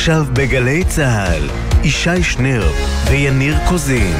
עכשיו 0.00 0.24
בגלי 0.32 0.84
צה"ל, 0.84 1.42
ישי 1.84 2.22
שנר 2.22 2.62
ויניר 3.10 3.56
קוזין. 3.68 4.16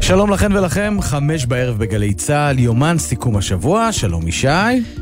שלום 0.00 0.30
לכן 0.30 0.52
ולכם, 0.52 0.96
חמש 1.00 1.46
בערב 1.46 1.78
בגלי 1.78 2.14
צה"ל, 2.14 2.58
יומן 2.58 2.98
סיכום 2.98 3.36
השבוע, 3.36 3.92
שלום 3.92 4.28
ישי. 4.28 4.48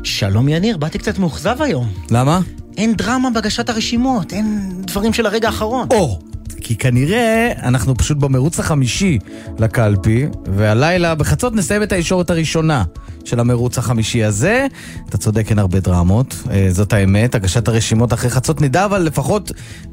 שלום 0.03 0.49
יניר, 0.49 0.77
באתי 0.77 0.97
קצת 0.97 1.19
מאוכזב 1.19 1.61
היום. 1.61 1.87
למה? 2.11 2.39
אין 2.77 2.93
דרמה 2.95 3.29
בהגשת 3.29 3.69
הרשימות, 3.69 4.33
אין 4.33 4.71
דברים 4.87 5.13
של 5.13 5.25
הרגע 5.25 5.47
האחרון. 5.47 5.87
או, 5.91 6.19
כי 6.61 6.75
כנראה 6.75 7.51
אנחנו 7.63 7.95
פשוט 7.97 8.17
במרוץ 8.17 8.59
החמישי 8.59 9.19
לקלפי, 9.59 10.25
והלילה 10.45 11.15
בחצות 11.15 11.55
נסיים 11.55 11.83
את 11.83 11.91
הישורת 11.91 12.29
הראשונה 12.29 12.83
של 13.25 13.39
המרוץ 13.39 13.77
החמישי 13.77 14.23
הזה. 14.23 14.67
אתה 15.09 15.17
צודק, 15.17 15.49
אין 15.49 15.59
הרבה 15.59 15.79
דרמות, 15.79 16.35
אה, 16.51 16.67
זאת 16.71 16.93
האמת. 16.93 17.35
הגשת 17.35 17.67
הרשימות 17.67 18.13
אחרי 18.13 18.29
חצות 18.29 18.61
נדע, 18.61 18.85
אבל 18.85 19.01
לפחות 19.01 19.51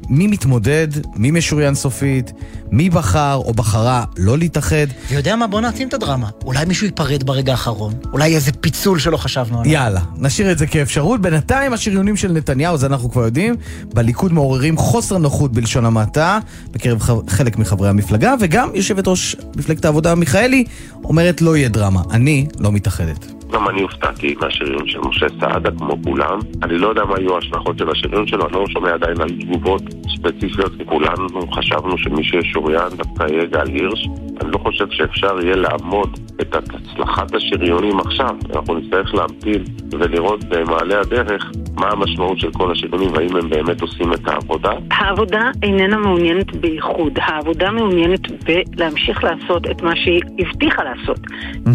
מי 0.09 0.27
מתמודד, 0.27 0.87
מי 1.15 1.31
משוריין 1.31 1.75
סופית, 1.75 2.31
מי 2.71 2.89
בחר 2.89 3.41
או 3.45 3.53
בחרה 3.53 4.03
לא 4.17 4.37
להתאחד. 4.37 4.87
ויודע 5.09 5.35
מה? 5.35 5.47
בוא 5.47 5.61
נעצים 5.61 5.87
את 5.87 5.93
הדרמה. 5.93 6.29
אולי 6.45 6.65
מישהו 6.65 6.85
ייפרד 6.85 7.23
ברגע 7.23 7.51
האחרון. 7.51 7.93
אולי 8.13 8.35
איזה 8.35 8.51
פיצול 8.51 8.99
שלא 8.99 9.17
חשבנו 9.17 9.59
עליו. 9.59 9.73
יאללה, 9.73 10.01
נשאיר 10.17 10.51
את 10.51 10.57
זה 10.57 10.67
כאפשרות. 10.67 11.21
בינתיים 11.21 11.73
השריונים 11.73 12.15
של 12.15 12.31
נתניהו, 12.31 12.77
זה 12.77 12.85
אנחנו 12.85 13.11
כבר 13.11 13.25
יודעים, 13.25 13.55
בליכוד 13.93 14.33
מעוררים 14.33 14.77
חוסר 14.77 15.17
נוחות 15.17 15.51
בלשון 15.53 15.85
המעטה 15.85 16.39
בקרב 16.71 17.01
חלק 17.27 17.57
מחברי 17.57 17.89
המפלגה, 17.89 18.33
וגם 18.39 18.69
יושבת 18.73 19.07
ראש 19.07 19.35
מפלגת 19.55 19.85
העבודה 19.85 20.15
מיכאלי 20.15 20.63
אומרת 21.03 21.41
לא 21.41 21.57
יהיה 21.57 21.69
דרמה, 21.69 22.01
אני 22.11 22.47
לא 22.59 22.71
מתאחדת. 22.71 23.20
גם 23.51 23.69
אני 23.69 23.81
הופתעתי 23.81 24.35
מהשריון 24.41 24.87
של 24.87 24.99
משה 24.99 25.25
סעדה 25.39 25.71
כמו 25.71 25.97
כולם. 26.03 26.39
אני 26.63 26.77
לא 26.77 26.87
יודע 26.87 27.05
מה 27.05 27.15
יהיו 27.19 27.35
ההשלכות 27.35 27.77
של 27.77 27.89
השריון 27.89 28.27
שלו, 28.27 28.45
אני 28.45 28.53
לא 28.53 28.65
שומע 28.69 28.93
עדיין 28.93 29.21
על 29.21 29.29
תגובות 29.29 29.81
ספציפיות, 30.15 30.71
כי 30.77 30.85
כולנו 30.85 31.51
חשבנו 31.51 31.97
שמי 31.97 32.23
שישוריין 32.23 32.89
דווקא 32.89 33.25
יהיה 33.31 33.45
גל 33.45 33.67
הירש. 33.67 34.07
אני 34.41 34.51
לא 34.51 34.57
חושב 34.57 34.85
שאפשר 34.91 35.39
יהיה 35.43 35.55
לעמוד 35.55 36.19
את 36.41 36.55
הצלחת 36.55 37.35
השריונים 37.35 37.99
עכשיו. 37.99 38.35
אנחנו 38.55 38.75
נצטרך 38.75 39.13
להמתין 39.15 39.63
ולראות 39.91 40.43
במעלה 40.43 40.99
הדרך 40.99 41.51
מה 41.75 41.87
המשמעות 41.91 42.39
של 42.39 42.51
כל 42.51 42.71
השריונים 42.71 43.11
והאם 43.13 43.35
הם 43.35 43.49
באמת 43.49 43.81
עושים 43.81 44.13
את 44.13 44.27
העבודה. 44.27 44.71
העבודה 44.91 45.51
איננה 45.63 45.97
מעוניינת 45.97 46.55
באיחוד, 46.55 47.19
העבודה 47.21 47.71
מעוניינת 47.71 48.21
בלהמשיך 48.43 49.23
לעשות 49.23 49.69
את 49.71 49.81
מה 49.81 49.95
שהיא 49.95 50.21
הבטיחה 50.39 50.83
לעשות, 50.83 51.19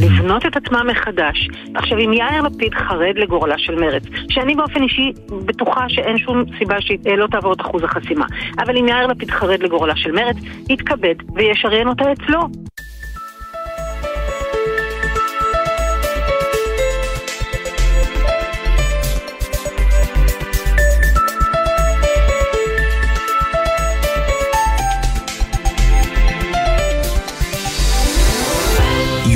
לבנות 0.00 0.46
את 0.46 0.56
עצמה 0.56 0.84
מחדש. 0.84 1.48
עכשיו, 1.74 1.98
אם 1.98 2.12
יאיר 2.12 2.42
לפיד 2.42 2.74
חרד 2.74 3.14
לגורלה 3.16 3.58
של 3.58 3.74
מרצ, 3.74 4.02
שאני 4.30 4.54
באופן 4.54 4.82
אישי 4.82 5.12
בטוחה 5.46 5.88
שאין 5.88 6.18
שום 6.18 6.44
סיבה 6.58 6.80
שהיא 6.80 7.16
לא 7.16 7.26
תעבור 7.26 7.52
את 7.52 7.60
אחוז 7.60 7.82
החסימה, 7.84 8.26
אבל 8.58 8.76
אם 8.78 8.88
יאיר 8.88 9.06
לפיד 9.06 9.30
חרד 9.30 9.62
לגורלה 9.62 9.96
של 9.96 10.12
מרצ, 10.12 10.36
יתכבד 10.68 11.14
וישריין 11.34 11.88
אותה 11.88 12.04
אצלו. 12.12 12.40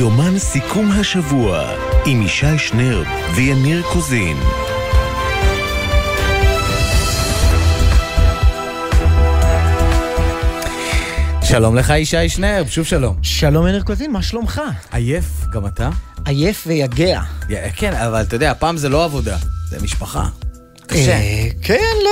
יומן 0.00 0.38
סיכום 0.38 0.86
השבוע 1.00 1.79
עם 2.06 2.22
ישי 2.22 2.58
שנר 2.58 3.02
ויניר 3.34 3.82
קוזין. 3.92 4.36
שלום 11.42 11.76
לך 11.76 11.90
ישי 11.90 12.28
שנר, 12.28 12.62
שוב 12.68 12.84
שלום. 12.84 13.16
שלום 13.22 13.66
יניר 13.66 13.82
קוזין, 13.82 14.12
מה 14.12 14.22
שלומך? 14.22 14.60
עייף, 14.92 15.24
גם 15.52 15.66
אתה? 15.66 15.90
עייף 16.24 16.64
ויגע. 16.66 17.20
כן, 17.76 17.92
אבל 17.92 18.22
אתה 18.22 18.36
יודע, 18.36 18.50
הפעם 18.50 18.76
זה 18.76 18.88
לא 18.88 19.04
עבודה, 19.04 19.36
זה 19.68 19.82
משפחה. 19.82 20.28
קשה. 20.90 21.12
אה, 21.12 21.46
כן, 21.62 21.74
לא... 22.04 22.10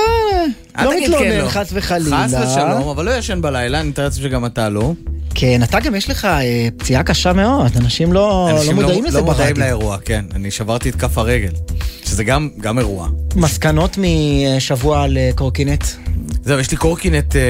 לא 0.83 0.91
תגיד 0.91 1.03
כן, 1.09 1.13
מתלונן, 1.13 1.37
לא. 1.37 1.49
חס 1.49 1.69
וחלילה. 1.73 2.25
חס 2.27 2.33
ושלום, 2.33 2.89
אבל 2.89 3.05
לא 3.05 3.11
ישן 3.11 3.41
בלילה, 3.41 3.79
אני 3.79 3.89
מתאר 3.89 4.03
לעצמי 4.03 4.23
שגם 4.23 4.45
אתה 4.45 4.69
לא. 4.69 4.93
כן, 5.35 5.63
אתה 5.63 5.79
גם 5.79 5.95
יש 5.95 6.09
לך 6.09 6.25
אה, 6.25 6.67
פציעה 6.77 7.03
קשה 7.03 7.33
מאוד, 7.33 7.71
אנשים 7.77 8.13
לא 8.13 8.21
לא 8.21 8.57
אנשים 8.57 8.75
מודעים 8.75 9.05
לזה 9.05 9.17
לא 9.19 9.25
מודעים 9.25 9.47
ברדיו. 9.47 9.63
לאירוע, 9.63 9.97
כן. 10.05 10.25
אני 10.35 10.51
שברתי 10.51 10.89
את 10.89 10.95
כף 10.95 11.17
הרגל, 11.17 11.51
שזה 12.05 12.23
גם 12.23 12.49
גם 12.59 12.79
אירוע. 12.79 13.07
מסקנות 13.35 13.97
משבוע 14.57 15.03
על 15.03 15.17
אה, 15.17 15.29
קורקינט? 15.35 15.83
זהו, 16.43 16.59
יש 16.59 16.71
לי 16.71 16.77
קורקינט, 16.77 17.35
אה, 17.35 17.41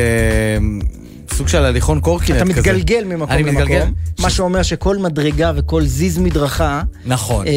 סוג 1.34 1.48
של 1.48 1.66
הליכון 1.66 2.00
קורקינט 2.00 2.38
אתה 2.42 2.46
כזה. 2.46 2.60
מתגלגל 2.60 3.04
ממקום 3.04 3.30
אני 3.32 3.44
מתגלגל. 3.44 3.76
למקום, 3.76 3.94
מה 4.20 4.30
ש- 4.30 4.36
שאומר 4.38 4.62
שכל 4.64 4.98
מדרגה 4.98 5.52
וכל 5.56 5.86
זיז 5.86 6.18
מדרכה 6.18 6.82
נכון. 7.06 7.48
אה, 7.48 7.52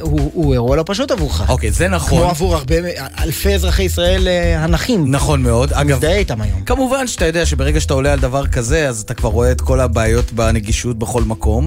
הוא 0.00 0.30
הוא 0.34 0.52
אירוע 0.52 0.76
לא 0.76 0.82
פשוט 0.86 1.10
עבורך. 1.10 1.50
אוקיי, 1.50 1.70
זה 1.70 1.86
כמו 1.86 1.96
נכון. 1.96 2.30
עבור 2.30 2.54
הרבה, 2.54 2.74
אלפי 3.22 3.54
אזרחי 3.54 3.82
ישראל 3.82 4.28
אה, 4.28 4.64
הנכים. 4.64 5.10
נכון 5.10 5.42
מאוד. 5.42 5.72
אגב, 5.72 5.96
מזדהה 5.96 6.16
איתם 6.16 6.40
היום. 6.40 6.60
כמובן 6.64 7.06
שאתה 7.06 7.24
יודע 7.24 7.46
שברגע 7.46 7.80
שאתה 7.80 7.94
עולה 7.94 8.12
על 8.12 8.18
דבר 8.20 8.46
כזה, 8.46 8.88
אז 8.88 9.00
אתה 9.00 9.14
כבר 9.14 9.28
רואה 9.28 9.52
את 9.52 9.60
כל 9.60 9.80
הבעיות 9.80 10.32
בנגישות 10.32 10.98
בכל 10.98 11.22
מקום. 11.22 11.66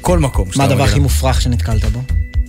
כל 0.00 0.18
מקום. 0.18 0.48
מה 0.56 0.64
הדבר 0.64 0.82
הכי. 0.84 0.98
מופרך 0.98 1.40
שנתקלת 1.40 1.84
בו? 1.84 2.00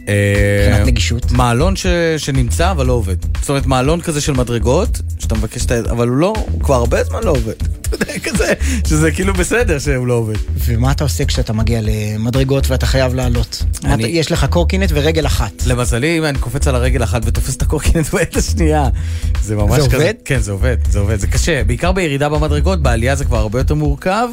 אה, 0.10 0.66
מבחינת 0.70 0.88
נגישות? 0.88 1.32
מעלון 1.32 1.76
ש... 1.76 1.86
שנמצא 2.18 2.72
אבל 2.72 2.86
לא 2.86 2.94
עובד. 2.94 3.16
זאת 3.42 3.50
אומרת, 3.50 3.66
מעלון 3.66 4.02
כזה 4.02 4.22
של 4.22 4.34
מדרגות, 4.34 5.02
שאתה 5.20 5.36
מבקש 5.36 5.66
את 5.66 5.72
ה... 5.72 5.80
אבל 5.92 6.08
הוא 6.08 6.18
לא, 6.18 6.34
הוא 6.52 6.62
כבר 6.62 6.76
הרבה 6.76 7.04
זמן 7.04 7.24
לא 7.24 7.30
עובד. 7.32 7.54
אתה 7.84 7.96
יודע, 8.12 8.20
כזה, 8.20 8.54
שזה 8.88 9.12
כאילו 9.12 9.34
בסדר 9.34 9.80
שהוא 9.80 10.08
לא 10.08 10.14
עובד. 10.14 10.36
ומה 10.66 10.92
אתה 10.92 11.04
עושה 11.04 11.26
כשאתה 11.26 11.54
מגיע 11.54 11.80
למדרגות 11.84 12.70
ואתה 12.70 12.86
חייב 12.86 13.14
לעלות? 13.14 13.64
אני- 13.86 13.94
אתה- 14.04 14.12
יש 14.12 14.32
לך 14.32 14.46
קורקינט 14.50 14.90
ורגל 14.94 15.26
אחת. 15.26 15.52
למזלי, 15.66 16.18
אם 16.18 16.26
אני 16.26 16.38
קופץ 16.40 16.68
על 16.68 16.76
הרגל 16.76 17.04
אחת 17.04 17.22
ותופס 17.26 17.56
את 17.56 17.62
הקורקינט 17.62 18.10
ביד 18.14 18.28
השנייה, 18.38 18.88
זה 19.42 19.56
ממש 19.56 19.82
זה 19.82 19.88
כזה... 19.88 19.96
עובד? 19.98 20.14
כן, 20.26 20.40
זה 20.40 20.52
עובד, 20.52 20.78
זה 20.90 21.00
עובד, 21.00 21.20
זה 21.20 21.28
קשה. 21.28 21.64
בעיקר 21.64 21.92
בירידה 21.92 22.30
במדרגות, 22.30 22.82
בעלייה 22.84 23.16
זה 23.16 23.26
כבר 23.26 23.38
הרבה 23.38 23.60
יותר 23.60 23.76
מורכב. 23.76 24.28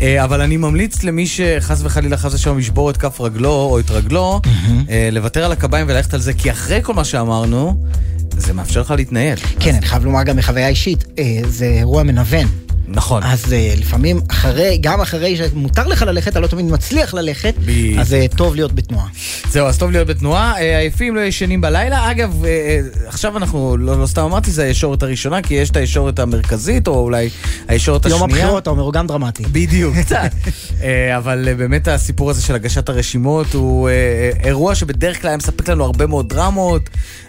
אה, 0.00 0.24
אבל 0.24 0.40
אני 0.40 0.56
ממליץ 0.56 1.02
למי 1.04 1.26
שחס 1.26 1.80
וחלילה 1.82 2.16
חס 2.16 2.34
ושלום 2.34 2.58
ישבור 2.58 2.90
את 2.90 2.96
כף 2.96 3.20
רגלו 3.20 3.50
או 3.50 3.78
את 3.80 3.90
רגלו, 3.90 4.40
אה, 4.88 5.01
לוותר 5.12 5.44
על 5.44 5.52
הקביים 5.52 5.86
וללכת 5.88 6.14
על 6.14 6.20
זה, 6.20 6.32
כי 6.32 6.50
אחרי 6.50 6.80
כל 6.82 6.94
מה 6.94 7.04
שאמרנו, 7.04 7.76
זה 8.36 8.52
מאפשר 8.52 8.80
לך 8.80 8.90
להתנהל. 8.90 9.36
כן, 9.60 9.74
אני 9.74 9.86
חייב 9.86 10.04
לומר 10.04 10.22
גם 10.22 10.36
מחוויה 10.36 10.68
אישית, 10.68 11.04
אה, 11.18 11.40
זה 11.48 11.64
אירוע 11.64 12.02
מנוון. 12.02 12.46
נכון. 12.94 13.22
אז 13.22 13.52
אה, 13.52 13.74
לפעמים 13.78 14.20
אחרי, 14.28 14.78
גם 14.80 15.00
אחרי 15.00 15.36
שמותר 15.36 15.86
לך 15.86 16.02
ללכת, 16.02 16.32
אתה 16.32 16.40
לא 16.40 16.46
תמיד 16.46 16.66
מצליח 16.66 17.14
ללכת, 17.14 17.54
בדיוק. 17.58 18.00
אז 18.00 18.14
אה, 18.14 18.26
טוב 18.36 18.54
להיות 18.54 18.72
בתנועה. 18.72 19.06
זהו, 19.50 19.66
אז 19.66 19.78
טוב 19.78 19.90
להיות 19.90 20.08
בתנועה. 20.08 20.54
אה, 20.60 20.78
עייפים 20.78 21.16
לא 21.16 21.20
ישנים 21.20 21.60
בלילה. 21.60 22.10
אגב, 22.10 22.44
אה, 22.44 22.80
עכשיו 23.06 23.36
אנחנו, 23.36 23.76
לא, 23.76 24.00
לא 24.00 24.06
סתם 24.06 24.22
אמרתי, 24.22 24.50
זה 24.50 24.62
הישורת 24.64 25.02
הראשונה, 25.02 25.42
כי 25.42 25.54
יש 25.54 25.70
את 25.70 25.76
הישורת 25.76 26.18
המרכזית, 26.18 26.88
או 26.88 27.00
אולי 27.00 27.28
הישורת 27.68 28.06
השנייה. 28.06 28.20
יום 28.20 28.30
הבחירות, 28.30 28.62
אתה 28.62 28.70
אומר, 28.70 28.82
הוא 28.82 28.92
גם 28.92 29.06
דרמטי. 29.06 29.42
בדיוק, 29.52 29.96
קצת. 29.96 30.30
אה, 30.82 31.16
אבל 31.16 31.48
אה, 31.48 31.54
באמת 31.54 31.88
הסיפור 31.88 32.30
הזה 32.30 32.42
של 32.42 32.54
הגשת 32.54 32.88
הרשימות 32.88 33.54
הוא 33.54 33.88
אה, 33.88 34.30
אירוע 34.44 34.74
שבדרך 34.74 35.20
כלל 35.20 35.28
היה 35.28 35.36
מספק 35.36 35.68
לנו 35.68 35.84
הרבה 35.84 36.06
מאוד 36.06 36.28
דרמות. 36.28 36.82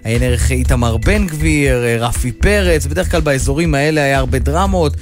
עיין 0.03 0.23
ערך 0.23 0.52
איתמר 0.52 0.97
בן 0.97 1.28
גביר, 1.28 1.78
רפי 2.00 2.31
פרץ, 2.31 2.85
בדרך 2.85 3.12
כלל 3.12 3.22
באזורים 3.22 3.75
האלה 3.75 4.03
היה 4.03 4.18
הרבה 4.18 4.40
דרמות. 4.40 4.94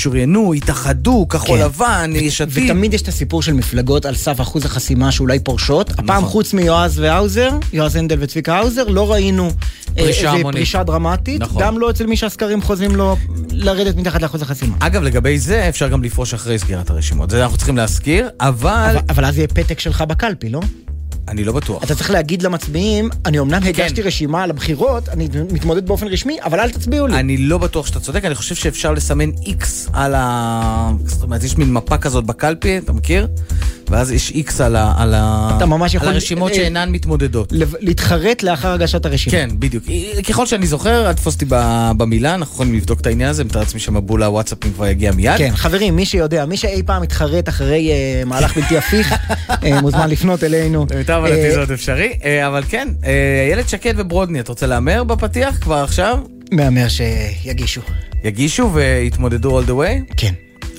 ישוריינו, 0.00 0.52
התאחדו, 0.54 1.26
כחול 1.28 1.58
כן. 1.58 1.64
לבן, 1.64 2.10
יש 2.14 2.40
עתיד. 2.40 2.64
ותמיד 2.70 2.94
יש 2.94 3.02
את 3.02 3.08
הסיפור 3.08 3.42
של 3.42 3.52
מפלגות 3.52 4.04
על 4.06 4.14
סף 4.14 4.40
אחוז 4.40 4.64
החסימה 4.64 5.12
שאולי 5.12 5.38
פורשות. 5.38 5.90
הפעם 5.90 6.06
נכון. 6.06 6.24
חוץ 6.24 6.54
מיועז 6.54 6.98
והאוזר, 6.98 7.50
יועז 7.72 7.96
הנדל 7.96 8.16
וצביקה 8.20 8.56
האוזר, 8.56 8.84
לא 8.88 9.12
ראינו 9.12 9.46
אה, 9.46 9.50
פרישה 9.94 10.32
איזה. 10.34 10.44
פרישה 10.52 10.82
דרמטית. 10.82 11.40
נכון. 11.40 11.62
גם 11.62 11.78
לא 11.78 11.90
אצל 11.90 12.06
מי 12.06 12.16
שהסקרים 12.16 12.62
חוזרים 12.62 12.96
לו 12.96 13.16
לרדת 13.50 13.96
מתחת 13.96 14.22
לאחוז 14.22 14.42
החסימה. 14.42 14.76
אגב, 14.78 15.02
לגבי 15.02 15.38
זה 15.38 15.68
אפשר 15.68 15.88
גם 15.88 16.02
לפרוש 16.02 16.34
אחרי 16.34 16.58
סגירת 16.58 16.90
הרשימות. 16.90 17.30
זה 17.30 17.42
אנחנו 17.42 17.56
צריכים 17.56 17.76
להזכיר, 17.76 18.28
אבל 18.40 18.70
אבל- 18.70 18.98
אבל 19.08 19.24
אז 19.24 19.38
יהיה 19.38 19.48
פתק 19.48 19.80
שלך 19.80 20.00
בקלפי, 20.02 20.48
לא? 20.48 20.60
אני 21.28 21.44
לא 21.44 21.52
בטוח. 21.52 21.84
אתה 21.84 21.94
צריך 21.94 22.10
להגיד 22.10 22.42
למצביעים, 22.42 23.08
אני 23.26 23.36
כן. 23.36 23.42
אמנם 23.42 23.62
הגשתי 23.66 24.02
רשימה 24.02 24.42
על 24.42 24.50
הבחירות, 24.50 25.08
אני 25.08 25.28
מתמודד 25.52 25.86
באופן 25.86 26.06
רשמי, 26.08 26.38
אבל 26.42 26.60
אל 26.60 26.70
תצביעו 26.70 27.06
לי. 27.06 27.14
אני 27.20 27.36
לא 27.36 27.58
בטוח 27.58 27.86
שאתה 27.86 28.00
צודק, 28.00 28.24
אני 28.24 28.34
חושב 28.34 28.54
שאפשר 28.54 28.92
לסמן 28.92 29.30
איקס 29.46 29.88
על 29.92 30.14
ה... 30.16 30.90
זאת 31.06 31.22
אומרת, 31.22 31.42
יש 31.44 31.58
מין 31.58 31.72
מפה 31.72 31.98
כזאת 31.98 32.24
בקלפי, 32.26 32.78
אתה 32.78 32.92
מכיר? 32.92 33.26
ואז 33.90 34.12
יש 34.12 34.30
איקס 34.30 34.60
על, 34.60 34.76
ה, 34.76 34.94
על, 34.98 35.14
ה, 35.14 35.50
אתה 35.56 35.66
ממש 35.66 35.94
יכול- 35.94 36.08
על 36.08 36.14
הרשימות 36.14 36.50
אה, 36.50 36.56
שאינן 36.56 36.90
מתמודדות. 36.92 37.52
להתחרט 37.80 38.42
לאחר 38.42 38.72
הגשת 38.72 39.06
הרשימה. 39.06 39.32
כן, 39.32 39.50
בדיוק. 39.58 39.84
ככל 40.28 40.46
שאני 40.46 40.66
זוכר, 40.66 41.06
אל 41.08 41.12
תפוס 41.12 41.34
אותי 41.34 41.44
במילה, 41.96 42.34
אנחנו 42.34 42.54
יכולים 42.54 42.74
לבדוק 42.74 43.00
את 43.00 43.06
העניין 43.06 43.30
הזה, 43.30 43.44
מתאר 43.44 43.60
לעצמי 43.60 43.80
שמבול 43.80 44.22
הוואטסאפים 44.22 44.72
כבר 44.72 44.86
יגיע 44.86 45.12
מיד. 45.12 45.38
כן, 45.38 45.50
חברים, 45.54 45.96
מי 45.96 46.06
שיודע, 46.06 46.44
מי 46.44 46.56
שאי 46.56 46.82
פעם 46.86 47.02
התחרט 47.02 47.48
אחרי 47.48 47.90
אה, 47.90 48.22
מהלך 48.26 48.56
בלתי 48.56 48.78
הפיך, 48.78 49.14
אה, 49.64 49.80
מוזמן 49.80 50.10
לפנות 50.10 50.44
אלינו. 50.44 50.86
למיטב 50.90 51.19
אה, 51.26 51.32
הבנתי 51.32 51.50
זה 51.50 51.60
עוד 51.60 51.70
אפשרי, 51.70 52.12
אה, 52.24 52.46
אבל 52.46 52.62
כן, 52.68 52.88
אה, 53.04 53.44
איילת 53.48 53.68
שקד 53.68 53.94
וברודני, 53.96 54.40
אתה 54.40 54.52
רוצה 54.52 54.66
להמר 54.66 55.04
בפתיח 55.04 55.58
כבר 55.60 55.76
עכשיו? 55.76 56.18
מהמר 56.52 56.86
שיגישו. 56.88 57.80
יגישו 58.24 58.70
ויתמודדו 58.72 59.60
all 59.60 59.64
the 59.64 59.70
way? 59.70 60.14
כן. 60.16 60.32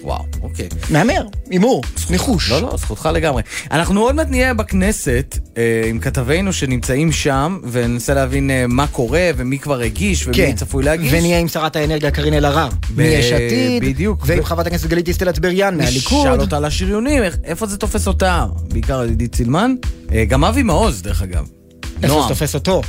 וואו, 0.03 0.23
אוקיי. 0.41 0.67
מהמר, 0.89 1.21
הימור, 1.49 1.81
ניחוש. 2.09 2.51
לא, 2.51 2.61
לא, 2.61 2.77
זכותך 2.77 3.09
לגמרי. 3.13 3.41
אנחנו 3.71 4.01
עוד 4.01 4.15
מעט 4.15 4.27
נהיה 4.29 4.53
בכנסת 4.53 5.37
אה, 5.57 5.81
עם 5.89 5.99
כתבינו 5.99 6.53
שנמצאים 6.53 7.11
שם, 7.11 7.59
וננסה 7.71 8.13
להבין 8.13 8.51
אה, 8.51 8.65
מה 8.67 8.87
קורה 8.87 9.29
ומי 9.37 9.59
כבר 9.59 9.79
הגיש 9.79 10.27
ומי 10.27 10.35
כן, 10.35 10.55
צפוי 10.55 10.83
להגיש. 10.83 11.13
ונהיה 11.13 11.39
עם 11.39 11.47
שרת 11.47 11.75
האנרגיה 11.75 12.11
קארין 12.11 12.33
אלהרר, 12.33 12.69
ב- 12.95 13.01
מיש 13.01 13.31
עתיד, 13.31 13.83
בדיוק. 13.83 14.23
ועם 14.25 14.39
ו- 14.39 14.43
חברת 14.43 14.67
הכנסת 14.67 14.87
גלית 14.87 15.05
דיסטל 15.05 15.29
אטבריאן 15.29 15.77
מהליכוד. 15.77 16.27
נשאל 16.27 16.41
אותה 16.41 16.57
על 16.57 16.65
השריונים, 16.65 17.23
איפה 17.43 17.65
זה 17.65 17.77
תופס 17.77 18.07
אותה? 18.07 18.45
בעיקר 18.71 18.99
על 18.99 19.09
עידית 19.09 19.35
סילמן. 19.35 19.75
אה, 20.13 20.25
גם 20.25 20.43
אבי 20.45 20.63
מעוז, 20.63 21.01
דרך 21.01 21.21
אגב. 21.21 21.47
איפה 22.03 22.07
נועם. 22.13 22.21
זה 22.27 22.33
תופס 22.33 22.55
אותו? 22.55 22.81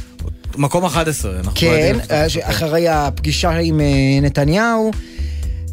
מקום 0.56 0.84
11, 0.84 1.30
אנחנו 1.38 1.50
לא 1.50 1.54
כן, 1.60 1.66
יודעים 1.66 1.94
אה, 2.00 2.22
תופס 2.24 2.36
אותו. 2.36 2.48
אחרי 2.50 2.88
הפגישה 2.88 3.50
עם 3.50 3.80
אה, 3.80 3.86
נתניהו. 4.22 4.90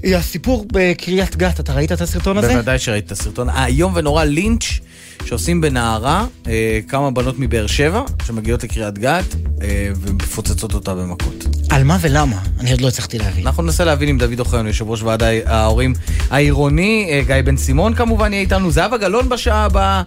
אה, 0.06 0.18
הסיפור 0.18 0.66
בקריית 0.74 1.36
גת, 1.36 1.60
אתה 1.60 1.74
ראית 1.74 1.92
את 1.92 2.02
הסרטון 2.02 2.38
הזה? 2.38 2.54
בוודאי 2.54 2.80
שראית 2.80 3.06
את 3.06 3.12
הסרטון 3.12 3.50
האיום 3.50 3.92
ונורא 3.96 4.24
לינץ' 4.24 4.80
שעושים 5.26 5.62
בנערה 5.62 6.26
אה, 6.48 6.80
כמה 6.88 7.12
בנות 7.12 7.40
מבאר 7.40 7.68
שבע 7.68 8.04
שמגיעות 8.26 8.64
לקריית 8.64 8.98
גת 8.98 9.36
אה, 9.62 9.92
ומפוצצות 9.96 10.74
אותה 10.74 10.96
במכות. 10.96 11.46
על 11.70 11.84
מה 11.84 11.98
ולמה? 12.02 12.40
אני 12.60 12.72
עוד 12.72 12.82
לא 12.82 12.88
הצלחתי 12.88 13.18
להבין. 13.18 13.48
אנחנו 13.48 13.64
ננסה 13.64 13.86
להבין 13.86 14.10
עם 14.10 14.18
דוד 14.18 14.40
אוחיון, 14.40 14.68
יושב 14.68 14.90
ראש 14.90 15.02
ועד 15.02 15.24
ההורים 15.46 15.94
העירוני, 16.30 17.10
אה, 17.12 17.22
גיא 17.28 17.36
בן 17.46 17.58
סימון 17.58 17.94
כמובן 17.94 18.34
יהיה 18.34 18.42
איתנו, 18.42 18.72
זהבה 18.72 18.98
גלאון 18.98 19.30
בשעה 19.30 19.66
הבאה, 19.66 20.04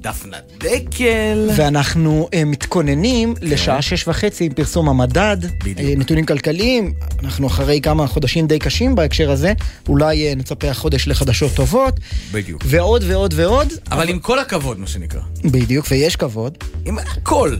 דפנה 0.00 0.36
דקל. 0.58 1.50
ואנחנו 1.56 2.28
uh, 2.32 2.44
מתכוננים 2.44 3.34
לשעה 3.40 3.82
שש 3.82 4.08
וחצי 4.08 4.44
עם 4.44 4.52
פרסום 4.52 4.88
המדד, 4.88 5.36
בדיוק. 5.64 5.78
uh, 5.78 5.98
נתונים 6.00 6.26
כלכליים, 6.26 6.92
אנחנו 7.24 7.46
אחרי 7.46 7.80
כמה 7.80 8.06
חודשים 8.06 8.46
די 8.46 8.58
קשים 8.58 8.94
בהקשר 8.94 9.30
הזה, 9.30 9.52
אולי 9.88 10.32
uh, 10.32 10.36
נצפה 10.36 10.70
החודש 10.70 11.08
לחדשות 11.08 11.52
טובות, 11.54 11.94
בדיוק. 12.32 12.62
ועוד 12.66 13.04
ועוד 13.06 13.34
ועוד, 13.36 13.72
אבל 13.90 14.08
עם 14.08 14.18
כל 14.18 14.38
הכבוד, 14.38 14.78
מה 14.78 14.86
שנקרא. 14.86 15.20
בדיוק, 15.44 15.86
ויש 15.90 16.16
כבוד. 16.16 16.58
עם 16.84 16.98
הכל. 16.98 17.56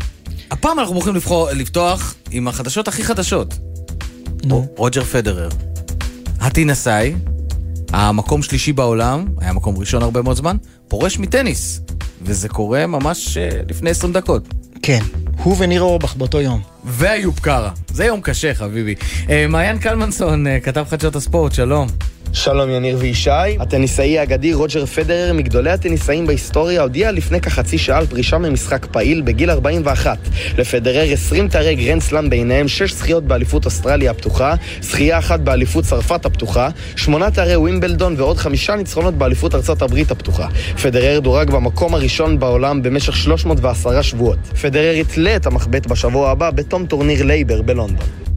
הפעם 0.51 0.79
אנחנו 0.79 0.95
בוחרים 0.95 1.17
לבחור, 1.17 1.51
לפתוח 1.51 2.15
עם 2.31 2.49
החדשות 2.49 2.89
הכי 2.89 3.05
חדשות. 3.05 3.55
נו. 4.45 4.67
רוג'ר 4.77 5.05
פדרר. 5.05 5.49
הטינאסאי, 6.41 7.15
המקום 7.93 8.43
שלישי 8.43 8.73
בעולם, 8.73 9.27
היה 9.39 9.53
מקום 9.53 9.79
ראשון 9.79 10.03
הרבה 10.03 10.23
מאוד 10.23 10.37
זמן, 10.37 10.57
פורש 10.89 11.19
מטניס. 11.19 11.81
וזה 12.23 12.49
קורה 12.49 12.87
ממש 12.87 13.37
אה, 13.37 13.49
לפני 13.69 13.91
20 13.91 14.13
דקות. 14.13 14.43
כן, 14.83 15.01
הוא 15.43 15.57
וניר 15.59 15.83
אורבך 15.83 16.15
באותו 16.15 16.41
יום. 16.41 16.61
ואיוב 16.85 17.39
קארה. 17.39 17.71
זה 17.93 18.05
יום 18.05 18.21
קשה, 18.21 18.55
חביבי. 18.55 18.95
אה, 19.31 19.47
מעיין 19.49 19.79
קלמנסון, 19.79 20.47
אה, 20.47 20.61
כתב 20.61 20.85
חדשות 20.89 21.17
הספורט, 21.17 21.53
שלום. 21.53 21.89
שלום 22.33 22.71
יניר 22.71 22.97
וישי, 23.01 23.31
הטניסאי 23.61 24.19
האגדי 24.19 24.55
רוג'ר 24.55 24.87
פדרר, 24.87 25.33
מגדולי 25.33 25.71
הטניסאים 25.71 26.27
בהיסטוריה, 26.27 26.83
הודיע 26.83 27.13
לפני 27.13 27.41
כחצי 27.41 27.79
שעה 27.79 27.99
על 27.99 28.07
פרישה 28.07 28.39
ממשחק 28.39 28.87
פעיל 28.87 29.23
בגיל 29.23 29.51
41. 29.51 30.19
לפדרר 30.59 31.13
20 31.13 31.49
תארי 31.49 31.75
גרנד 31.75 32.03
סלאם 32.03 32.31
ביניהם 32.31 32.69
6 32.69 32.93
זכיות 32.93 33.25
באליפות 33.25 33.65
אוסטרליה 33.65 34.11
הפתוחה, 34.11 34.55
זכייה 34.81 35.19
אחת 35.19 35.41
באליפות 35.41 35.85
צרפת 35.85 36.27
הפתוחה, 36.27 36.69
8 36.97 37.31
תארי 37.31 37.57
ווימבלדון 37.57 38.15
ועוד 38.19 38.37
חמישה 38.37 38.77
ניצחונות 38.77 39.15
באליפות 39.15 39.55
ארצות 39.55 39.83
הברית 39.83 40.11
הפתוחה. 40.11 40.49
פדרר 40.83 41.21
דורג 41.21 41.51
במקום 41.51 41.95
הראשון 41.95 42.39
בעולם 42.39 42.83
במשך 42.83 43.17
310 43.17 44.03
שבועות. 44.03 44.39
פדרר 44.39 44.95
יתלה 44.95 45.37
את 45.37 45.47
המחבט 45.47 45.87
בשבוע 45.87 46.31
הבא 46.31 46.51
בתום 46.51 46.87
טורניר 46.87 47.23
לייבר 47.23 47.63
בלונדון. 47.63 48.30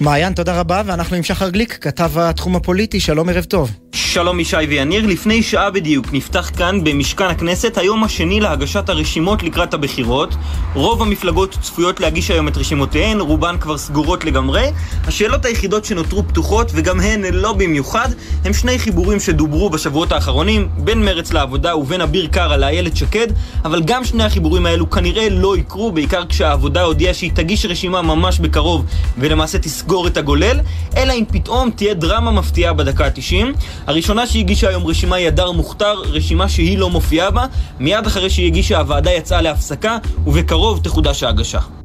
מעיין, 0.00 0.32
תודה 0.32 0.60
רבה, 0.60 0.82
ואנחנו 0.86 1.16
עם 1.16 1.22
שחר 1.22 1.48
גליק, 1.48 1.78
כתב 1.80 2.18
התחום 2.18 2.56
הפוליטי, 2.56 3.00
שלום 3.00 3.28
ערב 3.28 3.44
טוב. 3.44 3.70
שלום 3.94 4.40
ישי 4.40 4.56
ויניר, 4.56 5.06
לפני 5.06 5.42
שעה 5.42 5.70
בדיוק 5.70 6.06
נפתח 6.12 6.50
כאן 6.56 6.84
במשכן 6.84 7.24
הכנסת 7.24 7.78
היום 7.78 8.04
השני 8.04 8.40
להגשת 8.40 8.88
הרשימות 8.88 9.42
לקראת 9.42 9.74
הבחירות. 9.74 10.34
רוב 10.74 11.02
המפלגות 11.02 11.56
צפויות 11.62 12.00
להגיש 12.00 12.30
היום 12.30 12.48
את 12.48 12.56
רשימותיהן, 12.56 13.20
רובן 13.20 13.58
כבר 13.60 13.78
סגורות 13.78 14.24
לגמרי. 14.24 14.70
השאלות 15.04 15.44
היחידות 15.44 15.84
שנותרו 15.84 16.28
פתוחות, 16.28 16.70
וגם 16.74 17.00
הן 17.00 17.24
לא 17.34 17.52
במיוחד, 17.52 18.08
הם 18.44 18.52
שני 18.52 18.78
חיבורים 18.78 19.20
שדוברו 19.20 19.70
בשבועות 19.70 20.12
האחרונים, 20.12 20.68
בין 20.76 21.04
מרץ 21.04 21.32
לעבודה 21.32 21.76
ובין 21.76 22.00
אביר 22.00 22.26
קארה 22.26 22.56
לאיילת 22.56 22.96
שקד, 22.96 23.26
אבל 23.64 23.82
גם 23.82 24.04
שני 24.04 24.24
החיבורים 24.24 24.66
האלו 24.66 24.90
כנראה 24.90 25.28
לא 25.30 25.56
יקרו, 25.56 25.92
בעיקר 25.92 26.26
כשהעבודה 26.26 26.82
הודיעה 26.82 27.14
שהיא 27.14 27.30
תגיש 27.34 27.66
רשימה 27.66 28.02
ממש 28.02 28.38
בקרוב, 28.38 28.84
ולמעשה 29.18 29.58
תסגור 29.82 30.06
את 30.06 30.16
הגולל, 30.16 30.60
אלא 30.96 31.12
אם 31.12 31.24
פתאום 31.28 31.70
תהיה 31.70 31.94
דרמה 31.94 32.30
מפתיעה 32.30 32.72
בדקה 32.72 33.06
ה-90. 33.06 33.46
הראשונה 33.86 34.26
שהגישה 34.26 34.68
היום 34.68 34.86
רשימה 34.86 35.16
היא 35.16 35.28
הדר 35.28 35.52
מוכתר, 35.52 35.94
רשימה 35.94 36.48
שהיא 36.48 36.78
לא 36.78 36.90
מופיעה 36.90 37.30
בה. 37.30 37.46
מיד 37.80 38.06
אחרי 38.06 38.30
שהיא 38.30 38.46
הגישה 38.46 38.78
הוועדה 38.78 39.10
יצאה 39.10 39.42
להפסקה, 39.42 39.98
ובקרוב 40.26 40.80
תחודש 40.82 41.22
ההגשה. 41.22 41.81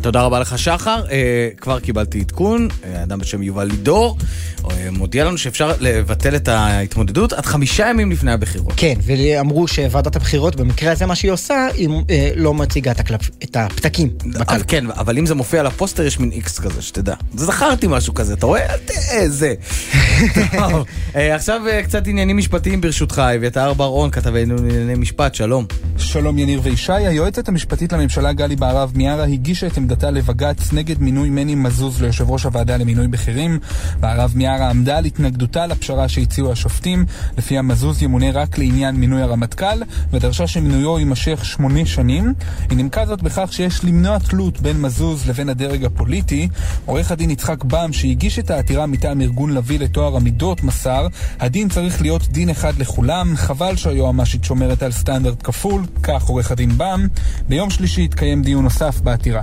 תודה 0.00 0.22
רבה 0.22 0.40
לך, 0.40 0.58
שחר. 0.58 1.02
אה, 1.10 1.48
כבר 1.56 1.80
קיבלתי 1.80 2.20
עדכון, 2.20 2.68
אה, 2.84 3.02
אדם 3.02 3.18
בשם 3.18 3.42
יובל 3.42 3.64
לידור 3.64 4.16
אה, 4.70 4.88
מודיע 4.90 5.24
לנו 5.24 5.38
שאפשר 5.38 5.72
לבטל 5.80 6.36
את 6.36 6.48
ההתמודדות 6.48 7.32
עד 7.32 7.46
חמישה 7.46 7.86
ימים 7.90 8.10
לפני 8.10 8.32
הבחירות. 8.32 8.72
כן, 8.76 8.94
ואמרו 9.02 9.68
שוועדת 9.68 10.16
הבחירות, 10.16 10.56
במקרה 10.56 10.92
הזה 10.92 11.06
מה 11.06 11.14
שהיא 11.14 11.30
עושה, 11.30 11.66
היא 11.74 11.88
אה, 12.10 12.30
לא 12.34 12.54
מציגה 12.54 12.90
את, 12.90 13.00
הקלפ... 13.00 13.30
את 13.44 13.56
הפתקים 13.56 14.10
אבל 14.22 14.40
בקלפי. 14.40 14.64
כן, 14.66 14.90
אבל 14.90 15.18
אם 15.18 15.26
זה 15.26 15.34
מופיע 15.34 15.60
על 15.60 15.66
הפוסטר, 15.66 16.02
יש 16.02 16.20
מין 16.20 16.30
איקס 16.30 16.58
כזה, 16.58 16.82
שתדע. 16.82 17.14
זכרתי 17.34 17.86
משהו 17.90 18.14
כזה, 18.14 18.34
אתה 18.34 18.46
רואה? 18.46 18.66
זה. 19.26 19.54
טוב, 20.58 20.86
אה, 21.16 21.34
עכשיו 21.34 21.60
אה, 21.68 21.82
קצת 21.82 22.06
עניינים 22.06 22.36
משפטיים 22.36 22.80
ברשותך, 22.80 23.22
אביתר 23.36 23.72
בר-און, 23.72 24.10
כתבנו 24.10 24.54
לענייני 24.54 24.94
משפט, 24.94 25.34
שלום. 25.34 25.66
שלום 25.96 26.38
יניר 26.38 26.60
וישי, 26.62 26.92
היועצת 26.92 27.48
המשפטית 27.48 27.92
לממשלה 27.92 28.32
גלי 28.32 28.56
בהרב 28.56 28.92
מיארה 28.94 29.24
הגישה 29.24 29.66
את 29.66 29.78
עמדתה 29.88 30.10
לבג"ץ 30.10 30.72
נגד 30.72 31.02
מינוי 31.02 31.30
מני 31.30 31.54
מזוז 31.54 32.02
ליושב 32.02 32.30
ראש 32.30 32.44
הוועדה 32.44 32.76
למינוי 32.76 33.08
בכירים. 33.08 33.58
בהרב 34.00 34.32
מיארה 34.34 34.70
עמדה 34.70 34.98
על 34.98 35.04
התנגדותה 35.04 35.66
לפשרה 35.66 36.08
שהציעו 36.08 36.52
השופטים, 36.52 37.04
לפיה 37.38 37.62
מזוז 37.62 38.02
ימונה 38.02 38.30
רק 38.32 38.58
לעניין 38.58 38.96
מינוי 38.96 39.22
הרמטכ"ל, 39.22 39.82
ודרשה 40.12 40.46
שמינויו 40.46 40.98
יימשך 40.98 41.44
שמונה 41.44 41.86
שנים. 41.86 42.34
היא 42.70 42.76
נימקה 42.76 43.06
זאת 43.06 43.22
בכך 43.22 43.52
שיש 43.52 43.84
למנוע 43.84 44.18
תלות 44.18 44.60
בין 44.60 44.80
מזוז 44.80 45.28
לבין 45.28 45.48
הדרג 45.48 45.84
הפוליטי. 45.84 46.48
עורך 46.86 47.12
הדין 47.12 47.30
יצחק 47.30 47.64
בם, 47.64 47.92
שהגיש 47.92 48.38
את 48.38 48.50
העתירה 48.50 48.86
מטעם 48.86 49.20
ארגון 49.20 49.54
לביא 49.54 49.78
לטוהר 49.78 50.16
המידות, 50.16 50.62
מסר, 50.62 51.06
הדין 51.40 51.68
צריך 51.68 52.02
להיות 52.02 52.28
דין 52.28 52.50
אחד 52.50 52.78
לכולם, 52.78 53.32
חבל 53.36 53.76
שהיועמ"שית 53.76 54.44
שומרת 54.44 54.82
על 54.82 54.92
סטנדרט 54.92 55.42
כפול, 55.42 55.82
כך 56.02 56.22
עורך 56.22 56.50
הדין 56.50 56.78
בם. 56.78 57.06
ביום 57.48 57.70
שלישי 57.70 58.02
יתקיים 58.02 58.42
דיון 58.42 58.64
נוסף 58.64 59.00
בעתירה. 59.00 59.42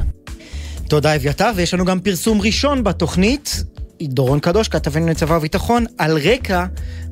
תודה 0.89 1.15
אביתר, 1.15 1.51
ויש 1.56 1.74
לנו 1.74 1.86
גם 1.86 2.00
פרסום 2.00 2.42
ראשון 2.42 2.84
בתוכנית. 2.84 3.63
דורון 4.01 4.39
קדוש, 4.39 4.68
כתבנו 4.68 5.08
לצבא 5.08 5.34
וביטחון, 5.34 5.86
על 5.98 6.18
רקע 6.18 6.65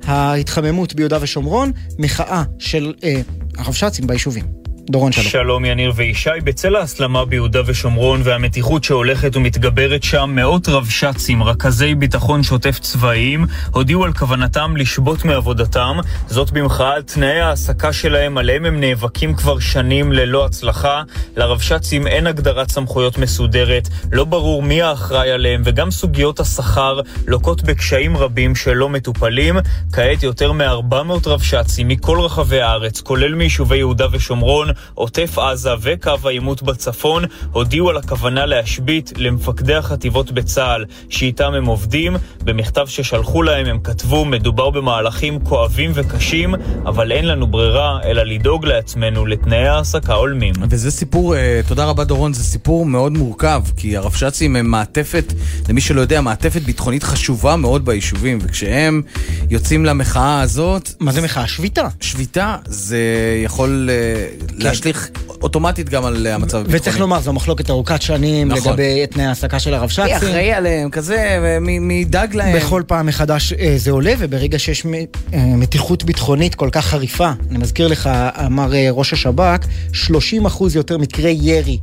ההתחממות 0.03 0.93
ביהודה 0.93 1.17
ושומרון, 1.21 1.71
מחאה 1.99 2.43
של 2.59 2.93
אה, 3.03 3.21
הרבש"צים 3.57 4.07
ביישובים. 4.07 4.62
דורון 4.89 5.11
שלום. 5.11 5.25
שלום 5.25 5.65
יניר 5.65 5.91
וישי, 5.95 6.29
בצל 6.43 6.75
ההסלמה 6.75 7.25
ביהודה 7.25 7.61
ושומרון 7.65 8.21
והמתיחות 8.23 8.83
שהולכת 8.83 9.35
ומתגברת 9.35 10.03
שם, 10.03 10.31
מאות 10.33 10.69
רבש"צים, 10.69 11.43
רכזי 11.43 11.95
ביטחון 11.95 12.43
שוטף 12.43 12.79
צבאיים, 12.79 13.45
הודיעו 13.71 14.03
על 14.03 14.13
כוונתם 14.13 14.77
לשבות 14.77 15.25
מעבודתם, 15.25 15.97
זאת 16.27 16.51
במחאה 16.51 16.93
על 16.93 17.01
תנאי 17.01 17.39
ההעסקה 17.39 17.93
שלהם, 17.93 18.37
עליהם 18.37 18.65
הם 18.65 18.79
נאבקים 18.79 19.35
כבר 19.35 19.59
שנים 19.59 20.11
ללא 20.11 20.45
הצלחה. 20.45 21.03
לרבש"צים 21.37 22.07
אין 22.07 22.27
הגדרת 22.27 22.71
סמכויות 22.71 23.17
מסודרת, 23.17 23.89
לא 24.11 24.25
ברור 24.25 24.63
מי 24.63 24.81
האחראי 24.81 25.31
עליהם, 25.31 25.61
וגם 25.65 25.91
סוגיות 25.91 26.39
השכר 26.39 26.99
לוקות 27.27 27.63
בקשיים 27.63 28.17
רבים 28.17 28.55
שלא 28.55 28.89
מטופלים. 28.89 29.55
כעת 29.93 30.23
יותר 30.23 30.51
מ-400 30.51 30.95
רבש"צים 31.25 31.87
מכל 31.87 32.19
רחבי 32.19 32.61
הארץ, 32.61 33.01
כולל 33.01 33.35
מיישובי 33.35 33.77
יהודה 33.77 34.07
ושומרון, 34.11 34.72
עוטף 34.93 35.37
עזה 35.37 35.69
וקו 35.81 36.11
העימות 36.25 36.63
בצפון 36.63 37.23
הודיעו 37.51 37.89
על 37.89 37.97
הכוונה 37.97 38.45
להשבית 38.45 39.13
למפקדי 39.17 39.75
החטיבות 39.75 40.31
בצה"ל 40.31 40.85
שאיתם 41.09 41.53
הם 41.53 41.65
עובדים. 41.65 42.15
במכתב 42.43 42.85
ששלחו 42.87 43.43
להם 43.43 43.65
הם 43.65 43.79
כתבו, 43.79 44.25
מדובר 44.25 44.69
במהלכים 44.69 45.39
כואבים 45.39 45.91
וקשים, 45.93 46.55
אבל 46.85 47.11
אין 47.11 47.27
לנו 47.27 47.47
ברירה 47.47 47.99
אלא 48.03 48.23
לדאוג 48.23 48.65
לעצמנו 48.65 49.25
לתנאי 49.25 49.67
העסקה 49.67 50.13
הולמים. 50.13 50.53
וזה 50.69 50.91
סיפור, 50.91 51.35
אה, 51.35 51.61
תודה 51.67 51.85
רבה 51.85 52.03
דורון, 52.03 52.33
זה 52.33 52.43
סיפור 52.43 52.85
מאוד 52.85 53.11
מורכב, 53.11 53.61
כי 53.77 53.97
הרבש"צים 53.97 54.55
הם 54.55 54.67
מעטפת, 54.67 55.33
למי 55.69 55.81
שלא 55.81 56.01
יודע, 56.01 56.21
מעטפת 56.21 56.61
ביטחונית 56.61 57.03
חשובה 57.03 57.55
מאוד 57.55 57.85
ביישובים, 57.85 58.39
וכשהם 58.41 59.01
יוצאים 59.49 59.85
למחאה 59.85 60.41
הזאת... 60.41 60.89
מה 60.99 61.11
זה 61.11 61.21
מחאה? 61.21 61.47
שביתה. 61.47 61.87
שביתה, 62.01 62.55
זה 62.65 62.99
יכול 63.43 63.89
אה, 63.91 64.62
להשליך 64.63 65.09
אוטומטית 65.41 65.89
גם 65.89 66.05
על 66.05 66.27
המצב 66.27 66.57
הביטחוני. 66.57 66.77
וצריך 66.77 66.99
לומר, 66.99 67.21
זו 67.21 67.33
מחלוקת 67.33 67.69
ארוכת 67.69 68.01
שנים 68.01 68.47
נכון. 68.47 68.71
לגבי 68.71 69.07
תנאי 69.07 69.25
העסקה 69.25 69.59
של 69.59 69.73
הרבש"צים. 69.73 70.05
מי 70.05 70.17
אחראי 70.17 70.53
עליהם, 70.53 70.89
כזה, 70.89 71.39
ומי 71.43 71.79
מי 71.79 71.93
ידאג 71.93 72.35
להם. 72.35 72.57
בכל 72.57 72.83
פעם 72.87 73.05
מחדש 73.05 73.53
אה, 73.53 73.73
זה 73.77 73.91
עולה, 73.91 74.13
וברגע 74.19 74.59
שיש 74.59 74.85
אה, 74.85 75.39
מתיחות 75.45 76.03
ביטחונית 76.03 76.55
כל 76.55 76.69
כך 76.71 76.85
חריפה, 76.85 77.31
אני 77.49 77.57
מזכיר 77.57 77.87
לך, 77.87 78.09
אמר 78.45 78.73
אה, 78.73 78.87
ראש 78.91 79.13
השב"כ, 79.13 79.65
30 79.93 80.45
אחוז 80.45 80.75
יותר 80.75 80.97
מקרי 80.97 81.37
ירי 81.41 81.77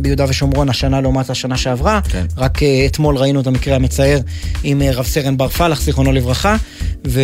ביהודה 0.00 0.24
ושומרון 0.28 0.68
השנה 0.68 1.00
לעומת 1.00 1.30
השנה 1.30 1.56
שעברה. 1.56 2.00
כן. 2.08 2.26
רק 2.36 2.62
אה, 2.62 2.86
אתמול 2.86 3.16
ראינו 3.16 3.40
את 3.40 3.46
המקרה 3.46 3.76
המצער 3.76 4.18
עם 4.62 4.82
אה, 4.82 4.90
רב 4.92 5.04
סרן 5.06 5.36
בר 5.36 5.48
פלח, 5.48 5.80
זיכרונו 5.82 6.12
לברכה, 6.12 6.56
ו... 7.06 7.20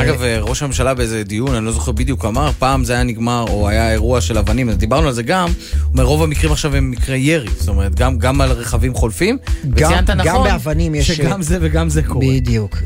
אגב, 0.00 0.22
אה, 0.22 0.38
ראש 0.40 0.62
הממשלה 0.62 0.94
באיזה 0.94 1.22
דיון, 1.24 1.54
אני 1.54 1.64
לא 1.66 1.72
זוכר 1.72 1.92
בדיוק, 1.92 2.24
אמר, 2.24 2.50
פעם 2.58 2.84
זה 2.84 2.92
היה 2.92 3.02
נגמר, 3.02 3.44
או 3.48 3.68
היה 3.68 3.92
אירוע 3.92 4.20
של 4.20 4.38
אבנים, 4.38 4.72
דיברנו 4.72 5.06
על 5.06 5.12
זה 5.12 5.22
גם, 5.22 5.48
הוא 5.48 5.90
אומר, 5.92 6.02
רוב 6.04 6.22
המקרים 6.22 6.52
עכשיו 6.52 6.76
הם 6.76 6.90
מקרי 6.90 7.18
ירי, 7.18 7.48
זאת 7.58 7.68
אומרת, 7.68 7.94
גם, 7.94 8.18
גם 8.18 8.40
על 8.40 8.52
רכבים 8.52 8.94
חולפים, 8.94 9.38
גם- 9.68 9.72
וציינת 9.90 10.10
גם 10.10 10.18
נכון, 10.18 10.48
באבנים 10.48 10.94
יש- 10.94 11.10
שגם 11.10 11.42
זה 11.42 11.58
וגם 11.60 11.88
זה 11.90 12.02
קורה. 12.02 12.26
בדיוק. 12.30 12.78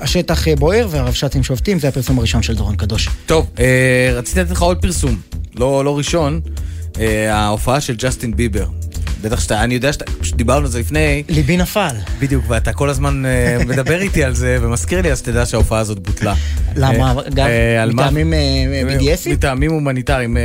השטח 0.00 0.48
אה, 0.48 0.56
בוער 0.56 0.86
והרבש"צים 0.90 1.42
שובתים, 1.42 1.78
זה 1.78 1.88
הפרסום 1.88 2.18
הראשון 2.18 2.42
של 2.42 2.54
דורון 2.54 2.76
קדוש. 2.76 3.08
טוב, 3.26 3.46
אה, 3.58 3.64
רציתי 4.14 4.40
לתת 4.40 4.50
לך 4.50 4.62
עוד 4.62 4.78
פרסום, 4.82 5.16
לא, 5.54 5.84
לא 5.84 5.96
ראשון, 5.98 6.40
אה, 6.46 6.50
ההופעה 7.30 7.80
של 7.80 7.94
ג'סטין 7.96 8.36
ביבר. 8.36 8.66
בטח 9.22 9.40
שאתה, 9.40 9.64
אני 9.64 9.74
יודע 9.74 9.92
שאתה, 9.92 10.04
דיברנו 10.36 10.64
על 10.64 10.70
זה 10.70 10.80
לפני, 10.80 11.22
ליבי 11.28 11.56
נפל. 11.56 11.94
בדיוק, 12.18 12.44
ואתה 12.48 12.72
כל 12.72 12.90
הזמן 12.90 13.26
אה, 13.26 13.58
מדבר 13.68 14.00
איתי 14.00 14.24
על 14.24 14.34
זה 14.34 14.58
ומזכיר 14.60 15.00
לי, 15.02 15.12
אז 15.12 15.22
תדע 15.22 15.46
שההופעה 15.46 15.78
הזאת 15.78 15.98
בוטלה. 15.98 16.34
למה? 16.76 17.10
אה, 17.10 17.22
גם 17.34 17.46
אה, 17.46 17.86
מטעמים 17.86 18.34
BDSים? 18.98 19.30
מטעמים 19.32 19.70
הומניטריים. 19.70 20.36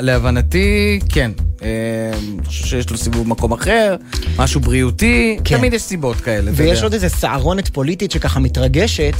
להבנתי, 0.00 1.00
כן. 1.08 1.30
אני 1.62 2.46
חושב 2.46 2.66
שיש 2.66 2.90
לו 2.90 2.96
סיבוב 2.96 3.26
במקום 3.26 3.52
אחר, 3.52 3.96
משהו 4.36 4.60
בריאותי, 4.60 5.38
כן. 5.44 5.58
תמיד 5.58 5.72
יש 5.72 5.82
סיבות 5.82 6.16
כאלה. 6.16 6.50
ויש. 6.54 6.82
עוד 6.82 6.92
איזה 6.92 7.08
סערונת 7.08 7.68
פוליטית 7.68 8.10
שככה 8.10 8.40
מתרגשת, 8.40 9.12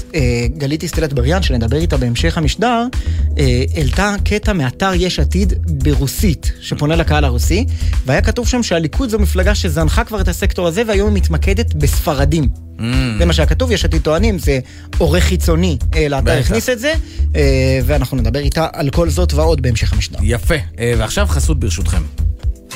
גלית 0.59 0.85
אסתר 0.85 1.05
אטבריאן, 1.05 1.43
שנדבר 1.43 1.77
איתה 1.77 1.97
בהמשך 1.97 2.39
המשדר, 2.39 2.87
העלתה 3.77 4.15
קטע 4.25 4.53
מאתר 4.53 4.91
יש 4.95 5.21
עתיד 5.21 5.53
ברוסית, 5.67 6.53
שפונה 6.61 6.97
לקהל 6.97 7.25
הרוסי, 7.25 7.67
והיה 8.07 8.23
כתוב 8.23 8.49
שם 8.49 8.63
שהליכוד 8.63 9.09
זו 9.09 9.19
מפלגה 9.19 9.55
שזנחה 9.55 10.05
כבר 10.05 10.21
את 10.21 10.29
הסקטור 10.29 10.67
הזה, 10.67 10.83
והיום 10.87 11.09
היא 11.09 11.23
מתמקדת 11.23 11.75
בספרדים. 11.75 12.49
Mm. 12.79 12.83
זה 13.19 13.25
מה 13.25 13.33
שהיה 13.33 13.47
כתוב, 13.47 13.71
יש 13.71 13.85
עתיד 13.85 14.03
טוענים, 14.03 14.39
זה 14.39 14.59
עורך 14.99 15.25
חיצוני 15.25 15.79
אה, 15.95 16.09
לאתר. 16.09 16.39
הכניס 16.39 16.69
את 16.69 16.79
זה, 16.79 16.93
אה, 17.37 17.81
ואנחנו 17.87 18.17
נדבר 18.17 18.41
איתה 18.41 18.67
על 18.73 18.91
כל 18.91 19.11
זאת 19.11 19.35
ועוד 19.35 19.63
בהמשך 19.63 19.93
המשדר. 19.93 20.19
יפה. 20.23 20.55
אה, 20.79 20.95
ועכשיו 20.99 21.27
חסות 21.27 21.61
ברשותכם. 21.61 22.03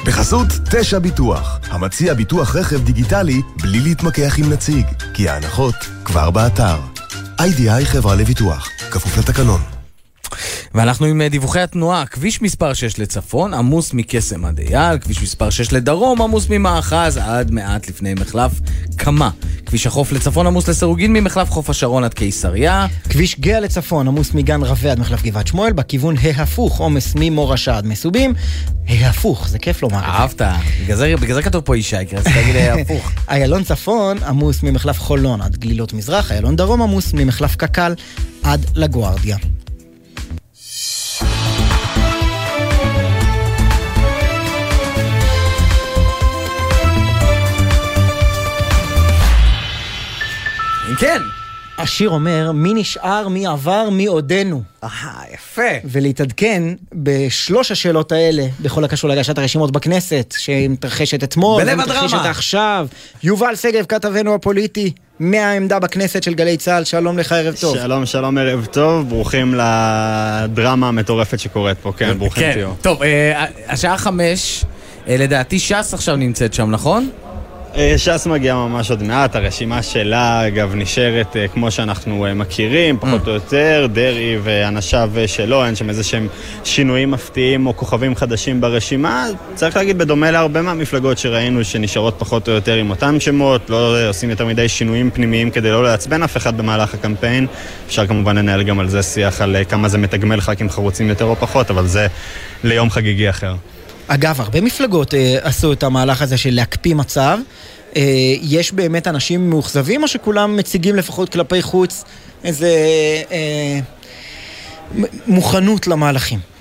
בחסות 0.06 0.46
תשע 0.70 0.98
ביטוח, 0.98 1.58
המציע 1.70 2.14
ביטוח 2.14 2.56
רכב 2.56 2.84
דיגיטלי 2.84 3.40
בלי 3.62 3.80
להתמקח 3.80 4.38
עם 4.38 4.52
נציג, 4.52 4.86
כי 5.14 5.28
ההנחות 5.28 5.74
כבר 6.04 6.30
באתר. 6.30 6.76
איי-די-איי 7.40 7.86
חברה 7.86 8.14
לביטוח, 8.14 8.68
כפוף 8.90 9.18
לתקנון. 9.18 9.75
ואנחנו 10.74 11.06
עם 11.06 11.20
אה, 11.20 11.28
דיווחי 11.28 11.60
התנועה, 11.60 12.06
כביש 12.06 12.42
מספר 12.42 12.72
6 12.74 12.98
לצפון 12.98 13.54
עמוס 13.54 13.92
מקסם 13.92 14.44
עד 14.44 14.58
אייל, 14.60 14.98
כביש 14.98 15.22
מספר 15.22 15.50
6 15.50 15.72
לדרום 15.72 16.22
עמוס 16.22 16.46
ממאחז 16.50 17.16
עד 17.16 17.50
מעט 17.50 17.88
לפני 17.88 18.14
מחלף 18.14 18.52
קמה. 18.96 19.30
כביש 19.66 19.86
החוף 19.86 20.12
לצפון 20.12 20.46
עמוס 20.46 20.68
לסירוגין 20.68 21.12
ממחלף 21.12 21.50
חוף 21.50 21.70
השרון 21.70 22.04
עד 22.04 22.14
קיסריה. 22.14 22.86
כביש 23.08 23.40
גאה 23.40 23.60
לצפון, 23.60 24.08
עמוס 24.08 24.34
מגן 24.34 24.62
רווה 24.62 24.92
עד 24.92 25.00
מחלף 25.00 25.22
גבעת 25.22 25.46
שמואל, 25.46 25.72
בכיוון 25.72 26.14
ההפוך, 26.34 26.78
עומס 26.78 27.12
ממורשה 27.16 27.76
עד 27.76 27.86
מסובים. 27.86 28.34
ההפוך, 28.88 29.48
זה 29.48 29.58
כיף 29.58 29.82
לומר 29.82 29.98
את 29.98 30.02
זה. 30.02 30.08
אהבת, 30.08 30.42
בגלל 31.20 31.34
זה- 31.34 31.42
כתוב 31.42 31.60
פה 31.64 31.76
ישי, 31.76 31.96
כי 32.08 32.16
רציתי 32.16 32.34
להגיד 32.38 32.56
אה, 32.56 32.80
הפוך. 32.80 33.10
איילון 33.30 33.64
צפון 33.64 34.18
עמוס 34.22 34.62
ממחלף 34.62 35.00
חולון 35.00 35.40
עד 35.42 35.56
גלילות 35.56 35.92
מזרח, 35.92 36.32
איילון 36.32 36.56
דרום 36.56 36.82
עמוס 36.82 37.12
ממחלף 37.14 37.56
קק"ל 37.56 37.94
עד 38.42 38.66
לגוארדיה. 38.74 39.36
כן. 50.98 51.22
השיר 51.78 52.10
אומר, 52.10 52.52
מי 52.52 52.74
נשאר, 52.74 53.28
מי 53.28 53.46
עבר, 53.46 53.88
מי 53.90 54.06
עודנו. 54.06 54.62
אה, 54.84 54.88
יפה. 55.34 55.62
ולהתעדכן 55.84 56.62
בשלוש 56.94 57.70
השאלות 57.70 58.12
האלה, 58.12 58.46
בכל 58.60 58.84
הקשור 58.84 59.10
להגשת 59.10 59.38
הרשימות 59.38 59.72
בכנסת, 59.72 60.34
שמתרחשת 60.38 61.24
אתמול, 61.24 61.64
בלב 61.64 61.80
הדרמה. 61.80 62.30
עכשיו. 62.30 62.88
יובל 63.22 63.56
שגב, 63.56 63.84
כתבנו 63.84 64.34
הפוליטי, 64.34 64.92
מהעמדה 65.20 65.78
בכנסת 65.78 66.22
של 66.22 66.34
גלי 66.34 66.56
צה"ל, 66.56 66.84
שלום 66.84 67.18
לך, 67.18 67.32
ערב 67.32 67.54
טוב. 67.60 67.76
שלום, 67.76 68.06
שלום, 68.06 68.38
ערב 68.38 68.66
טוב, 68.66 69.08
ברוכים 69.08 69.54
לדרמה 69.54 70.88
המטורפת 70.88 71.38
שקורית 71.38 71.78
פה, 71.78 71.92
כן, 71.96 72.18
ברוכים 72.18 72.42
כן. 72.42 72.52
תהיו. 72.52 72.70
טוב, 72.82 73.02
אה, 73.02 73.44
השעה 73.68 73.98
חמש, 73.98 74.64
אה, 75.08 75.16
לדעתי 75.16 75.58
ש"ס 75.58 75.94
עכשיו 75.94 76.16
נמצאת 76.16 76.54
שם, 76.54 76.70
נכון? 76.70 77.10
אה, 77.76 77.94
ש"ס 77.98 78.26
מגיעה 78.26 78.68
ממש 78.68 78.90
עוד 78.90 79.02
מעט, 79.02 79.36
הרשימה 79.36 79.82
שלה, 79.82 80.46
אגב, 80.46 80.74
נשארת 80.74 81.36
אה, 81.36 81.48
כמו 81.48 81.70
שאנחנו 81.70 82.26
אה, 82.26 82.34
מכירים, 82.34 82.98
פחות 82.98 83.28
או 83.28 83.32
יותר, 83.32 83.86
דרעי 83.92 84.38
ואנשיו 84.42 85.10
שלו, 85.26 85.64
אין 85.64 85.74
שם 85.74 85.88
איזה 85.88 86.04
שהם 86.04 86.28
שינויים 86.64 87.10
מפתיעים 87.10 87.66
או 87.66 87.76
כוכבים 87.76 88.16
חדשים 88.16 88.60
ברשימה. 88.60 89.26
צריך 89.54 89.76
להגיד, 89.76 89.98
בדומה 89.98 90.30
להרבה 90.30 90.62
מהמפלגות 90.62 91.18
שראינו 91.18 91.64
שנשארות 91.64 92.14
פחות 92.18 92.48
או 92.48 92.52
יותר 92.52 92.74
עם 92.74 92.90
אותם 92.90 93.20
שמות, 93.20 93.70
לא 93.70 94.08
עושים 94.08 94.30
יותר 94.30 94.46
מדי 94.46 94.68
שינויים 94.68 95.10
פנימיים 95.10 95.50
כדי 95.50 95.70
לא 95.70 95.84
לעצבן 95.84 96.22
אף 96.22 96.36
אחד 96.36 96.56
במהלך 96.56 96.94
הקמפיין. 96.94 97.46
אפשר 97.86 98.06
כמובן 98.06 98.36
לנהל 98.36 98.62
גם 98.62 98.80
על 98.80 98.88
זה 98.88 99.02
שיח, 99.02 99.40
על 99.40 99.56
כמה 99.68 99.88
זה 99.88 99.98
מתגמל 99.98 100.40
ח"כים 100.40 100.70
חרוצים 100.70 101.08
יותר 101.08 101.24
או 101.24 101.36
פחות, 101.36 101.70
אבל 101.70 101.86
זה 101.86 102.06
ליום 102.64 102.90
חגיגי 102.90 103.30
אחר. 103.30 103.54
אגב, 104.08 104.40
הרבה 104.40 104.60
מפלגות 104.60 105.14
אה, 105.14 105.38
עשו 105.42 105.72
את 105.72 105.82
המהלך 105.82 106.22
הזה 106.22 106.36
של 106.36 106.54
להקפיא 106.54 106.94
מצב. 106.94 107.38
אה, 107.96 108.02
יש 108.42 108.72
באמת 108.72 109.06
אנשים 109.06 109.50
מאוכזבים, 109.50 110.02
או 110.02 110.08
שכולם 110.08 110.56
מציגים 110.56 110.96
לפחות 110.96 111.32
כלפי 111.32 111.62
חוץ 111.62 112.04
איזה 112.44 112.68
אה, 113.30 113.78
מוכנות 115.26 115.86
למהלכים? 115.86 116.55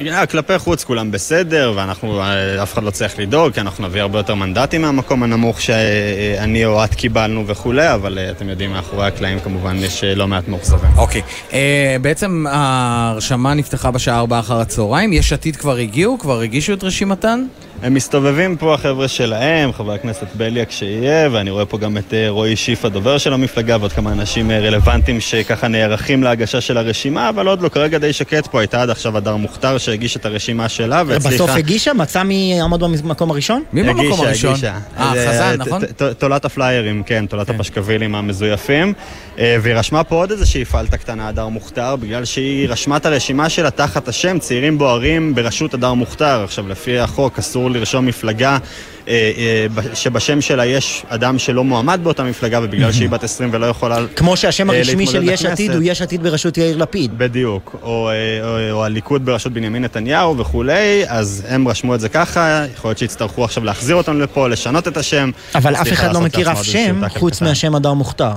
אה, 0.00 0.26
כלפי 0.26 0.58
חוץ 0.58 0.84
כולם 0.84 1.10
בסדר, 1.10 1.72
ואנחנו, 1.76 2.20
אה, 2.20 2.62
אף 2.62 2.72
אחד 2.72 2.82
לא 2.82 2.90
צריך 2.90 3.18
לדאוג, 3.18 3.52
כי 3.52 3.60
אנחנו 3.60 3.88
נביא 3.88 4.00
הרבה 4.00 4.18
יותר 4.18 4.34
מנדטים 4.34 4.82
מהמקום 4.82 5.22
הנמוך 5.22 5.60
שאני 5.60 6.64
או 6.64 6.84
את 6.84 6.94
קיבלנו 6.94 7.46
וכולי, 7.46 7.94
אבל 7.94 8.18
אה, 8.18 8.30
אתם 8.30 8.48
יודעים, 8.48 8.72
מאחורי 8.72 9.06
הקלעים 9.06 9.40
כמובן 9.40 9.76
יש 9.76 10.04
אה, 10.04 10.14
לא 10.14 10.28
מעט 10.28 10.48
מאוכזבים. 10.48 10.90
אוקיי. 10.96 11.22
אה, 11.52 11.96
בעצם 12.02 12.44
ההרשמה 12.48 13.54
נפתחה 13.54 13.90
בשעה 13.90 14.18
4 14.18 14.38
אחר 14.38 14.60
הצהריים, 14.60 15.12
יש 15.12 15.32
עתיד 15.32 15.56
כבר 15.56 15.76
הגיעו? 15.76 16.18
כבר 16.18 16.40
הגישו 16.40 16.72
את 16.72 16.84
רשימתן? 16.84 17.44
הם 17.82 17.94
מסתובבים 17.94 18.56
פה 18.56 18.74
החבר'ה 18.74 19.08
שלהם, 19.08 19.72
חבר 19.72 19.92
הכנסת 19.92 20.26
בליאק 20.34 20.70
שיהיה, 20.70 21.28
ואני 21.32 21.50
רואה 21.50 21.66
פה 21.66 21.78
גם 21.78 21.96
את 21.96 22.14
אה, 22.14 22.28
רועי 22.28 22.56
שיף, 22.56 22.84
הדובר 22.84 23.18
של 23.18 23.32
המפלגה, 23.32 23.76
ועוד 23.80 23.92
כמה 23.92 24.12
אנשים 24.12 24.50
אה, 24.50 24.58
רלוונטיים 24.58 25.20
שככה 25.20 25.68
נערכים 25.68 26.22
להגשה 26.22 26.60
של 26.60 26.76
הרשימה, 26.76 27.28
אבל 27.28 27.46
עוד 27.46 27.62
לא, 27.62 27.68
כרגע 27.68 27.98
די 27.98 28.12
שקט 28.12 28.46
פה, 28.46 28.60
הייתה 28.60 28.82
עד 28.82 28.90
עכשיו 28.90 29.16
הדר 29.16 29.36
מוכתר 29.36 29.78
שהגיש 29.78 30.16
את 30.16 30.26
הרשימה 30.26 30.68
שלה, 30.68 31.02
והצליחה... 31.06 31.34
בסוף 31.34 31.50
הגישה? 31.50 31.92
מצא 31.92 32.22
מי 32.22 32.54
יעמוד 32.58 32.84
במקום 33.02 33.30
הראשון? 33.30 33.62
מי 33.72 33.82
במקום 33.82 34.06
הגישה, 34.06 34.22
הראשון? 34.22 34.50
הגישה. 34.50 34.74
אה, 34.98 35.12
אז, 35.12 35.28
חזן, 35.28 35.56
נכון? 35.58 35.82
תולת 36.18 36.44
הפליירים, 36.44 37.02
כן, 37.02 37.26
תולת 37.26 37.46
כן. 37.46 37.54
הפשקווילים 37.54 38.14
המזויפים. 38.14 38.92
אה, 39.38 39.56
והיא 39.62 39.74
רשמה 39.74 40.04
פה 40.04 40.14
עוד 40.14 40.30
איזושהי 40.30 40.64
פלטה 40.64 40.96
קטנה, 40.96 41.28
הדר 41.28 41.48
מוכתר, 41.48 41.96
בגלל 41.96 42.24
שהיא 42.24 42.68
רשמה 42.68 42.96
את 42.96 43.06
הרשימה 43.06 43.48
שלה 43.48 43.70
תחת 43.70 44.08
השם 44.08 44.38
צעירים 44.38 44.78
בוערים 44.78 45.34
בראשות 45.34 45.74
הדר 45.74 45.94
מוכתר. 45.94 46.44
עכשיו, 46.44 46.68
לפי 46.68 46.98
החוק 46.98 47.38
אסור 47.38 47.65
אסור 47.66 47.78
לרשום 47.78 48.06
מפלגה 48.06 48.58
אה, 49.08 49.32
אה, 49.36 49.94
שבשם 49.94 50.40
שלה 50.40 50.66
יש 50.66 51.02
אדם 51.08 51.38
שלא 51.38 51.64
מועמד 51.64 52.00
באותה 52.02 52.24
מפלגה, 52.24 52.60
ובגלל 52.62 52.92
שהיא 52.92 53.08
בת 53.08 53.24
20 53.24 53.50
ולא 53.52 53.66
יכולה 53.66 53.96
כמו 54.16 54.36
שהשם 54.36 54.70
אה, 54.70 54.76
הרשמי 54.76 55.06
של 55.06 55.12
להתמודד 55.12 55.32
יש 55.32 55.44
עתיד. 55.44 55.70
הוא 55.70 55.82
יש 55.84 56.02
עתיד 56.02 56.22
בראשות 56.22 56.58
יאיר 56.58 56.76
לפיד. 56.76 57.18
בדיוק, 57.18 57.76
או, 57.82 58.10
אה, 58.10 58.14
או, 58.42 58.70
או 58.70 58.84
הליכוד 58.84 59.24
בראשות 59.26 59.52
בנימין 59.52 59.84
נתניהו 59.84 60.38
וכולי, 60.38 61.04
אז 61.08 61.42
הם 61.48 61.68
רשמו 61.68 61.94
את 61.94 62.00
זה 62.00 62.08
ככה, 62.08 62.64
יכול 62.74 62.88
להיות 62.88 62.98
שיצטרכו 62.98 63.44
עכשיו 63.44 63.64
להחזיר 63.64 63.96
אותנו 63.96 64.18
לפה, 64.20 64.48
לשנות 64.48 64.88
את 64.88 64.96
השם. 64.96 65.30
אבל 65.54 65.74
אף 65.74 65.92
אחד 65.92 66.14
לא 66.14 66.20
מכיר 66.20 66.52
אף 66.52 66.62
שם 66.62 67.02
חוץ. 67.08 67.42
מהשם 67.42 67.74
הדר 67.74 67.92
מוכתר. 67.92 68.32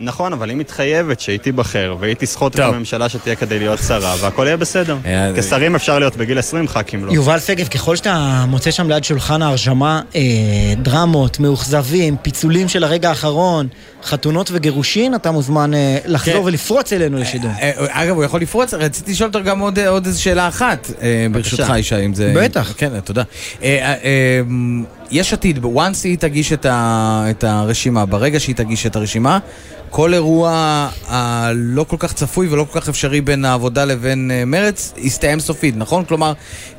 נכון, 0.00 0.32
אבל 0.32 0.48
היא 0.48 0.56
מתחייבת 0.56 1.20
שהיא 1.20 1.38
תיבחר, 1.38 1.96
והיא 2.00 2.14
תסחוט 2.18 2.54
את. 2.54 2.60
הממשלה 2.60 3.08
שתהיה 3.08 3.36
כדי 3.36 3.58
להיות 3.58 3.78
שרה, 3.88 4.14
והכל 4.20 4.44
יהיה 4.46 4.56
בסדר. 4.56 4.96
אה, 5.06 5.32
כשרים 5.36 5.74
אפשר 5.74 5.98
להיות 5.98 6.16
בגיל 6.16 6.38
20, 6.38 6.68
ח"כים 6.68 7.04
לא. 7.04 7.12
יובל 7.12 7.38
שגב, 7.38 7.68
ככל 7.68 7.96
שאתה 7.96 8.44
מוצא 8.48 8.70
שם 8.70 8.88
ליד 8.88 9.04
שולחן 9.04 9.42
ההרשמה 9.42 10.00
אה, 10.14 10.20
דרמות, 10.76 11.40
מאוכזבים, 11.40 12.16
פיצולים 12.22 12.68
של 12.68 12.84
הרגע 12.84 13.08
האחרון, 13.08 13.68
חתונות 14.04 14.50
וגירושין, 14.52 15.14
אתה 15.14 15.30
מוזמן 15.30 15.74
אה, 15.74 15.98
לחזור 16.06 16.34
כן. 16.34 16.40
ולפרוץ 16.44 16.92
אלינו 16.92 17.18
לשידור. 17.18 17.50
אה, 17.60 17.72
אגב, 17.76 18.16
הוא 18.16 18.24
יכול 18.24 18.40
לפרוץ, 18.40 18.74
רציתי 18.74 19.12
לשאול 19.12 19.28
אותו 19.28 19.44
גם 19.44 19.58
עוד, 19.58 19.78
עוד 19.78 20.06
איזו 20.06 20.22
שאלה 20.22 20.48
אחת, 20.48 20.90
אה, 21.02 21.26
ברשותך, 21.32 21.72
ישי, 21.76 22.04
אם 22.04 22.14
זה... 22.14 22.32
בטח. 22.36 22.74
כן, 22.76 23.00
תודה. 23.00 23.22
יש 25.14 25.32
עתיד, 25.32 25.64
once 25.64 26.04
היא 26.04 26.18
תגיש 26.18 26.52
את, 26.52 26.66
ה, 26.66 27.26
את 27.30 27.44
הרשימה, 27.44 28.06
ברגע 28.06 28.40
שהיא 28.40 28.54
תגיש 28.54 28.86
את 28.86 28.96
הרשימה, 28.96 29.38
כל 29.90 30.14
אירוע 30.14 30.50
הלא 31.06 31.84
כל 31.88 31.96
כך 31.98 32.12
צפוי 32.12 32.48
ולא 32.48 32.66
כל 32.70 32.80
כך 32.80 32.88
אפשרי 32.88 33.20
בין 33.20 33.44
העבודה 33.44 33.84
לבין 33.84 34.30
אה, 34.30 34.44
מרץ 34.44 34.92
יסתיים 34.96 35.40
סופית, 35.40 35.76
נכון? 35.76 36.04
כלומר, 36.04 36.32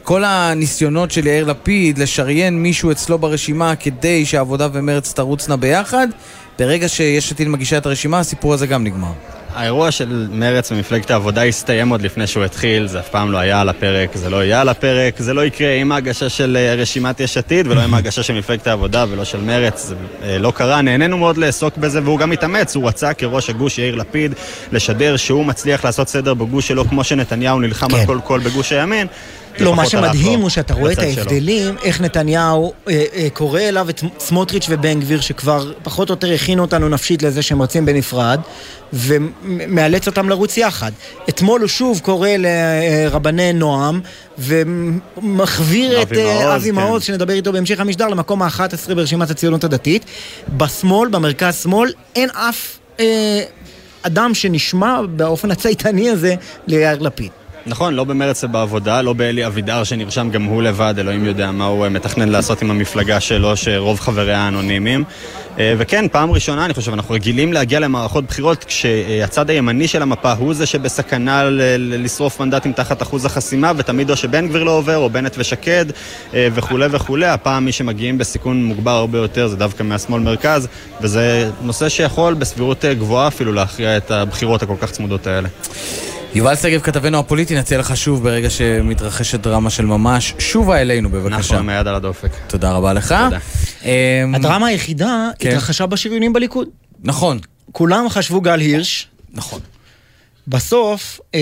כל 0.04 0.24
הניסיונות 0.24 1.12
של 1.12 1.28
יאיר 1.28 1.46
לפיד 1.46 1.98
לשריין 1.98 2.64
מישהו 2.64 2.92
אצלו 2.92 3.20
ברשימה 3.20 3.76
כדי 3.76 4.26
שהעבודה 4.26 4.68
ומרץ 4.74 5.14
תרוצנה 5.14 5.58
ביחד, 5.58 6.08
ברגע 6.60 6.88
שיש 6.90 7.32
עתיד 7.32 7.48
מגישה 7.48 7.78
את 7.78 7.86
הרשימה, 7.86 8.20
הסיפור 8.20 8.54
הזה 8.54 8.68
גם 8.68 8.84
נגמר. 8.84 9.12
האירוע 9.56 9.92
של 9.92 10.28
מרץ 10.32 10.72
ומפלגת 10.72 11.12
העבודה 11.12 11.44
הסתיים 11.44 11.90
עוד 11.90 12.02
לפני 12.02 12.28
שהוא 12.28 12.44
התחיל, 12.44 12.88
זה 12.88 13.00
אף 13.00 13.10
פעם 13.10 13.32
לא 13.32 13.38
היה 13.38 13.62
על 13.62 13.70
הפרק, 13.70 14.16
זה 14.16 14.30
לא 14.30 14.44
יהיה 14.44 14.62
על 14.62 14.70
הפרק, 14.70 15.20
זה 15.20 15.34
לא 15.34 15.46
יקרה 15.46 15.74
עם 15.74 15.92
ההגשה 15.92 16.30
של 16.30 16.58
אה, 16.60 16.76
רשימת 16.76 17.20
יש 17.20 17.38
עתיד 17.38 17.68
ולא 17.68 17.82
עם 17.82 17.94
ההגשה 17.94 18.24
של 18.24 18.34
מפלגת 18.34 18.68
העבודה 18.68 19.06
ולא 19.10 19.24
של 19.24 19.42
מרץ, 19.42 19.86
זה 19.86 19.96
אה, 20.24 20.38
לא 20.38 20.52
קרה, 20.52 20.82
נהנינו 20.82 21.18
מאוד 21.18 21.38
לעסוק 21.38 21.78
בזה 21.78 22.04
והוא 22.04 22.20
גם 22.20 22.32
התאמץ, 22.32 22.76
הוא 22.76 22.88
רצה 22.88 23.14
כראש 23.14 23.50
הגוש 23.50 23.78
יאיר 23.78 23.96
לפיד 23.96 24.34
לשדר 24.72 25.18
שהוא 25.18 25.46
מצליח 25.46 25.86
לעשות 25.86 26.10
סדר 26.10 26.34
בגוש 26.34 26.68
שלו 26.68 26.86
כמו 26.86 27.04
שנתניהו 27.04 27.60
נלחם 27.60 27.88
כן. 27.88 27.96
על 27.96 28.06
כל 28.06 28.20
קול 28.24 28.40
בגוש 28.40 28.72
הימין. 28.72 29.08
לא, 29.60 29.76
מה 29.76 29.86
שמדהים 29.86 30.40
הוא 30.40 30.50
שאתה 30.50 30.74
רואה 30.74 30.92
את 30.92 30.98
בצד 30.98 31.12
שלו. 31.12 31.22
ההבדלים, 31.22 31.76
איך 31.84 32.02
נתניהו 32.02 32.74
אה, 32.90 33.04
אה, 33.14 33.28
קורא 33.34 33.60
אליו 33.62 33.90
את 33.90 34.04
סמוטריץ' 34.20 34.66
ובן 34.70 35.00
גביר, 35.00 35.22
שכבר 35.22 35.72
פחות 35.84 36.10
או 36.10 36.14
יותר 36.14 36.34
הכינו 36.34 36.62
אותנו 36.62 36.90
נפשית 36.90 37.24
לזה 37.24 37.42
שהם 37.42 37.62
רצים 37.62 37.86
בנפרד, 37.86 38.40
ומאלץ 38.94 40.08
אותם 40.08 40.30
לרוץ 40.30 40.58
יחד. 40.58 40.92
אתמול 41.30 41.62
הוא 41.62 41.68
שוב 41.68 42.00
קורא 42.04 42.30
לרבני 42.38 43.54
נועם, 43.54 44.02
ומחוויר 44.38 46.02
את 46.02 46.12
אבי 46.12 46.22
אה, 46.22 46.34
מעוז, 46.34 46.56
אבי 46.56 46.70
כן. 46.70 46.76
מעוז, 46.76 47.04
שנדבר 47.04 47.34
איתו 47.34 47.54
בהמשך 47.54 47.80
המשדר, 47.80 48.08
למקום 48.08 48.42
ה-11 48.42 48.94
ברשימת 48.96 49.30
הציונות 49.30 49.64
הדתית. 49.64 50.06
בשמאל, 50.58 51.10
במרכז-שמאל, 51.10 51.92
אין 52.16 52.30
אף 52.30 52.78
אה, 53.00 53.44
אדם 54.02 54.34
שנשמע 54.34 55.02
באופן 55.16 55.52
הצייתני 55.52 56.10
הזה 56.10 56.36
ליאיר 56.68 57.00
לפיד. 57.00 57.32
נכון, 57.68 57.94
לא 57.94 58.04
במרץ 58.04 58.44
ובעבודה, 58.44 59.02
לא 59.02 59.14
באלי 59.14 59.46
אבידר 59.48 59.84
שנרשם 59.84 60.30
גם 60.30 60.44
הוא 60.44 60.64
לבד, 60.64 60.94
אלוהים 60.98 61.26
יודע 61.26 61.52
מה 61.52 61.66
הוא 61.66 61.84
אה, 61.84 61.90
מתכנן 61.90 62.30
לעשות 62.30 62.62
עם 62.62 62.72
המפלגה 62.72 63.20
שלו, 63.20 63.58
שרוב 63.58 64.00
חבריה 64.00 64.48
אנונימיים. 64.48 65.04
אה, 65.60 65.74
וכן, 65.78 66.06
פעם 66.12 66.32
ראשונה, 66.32 66.66
אני 66.66 66.74
חושב, 66.74 66.94
אנחנו 66.94 67.16
רגילים 67.16 67.54
להגיע 67.54 67.80
למערכות 67.80 68.26
בחירות 68.26 68.64
כשהצד 68.64 69.50
הימני 69.50 69.88
של 69.88 70.02
המפה 70.02 70.32
הוא 70.32 70.54
זה 70.54 70.66
שבסכנה 70.66 71.44
לשרוף 71.78 72.40
מנדטים 72.40 72.74
תחת 72.74 73.02
אחוז 73.02 73.26
החסימה, 73.26 73.72
ותמיד 73.78 74.10
או 74.10 74.16
שבן 74.16 74.48
גביר 74.48 74.64
לא 74.64 74.72
עובר, 74.72 74.98
או 74.98 75.10
בנט 75.10 75.36
ושקד, 75.38 75.86
אה, 76.34 76.48
וכולי 76.54 76.86
וכולי. 76.92 77.26
הפעם 77.26 77.66
מי 77.66 77.72
שמגיעים 77.72 78.18
בסיכון 78.18 78.64
מוגבר 78.64 78.92
הרבה 78.92 79.18
יותר 79.18 79.48
זה 79.48 79.56
דווקא 79.58 79.84
מהשמאל-מרכז, 79.84 80.68
וזה 81.02 81.50
נושא 81.62 81.90
שיכול 81.90 82.34
בסבירות 82.34 82.86
גבוהה 82.86 83.28
אפילו 83.28 83.54
להכריע 83.54 83.98
את 83.98 84.12
הבחירות 84.12 84.64
הכל 84.64 84.76
כך 84.82 84.92
צמודות 84.92 85.28
האלה. 85.28 85.50
יובל 86.36 86.56
שגב, 86.56 86.82
כתבנו 86.82 87.20
הפוליטי, 87.20 87.56
נציע 87.56 87.78
לך 87.78 87.98
שוב 87.98 88.24
ברגע 88.24 88.50
שמתרחשת 88.50 89.40
דרמה 89.40 89.70
של 89.70 89.86
ממש. 89.86 90.34
שובה 90.40 90.82
אלינו 90.82 91.10
בבקשה. 91.10 91.60
עם 91.60 91.70
היד 91.70 91.88
על 91.88 91.96
הדופק. 91.96 92.30
תודה 92.48 92.72
רבה 92.72 92.94
לך. 92.94 93.16
תודה. 93.24 93.40
אמ, 93.84 94.36
הדרמה 94.36 94.68
היחידה 94.68 95.30
כן. 95.40 95.50
התרחשה 95.50 95.86
בשריונים 95.86 96.34
בליכוד. 96.34 96.68
נכון, 97.04 97.40
כולם 97.72 98.10
חשבו 98.10 98.42
גל 98.42 98.60
הירש. 98.60 99.08
נכון. 99.34 99.60
בסוף, 100.48 101.20
אה, 101.36 101.40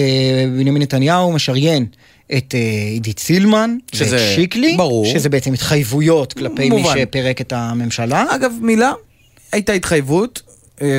בנימין 0.57 0.81
נתניהו 0.81 1.31
משריין 1.31 1.85
את 2.37 2.55
אה, 2.55 2.59
עידית 2.91 3.19
סילמן 3.19 3.75
שזה- 3.93 4.15
ואת 4.15 4.35
שיקלי, 4.35 4.77
ברור. 4.77 5.05
שזה 5.05 5.29
בעצם 5.29 5.53
התחייבויות 5.53 6.33
כלפי 6.33 6.69
מי 6.69 6.81
מובן. 6.81 6.95
שפירק 7.01 7.41
את 7.41 7.53
הממשלה. 7.55 8.25
אגב, 8.35 8.51
מילה, 8.61 8.91
הייתה 9.51 9.73
התחייבות, 9.73 10.41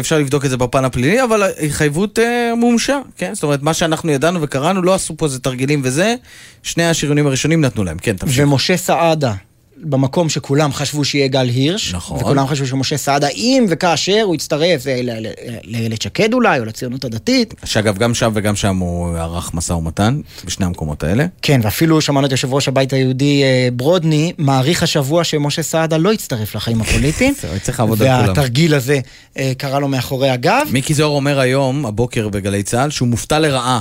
אפשר 0.01 0.19
לבדוק 0.19 0.45
את 0.45 0.51
זה 0.51 0.57
בפן 0.57 0.85
הפלילי, 0.85 1.23
אבל 1.25 1.43
ההתחייבות 1.43 2.19
אה, 2.19 2.55
מומשה, 2.57 2.99
כן? 3.17 3.35
זאת 3.35 3.43
אומרת, 3.43 3.63
מה 3.63 3.75
שאנחנו 3.75 4.13
ידענו 4.13 4.43
וקראנו, 4.43 4.83
לא 4.83 4.95
עשו 4.95 5.17
פה 5.17 5.27
איזה 5.27 5.41
תרגילים 5.41 5.81
וזה, 5.85 6.15
שני 6.63 6.85
השריונים 6.85 7.27
הראשונים 7.27 7.61
נתנו 7.61 7.85
להם, 7.85 7.99
כן, 7.99 8.17
תמשיך. 8.17 8.45
ומשה 8.47 8.77
סעדה, 8.77 9.35
במקום 9.77 10.29
שכולם 10.29 10.73
חשבו 10.73 11.05
שיהיה 11.05 11.29
גל 11.29 11.49
הירש, 11.49 11.95
נכון. 11.95 12.19
וכולם 12.21 12.47
חשבו 12.47 12.67
שמשה 12.67 12.97
סעדה, 12.97 13.29
אם 13.29 13.67
וכאשר 13.69 14.21
הוא 14.25 14.35
יצטרף 14.35 14.87
ל- 14.87 15.27
ל- 15.27 15.33
לאיילת 15.65 16.03
שקד 16.03 16.35
אולי, 16.35 16.59
או 16.61 16.65
לציונות 16.65 17.05
הדתית, 17.05 17.55
שאגב, 17.65 17.99
גם 17.99 18.15
שם 18.15 18.31
וגם 18.35 18.57
שם 18.57 18.77
הוא 18.77 19.17
ערך 19.17 19.55
משא 19.55 19.73
ומתן, 19.73 20.21
בשני 20.45 20.67
המקומות 20.67 21.03
האלה. 21.03 21.27
כן, 21.43 21.61
ואפילו 21.63 22.01
שמענו 22.01 22.27
את 22.27 22.31
יושב 22.31 22.55
ראש 22.55 22.69
הבית 22.69 22.93
היהודי 22.93 23.43
אה, 23.43 23.69
ברודני, 23.73 24.33
מעריך 24.39 24.83
השבוע 24.83 25.25
שמשה 25.25 25.63
סעדה 25.63 25.97
לא 25.97 26.13
יצטרף 26.13 26.55
לחיים 26.55 26.81
הפוליטיים. 26.81 27.35
זהו, 27.43 27.51
צריך 27.63 27.81
לעבוד 27.81 28.03
על 28.03 28.09
כולם. 28.17 28.29
והתרגיל 28.29 28.75
הזה 28.75 29.01
אה, 29.39 29.53
קרה 29.59 29.79
לו 29.79 29.89
מאחורי 29.89 30.31
הגב. 30.31 30.67
מיקי 30.71 30.95
זוהר 30.95 31.11
אומר 31.11 31.39
היום, 31.39 31.87
הבוקר 31.87 32.29
בגלי 32.29 32.63
צה"ל, 32.63 32.91
שהוא 32.91 33.09
מופתע 33.09 33.39
לרעה 33.39 33.81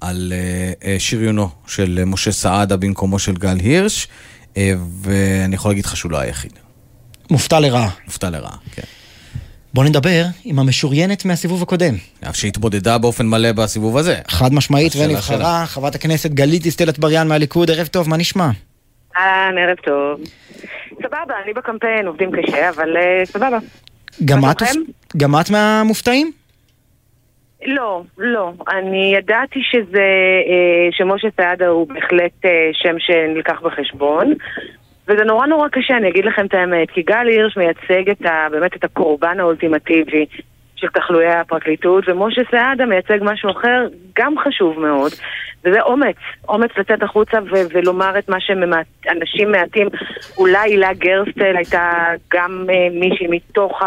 על 0.00 0.32
אה, 0.84 0.96
שריונו 0.98 1.48
של 1.66 2.02
משה 2.06 2.32
סעדה 2.32 2.76
במקומו 2.76 3.18
של 3.18 3.32
גל 3.32 3.56
הירש, 3.62 4.08
ואני 5.02 5.54
יכול 5.54 5.70
להגיד 5.70 5.84
לך 5.84 5.96
שהוא 5.96 6.12
לא 6.12 6.18
היחיד. 6.18 6.52
מופתע 7.30 7.60
לרעה. 7.60 7.88
מופתע 8.06 8.30
לרעה, 8.30 8.56
כן. 8.74 8.82
בוא 9.74 9.84
נדבר 9.84 10.24
עם 10.44 10.58
המשוריינת 10.58 11.24
מהסיבוב 11.24 11.62
הקודם. 11.62 11.94
אף 12.28 12.36
שהתמודדה 12.36 12.98
באופן 12.98 13.26
מלא 13.26 13.52
בסיבוב 13.52 13.96
הזה. 13.96 14.16
חד 14.28 14.54
משמעית 14.54 14.92
ונבחרה. 14.96 15.66
חברת 15.66 15.94
הכנסת 15.94 16.30
גלית 16.30 16.62
דיסטל 16.62 16.88
אטבריאן 16.88 17.28
מהליכוד, 17.28 17.70
ערב 17.70 17.86
טוב, 17.86 18.08
מה 18.08 18.16
נשמע? 18.16 18.50
אהלן, 19.18 19.58
ערב 19.58 19.76
טוב. 19.84 20.20
סבבה, 20.96 21.34
אני 21.44 21.52
בקמפיין, 21.52 22.06
עובדים 22.06 22.30
קשה, 22.32 22.70
אבל 22.70 22.96
אה, 22.96 23.26
סבבה. 23.26 23.58
גם 25.16 25.34
את 25.40 25.50
מהמופתעים? 25.50 26.32
לא, 27.66 28.02
לא. 28.18 28.52
אני 28.72 29.14
ידעתי 29.16 29.60
שזה, 29.62 30.08
אה, 30.46 30.88
שמשה 30.90 31.28
סעדה 31.36 31.68
הוא 31.68 31.88
בהחלט 31.88 32.44
אה, 32.44 32.70
שם 32.72 32.98
שנלקח 32.98 33.60
בחשבון. 33.60 34.34
וזה 35.08 35.24
נורא 35.24 35.46
נורא 35.46 35.68
קשה, 35.68 35.96
אני 35.96 36.08
אגיד 36.08 36.24
לכם 36.24 36.46
את 36.46 36.54
האמת, 36.54 36.90
כי 36.90 37.02
גל 37.02 37.26
הירש 37.28 37.56
מייצג 37.56 38.10
את 38.10 38.26
ה, 38.26 38.46
באמת 38.50 38.76
את 38.76 38.84
הקורבן 38.84 39.40
האולטימטיבי 39.40 40.26
של 40.76 40.88
תחלואי 40.88 41.26
הפרקליטות, 41.26 42.08
ומשה 42.08 42.42
סעדה 42.50 42.86
מייצג 42.86 43.18
משהו 43.22 43.50
אחר, 43.50 43.86
גם 44.16 44.34
חשוב 44.38 44.80
מאוד, 44.80 45.12
וזה 45.64 45.80
אומץ, 45.82 46.16
אומץ 46.48 46.70
לצאת 46.78 47.02
החוצה 47.02 47.38
ו- 47.42 47.68
ולומר 47.72 48.18
את 48.18 48.28
מה 48.28 48.36
שאנשים 48.40 49.52
מעטים, 49.52 49.88
אולי 50.38 50.58
הילה 50.58 50.92
גרסטל 50.92 51.56
הייתה 51.56 52.08
גם 52.32 52.66
אה, 52.70 52.88
מישהי 53.00 53.26
מתוך 53.30 53.82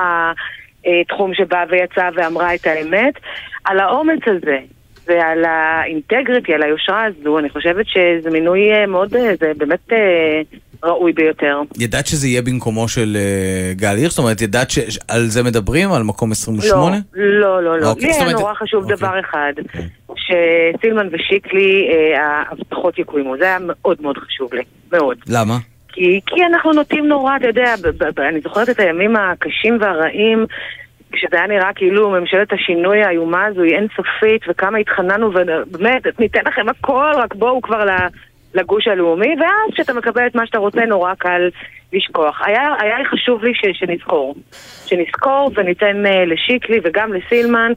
התחום 1.02 1.34
שבאה 1.34 1.64
ויצאה 1.70 2.10
ואמרה 2.16 2.56
את 2.56 2.68
האמת, 2.68 3.14
על 3.66 3.80
האומץ 3.80 4.20
הזה. 4.28 4.58
ועל 5.08 5.46
האינטגריטי, 5.46 6.54
על 6.54 6.64
היושרה 6.64 7.04
הזו, 7.04 7.40
אני 7.40 7.50
חושבת 7.50 7.86
שזה 7.88 8.30
מינוי 8.30 8.72
אה, 8.74 8.86
מאוד, 8.86 9.16
אה, 9.16 9.32
זה 9.40 9.52
באמת 9.58 9.94
אה, 9.94 10.42
ראוי 10.84 11.14
ביותר. 11.14 11.62
ידעת 11.80 12.08
שזה 12.08 12.28
יהיה 12.28 12.42
במקומו 12.42 12.88
של 12.88 13.18
אה, 13.20 13.74
גל 13.74 13.96
הירש? 13.96 14.10
זאת 14.10 14.20
אומרת, 14.20 14.42
ידעת 14.42 14.72
שעל 14.72 15.26
זה 15.26 15.44
מדברים? 15.44 15.92
על 15.92 16.04
מקום 16.04 16.32
28? 16.32 16.98
לא, 17.14 17.64
לא, 17.64 17.80
לא. 17.80 17.90
אוקיי, 17.90 18.08
לי 18.08 18.14
היה 18.16 18.32
נורא 18.32 18.54
חשוב 18.54 18.84
אוקיי. 18.84 18.98
דבר 18.98 19.20
אחד, 19.20 19.54
שסילמן 20.16 21.08
ושיקלי, 21.12 21.88
אה, 21.92 22.22
ההבטחות 22.22 23.00
יקוימו. 23.00 23.38
זה 23.38 23.44
היה 23.44 23.58
מאוד 23.62 23.98
מאוד 24.02 24.18
חשוב 24.18 24.54
לי, 24.54 24.64
מאוד. 24.92 25.18
למה? 25.28 25.58
כי, 25.96 26.22
כי 26.26 26.46
אנחנו 26.46 26.74
נוטים 26.74 27.08
נורא, 27.08 27.36
אתה 27.36 27.48
יודע, 27.48 27.76
ב- 27.84 28.04
ב- 28.04 28.10
ב- 28.16 28.20
אני 28.20 28.42
זוכרת 28.42 28.70
את 28.70 28.80
הימים 28.80 29.16
הקשים 29.16 29.78
והרעים, 29.82 30.46
כשזה 31.12 31.38
היה 31.38 31.48
נראה 31.48 31.74
כאילו 31.76 32.10
ממשלת 32.10 32.54
השינוי 32.54 33.04
האיומה 33.04 33.46
הזו 33.46 33.62
היא 33.62 33.76
אינסופית, 33.76 34.42
וכמה 34.48 34.78
התחננו, 34.78 35.28
ובאמת, 35.28 36.20
ניתן 36.20 36.42
לכם 36.46 36.70
הכל, 36.70 37.12
רק 37.16 37.36
בואו 37.36 37.62
כבר. 37.62 37.86
לגוש 38.56 38.88
הלאומי, 38.88 39.36
ואז 39.40 39.74
כשאתה 39.74 39.94
מקבל 39.94 40.28
את 40.28 40.36
מה 40.36 40.46
שאתה 40.46 40.58
רוצה 40.58 40.86
נורא 40.86 41.14
קל 41.14 41.50
לשכוח. 41.94 42.42
היה, 42.46 42.76
היה 42.80 43.00
לי 43.00 43.06
חשוב 43.06 43.44
לי 43.44 43.54
ש, 43.56 43.62
שנזכור. 43.74 44.36
שנזכור 44.86 45.52
וניתן 45.56 46.06
uh, 46.06 46.10
לשיקלי 46.10 46.80
וגם 46.84 47.14
לסילמן, 47.14 47.72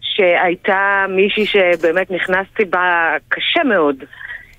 שהייתה 0.00 1.06
מישהי 1.08 1.46
שבאמת 1.46 2.10
נכנסתי 2.10 2.64
בה 2.64 3.16
קשה 3.28 3.64
מאוד. 3.64 3.96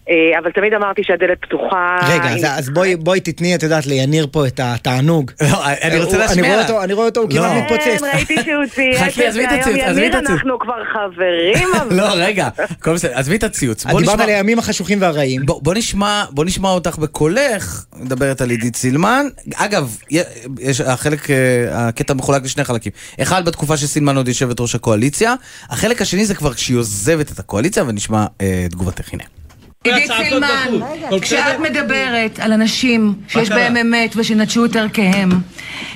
אה, 0.09 0.39
אבל 0.39 0.51
תמיד 0.51 0.73
אמרתי 0.73 1.01
שהדלת 1.03 1.37
פתוחה. 1.41 1.99
רגע, 2.09 2.29
אז, 2.29 2.59
אז 2.59 2.69
בואי, 2.69 2.95
בואי 2.95 3.19
תתני, 3.19 3.55
את 3.55 3.63
יודעת, 3.63 3.85
ליניר 3.85 4.27
פה 4.31 4.47
את 4.47 4.59
התענוג. 4.63 5.31
לא, 5.41 5.47
אני 5.83 5.99
רוצה 5.99 6.11
הוא- 6.11 6.19
להשמיע 6.25 6.45
אני 6.45 6.53
רואה. 6.53 6.61
אותו, 6.67 6.83
אני 6.83 6.93
רואה 6.93 7.05
אותו, 7.05 7.21
הוא 7.21 7.29
לא. 7.33 7.35
כמעט 7.39 7.63
מתפוצץ. 7.63 8.01
כן, 8.01 8.05
ראיתי 8.13 8.35
שהוא 8.35 8.65
צייץ 8.75 8.97
חכי, 8.97 9.25
עזבי 9.25 9.43
את 9.45 9.49
היום 9.51 9.61
הציוץ, 9.61 9.79
עזבי 9.83 10.07
את 10.07 10.15
הציוץ. 10.15 10.29
אנחנו 10.31 10.59
כבר 10.59 10.73
חברים, 10.93 11.67
אבל... 11.81 11.95
לא, 11.95 12.07
רגע, 12.15 12.49
הכל 12.57 12.93
בסדר, 12.93 13.11
עזבי 13.17 13.35
את 13.35 13.43
הציוץ. 13.43 13.85
בוא 13.85 13.99
דיברת 13.99 14.19
על 14.19 14.29
הימים 14.29 14.59
החשוכים 14.59 15.01
והרעים. 15.01 15.45
בוא, 15.45 15.61
בוא, 15.63 15.73
נשמע, 15.73 16.23
בוא 16.31 16.45
נשמע 16.45 16.69
אותך 16.69 16.97
בקולך, 16.97 17.85
מדברת 17.95 18.41
על 18.41 18.49
עידית 18.49 18.75
סילמן. 18.75 19.25
אגב, 19.55 19.97
יש, 20.59 20.81
החלק, 20.81 21.29
אה, 21.31 21.35
הקטע 21.87 22.13
מחולק 22.13 22.43
לשני 22.43 22.63
חלקים. 22.63 22.91
אחד, 23.21 23.45
בתקופה 23.45 23.77
שסילמן 23.77 24.17
עוד 24.17 24.27
יושבת 24.27 24.59
ראש 24.59 24.75
הקואליציה. 24.75 25.33
החלק 25.69 26.01
השני 26.01 26.25
זה 26.25 26.35
כבר 26.35 26.53
כשהיא 26.53 26.77
עוזבת 26.77 27.31
את 27.31 27.39
הקואליציה, 27.39 27.83
ונשמע 27.87 28.25
אה, 28.41 28.65
תגובתך, 28.71 29.13
הנה. 29.13 29.23
עידית 29.93 30.11
סילמן, 30.17 30.79
כשאת 31.21 31.59
מדברת 31.59 32.39
על 32.39 32.53
אנשים 32.53 33.13
שיש 33.27 33.49
בהם 33.49 33.77
אמת 33.77 34.13
ושנטשו 34.15 34.65
את 34.65 34.75
ערכיהם, 34.75 35.29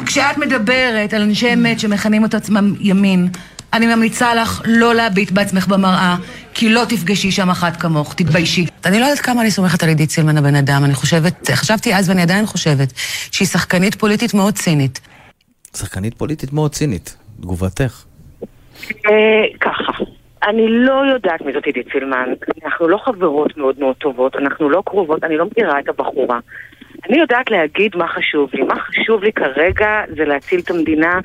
כשאת 0.06 0.38
מדברת 0.38 1.14
על 1.14 1.22
אנשי 1.22 1.54
אמת 1.54 1.80
שמכנים 1.80 2.26
את 2.26 2.34
עצמם 2.34 2.74
ימין, 2.80 3.30
אני 3.74 3.96
ממליצה 3.96 4.36
לך 4.36 4.62
לא 4.66 4.96
להביט 4.96 5.32
בעצמך 5.32 5.68
במראה, 5.68 6.16
כי 6.54 6.70
לא 6.70 6.86
תפגשי 6.90 7.32
שם 7.32 7.50
אחת 7.50 7.78
כמוך, 7.78 8.14
תתביישי. 8.14 8.66
אני 8.86 9.00
לא 9.00 9.06
יודעת 9.06 9.20
כמה 9.20 9.42
אני 9.42 9.52
סומכת 9.52 9.84
על 9.84 9.90
עידית 9.90 10.12
סילמן 10.12 10.38
הבן 10.38 10.56
אדם, 10.56 10.86
אני 10.86 10.94
חושבת, 10.94 11.50
חשבתי 11.54 11.96
אז 11.96 12.10
ואני 12.10 12.22
עדיין 12.22 12.46
חושבת, 12.46 12.94
שהיא 13.32 13.48
שחקנית 13.48 13.96
פוליטית 13.96 14.34
מאוד 14.34 14.54
צינית. 14.54 15.00
שחקנית 15.78 16.14
פוליטית 16.14 16.54
מאוד 16.54 16.72
צינית, 16.72 17.16
תגובתך. 17.42 18.04
אה, 18.90 19.12
ככה, 19.62 20.04
אני 20.48 20.68
לא 20.70 21.04
יודעת 21.14 21.42
מי 21.42 21.54
זאת 21.54 21.66
עידית 21.66 21.88
סילמן. 21.92 22.34
אנחנו 22.66 22.88
לא 22.88 22.98
חברות 22.98 23.58
מאוד 23.58 23.76
מאוד 23.80 23.96
טובות, 23.96 24.36
אנחנו 24.36 24.70
לא 24.70 24.84
קרובות, 24.86 25.24
אני 25.24 25.38
לא 25.38 25.46
מכירה 25.46 25.80
את 25.80 25.90
הבחורה. 25.90 26.40
אני 27.10 27.20
יודעת 27.20 27.52
להגיד 27.52 27.96
מה 27.96 28.08
חשוב 28.08 28.50
לי. 28.54 28.62
מה 28.62 28.76
חשוב 28.80 29.24
לי 29.24 29.32
כרגע 29.34 30.02
זה 30.18 30.26
להציל 30.26 30.60
את 30.60 30.70
המדינה 30.72 31.20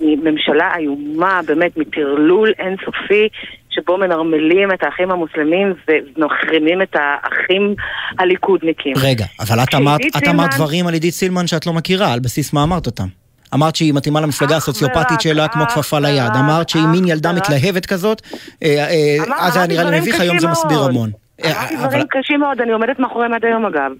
מממשלה 0.00 0.76
איומה, 0.76 1.40
באמת 1.46 1.76
מטרלול 1.76 2.52
אינסופי, 2.58 3.28
שבו 3.70 3.98
מנרמלים 3.98 4.72
את 4.72 4.82
האחים 4.82 5.10
המוסלמים 5.10 5.74
ומחרימים 5.88 6.82
את 6.82 6.96
האחים 6.98 7.74
הליכודניקים. 8.18 8.94
רגע, 9.02 9.24
אבל 9.40 9.62
את 9.62 9.74
אמרת, 9.74 10.00
את 10.16 10.54
דברים 10.54 10.86
על 10.86 10.94
עידית 10.94 11.14
סילמן 11.14 11.46
שאת 11.46 11.66
לא 11.66 11.72
מכירה, 11.72 12.12
על 12.12 12.20
בסיס 12.20 12.52
מה 12.52 12.62
אמרת 12.62 12.86
אותם? 12.86 13.21
אמרת 13.54 13.76
שהיא 13.76 13.94
מתאימה 13.94 14.20
למפלגה 14.20 14.56
הסוציופטית 14.56 15.20
שלה 15.20 15.48
כמו 15.48 15.66
כפפה 15.66 15.98
ליד. 15.98 16.32
אמרת 16.38 16.68
שהיא 16.68 16.86
מין 16.86 17.04
ילדה 17.08 17.32
מתלהבת 17.32 17.86
כזאת, 17.86 18.22
אה, 18.62 18.68
אה, 18.90 19.16
אז 19.38 19.52
זה 19.52 19.58
היה 19.58 19.68
נראה 19.68 19.90
לי 19.90 20.00
מביך, 20.00 20.20
היום 20.20 20.38
זה 20.38 20.48
מסביר. 20.48 20.78
המון. 20.82 21.10
אה, 21.44 21.50
אמרתי 21.60 21.76
אבל- 21.76 21.86
דברים 21.88 22.06
קשים 22.10 22.40
מאוד, 22.40 22.60
אני 22.60 22.72
עומדת 22.72 22.98
מאחוריהם 22.98 23.34
עד 23.34 23.44
היום 23.44 23.66
אגב. 23.66 23.92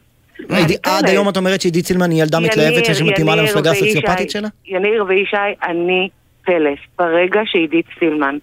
עד 0.82 1.06
היום 1.06 1.28
את 1.28 1.36
אומרת 1.36 1.60
שעידית 1.60 1.86
סילמן 1.86 2.10
היא 2.10 2.22
ילדה 2.22 2.40
מתלהבת 2.40 2.84
שמתאימה 2.94 3.36
למפלגה 3.36 3.70
הסוציופטית 3.70 4.30
שלה? 4.30 4.48
יניר 4.66 5.04
וישי, 5.08 5.36
אני 5.68 6.08
פלס. 6.44 6.78
ברגע 6.98 7.40
שעידית 7.44 7.86
סילמן 7.98 8.36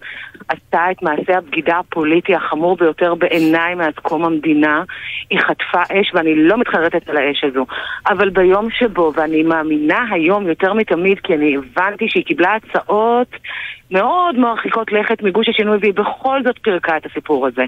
עשתה 0.50 0.90
את 0.90 1.02
מעשה 1.02 1.38
הבגידה 1.38 1.78
הפוליטי 1.78 2.34
החמור 2.34 2.76
ביותר 2.76 3.14
בעיניי 3.14 3.74
מאז 3.74 3.94
קום 4.02 4.24
המדינה, 4.24 4.82
היא 5.30 5.38
חטפה 5.38 5.82
אש, 5.82 6.10
ואני 6.14 6.34
לא 6.34 6.58
מתחרטת 6.58 7.08
על 7.08 7.16
האש 7.16 7.44
הזו. 7.44 7.66
אבל 8.08 8.30
ביום 8.30 8.70
שבו, 8.70 9.12
ואני 9.16 9.42
מאמינה 9.42 10.04
היום 10.10 10.48
יותר 10.48 10.72
מתמיד, 10.72 11.18
כי 11.20 11.34
אני 11.34 11.56
הבנתי 11.56 12.08
שהיא 12.08 12.24
קיבלה 12.24 12.54
הצעות 12.54 13.28
מאוד 13.90 14.38
מרחיקות 14.38 14.92
לכת 14.92 15.22
מגוש 15.22 15.48
השינוי, 15.48 15.78
והיא 15.80 15.94
בכל 15.94 16.40
זאת 16.44 16.56
פירקה 16.62 16.96
את 16.96 17.06
הסיפור 17.06 17.46
הזה. 17.46 17.64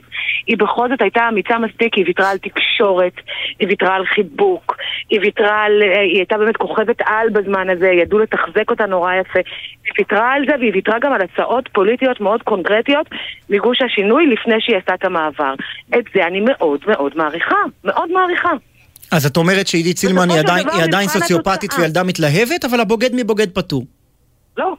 היא 0.47 0.57
בכל 0.59 0.89
זאת 0.89 1.03
הייתה 1.03 1.29
אמיצה 1.29 1.59
מספיק, 1.59 1.95
היא 1.95 2.05
ויתרה 2.07 2.31
על 2.31 2.39
תקשורת, 2.39 3.13
היא 3.59 3.69
ויתרה 3.69 3.95
על 3.95 4.07
חיבוק, 4.07 4.77
היא 5.11 5.21
ויתרה 5.21 5.63
על... 5.65 5.83
אה, 5.83 6.01
היא 6.01 6.17
הייתה 6.17 6.39
באמת 6.39 6.57
כוכבת 6.57 6.97
על 7.07 7.31
בזמן 7.31 7.71
הזה, 7.71 7.87
ידעו 7.87 8.19
לתחזק 8.19 8.71
אותה 8.71 8.87
נורא 8.87 9.15
יפה. 9.15 9.39
היא 9.85 9.93
ויתרה 9.99 10.33
על 10.33 10.43
זה, 10.49 10.53
והיא 10.59 10.73
ויתרה 10.75 10.99
גם 10.99 11.13
על 11.13 11.21
הצעות 11.23 11.69
פוליטיות 11.73 12.21
מאוד 12.21 12.43
קונקרטיות 12.43 13.07
מגוש 13.51 13.83
השינוי 13.83 14.27
לפני 14.27 14.55
שהיא 14.61 14.77
עשתה 14.77 14.95
את 14.95 15.05
המעבר. 15.05 15.55
את 15.99 16.05
זה 16.15 16.27
אני 16.27 16.41
מאוד 16.41 16.81
מאוד 16.87 17.13
מעריכה, 17.17 17.57
מאוד 17.85 18.11
מעריכה. 18.13 18.51
אז 19.13 19.27
את 19.27 19.37
אומרת 19.37 19.67
שעידית 19.67 19.99
סילמן 19.99 20.31
היא 20.31 20.39
עדיין- 20.39 20.69
היא 20.75 20.83
עדיין 20.83 21.09
סוציופטית. 21.09 21.73
וילדה 21.79 22.03
מתלהבת, 22.03 22.65
אבל 22.71 22.81
הבוגד 22.81 23.11
מבוגד 23.17 23.51
פטור. 23.55 23.85
לא. 24.57 24.75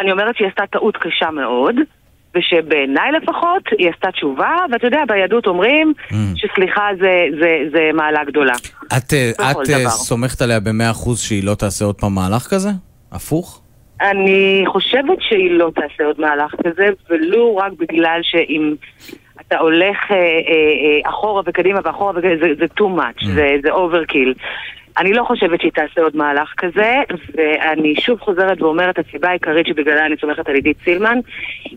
אני 0.00 0.12
אומרת 0.12 0.36
שהיא 0.36 0.48
עשתה 0.48 0.66
טעות 0.66 0.96
קשה 0.96 1.30
מאוד, 1.30 1.74
ושבעיניי 2.34 3.12
לפחות 3.12 3.62
היא 3.78 3.90
עשתה 3.90 4.12
תשובה, 4.12 4.56
ואתה 4.72 4.86
יודע, 4.86 5.02
ביהדות 5.08 5.46
אומרים 5.46 5.92
שסליחה 6.34 6.88
זה, 7.00 7.24
זה, 7.40 7.58
זה 7.72 7.90
מעלה 7.94 8.24
גדולה. 8.24 8.54
את, 8.96 9.12
אה, 9.12 9.30
את 9.50 9.56
אה, 9.56 9.78
דבר. 9.78 9.90
סומכת 9.90 10.42
עליה 10.42 10.60
במאה 10.60 10.90
אחוז 10.90 11.20
שהיא 11.20 11.44
לא 11.44 11.54
תעשה 11.54 11.84
עוד 11.84 11.94
פעם 11.94 12.14
מהלך 12.14 12.42
כזה? 12.42 12.70
הפוך? 13.12 13.62
אני 14.00 14.64
חושבת 14.66 15.18
שהיא 15.20 15.50
לא 15.50 15.70
תעשה 15.74 16.04
עוד 16.04 16.20
מהלך 16.20 16.54
כזה, 16.66 16.86
ולו 17.10 17.56
רק 17.56 17.72
בגלל 17.72 18.20
שאם 18.22 18.74
אתה 19.40 19.58
הולך 19.58 19.96
אה, 20.10 20.16
אה, 20.16 20.22
אה, 20.22 21.10
אחורה 21.10 21.42
וקדימה 21.46 21.80
ואחורה 21.84 22.12
וקדימה, 22.16 22.36
זה, 22.40 22.46
זה 22.58 22.64
too 22.78 23.00
much, 23.00 23.26
זה, 23.34 23.48
זה 23.62 23.72
overkill. 23.72 24.42
אני 25.00 25.12
לא 25.12 25.24
חושבת 25.24 25.60
שהיא 25.60 25.72
תעשה 25.74 26.00
עוד 26.00 26.16
מהלך 26.16 26.48
כזה, 26.58 26.92
ואני 27.34 27.94
שוב 28.00 28.20
חוזרת 28.20 28.62
ואומרת, 28.62 28.98
הסיבה 28.98 29.28
העיקרית 29.28 29.66
שבגללה 29.66 30.06
אני 30.06 30.14
סומכת 30.20 30.48
על 30.48 30.54
עידית 30.54 30.76
סילמן, 30.84 31.18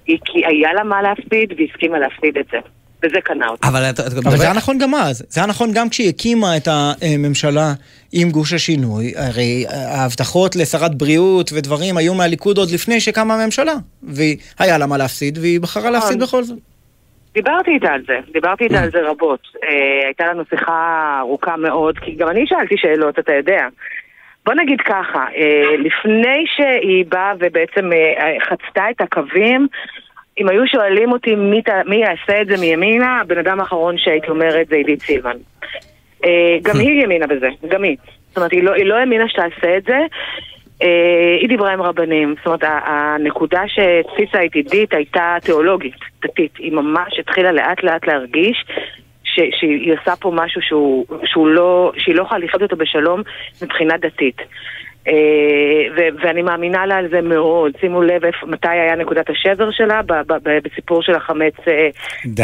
היא 0.07 0.17
כי 0.25 0.45
היה 0.45 0.73
לה 0.73 0.83
מה 0.83 1.01
להפסיד 1.01 1.53
והיא 1.55 1.67
הסכימה 1.71 1.99
להפסיד 1.99 2.37
את 2.37 2.45
זה. 2.51 2.57
וזה 3.05 3.21
קנה 3.23 3.47
אותה. 3.47 3.67
אבל 3.67 3.83
אבל 4.25 4.37
זה 4.37 4.43
היה 4.43 4.53
נכון 4.53 4.77
גם 4.77 4.95
אז, 4.95 5.25
זה 5.29 5.39
היה 5.39 5.47
נכון 5.47 5.71
גם 5.73 5.89
כשהיא 5.89 6.09
הקימה 6.09 6.57
את 6.57 6.67
הממשלה 6.71 7.73
עם 8.11 8.29
גוש 8.29 8.53
השינוי, 8.53 9.13
הרי 9.15 9.65
ההבטחות 9.69 10.55
לשרת 10.55 10.95
בריאות 10.95 11.51
ודברים 11.53 11.97
היו 11.97 12.13
מהליכוד 12.13 12.57
עוד 12.57 12.71
לפני 12.71 12.99
שקמה 12.99 13.33
הממשלה, 13.33 13.73
והיה 14.03 14.77
לה 14.77 14.85
מה 14.85 14.97
להפסיד, 14.97 15.37
והיא 15.37 15.59
בחרה 15.61 15.89
להפסיד 15.91 16.19
בכל 16.19 16.43
זאת. 16.43 16.72
דיברתי 17.33 17.71
איתה 17.71 17.93
על 17.93 18.01
זה, 18.07 18.19
דיברתי 18.31 18.63
איתה 18.63 18.79
על 18.79 18.91
זה 18.91 19.09
רבות. 19.09 19.47
אה, 19.63 20.05
הייתה 20.05 20.25
לנו 20.25 20.43
שיחה 20.49 21.17
ארוכה 21.19 21.57
מאוד, 21.57 21.99
כי 21.99 22.15
גם 22.15 22.29
אני 22.29 22.47
שאלתי 22.47 22.77
שאלות, 22.77 23.19
אתה 23.19 23.33
יודע. 23.33 23.67
בוא 24.45 24.53
נגיד 24.53 24.81
ככה, 24.81 25.25
אה, 25.35 25.75
לפני 25.77 26.45
שהיא 26.55 27.05
באה 27.09 27.33
ובעצם 27.39 27.93
אה, 27.93 28.35
חצתה 28.49 28.89
את 28.89 29.01
הקווים, 29.01 29.67
אם 30.39 30.49
היו 30.49 30.67
שואלים 30.67 31.11
אותי 31.11 31.35
מי, 31.35 31.61
מי 31.85 31.95
יעשה 31.95 32.41
את 32.41 32.47
זה 32.47 32.57
מימינה, 32.57 33.19
הבן 33.19 33.37
אדם 33.37 33.59
האחרון 33.59 33.97
שהייתי 33.97 34.27
אומרת 34.27 34.67
זה 34.67 34.75
עידית 34.75 35.01
סילמן. 35.01 35.37
אה, 36.25 36.57
גם 36.61 36.79
היא 36.79 37.01
האמינה 37.01 37.27
בזה, 37.27 37.47
גם 37.67 37.83
היא. 37.83 37.97
זאת 38.27 38.37
אומרת, 38.37 38.51
היא 38.51 38.63
לא, 38.63 38.73
היא 38.73 38.85
לא 38.85 38.95
האמינה 38.95 39.29
שתעשה 39.29 39.77
את 39.77 39.83
זה. 39.83 39.97
אה, 40.81 41.37
היא 41.41 41.49
דיברה 41.49 41.73
עם 41.73 41.81
רבנים, 41.81 42.35
זאת 42.37 42.45
אומרת, 42.45 42.63
הנקודה 42.63 43.61
שהתפיסה 43.67 44.45
את 44.45 44.55
עידית 44.55 44.93
הייתה 44.93 45.35
תיאולוגית, 45.41 45.95
דתית. 46.23 46.57
היא 46.57 46.71
ממש 46.71 47.19
התחילה 47.19 47.51
לאט 47.51 47.83
לאט 47.83 48.07
להרגיש 48.07 48.65
ש- 49.23 49.59
שהיא 49.59 49.93
עושה 49.93 50.15
פה 50.15 50.31
משהו 50.35 50.61
שהוא, 50.61 51.05
שהוא 51.25 51.47
לא, 51.47 51.91
שהיא 51.97 52.15
לא 52.15 52.21
יכולה 52.21 52.39
לחיות 52.39 52.61
אותו 52.61 52.75
בשלום 52.75 53.21
מבחינה 53.61 53.97
דתית. 53.97 54.37
אה, 55.07 55.13
ו- 55.97 56.25
ואני 56.27 56.41
מאמינה 56.41 56.85
לה 56.85 56.95
על 56.95 57.07
זה 57.11 57.21
מאוד. 57.21 57.71
שימו 57.81 58.01
לב 58.01 58.21
מתי 58.47 58.67
היה 58.69 58.95
נקודת 58.95 59.25
השבר 59.29 59.71
שלה, 59.71 60.01
ב- 60.01 60.13
ב- 60.13 60.33
ב- 60.43 60.57
בסיפור 60.63 61.01
של 61.03 61.15
החמץ 61.15 61.53
אה, 61.67 61.89
די, 62.25 62.43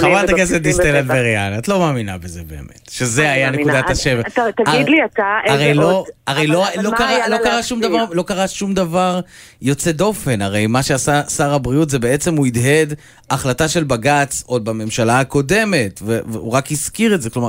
חברת 0.00 0.28
הכנסת 0.28 0.60
דיסטל. 0.60 1.00
אטבריאן, 1.00 1.52
את 1.58 1.68
לא 1.68 1.78
מאמינה 1.78 2.18
בזה 2.18 2.40
באמת. 2.48 2.80
שזה 2.90 3.30
היה. 3.32 3.50
נקודת 3.50 3.84
אז- 3.90 3.98
השבר. 3.98 4.22
תגיד 4.56 4.88
לי 4.88 4.96
אתה 5.04 5.38
הרי 5.46 5.74
לא, 5.74 6.04
הרי 6.26 6.46
לא, 6.46 6.64
לא 6.82 8.22
קרה, 8.22 8.48
שום? 8.48 8.74
דבר, 8.74 9.20
יוצא 9.62 9.92
דופן. 9.92 10.42
הרי 10.42 10.66
מה 10.66 10.82
שעשה 10.82 11.22
שר 11.22 11.54
הבריאות 11.54 11.90
זה 11.90 11.98
בעצם 11.98 12.36
הוא 12.36 12.46
הדהד 12.46 12.94
החלטה 13.30 13.68
של 13.68 13.84
בג"ץ 13.84 14.42
עוד 14.46 14.64
בממשלה 14.64 15.20
הקודמת, 15.20 16.00
והוא 16.04 16.52
רק 16.52 16.72
הזכיר 16.72 17.14
את 17.14 17.22
זה, 17.22 17.30
כלומר, 17.30 17.48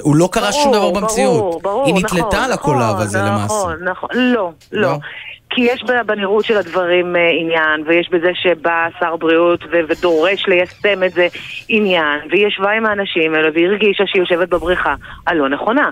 הוא 0.00 0.16
לא 0.16 0.28
קרה 0.32 0.52
שום 0.52 0.72
דבר 0.72 0.90
במציאות. 0.90 1.62
היא 1.86 1.94
נכון, 1.94 2.18
נתלתה 2.20 2.44
על 2.44 2.52
הקולב 2.52 2.80
נכון, 2.90 3.00
הזה 3.02 3.18
למעשה. 3.18 3.49
נכון, 3.50 3.88
נכון, 3.88 4.08
לא, 4.14 4.50
לא. 4.72 4.96
כי 5.52 5.60
יש 5.60 5.82
בנראות 6.06 6.44
של 6.44 6.56
הדברים 6.56 7.16
אה, 7.16 7.30
עניין, 7.40 7.82
ויש 7.86 8.08
בזה 8.12 8.30
שבא 8.34 8.88
שר 9.00 9.16
בריאות 9.16 9.64
ו- 9.64 9.80
ודורש 9.88 10.46
ליישם 10.48 11.02
את 11.06 11.12
זה 11.12 11.26
עניין, 11.68 12.18
והיא 12.30 12.46
ישבה 12.46 12.70
עם 12.70 12.86
האנשים 12.86 13.34
האלה 13.34 13.48
והרגישה 13.54 14.04
שהיא 14.06 14.22
יושבת 14.22 14.48
בבריכה 14.48 14.94
הלא 15.26 15.48
נכונה. 15.48 15.90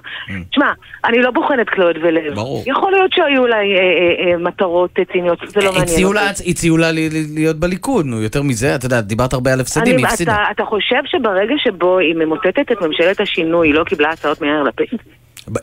תשמע, 0.51 0.73
אני 1.05 1.19
לא 1.23 1.31
בוחנת 1.31 1.69
כליות 1.71 1.97
ולב. 2.03 2.35
ברור. 2.35 2.63
יכול 2.67 2.93
להיות 2.93 3.13
שהיו 3.13 3.47
לה 3.47 3.57
אה, 3.57 3.63
אה, 3.63 4.33
אה, 4.33 4.37
מטרות 4.39 4.91
אה, 4.99 5.05
ציניות, 5.13 5.39
זה 5.47 5.61
לא 5.61 5.67
מעניין 5.67 5.83
הציעו 5.83 6.13
לה- 6.13 6.29
אותי. 6.31 6.51
הציעו 6.51 6.77
לה 6.77 6.93
ל- 6.93 6.95
ל- 6.95 7.35
להיות 7.35 7.57
בליכוד, 7.57 8.07
נו, 8.07 8.23
יותר 8.23 8.43
מזה, 8.43 8.75
אתה 8.75 8.87
יודע, 8.87 9.01
דיברת 9.01 9.33
הרבה 9.33 9.53
על 9.53 9.61
הפסדים, 9.61 9.97
היא 9.97 10.07
הפסידה. 10.07 10.45
אתה 10.51 10.65
חושב 10.65 11.01
שברגע 11.07 11.55
שבו 11.59 11.99
היא 11.99 12.15
ממוטטת 12.15 12.73
את 12.73 12.83
ממשלת 12.83 13.21
השינוי, 13.21 13.69
היא 13.69 13.75
לא 13.75 13.85
קיבלה 13.85 14.11
הצעות 14.11 14.41
מיאיר 14.41 14.63
לפיד? 14.63 14.89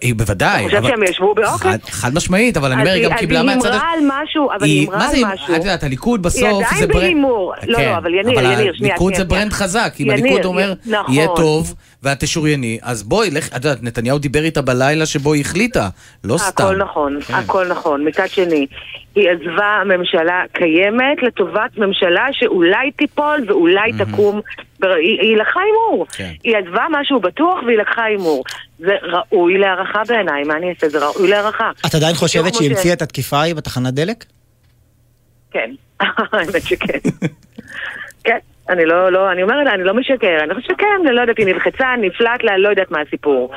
היא 0.01 0.15
בוודאי. 0.15 0.59
אתה 0.59 0.69
חושב 0.69 0.77
אבל- 0.77 0.87
שהם 0.89 1.03
ישבו 1.03 1.35
באוקיי? 1.35 1.77
חד- 1.89 2.13
משמעית, 2.13 2.57
אבל 2.57 2.71
אני 2.71 2.81
אז 2.81 2.87
אומר, 2.87 2.93
היא 2.93 3.01
היא- 3.01 3.09
גם 3.09 3.13
אז 3.13 3.19
קיבלה 3.19 3.39
היא 3.39 3.45
מהצד... 3.47 3.71
הימרה 3.71 3.91
על 3.93 3.99
משהו, 4.23 4.49
אבל 4.57 4.65
היא 4.65 4.79
הימרה 4.81 5.05
על 5.05 5.11
זה, 5.15 5.21
משהו. 5.33 5.55
את 5.55 5.59
יודעת, 5.59 5.83
הליכוד 5.83 6.21
בסוף 6.21 6.43
היא 6.43 6.51
זה 6.59 6.65
עדיין 6.65 6.87
brand... 6.87 7.01
בהימור. 7.03 7.53
לא, 7.67 7.77
כן, 7.77 7.83
לא, 7.91 7.97
אבל 7.97 8.13
יניר, 8.13 8.39
יניר, 8.39 8.73
שנייה, 8.77 8.93
הליכוד 8.93 9.13
זה 9.13 9.23
שנייה, 9.23 9.29
brand 9.29 9.51
שנייה. 9.51 9.63
חזק, 9.67 9.93
אם 9.99 10.09
הליכוד 10.09 10.45
אומר, 10.45 10.73
נכון. 10.85 11.13
יהיה 11.13 11.27
טוב 11.35 11.73
ואת 12.05 12.19
תשורייני, 12.19 12.79
אז 12.81 13.03
בואי, 13.03 13.31
לך, 13.31 13.47
את 13.47 13.65
יודעת, 13.65 13.83
נתניהו 13.83 14.17
דיבר 14.19 14.43
איתה 14.43 14.61
בלילה 14.61 15.05
שבו 15.05 15.33
היא 15.33 15.41
החליטה, 15.41 15.89
לא 16.23 16.37
סתם. 16.37 16.63
הכל 16.63 16.75
נכון, 16.77 17.21
כן. 17.21 17.33
הכל 17.33 17.67
נכון. 17.67 18.07
מצד 18.07 18.27
שני, 18.29 18.65
היא 19.15 19.27
עזבה 19.29 19.81
ממשלה 19.85 20.43
קיימת 20.53 21.23
לטובת 21.23 21.77
ממשלה 21.77 22.25
שאולי 22.31 22.91
תיפול 22.91 23.43
ואולי 23.47 23.91
תקום. 23.97 24.41
בר- 24.79 24.87
היא 24.93 25.19
היא 25.21 25.37
לקחה 25.37 25.59
הימור. 25.59 26.05
כן. 26.17 26.31
היא 26.43 26.57
עזבה 26.57 26.85
משהו 26.91 27.19
בטוח 27.19 27.55
והיא 27.65 27.77
לקחה 27.77 28.03
הימור. 28.03 28.43
זה 28.79 28.91
ראוי 29.03 29.57
להערכה 29.57 30.01
בעיניי, 30.07 30.43
מה 30.43 30.53
אני 30.57 30.69
אעשה? 30.69 30.89
זה 30.89 31.05
ראוי 31.07 31.27
להערכה. 31.27 31.71
את 31.85 31.95
עדיין 31.95 32.15
חושבת 32.15 32.53
שהיא 32.55 32.69
המציאה 32.69 32.93
את 32.93 33.01
התקיפה 33.01 33.37
ההיא 33.37 33.55
בתחנת 33.55 33.93
דלק? 33.93 34.25
כן, 35.51 35.71
האמת 36.33 36.61
שכן. 36.65 36.99
כן, 38.67 38.73
אני 38.73 38.85
לא, 38.85 39.11
לא, 39.11 39.31
אני 39.31 39.43
אומרת, 39.43 39.67
אני 39.73 39.83
לא 39.83 39.93
משקר, 39.93 40.37
אני 40.43 40.53
חושבת 40.55 40.77
שכן, 40.77 40.85
אני 41.07 41.15
לא 41.15 41.21
יודעת, 41.21 41.37
היא 41.37 41.45
נלחצה, 41.45 41.85
נפלט 42.01 42.43
לה, 42.43 42.57
לא 42.57 42.69
יודעת 42.69 42.91
מה 42.91 42.97
הסיפור. 43.07 43.51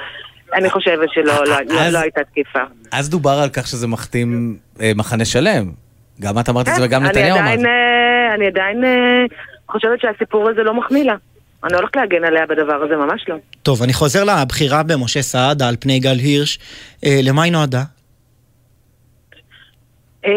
אני 0.55 0.71
חושבת 0.71 1.09
שלא 1.13 1.25
לא, 1.25 1.45
לא, 1.69 1.81
אז- 1.81 1.93
לא 1.95 1.99
הייתה 1.99 2.21
תקיפה. 2.25 2.59
אז 2.93 3.09
דובר 3.11 3.31
על 3.43 3.49
כך 3.49 3.67
שזה 3.67 3.87
מכתים 3.87 4.57
אה, 4.81 4.93
מחנה 4.97 5.25
שלם. 5.25 5.71
גם 6.21 6.39
את 6.39 6.49
אמרת 6.49 6.69
את 6.69 6.75
זה 6.75 6.85
וגם 6.85 7.01
אני 7.01 7.09
נתניהו 7.11 7.39
אמר 7.39 7.55
את 7.55 7.61
זה. 7.61 7.67
אה, 7.67 8.35
אני 8.35 8.47
עדיין 8.47 8.85
אה, 8.85 9.25
חושבת 9.69 10.01
שהסיפור 10.01 10.49
הזה 10.49 10.63
לא 10.63 10.75
מחמיא 10.75 11.05
לה. 11.05 11.15
אני 11.65 11.73
לא 11.73 11.79
הולכת 11.79 11.97
להגן 11.97 12.25
עליה 12.25 12.47
בדבר 12.47 12.75
הזה, 12.85 12.97
ממש 12.97 13.25
לא. 13.29 13.37
טוב, 13.63 13.83
אני 13.83 13.93
חוזר 13.93 14.25
לבחירה 14.25 14.83
במשה 14.83 15.23
סעדה 15.23 15.69
על 15.69 15.77
פני 15.81 15.99
גל 15.99 16.17
הירש. 16.19 16.59
אה, 17.05 17.21
למה 17.23 17.43
היא 17.43 17.53
נועדה? 17.53 17.83
אמ, 20.27 20.33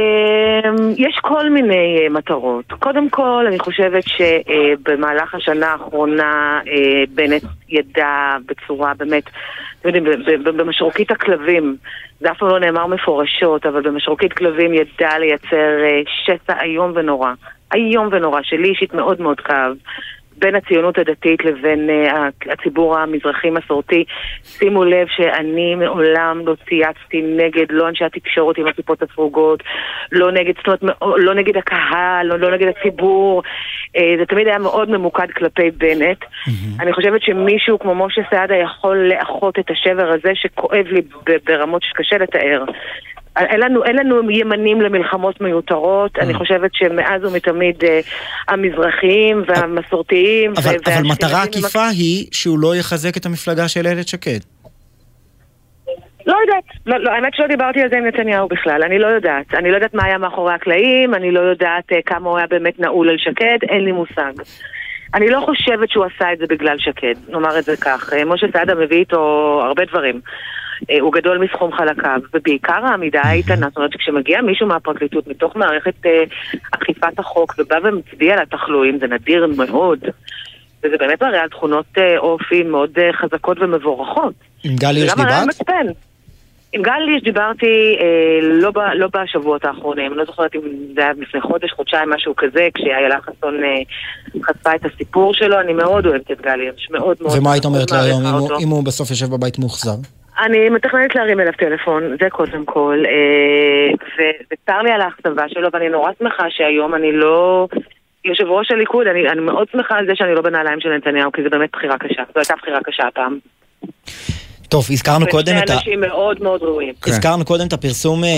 יש 0.98 1.20
כל 1.22 1.50
מיני 1.50 2.00
אה, 2.04 2.10
מטרות. 2.10 2.65
קודם 2.80 3.10
כל, 3.10 3.46
אני 3.48 3.60
חושבת 3.60 4.04
שבמהלך 4.04 5.36
השנה 5.36 5.67
האחרונה 5.67 6.60
אה, 6.67 7.04
בנט 7.13 7.44
ידע 7.70 8.38
בצורה 8.46 8.94
באמת, 8.94 9.24
אתם 9.80 9.89
יודעים, 9.89 10.24
במשרוקית 10.44 11.12
הכלבים, 11.12 11.76
זה 12.20 12.32
אף 12.32 12.38
פעם 12.38 12.50
לא 12.50 12.60
נאמר 12.60 12.88
מפורשות, 12.88 13.65
אבל 13.65 13.82
במשרוקית 13.82 14.34
כלבים 14.34 14.74
ידע 14.74 15.20
לייצר 15.20 15.84
אה, 15.84 16.02
שסע 16.26 16.62
איום 16.62 16.91
ונורא. 16.96 17.32
איום 17.74 18.10
ונורא, 18.12 18.39
שלי 18.44 18.70
אישית 18.70 18.94
מאוד 18.94 19.22
מאוד 19.22 19.39
כאב. 19.39 19.76
בין 20.41 20.56
הציונות 20.56 20.97
הדתית 20.97 21.45
לבין 21.45 21.89
uh, 21.89 22.51
הציבור 22.51 22.97
המזרחי-מסורתי. 22.97 24.04
שימו 24.43 24.84
לב 24.84 25.08
שאני 25.08 25.75
מעולם 25.75 26.41
לא 26.45 26.56
צייצתי 26.69 27.21
נגד, 27.21 27.65
לא 27.69 27.89
אנשי 27.89 28.06
התקשורת 28.06 28.58
עם 28.58 28.67
הכיפות 28.67 29.04
הסרוגות, 29.04 29.63
לא 30.12 30.32
נגד, 30.32 30.54
זאת 30.58 30.82
אומרת, 30.82 30.97
לא 31.17 31.34
נגד 31.34 31.58
הקהל, 31.58 32.27
לא, 32.27 32.39
לא 32.39 32.51
נגד 32.51 32.67
הציבור. 32.67 33.43
Uh, 33.97 34.19
זה 34.19 34.25
תמיד 34.25 34.47
היה 34.47 34.58
מאוד 34.58 34.89
ממוקד 34.89 35.32
כלפי 35.32 35.71
בנט. 35.71 36.25
אני 36.80 36.93
חושבת 36.93 37.21
שמישהו 37.21 37.80
כמו 37.80 37.95
משה 37.95 38.21
סעדה 38.30 38.56
יכול 38.56 38.97
לאחות 38.97 39.60
את 39.60 39.69
השבר 39.69 40.12
הזה 40.12 40.32
שכואב 40.34 40.86
לי 40.91 41.01
ברמות 41.45 41.84
שקשה 41.84 42.17
לתאר. 42.17 42.63
אין 43.38 43.60
לנו, 43.60 43.84
אין 43.84 43.96
לנו 43.96 44.32
ימנים 44.32 44.82
למלחמות 44.82 45.41
מיותרות, 45.41 46.20
אני 46.20 46.34
חושבת 46.34 46.72
שמאז 46.74 47.26
ומתמיד 47.26 47.84
אה, 47.84 48.00
המזרחיים 48.48 49.44
והמסורתיים 49.48 50.54
אבל, 50.58 50.72
ו- 50.72 50.94
אבל 50.94 51.04
מטרה 51.04 51.44
עקיפה 51.44 51.88
היא 51.88 52.28
שהוא 52.32 52.60
לא 52.60 52.76
יחזק 52.76 53.17
את 53.17 53.26
המפלגה 53.26 53.67
של 53.67 53.86
איילת 53.88 54.08
שקד. 54.08 54.39
לא 56.26 56.36
יודעת, 56.41 56.63
לא, 56.86 56.98
לא, 56.98 57.12
האמת 57.12 57.34
שלא 57.36 57.48
דיברתי 57.48 57.82
על 57.82 57.89
זה 57.89 57.98
עם 57.98 58.06
נתניהו 58.06 58.48
בכלל, 58.48 58.84
אני 58.84 59.00
לא 59.00 59.08
יודעת. 59.08 59.54
אני 59.54 59.72
לא 59.72 59.76
יודעת 59.76 59.94
מה 59.94 60.06
היה 60.06 60.17
מאחורי 60.17 60.54
הקלעים, 60.54 61.15
אני 61.15 61.32
לא 61.32 61.39
יודעת 61.39 61.91
אה, 61.91 61.98
כמה 62.06 62.30
הוא 62.30 62.38
היה 62.38 62.48
באמת 62.48 62.80
נעול 62.80 63.10
על 63.10 63.17
שקד, 63.17 63.58
אין 63.70 63.86
לי 63.86 63.91
מושג. 63.91 64.34
אני 65.13 65.30
לא 65.30 65.41
חושבת 65.46 65.89
שהוא 65.89 66.06
עשה 66.06 66.34
את 66.34 66.38
זה 66.38 66.46
בגלל 66.50 66.78
שקד, 66.80 67.13
נאמר 67.30 67.60
את 67.60 67.63
זה 67.63 67.78
כך. 67.78 68.13
אה, 68.13 68.26
משה 68.26 68.48
סעדה 68.54 68.76
מביא 68.76 68.98
איתו 68.98 69.20
הרבה 69.63 69.86
דברים. 69.86 70.22
אה, 70.89 70.98
הוא 71.00 71.13
גדול 71.13 71.38
מסכום 71.38 71.72
חלקיו, 71.74 72.20
ובעיקר 72.34 72.86
העמידה 72.86 73.22
האיתנה, 73.24 73.67
זאת 73.67 73.78
אומרת 73.78 73.91
שכשמגיע 73.94 74.41
מישהו 74.41 74.67
מהפרקליטות 74.67 75.28
מתוך 75.28 75.56
מערכת 75.56 76.06
אה, 76.06 76.24
אכיפת 76.72 77.20
החוק 77.20 77.56
ובא 77.58 77.78
ומצביע 77.84 78.34
על 78.34 78.39
התחלואים, 78.39 79.00
זה 79.00 79.08
נדיר 79.08 79.48
מאוד. 79.58 80.00
וזה 80.84 80.96
באמת 81.00 81.24
מראה 81.24 81.41
על 81.41 81.50
תכונות 81.50 81.86
אה, 81.98 82.17
אופי 82.17 82.63
מאוד 82.63 82.98
חזקות 83.22 83.58
ומבורכות. 83.62 84.34
עם 84.63 84.76
גל 84.76 84.96
הירש 84.96 85.13
דיברת? 85.13 85.96
עם 86.74 86.82
גל 86.82 86.91
הירש 87.08 87.24
דיברתי 87.24 87.98
אה, 88.00 88.39
לא, 88.41 88.72
ב, 88.72 88.78
לא 88.78 89.08
בשבועות 89.13 89.65
האחרונים, 89.65 90.12
אני 90.12 90.17
לא 90.17 90.26
זוכרת 90.26 90.56
אם 90.56 90.62
זה 90.96 91.02
היה 91.02 91.12
לפני 91.17 91.41
חודש, 91.41 91.72
חודשיים, 91.72 92.10
משהו 92.10 92.34
כזה, 92.38 92.67
כשאיילה 92.74 93.22
חסון 93.22 93.63
אה, 93.63 94.41
חשפה 94.44 94.76
את 94.76 94.86
הסיפור 94.86 95.34
שלו, 95.34 95.60
אני 95.60 95.74
מאוד 95.74 96.06
אוהבת 96.06 96.32
את 96.32 96.41
גל 96.41 96.60
הירש, 96.60 96.88
מאוד 96.91 97.17
מאוד. 97.22 97.38
ומה 97.38 97.54
היית 97.54 97.65
אומרת 97.65 97.91
לו 97.91 97.98
היום. 97.98 98.24
אם 98.63 98.70
הוא 98.70 98.84
בסוף 98.84 99.10
יושב 99.10 99.26
בבית 99.26 99.60
מאוכזב? 99.60 100.20
אני 100.39 100.70
מתכננת 100.70 101.15
להרים 101.15 101.39
אליו 101.39 101.54
טלפון, 101.58 102.04
זה 102.22 102.30
קודם 102.30 102.65
כל, 102.65 103.04
אה, 103.08 103.94
ו- 103.94 104.44
וצר 104.54 104.82
לי 104.82 104.91
על 104.91 105.02
האכזבה 105.02 105.50
שלו, 105.50 105.70
ואני 105.74 105.89
נורא 105.89 106.12
שמחה 106.20 106.46
שהיום 106.50 106.96
אני 106.96 107.12
לא... 107.12 107.67
יושב 108.26 108.44
ראש 108.44 108.72
הליכוד, 108.72 109.08
אני, 109.08 109.30
אני 109.30 109.41
מאוד 109.41 109.67
שמחה 109.72 109.96
על 109.98 110.06
זה 110.06 110.12
שאני 110.15 110.36
לא 110.36 110.41
בנעליים 110.41 110.80
של 110.80 110.89
נתניהו, 110.89 111.32
כי 111.32 111.44
זו 111.44 111.50
באמת 111.50 111.70
בחירה 111.74 111.98
קשה. 111.98 112.22
זו 112.34 112.39
הייתה 112.39 112.54
בחירה 112.62 112.80
קשה 112.84 113.04
הפעם. 113.08 113.39
טוב, 114.70 114.88
הזכרנו 114.91 115.26
קודם 115.28 115.54
את 115.58 115.70
ה... 115.70 115.74
ושני 115.74 115.76
אנשים 115.76 116.02
מאוד 116.02 116.44
מאוד 116.44 116.63
ראויים. 116.63 116.94
הזכרנו 117.08 117.46
קודם 117.46 117.67
את 117.67 117.74
הפרסום 117.74 118.24
אה, 118.24 118.30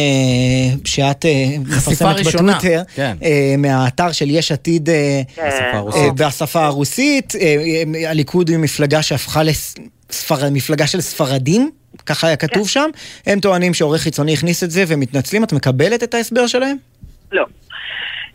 שאת 0.86 1.26
אה, 1.26 1.32
מפרסמת 1.60 2.16
ראשונה, 2.20 2.54
בטוויטר, 2.54 2.82
כן. 2.96 3.16
אה, 3.24 3.56
מהאתר 3.58 4.12
של 4.12 4.26
יש 4.30 4.52
עתיד 4.52 4.90
אה, 4.90 5.22
כן. 5.36 5.48
בשפה 5.48 5.64
אה, 5.64 5.78
הרוסית. 5.78 6.14
בשפה 6.16 6.66
הרוסית. 6.66 7.34
אה, 7.36 7.56
אה, 8.04 8.10
הליכוד 8.10 8.50
היא 8.50 8.58
מפלגה 8.58 9.02
שהפכה 9.02 9.42
למפלגה 10.42 10.88
של 10.88 11.02
ספרדים, 11.02 11.72
ככה 12.06 12.28
היה 12.28 12.36
כתוב 12.36 12.70
שם. 12.70 12.90
הם 13.28 13.40
טוענים 13.40 13.74
שעורך 13.74 14.02
חיצוני 14.02 14.34
הכניס 14.34 14.64
את 14.64 14.72
זה 14.72 14.84
ומתנצלים. 14.88 15.44
את 15.44 15.54
מקבלת 15.54 16.04
את 16.04 16.14
ההסבר 16.14 16.48
שלהם? 16.48 16.78
לא. 17.32 17.46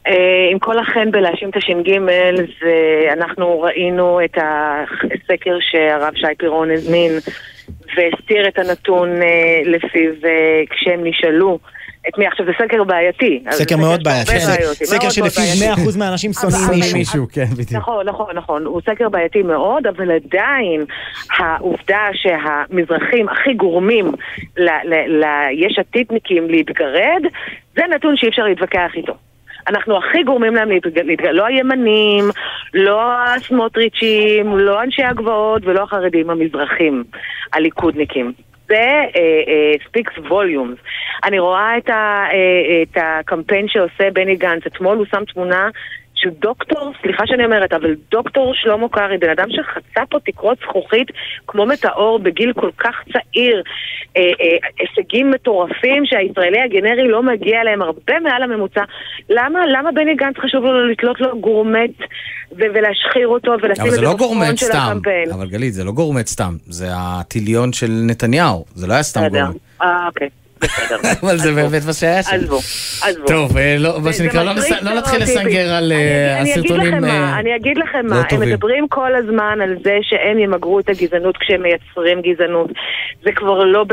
אה, 0.06 0.48
עם 0.52 0.58
כל 0.58 0.78
החן 0.78 1.10
בלהאשים 1.10 1.50
את 1.50 1.56
הש"ג, 1.56 1.98
זה 2.60 3.12
אנחנו 3.12 3.60
ראינו 3.60 4.24
את 4.24 4.38
הסקר 4.38 5.58
שהרב 5.60 6.14
שי 6.14 6.34
פירון 6.38 6.70
הזמין 6.70 7.12
והסתיר 7.96 8.48
את 8.48 8.58
הנתון 8.58 9.22
אה, 9.22 9.60
לפיו 9.64 10.12
אה, 10.24 10.62
כשהם 10.70 11.00
נשאלו 11.04 11.58
את 12.08 12.18
מי, 12.18 12.26
עכשיו 12.26 12.46
זה 12.46 12.52
סקר 12.62 12.84
בעייתי. 12.84 13.42
סקר 13.50 13.76
מאוד 13.76 14.04
בעייתי. 14.04 14.40
סקר 14.84 15.10
שלפיו 15.10 15.44
בעייתי. 15.60 15.82
100% 15.82 15.98
מהאנשים 15.98 16.32
שונאים 16.32 16.84
מישהו. 16.94 17.26
כן, 17.32 17.44
בדיוק. 17.44 17.72
נכון, 17.72 18.08
נכון, 18.08 18.36
נכון. 18.36 18.64
הוא 18.64 18.80
סקר 18.80 19.08
בעייתי 19.08 19.42
מאוד, 19.42 19.86
אבל 19.86 20.10
עדיין 20.10 20.84
העובדה 21.38 22.06
שהמזרחים 22.12 23.28
הכי 23.28 23.54
גורמים 23.54 24.12
ליש 24.56 25.78
עתידניקים 25.78 26.50
להתגרד, 26.50 27.22
זה 27.76 27.82
נתון 27.94 28.16
שאי 28.16 28.28
אפשר 28.28 28.42
להתווכח 28.42 28.90
איתו. 28.94 29.14
אנחנו 29.68 29.98
הכי 29.98 30.22
גורמים 30.22 30.54
להם 30.54 30.68
להתגרד, 31.04 31.34
לא 31.34 31.46
הימנים, 31.46 32.24
לא 32.74 33.00
הסמוטריצ'ים, 33.24 34.58
לא 34.58 34.82
אנשי 34.82 35.02
הגבעות 35.04 35.62
ולא 35.66 35.82
החרדים 35.82 36.30
המזרחים, 36.30 37.04
הליכודניקים. 37.52 38.32
זה 38.68 39.02
uh, 39.08 39.16
uh, 39.16 39.86
speaks 39.86 40.28
volumes. 40.28 40.80
אני 41.24 41.38
רואה 41.38 41.78
את, 41.78 41.88
ה, 41.88 42.26
uh, 42.30 42.34
את 42.82 42.96
הקמפיין 43.00 43.68
שעושה 43.68 44.10
בני 44.12 44.36
גנץ. 44.36 44.66
אתמול 44.66 44.96
הוא 44.98 45.06
שם 45.10 45.24
תמונה 45.24 45.68
של 46.20 46.30
דוקטור, 46.40 46.92
סליחה 47.02 47.22
שאני 47.26 47.44
אומרת, 47.44 47.72
אבל 47.72 47.94
דוקטור 48.10 48.54
שלמה 48.54 48.88
קרעי, 48.88 49.18
בן 49.18 49.30
אדם 49.30 49.48
שחצה 49.50 50.06
פה 50.10 50.18
תקרות 50.24 50.58
זכוכית 50.58 51.08
כמו 51.46 51.66
מטאור 51.66 52.18
בגיל 52.18 52.52
כל 52.52 52.70
כך 52.78 52.94
צעיר, 53.12 53.62
אה, 54.16 54.22
אה, 54.22 54.56
הישגים 54.78 55.30
מטורפים 55.30 56.06
שהישראלי 56.06 56.60
הגנרי 56.60 57.08
לא 57.08 57.22
מגיע 57.22 57.60
אליהם 57.60 57.82
הרבה 57.82 58.20
מעל 58.20 58.42
הממוצע. 58.42 58.82
למה, 59.30 59.66
למה 59.66 59.92
בני 59.92 60.14
גנץ 60.14 60.36
חשוב 60.38 60.64
לו 60.64 60.88
לתלות 60.88 61.20
לו 61.20 61.40
גורמט 61.40 61.90
ולהשחיר 62.52 63.28
אותו 63.28 63.52
ולשים 63.62 63.82
אבל 63.82 63.86
את 63.86 63.90
זה 63.90 63.96
זה 63.96 64.02
לא 64.02 64.14
גורמט 64.14 64.58
של 64.58 64.66
סתם. 64.66 64.78
הקמפיין? 64.90 65.30
אבל 65.30 65.46
גלית, 65.48 65.72
זה 65.74 65.84
לא 65.84 65.92
גורמט 65.92 66.26
סתם. 66.26 66.56
זה 66.66 66.86
הטיליון 66.90 67.72
של 67.72 67.90
נתניהו. 68.06 68.64
זה 68.74 68.86
לא 68.86 68.92
היה 68.92 69.02
סתם 69.02 69.20
בסדר. 69.20 69.40
גורמט. 69.44 69.56
אה, 69.82 70.06
אוקיי. 70.06 70.28
בסדר. 70.60 70.96
אבל 71.22 71.36
זה 71.36 71.52
באמת 71.52 71.82
מה 71.86 71.92
שהיה 71.92 72.22
שם. 72.22 72.34
עזבו, 72.34 72.58
עזבו. 73.02 73.26
טוב, 73.26 73.56
אה, 73.56 73.76
לא- 73.78 74.00
מה 74.00 74.12
שנקרא, 74.12 74.42
לא 74.42 74.52
לא 74.82 74.94
נתחיל. 74.94 75.22
לסנגר 75.22 75.70
על 75.70 75.92
אה, 75.92 76.40
הסרטונים 76.40 77.04
אה, 77.04 77.38
אני 77.38 77.56
אגיד 77.56 77.78
לכם 77.78 78.06
לא 78.06 78.10
מה, 78.14 78.22
הם. 78.30 78.40
מדברים 78.40 78.88
כל 78.88 79.14
הזמן 79.14 79.58
על 79.62 79.76
זה 79.84 79.98
שהם 80.02 80.38
ימגרו 80.38 80.80
את 80.80 80.88
הגזענות 80.88 81.36
כשהם 81.36 81.62
מייצרים 81.62 82.20
גזענות. 82.22 82.70
זה 83.22 83.32
כבר 83.32 83.64
לא 83.64 83.84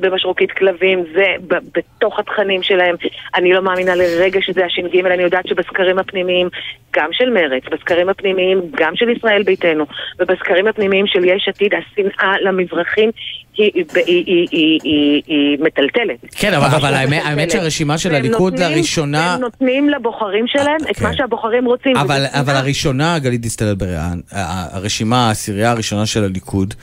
במשרוקית 0.00 0.52
כלבים, 0.52 1.04
זה 1.14 1.26
בתוך 1.48 2.18
התכנים 2.18 2.62
שלהם. 2.62 2.96
אני 3.34 3.52
לא 3.52 3.62
מאמינה 3.62 3.94
לרגע 3.94 4.40
שזה 4.42 4.64
הש"ג, 4.64 5.06
אני 5.06 5.22
יודעת 5.22 5.48
שבסקרים 5.48 5.98
הפנימיים, 5.98 6.48
גם 6.96 7.08
של 7.12 7.30
מרצ, 7.30 7.62
בסקרים 7.70 8.08
הפנימיים, 8.08 8.60
גם 8.76 8.96
של 8.96 9.10
ישראל 9.10 9.42
ביתנו, 9.42 9.84
ובסקרים 10.18 10.66
הפנימיים 10.66 11.06
של 11.06 11.24
יש 11.24 11.48
עתיד, 11.48 11.72
השנאה 11.74 12.34
למזרחים 12.40 13.10
היא, 13.56 13.70
היא, 13.74 13.84
היא, 14.06 14.24
היא, 14.50 14.78
היא, 14.82 15.22
היא, 15.26 15.58
מטלטלת. 15.60 16.34
כן, 16.34 16.54
אבל- 16.54 16.94
האמת- 16.94 17.50
שהרשימה 17.50 17.98
של 17.98 18.14
הליכוד 18.14 18.52
נותנים- 18.52 18.70
לראשונה- 18.76 19.34
הם 19.34 19.40
נותנים 19.40 19.88
לבוחרים 19.88 20.44
שלהם 20.46 20.76
את 20.90 21.00
מה 21.02 21.16
שהבוחרים 21.16 21.64
רוצים. 21.64 21.96
אבל, 21.96 22.24
אבל 22.30 22.54
הראשונה, 22.56 23.18
גלית 23.18 23.40
דיסטל 23.40 23.72
אטבריאן, 23.72 24.20
הרשימה, 24.32 25.28
העשירייה 25.28 25.70
הראשונה 25.70 26.06
של 26.06 26.24
הליכוד, 26.24 26.74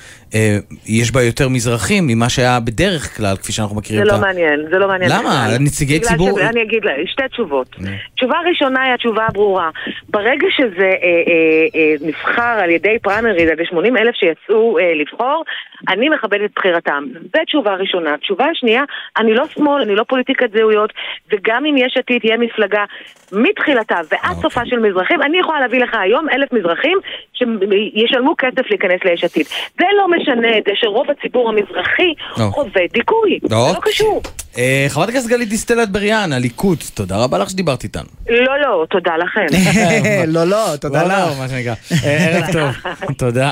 יש 0.87 1.11
בה 1.11 1.21
יותר 1.23 1.49
מזרחים 1.49 2.03
ממה 2.07 2.29
שהיה 2.29 2.59
בדרך 2.59 3.17
כלל, 3.17 3.35
כפי 3.37 3.51
שאנחנו 3.51 3.75
מכירים 3.75 4.05
זה 4.05 4.07
את 4.09 4.13
לא 4.13 4.17
ה... 4.17 4.27
מעניין, 4.27 4.59
זה 4.71 4.77
לא 4.79 4.87
מעניין. 4.87 5.11
למה? 5.11 5.45
נציגי 5.59 5.99
ציבור- 5.99 6.39
אני 6.41 6.61
אגיד 6.63 6.85
לה, 6.85 6.91
שתי 7.05 7.23
תשובות. 7.31 7.75
תשובה 8.15 8.37
ראשונה 8.49 8.83
היא 8.83 8.93
התשובה 8.93 9.25
הברורה. 9.29 9.69
ברגע 10.09 10.47
שזה 10.57 10.85
אה, 10.85 10.93
אה, 11.03 11.65
אה, 11.75 12.07
נבחר 12.07 12.59
על 12.63 12.69
ידי 12.69 12.97
פריימריז, 13.01 13.47
על 13.47 13.53
ידי 13.53 13.65
80 13.65 13.97
אלף 13.97 14.15
שיצאו 14.15 14.79
אה, 14.79 14.93
לבחור, 15.01 15.43
אני 15.89 16.09
מכבדת 16.09 16.41
את 16.45 16.51
בחירתם. 16.55 17.03
זו 17.13 17.39
תשובה 17.45 17.75
ראשונה. 17.75 18.17
תשובה 18.17 18.45
שנייה, 18.53 18.83
אני 19.17 19.33
לא 19.33 19.43
שמאל, 19.47 19.81
אני 19.81 19.95
לא 19.95 20.03
פוליטיקת 20.03 20.51
זהויות, 20.51 20.93
וגם 21.31 21.65
אם 21.65 21.77
יש 21.77 21.97
עתיד 21.97 22.21
תהיה 22.21 22.37
מפלגה 22.37 22.83
מתחילתה 23.31 23.97
ועד 24.11 24.35
סופה 24.41 24.61
של 24.65 24.79
מזרחים, 24.79 25.21
אני 25.21 25.39
יכולה 25.39 25.59
להביא 25.59 25.79
לך 25.79 25.93
היום 26.01 26.29
אלף 26.29 26.53
מזרחים 26.53 26.97
שישלמו 27.33 28.35
כסף 28.37 28.69
להיכנס 28.69 28.99
ליש 29.05 29.23
עתיד. 29.23 29.45
זה 29.79 29.85
לא 29.97 30.07
משנה 30.21 30.57
את 30.57 30.63
זה 30.67 30.71
שרוב 30.75 31.07
הציבור 31.11 31.49
המזרחי 31.49 32.13
לא. 32.37 32.49
חווה 32.53 32.81
דיכוי. 32.93 33.39
זה 33.43 33.55
לא 33.55 33.79
קשור. 33.81 34.21
אה, 34.57 34.85
חברת 34.89 35.09
הכנסת 35.09 35.29
גלית 35.29 35.49
דיסטל 35.49 35.83
אטבריאן, 35.83 36.33
הליכוד, 36.33 36.77
תודה 36.93 37.17
רבה 37.17 37.37
לך 37.37 37.49
שדיברת 37.49 37.83
איתנו. 37.83 38.09
לא, 38.29 38.59
לא, 38.61 38.85
תודה 38.89 39.11
לכם. 39.17 39.45
לא, 40.35 40.43
לא, 40.43 40.75
תודה 40.81 41.03
לא, 41.03 41.07
לך. 41.07 41.29
לא, 41.29 41.37
מה 41.37 41.49
שנקרא. 41.49 41.73
אה, 42.03 42.27
ערב 42.27 42.51
טוב, 42.51 42.91
תודה. 43.25 43.51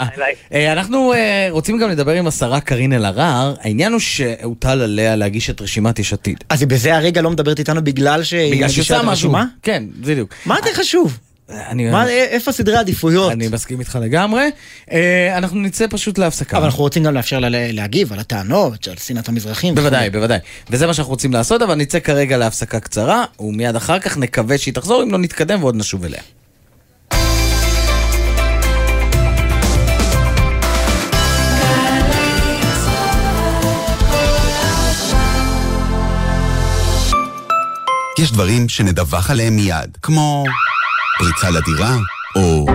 אה, 0.53 0.73
אנחנו 0.73 1.13
רוצים 1.49 1.77
גם 1.77 1.89
לדבר 1.89 2.11
עם 2.11 2.27
השרה 2.27 2.59
קארין 2.59 2.93
אלהרר. 2.93 3.53
העניין 3.61 3.91
הוא 3.91 3.99
שהוטל 3.99 4.81
עליה 4.81 5.15
להגיש 5.15 5.49
את 5.49 5.61
רשימת 5.61 5.99
יש 5.99 6.13
עתיד. 6.13 6.43
אז 6.49 6.61
היא 6.61 6.69
בזה 6.69 6.95
הרגע 6.95 7.21
לא 7.21 7.29
מדברת 7.29 7.59
איתנו 7.59 7.83
בגלל 7.83 8.23
שהיא 8.23 8.63
מגישה 8.63 8.95
את 8.95 8.99
משהו. 8.99 9.09
הרשומה? 9.09 9.45
כן, 9.61 9.83
בדיוק. 10.01 10.33
מה 10.45 10.55
יותר 10.55 10.73
חשוב? 10.73 11.17
אני- 11.49 11.89
מה- 11.91 12.09
איפה 12.09 12.51
סדרי 12.51 12.75
העדיפויות? 12.77 13.31
אני 13.31 13.47
מסכים 13.47 13.79
איתך 13.79 13.97
לגמרי. 14.01 14.49
אה, 14.91 15.37
אנחנו 15.37 15.59
נצא 15.59 15.85
פשוט 15.89 16.17
להפסקה. 16.17 16.57
אבל 16.57 16.65
אנחנו 16.65 16.83
רוצים 16.83 17.03
גם 17.03 17.13
לאפשר 17.13 17.39
לה 17.39 17.47
להגיב 17.51 18.13
על 18.13 18.19
הטענות, 18.19 18.87
על 18.87 18.95
שנאת 18.97 19.29
המזרחים. 19.29 19.75
בוודאי, 19.75 20.09
בוודאי. 20.09 20.39
וזה 20.69 20.87
מה 20.87 20.93
שאנחנו 20.93 21.11
רוצים 21.11 21.33
לעשות, 21.33 21.61
אבל 21.61 21.75
נצא 21.75 21.99
כרגע 21.99 22.37
להפסקה 22.37 22.79
קצרה, 22.79 23.25
ומיד 23.39 23.75
אחר 23.75 23.99
כך 23.99 24.17
נקווה 24.17 24.57
שהיא 24.57 24.73
תחזור, 24.73 25.03
אם 25.03 25.11
לא 25.11 25.17
נתקדם 25.17 25.63
ועוד 25.63 25.75
נשוב 25.75 26.05
אליה. 26.05 26.21
יש 38.19 38.31
דברים 38.31 38.69
שנדווח 38.69 39.31
עליהם 39.31 39.55
מיד, 39.55 39.97
כמו 40.01 40.43
פריצה 41.19 41.49
לדירה, 41.49 41.95
או 42.35 42.65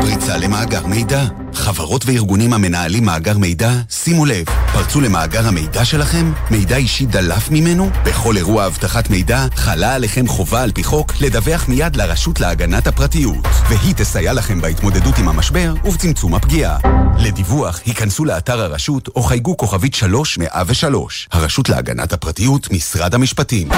פריצה 0.00 0.36
למאגר 0.36 0.86
מידע. 0.86 1.22
חברות 1.54 2.06
וארגונים 2.06 2.52
המנהלים 2.52 3.04
מאגר 3.04 3.38
מידע, 3.38 3.70
שימו 3.90 4.26
לב, 4.26 4.44
פרצו 4.72 5.00
למאגר 5.00 5.46
המידע 5.48 5.84
שלכם? 5.84 6.32
מידע 6.50 6.76
אישי 6.76 7.06
דלף 7.06 7.50
ממנו? 7.50 7.90
בכל 8.04 8.36
אירוע 8.36 8.66
אבטחת 8.66 9.10
מידע 9.10 9.46
חלה 9.54 9.94
עליכם 9.94 10.26
חובה 10.26 10.62
על 10.62 10.72
פי 10.72 10.84
חוק 10.84 11.12
לדווח 11.20 11.68
מיד 11.68 11.96
לרשות 11.96 12.40
להגנת 12.40 12.86
הפרטיות, 12.86 13.46
והיא 13.68 13.94
תסייע 13.94 14.32
לכם 14.32 14.60
בהתמודדות 14.60 15.18
עם 15.18 15.28
המשבר 15.28 15.74
ובצמצום 15.84 16.34
הפגיעה. 16.34 16.78
לדיווח, 17.18 17.80
היכנסו 17.86 18.24
לאתר 18.24 18.60
הרשות 18.60 19.08
או 19.08 19.22
חייגו 19.22 19.56
כוכבית 19.56 19.94
3103, 19.94 21.28
הרשות 21.32 21.68
להגנת 21.68 22.12
הפרטיות, 22.12 22.70
משרד 22.72 23.14
המשפטים. 23.14 23.68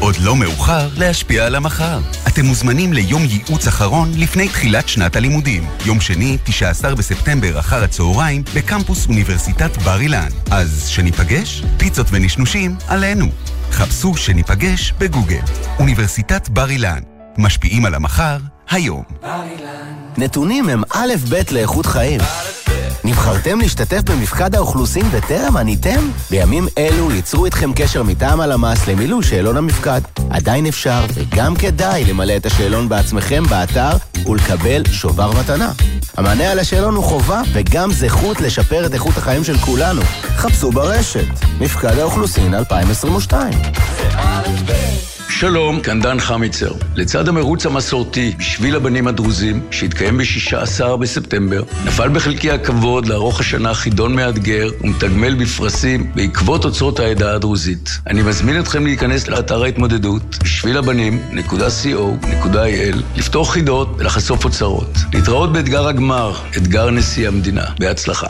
עוד 0.00 0.16
לא 0.20 0.36
מאוחר 0.36 0.88
להשפיע 0.96 1.46
על 1.46 1.54
המחר. 1.54 2.00
אתם 2.28 2.44
מוזמנים 2.44 2.92
ליום 2.92 3.22
ייעוץ 3.24 3.66
אחרון 3.66 4.12
לפני 4.16 4.48
תחילת 4.48 4.88
שנת 4.88 5.16
הלימודים. 5.16 5.66
יום 5.86 6.00
שני, 6.00 6.38
19 6.44 6.79
בספטמבר 6.88 7.58
אחר 7.58 7.84
הצהריים, 7.84 8.42
בקמפוס 8.54 9.06
אוניברסיטת 9.06 9.76
בר 9.76 10.00
אילן. 10.00 10.28
אז 10.50 10.86
שניפגש? 10.88 11.62
פיצות 11.78 12.06
ונשנושים 12.10 12.76
עלינו. 12.88 13.26
חפשו 13.70 14.16
שניפגש 14.16 14.92
בגוגל. 14.98 15.42
אוניברסיטת 15.78 16.48
בר 16.48 16.70
אילן. 16.70 17.00
משפיעים 17.38 17.84
על 17.84 17.94
המחר, 17.94 18.36
היום. 18.70 19.02
נתונים 20.18 20.68
הם 20.68 20.82
א' 20.94 21.14
ב' 21.30 21.42
לאיכות 21.50 21.86
חיים. 21.86 22.20
נבחרתם 23.04 23.60
להשתתף 23.60 24.00
במפקד 24.10 24.54
האוכלוסין 24.54 25.06
וטרם 25.10 25.56
עניתם? 25.56 26.10
בימים 26.30 26.66
אלו 26.78 27.10
ייצרו 27.10 27.44
איתכם 27.44 27.72
קשר 27.76 28.02
מטעם 28.02 28.40
הלמ"ס 28.40 28.86
למילוי 28.88 29.22
שאלון 29.22 29.56
המפקד. 29.56 30.00
עדיין 30.30 30.66
אפשר 30.66 31.04
וגם 31.14 31.56
כדאי 31.56 32.04
למלא 32.04 32.36
את 32.36 32.46
השאלון 32.46 32.88
בעצמכם 32.88 33.42
באתר 33.48 33.96
ולקבל 34.26 34.82
שובר 34.92 35.30
מתנה. 35.40 35.72
המענה 36.16 36.50
על 36.50 36.58
השאלון 36.58 36.94
הוא 36.94 37.04
חובה 37.04 37.42
וגם 37.52 37.92
זכות 37.92 38.40
לשפר 38.40 38.86
את 38.86 38.94
איכות 38.94 39.16
החיים 39.16 39.44
של 39.44 39.58
כולנו. 39.58 40.02
חפשו 40.36 40.70
ברשת, 40.70 41.28
מפקד 41.60 41.98
האוכלוסין 41.98 42.54
2022. 42.54 43.52
שלום, 45.30 45.80
כאן 45.80 46.00
דן 46.00 46.20
חמיצר. 46.20 46.72
לצד 46.96 47.28
המרוץ 47.28 47.66
המסורתי 47.66 48.34
בשביל 48.38 48.76
הבנים 48.76 49.06
הדרוזים, 49.06 49.60
שהתקיים 49.70 50.18
ב-16 50.18 50.96
בספטמבר, 50.96 51.62
נפל 51.84 52.08
בחלקי 52.08 52.50
הכבוד 52.50 53.06
לערוך 53.06 53.40
השנה 53.40 53.74
חידון 53.74 54.14
מאתגר 54.14 54.70
ומתגמל 54.80 55.34
בפרסים 55.34 56.12
בעקבות 56.14 56.64
אוצרות 56.64 57.00
העדה 57.00 57.34
הדרוזית. 57.34 57.90
אני 58.06 58.22
מזמין 58.22 58.60
אתכם 58.60 58.84
להיכנס 58.84 59.28
לאתר 59.28 59.62
ההתמודדות 59.62 60.38
בשביל 60.42 60.78
הבנים.co.il, 60.78 62.96
לפתור 63.16 63.52
חידות 63.52 63.96
ולחשוף 63.98 64.44
אוצרות. 64.44 64.98
להתראות 65.14 65.52
באתגר 65.52 65.86
הגמר, 65.86 66.32
אתגר 66.56 66.90
נשיא 66.90 67.28
המדינה. 67.28 67.64
בהצלחה. 67.78 68.26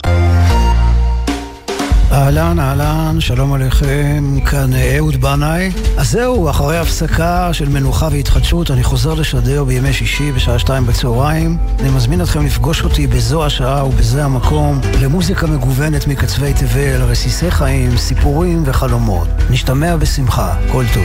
אהלן, 2.12 2.58
אהלן, 2.58 3.20
שלום 3.20 3.52
עליכם, 3.52 4.40
כאן 4.46 4.70
אהוד 4.74 5.16
בנאי. 5.16 5.70
אז 5.98 6.10
זהו, 6.10 6.50
אחרי 6.50 6.78
הפסקה 6.78 7.52
של 7.52 7.68
מנוחה 7.68 8.08
והתחדשות, 8.12 8.70
אני 8.70 8.82
חוזר 8.84 9.14
לשדר 9.14 9.64
בימי 9.64 9.92
שישי 9.92 10.32
בשעה 10.32 10.58
שתיים 10.58 10.86
בצהריים. 10.86 11.56
אני 11.80 11.90
מזמין 11.90 12.22
אתכם 12.22 12.46
לפגוש 12.46 12.82
אותי 12.82 13.06
בזו 13.06 13.46
השעה 13.46 13.86
ובזה 13.86 14.24
המקום 14.24 14.80
למוזיקה 15.02 15.46
מגוונת 15.46 16.06
מקצווי 16.06 16.54
תבל, 16.54 17.02
רסיסי 17.02 17.50
חיים, 17.50 17.96
סיפורים 17.96 18.62
וחלומות. 18.66 19.28
נשתמע 19.50 19.96
בשמחה, 19.96 20.54
כל 20.72 20.84
טוב. 20.94 21.04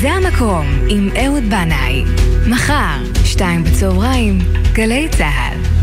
זה 0.00 0.10
המקום 0.12 0.66
עם 0.88 1.08
אהוד 1.24 1.44
בנאי. 1.44 2.04
מחר, 2.46 2.96
שתיים 3.24 3.64
בצהריים, 3.64 4.38
גלי 4.72 5.08
צה"ל. 5.18 5.75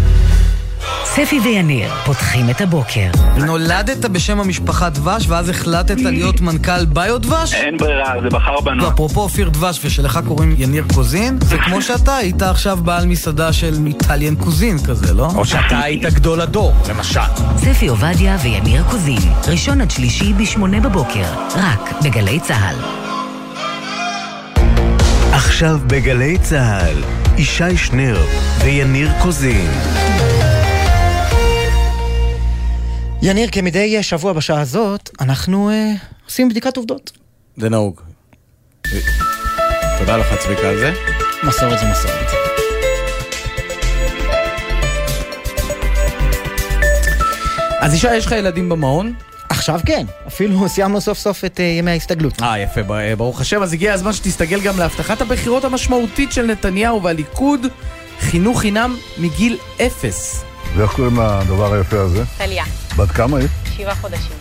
ספי 1.16 1.40
ויניר 1.40 1.90
פותחים 2.06 2.50
את 2.50 2.62
הבוקר. 2.62 3.08
נולדת 3.38 4.06
בשם 4.06 4.40
המשפחה 4.40 4.90
דבש, 4.90 5.26
ואז 5.28 5.50
החלטת 5.50 5.96
להיות 6.00 6.42
מנכ"ל 6.42 6.86
ביו 6.86 7.18
דבש? 7.18 7.54
אין 7.54 7.78
ברירה, 7.78 8.14
זה 8.22 8.30
בחר 8.30 8.62
בנו. 8.62 8.84
ואפרופו 8.84 9.22
אופיר 9.22 9.50
דבש, 9.50 9.80
ושלך 9.86 10.20
קוראים 10.28 10.56
יניר 10.58 10.84
קוזין, 10.94 11.38
זה 11.42 11.58
כמו 11.58 11.82
שאתה 11.82 12.16
היית 12.16 12.42
עכשיו 12.42 12.78
בעל 12.78 13.06
מסעדה 13.06 13.54
של 13.54 13.74
איטליאן 13.88 14.36
קוזין 14.36 14.78
כזה, 14.86 15.14
לא? 15.14 15.28
או 15.36 15.46
שאתה 15.46 15.80
היית 15.80 16.04
גדול 16.04 16.42
הדור, 16.42 16.74
למשל. 16.90 17.20
ספי 17.58 17.88
עובדיה 17.88 18.38
ויניר 18.44 18.84
קוזין, 18.84 19.32
ראשון 19.48 19.82
עד 19.82 19.92
שלישי 19.92 20.34
בשמונה 20.34 20.80
בבוקר, 20.80 21.26
רק 21.56 21.94
בגלי 22.04 22.40
צה"ל. 22.40 22.76
עכשיו 25.32 25.80
בגלי 25.88 26.38
צה"ל, 26.38 27.04
ישי 27.38 27.78
שנר 27.78 28.18
ויניר 28.64 29.12
קוזין. 29.22 29.72
יניר, 33.26 33.50
כמדי 33.52 34.04
שבוע 34.04 34.34
בשעה 34.34 34.62
הזאת, 34.62 35.10
אנחנו 35.22 35.70
אה, 35.70 35.94
עושים 36.26 36.50
בדיקת 36.50 36.78
עובדות. 36.78 37.12
זה 37.58 37.70
נהוג. 37.70 38.02
תודה 40.00 40.18
לך 40.18 40.28
צביקה 40.40 40.70
על 40.70 40.78
זה. 40.78 40.94
מסורת 41.44 41.80
זה 41.80 41.86
מסורת. 41.92 42.28
אז 47.80 47.94
אישה, 47.94 48.16
יש 48.16 48.26
לך 48.26 48.32
ילדים 48.32 48.70
במעון? 48.70 49.14
עכשיו 49.50 49.80
כן, 49.86 50.06
אפילו 50.28 50.68
סיימנו 50.74 51.02
סוף 51.02 51.18
סוף 51.18 51.46
את 51.46 51.60
אה, 51.60 51.66
ימי 51.66 51.92
ההסתגלות. 51.92 52.42
אה, 52.42 52.60
יפה, 52.60 52.82
אה, 53.00 53.16
ברוך 53.16 53.42
השם. 53.42 53.62
אז 53.62 53.74
הגיע 53.74 53.94
הזמן 53.94 54.14
שתסתגל 54.14 54.62
גם 54.62 54.80
להבטחת 54.80 55.22
הבחירות 55.22 55.64
המשמעותית 55.64 56.32
של 56.32 56.46
נתניהו 56.46 57.04
והליכוד, 57.04 57.62
חינוך 58.20 58.60
חינם 58.62 58.96
מגיל 59.18 59.58
אפס. 59.82 60.44
ואיך 60.76 60.92
קוראים 60.92 61.20
לדבר 61.20 61.74
היפה 61.74 62.00
הזה? 62.00 62.24
טליה, 62.38 62.64
בת 62.98 63.12
כמה 63.12 63.38
היא? 63.38 63.48
שבעה 63.78 63.96
חודשים. 63.96 64.36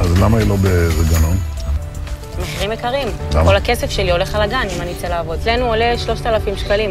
אז 0.00 0.18
למה 0.22 0.38
היא 0.38 0.48
לא 0.48 0.56
באיזה 0.56 1.14
גנון? 1.14 1.36
מחירים 2.40 2.72
יקרים. 2.72 3.08
למה? 3.34 3.44
כל 3.44 3.56
הכסף 3.56 3.90
שלי 3.90 4.10
הולך 4.10 4.34
על 4.34 4.42
הגן 4.42 4.66
אם 4.76 4.82
אני 4.82 4.92
אצא 4.98 5.06
לעבוד. 5.08 5.38
אצלנו 5.38 5.66
עולה 5.66 5.98
3,000 5.98 6.56
שקלים. 6.56 6.90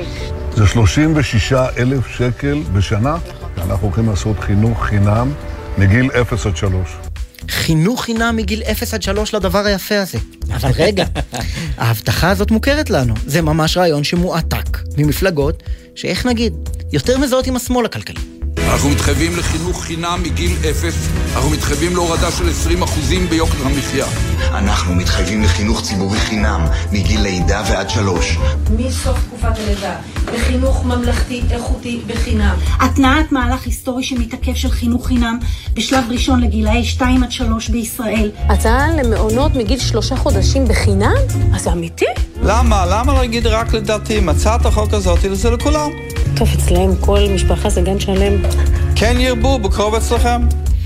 זה 0.56 0.68
36 0.68 1.54
אלף 1.54 2.08
שקל 2.08 2.64
בשנה, 2.74 3.18
ואנחנו 3.56 3.88
הולכים 3.88 4.10
לעשות 4.10 4.40
חינוך 4.40 4.86
חינם 4.86 5.32
מגיל 5.78 6.12
0 6.22 6.46
עד 6.46 6.58
3. 6.58 6.74
חינוך 7.50 8.04
חינם 8.04 8.36
מגיל 8.36 8.64
0 8.64 8.94
עד 8.94 9.02
3 9.02 9.34
לדבר 9.36 9.66
היפה 9.66 10.00
הזה. 10.00 10.18
אבל 10.54 10.72
רגע, 10.86 11.06
ההבטחה 11.78 12.30
הזאת 12.30 12.52
מוכרת 12.52 12.90
לנו. 12.90 13.14
זה 13.26 13.42
ממש 13.42 13.78
רעיון 13.78 14.04
שמועתק 14.04 14.78
ממפלגות, 14.98 15.64
שאיך 15.96 16.26
נגיד, 16.26 16.54
יותר 16.94 17.18
מזהות 17.18 17.48
עם 17.48 17.56
השמאל 17.56 17.86
הכלכלי. 17.86 18.37
אנחנו 18.68 18.90
מתחייבים 18.90 19.38
לחינוך 19.38 19.84
חינם 19.84 20.20
מגיל 20.24 20.52
אפס, 20.70 21.10
אנחנו 21.36 21.50
מתחייבים 21.50 21.96
להורדה 21.96 22.32
של 22.32 22.50
20% 22.84 23.30
ביוקר 23.30 23.66
המחיה. 23.66 24.06
אנחנו 24.52 24.96
מתחייבים 24.96 25.44
לחינוך 25.44 25.82
ציבורי 25.82 26.20
חינם 26.20 26.66
מגיל 26.92 27.22
לידה 27.22 27.64
ועד 27.70 27.90
שלוש. 27.90 28.38
מסוף 28.78 29.18
תקופת 29.28 29.58
הלידה, 29.58 29.96
לחינוך 30.34 30.86
ממלכתי 30.86 31.42
איכותי 31.52 32.02
בחינם. 32.08 32.56
התנעת 32.80 33.32
מהלך 33.32 33.66
היסטורי 33.66 34.04
שמתעכב 34.04 34.56
של 34.56 34.72
חינוך 34.72 35.08
חינם 35.08 35.40
בשלב 35.74 36.04
ראשון 36.10 36.42
לגילאי 36.42 36.86
2 36.86 37.24
עד 37.24 37.32
3 37.32 37.70
בישראל. 37.70 38.32
הצעה 38.50 38.88
למעונות 38.92 39.56
מגיל 39.56 39.80
שלושה 39.80 40.16
חודשים 40.16 40.68
בחינם? 40.68 41.16
אז 41.56 41.64
זה 41.64 41.72
אמיתי? 41.72 42.06
למה? 42.44 42.86
למה 42.90 43.14
להגיד 43.14 43.48
רק 43.48 43.74
לדעתי? 43.74 44.22
הצעת 44.28 44.66
החוק 44.66 44.94
הזאת 44.94 45.20
זה 45.32 45.50
לכולם. 45.50 45.90
טוב, 46.36 46.50
אצלם 46.56 46.96
כל 47.00 47.20
משפחה 47.36 47.70
זה 47.70 47.82
גן 47.82 48.00
שלם. 48.00 48.42
כן 48.96 49.16
ירבו, 49.20 49.60
בקרוב 49.60 49.96
אצלכם. 49.96 50.42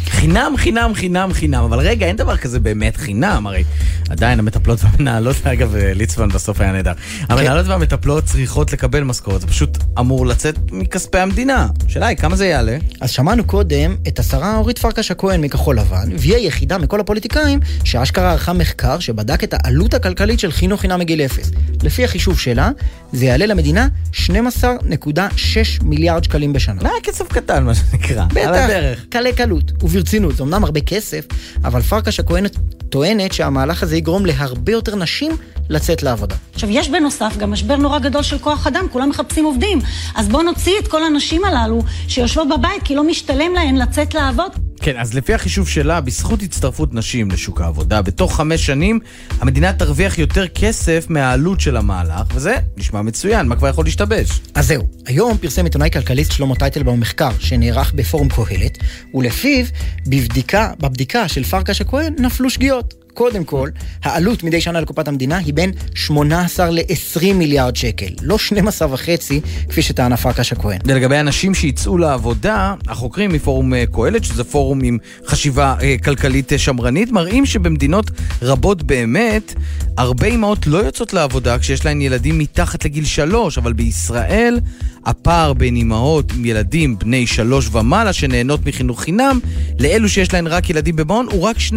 חינם, 0.06 0.54
חינם, 0.58 0.92
חינם, 0.96 1.34
חינם. 1.34 1.64
אבל 1.64 1.80
רגע, 1.80 2.06
אין 2.08 2.16
דבר 2.16 2.38
כזה 2.38 2.60
באמת 2.60 2.98
חינם, 2.98 3.48
הרי 3.48 3.64
עדיין 4.10 4.40
המטפלות 4.40 4.80
והמנהלות, 4.84 5.48
אגב, 5.48 5.76
ליצמן 5.76 6.30
בסוף 6.30 6.62
היה 6.62 6.72
נהדר. 6.72 6.94
המנהלות 7.30 7.68
והמטפלות 7.68 8.24
צריכות 8.24 8.74
לקבל 8.74 9.04
משכורת, 9.04 9.42
זה 9.42 9.48
פשוט 9.48 9.78
אמור 10.00 10.26
לצאת 10.26 10.56
מכספי 10.72 11.18
המדינה. 11.18 11.68
השאלה 11.86 12.08
היא, 12.08 12.18
כמה 12.18 12.36
זה 12.36 12.46
יעלה? 12.46 12.78
אז 13.02 13.12
שמענו 13.12 13.44
קודם 13.44 13.96
את 14.08 14.20
השרה 14.20 14.58
אורית 14.58 14.80
פרקש 14.80 15.12
הכהן 15.12 15.42
מכחול 15.42 15.80
לבן, 15.80 16.10
והיא 16.18 16.36
היחידה 16.36 16.78
מכל 16.78 17.00
הפוליטיקאים 17.00 17.60
שאשכרה 17.84 18.32
ערכה 18.32 18.54
מחקר 18.54 19.00
שבדק 19.00 19.44
את 19.44 19.54
העלות 19.54 19.94
הכלכלית 19.94 20.40
של 20.40 20.52
חינוך 20.52 20.82
חינם 20.82 21.00
מגיל 21.00 21.22
אפס. 21.22 21.52
לפי 21.84 22.04
החישוב 22.04 22.40
שלה, 22.40 22.70
זה 23.14 23.26
יעלה 23.26 23.46
למדינה 23.46 23.88
12.6 24.14 25.84
מיליארד 25.84 26.24
שקלים 26.24 26.54
בשנה. 26.54 26.84
מה, 26.84 26.90
כסף 27.04 27.28
קטן, 27.28 27.64
מה 27.64 27.76
שנקרא. 27.76 28.26
בטח, 28.26 28.50
הדרך. 28.50 29.06
קלי 29.10 29.34
קלות, 29.34 29.72
וברצינות. 29.92 30.36
זה 30.36 30.44
אמנם 30.44 30.64
הרבה 30.64 30.82
כסף, 30.82 31.26
אבל 31.64 31.82
פרקש 31.82 32.20
הכהן 32.20 32.46
טוענת 32.90 33.34
שהמהלך 33.34 33.84
הזה 33.84 33.98
יגרום 33.98 34.26
להרבה 34.26 34.72
יותר 34.72 34.96
נשים 34.96 35.32
לצאת 35.70 36.04
לעבודה. 36.04 36.36
עכשיו, 36.54 36.70
יש 36.70 36.90
בנוסף 36.90 37.38
גם 37.38 37.52
משבר 37.52 37.76
נורא 37.76 38.00
גדול 38.00 38.24
של 38.24 38.40
כוח 38.40 38.68
אדם, 38.68 38.86
כולם 38.92 39.10
מחפשים 39.10 39.46
עובדים. 39.46 39.80
אז 40.16 40.28
בואו 40.28 40.44
נוציא 40.44 40.74
את 40.80 40.88
כל 40.88 41.04
הנשים 41.04 41.46
הללו 41.46 41.82
שיושבות 42.08 42.48
בבית 42.50 42.84
כי 42.84 42.96
לא 42.96 43.04
משתלם 43.04 43.54
להן 43.54 43.76
לצאת 43.76 44.14
לעבוד. 44.14 44.71
כן, 44.84 44.98
אז 44.98 45.14
לפי 45.14 45.34
החישוב 45.34 45.68
שלה, 45.68 46.02
בזכות 46.02 46.42
הצטרפות 46.42 46.94
נשים 46.94 47.32
לשוק 47.32 47.62
העבודה, 47.62 48.02
בתוך 48.02 48.36
חמש 48.36 48.66
שנים 48.66 49.00
המדינה 49.40 49.74
תרוויח 49.74 50.18
יותר 50.18 50.48
כסף 50.48 51.06
מהעלות 51.10 51.62
של 51.62 51.78
המהלך, 51.78 52.28
וזה 52.36 52.56
נשמע 52.78 53.02
מצוין, 53.02 53.48
מה 53.48 53.56
כבר 53.56 53.68
יכול 53.68 53.86
להשתבש? 53.86 54.42
אז 54.56 54.68
זהו, 54.68 54.88
היום 55.06 55.38
פרסם 55.38 55.64
עיתונאי 55.64 55.92
כלכליסט 55.92 56.32
שלמה 56.32 56.56
טייטלבאום 56.56 57.00
מחקר 57.00 57.30
שנערך 57.40 57.94
בפורום 57.94 58.30
קהלת, 58.30 58.78
ולפיו 59.14 59.66
בבדיקה, 60.08 60.72
בבדיקה 60.80 61.28
של 61.28 61.44
פרקש 61.44 61.82
הכהן 61.82 62.16
נפלו 62.20 62.50
שגיאות. 62.50 63.01
קודם 63.14 63.44
כל, 63.44 63.70
העלות 64.04 64.44
מדי 64.44 64.62
שנה 64.62 64.82
לקופת 64.82 65.08
המדינה 65.08 65.38
היא 65.38 65.54
בין 65.54 65.72
18 65.96 66.70
ל-20 66.70 67.34
מיליארד 67.34 67.76
שקל, 67.76 68.10
לא 68.22 68.38
12 68.38 68.94
וחצי, 68.94 69.42
כפי 69.70 69.82
שטענה 69.82 70.18
פרקש 70.18 70.52
הכהן. 70.52 70.80
ולגבי 70.86 71.20
אנשים 71.20 71.54
שיצאו 71.54 71.98
לעבודה, 71.98 72.74
החוקרים 72.88 73.34
מפורום 73.34 73.74
אה, 73.74 73.84
קהלת, 73.94 74.24
שזה 74.24 74.44
פורום 74.44 74.84
עם 74.84 74.98
חשיבה 75.28 75.76
אה, 75.82 75.96
כלכלית 76.04 76.54
אה, 76.54 76.58
שמרנית, 76.58 77.12
מראים 77.12 77.46
שבמדינות 77.46 78.12
רבות 78.42 78.84
באמת, 78.84 79.54
הרבה 79.98 80.28
אימהות 80.28 80.68
לא 80.68 80.78
יוצאות 80.78 81.14
לעבודה 81.14 81.60
כשיש 81.60 81.86
להן 81.86 82.02
ילדים 82.02 82.40
מתחת 82.40 82.86
לגיל 82.86 83.06
שלוש, 83.06 83.58
אבל 83.58 83.74
בישראל 83.74 84.60
הפער 85.06 85.54
בין 85.54 85.76
אימהות 85.76 86.32
עם 86.32 86.46
ילדים 86.46 87.00
בני 87.00 87.28
שלוש 87.28 87.70
ומעלה 87.72 88.14
שנהנות 88.14 88.66
מחינוך 88.66 89.02
חינם, 89.02 89.40
לאלו 89.80 90.10
שיש 90.10 90.34
להן 90.34 90.48
רק 90.48 90.70
ילדים 90.70 90.96
במעון, 90.96 91.28
הוא 91.32 91.42
רק 91.42 91.58
2%. 91.58 91.72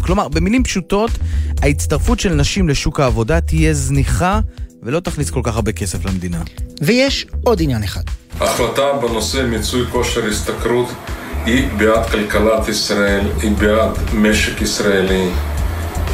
כלומר, 0.00 0.28
במילים 0.28 0.64
פשוטות, 0.64 0.77
ההצטרפות 1.62 2.20
של 2.20 2.34
נשים 2.34 2.68
לשוק 2.68 3.00
העבודה 3.00 3.40
תהיה 3.40 3.74
זניחה 3.74 4.40
ולא 4.82 5.00
תכניס 5.00 5.30
כל 5.30 5.40
כך 5.44 5.54
הרבה 5.54 5.72
כסף 5.72 6.04
למדינה. 6.04 6.42
ויש 6.80 7.26
עוד 7.44 7.62
עניין 7.62 7.82
אחד. 7.82 8.02
החלטה 8.40 8.92
בנושא 9.02 9.46
מיצוי 9.50 9.86
כושר 9.90 10.26
השתכרות 10.26 10.88
היא 11.44 11.68
בעד 11.78 12.06
כלכלת 12.10 12.68
ישראל, 12.68 13.26
היא 13.42 13.52
בעד 13.52 13.98
משק 14.14 14.62
ישראלי, 14.62 15.28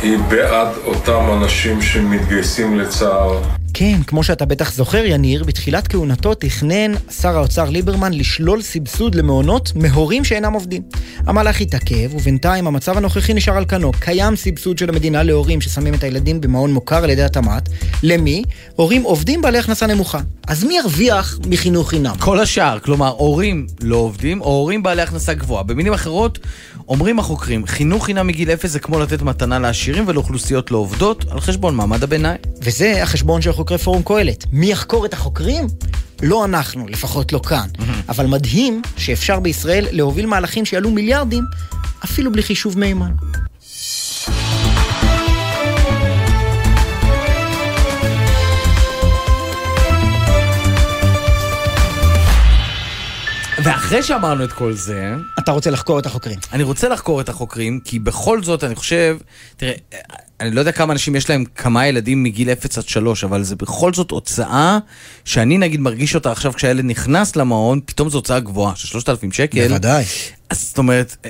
היא 0.03 0.19
בעד 0.19 0.69
אותם 0.85 1.23
אנשים 1.33 1.83
שמתגייסים 1.83 2.79
לצה"ל. 2.79 3.64
כן, 3.77 4.03
כמו 4.07 4.23
שאתה 4.23 4.45
בטח 4.45 4.73
זוכר, 4.73 5.05
יניר, 5.05 5.45
בתחילת 5.45 5.89
כהונתו 5.89 6.35
תכנן 6.35 6.93
שר 7.21 7.37
האוצר 7.37 7.71
ליברמן 7.71 8.13
לשלול 8.13 8.63
סבסוד 8.63 9.15
למעונות 9.15 9.73
מהורים 9.75 10.25
שאינם 10.25 10.53
עובדים. 10.53 10.83
המהלך 11.27 11.61
התעכב, 11.61 12.15
ובינתיים 12.15 12.67
המצב 12.67 12.97
הנוכחי 12.97 13.35
נשאר 13.35 13.57
על 13.57 13.65
כנו. 13.65 13.93
קיים 14.01 14.37
סבסוד 14.37 14.79
של 14.79 14.89
המדינה 14.89 15.23
להורים 15.23 15.61
ששמים 15.61 15.95
את 15.95 16.05
הילדים 16.05 16.41
במעון 16.41 16.73
מוכר 16.73 17.05
על 17.05 17.11
ידי 17.11 17.23
התמ"ת. 17.23 17.69
למי? 18.03 18.43
הורים 18.77 19.03
עובדים 19.03 19.43
בעלי 19.43 19.59
הכנסה 19.59 19.87
נמוכה. 19.87 20.21
אז 20.47 20.65
מי 20.65 20.77
ירוויח 20.77 21.39
מחינוך 21.51 21.91
חינם? 21.91 22.15
כל 22.19 22.41
השאר, 22.41 22.79
כלומר, 22.79 23.09
הורים 23.09 23.67
לא 23.83 23.97
עובדים, 23.97 24.41
או 24.41 24.47
הורים 24.47 24.83
בעלי 24.83 25.03
הכנסה 25.03 25.35
גבוהה. 25.35 25.63
במילים 25.63 25.93
אחרות, 25.93 26.39
אומרים 26.89 27.19
החוקרים, 27.19 27.67
חינוך 27.67 28.05
חינם 28.05 28.27
מגיל 28.27 28.51
אפס 28.51 28.71
זה 28.71 28.81
כמו 28.81 29.01
לתת 29.01 29.23
מתנה 29.23 29.59
לעשירים 29.59 30.05
ולאוכלוסיות 30.07 30.71
לא 30.71 30.79
עובדות, 30.79 31.25
על 31.31 31.41
חשבון 31.41 31.75
מעמד 31.75 32.03
הביניים. 32.03 32.39
וזה 32.63 33.03
החשבון 33.03 33.43
של 33.43 33.53
חוקרי 33.53 33.79
פורום 33.79 34.03
קהלת. 34.03 34.45
מי 34.53 34.67
יחקור 34.71 35.07
את 35.07 35.13
החוקרים? 35.13 35.67
לא 36.23 36.45
אנחנו, 36.45 36.89
לפחות 36.89 37.33
לא 37.33 37.41
כאן. 37.49 37.69
אבל 38.09 38.27
מדהים 38.27 38.83
שאפשר 38.97 39.41
בישראל 39.41 39.87
להוביל 39.91 40.27
מהלכים 40.27 40.65
שיעלו 40.65 40.91
מיליארדים, 40.91 41.45
אפילו 42.05 42.33
בלי 42.33 42.43
חישוב 42.43 42.79
מימן. 42.79 43.13
ואחרי 53.95 54.07
שאמרנו 54.07 54.45
את 54.45 54.53
כל 54.53 54.73
זה... 54.73 55.15
אתה 55.39 55.53
רוצה 55.53 55.71
לחקור 55.71 55.99
את 55.99 56.07
החוקרים. 56.07 56.39
אני 56.53 56.63
רוצה 56.63 56.89
לחקור 56.89 57.21
את 57.21 57.29
החוקרים, 57.29 57.81
כי 57.85 57.99
בכל 57.99 58.43
זאת, 58.43 58.65
אני 58.65 58.75
חושב... 58.75 59.17
תראה, 59.57 59.73
אני 60.41 60.51
לא 60.51 60.61
יודע 60.61 60.73
כמה 60.73 60.93
אנשים 60.93 61.17
יש 61.17 61.31
להם 61.31 61.45
כמה 61.55 61.87
ילדים 61.87 62.23
מגיל 62.23 62.51
0 62.51 62.79
עד 62.79 62.89
3, 62.89 63.25
אבל 63.25 63.43
זה 63.43 63.57
בכל 63.57 63.95
זאת 63.95 64.11
הוצאה 64.11 64.79
שאני 65.25 65.59
נגיד 65.59 65.81
מרגיש 65.81 66.15
אותה 66.15 66.33
עכשיו 66.33 66.53
כשהילד 66.53 66.85
נכנס 66.85 67.37
למעון, 67.37 67.81
פתאום 67.87 68.09
זו 68.09 68.19
הוצאה 68.19 68.41
גבוהה 68.41 68.77
של 68.77 68.89
3,000 68.89 69.33
שקל. 69.33 69.69
בוודאי. 69.69 70.05
אז 70.51 70.67
זאת 70.69 70.79
אומרת, 70.79 71.27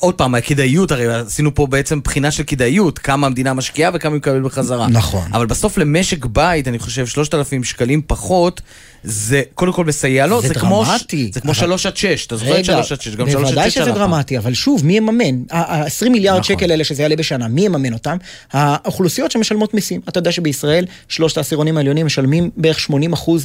עוד 0.00 0.14
פעם, 0.14 0.34
הכדאיות, 0.34 0.92
הרי 0.92 1.14
עשינו 1.14 1.54
פה 1.54 1.66
בעצם 1.66 2.00
בחינה 2.00 2.30
של 2.30 2.42
כדאיות, 2.42 2.98
כמה 2.98 3.26
המדינה 3.26 3.54
משקיעה 3.54 3.90
וכמה 3.94 4.12
היא 4.12 4.18
מקבלת 4.18 4.42
בחזרה. 4.42 4.88
נכון. 4.88 5.28
אבל 5.32 5.46
בסוף 5.46 5.78
למשק 5.78 6.26
בית, 6.26 6.68
אני 6.68 6.78
חושב, 6.78 7.06
3,000 7.06 7.64
שקלים 7.64 8.02
פחות, 8.06 8.60
זה 9.06 9.42
קודם 9.54 9.72
כל 9.72 9.84
מסייע 9.84 10.26
לו, 10.26 10.42
זה 10.42 10.48
זה 10.48 10.54
כמו, 10.54 10.84
דרמטי. 10.88 11.30
זה 11.34 11.40
כמו 11.40 11.50
אבל- 11.50 11.58
3 11.60 11.86
עד 11.86 11.96
6, 11.96 12.26
אתה 12.26 12.36
זוכר 12.36 12.60
את 12.60 12.64
3 12.64 12.92
עד 12.92 13.00
6, 13.00 13.16
גם 13.16 13.30
3 13.30 13.34
עד 13.34 13.46
6 13.48 13.52
בוודאי 13.54 13.70
שזה 13.70 13.90
דרמטי, 13.92 14.38
אבל 14.38 14.54
שוב, 14.54 14.86
מי 14.86 14.96
יממן? 14.96 15.42
ה-20 15.50 16.08
מיליארד 16.08 16.40
נכון. 16.40 16.56
שקל 16.56 16.70
האלה 16.70 16.84
שזה 16.84 17.02
יעלה 17.02 17.16
בשנה, 17.16 17.48
מי 17.48 17.60
יממן 17.64 17.92
אותם? 17.92 18.16
האוכלוסיות 18.52 19.30
שמשלמות 19.30 19.74
מיסים. 19.74 20.00
אתה 20.08 20.18
יודע 20.18 20.32
שבישראל 20.32 20.84
שלושת 21.08 21.36
העשירונים 21.36 21.76
העליונים 21.76 22.06
משלמים 22.06 22.50
בערך 22.56 22.78
80% 22.78 22.90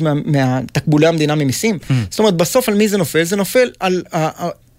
מה- 0.02 0.14
מהתקבולי 0.26 1.08
המדינה 1.08 1.36
ממיסים. 1.36 1.78
Mm. 1.90 1.94
זאת 2.10 2.20
אומרת, 2.20 2.34
בסוף 2.34 2.70
על 2.70 2.76
מי 2.76 2.88
זה 2.88 2.98
נופל? 2.98 3.24
זה 3.24 3.36
נופל 3.36 3.70
על... 3.80 4.02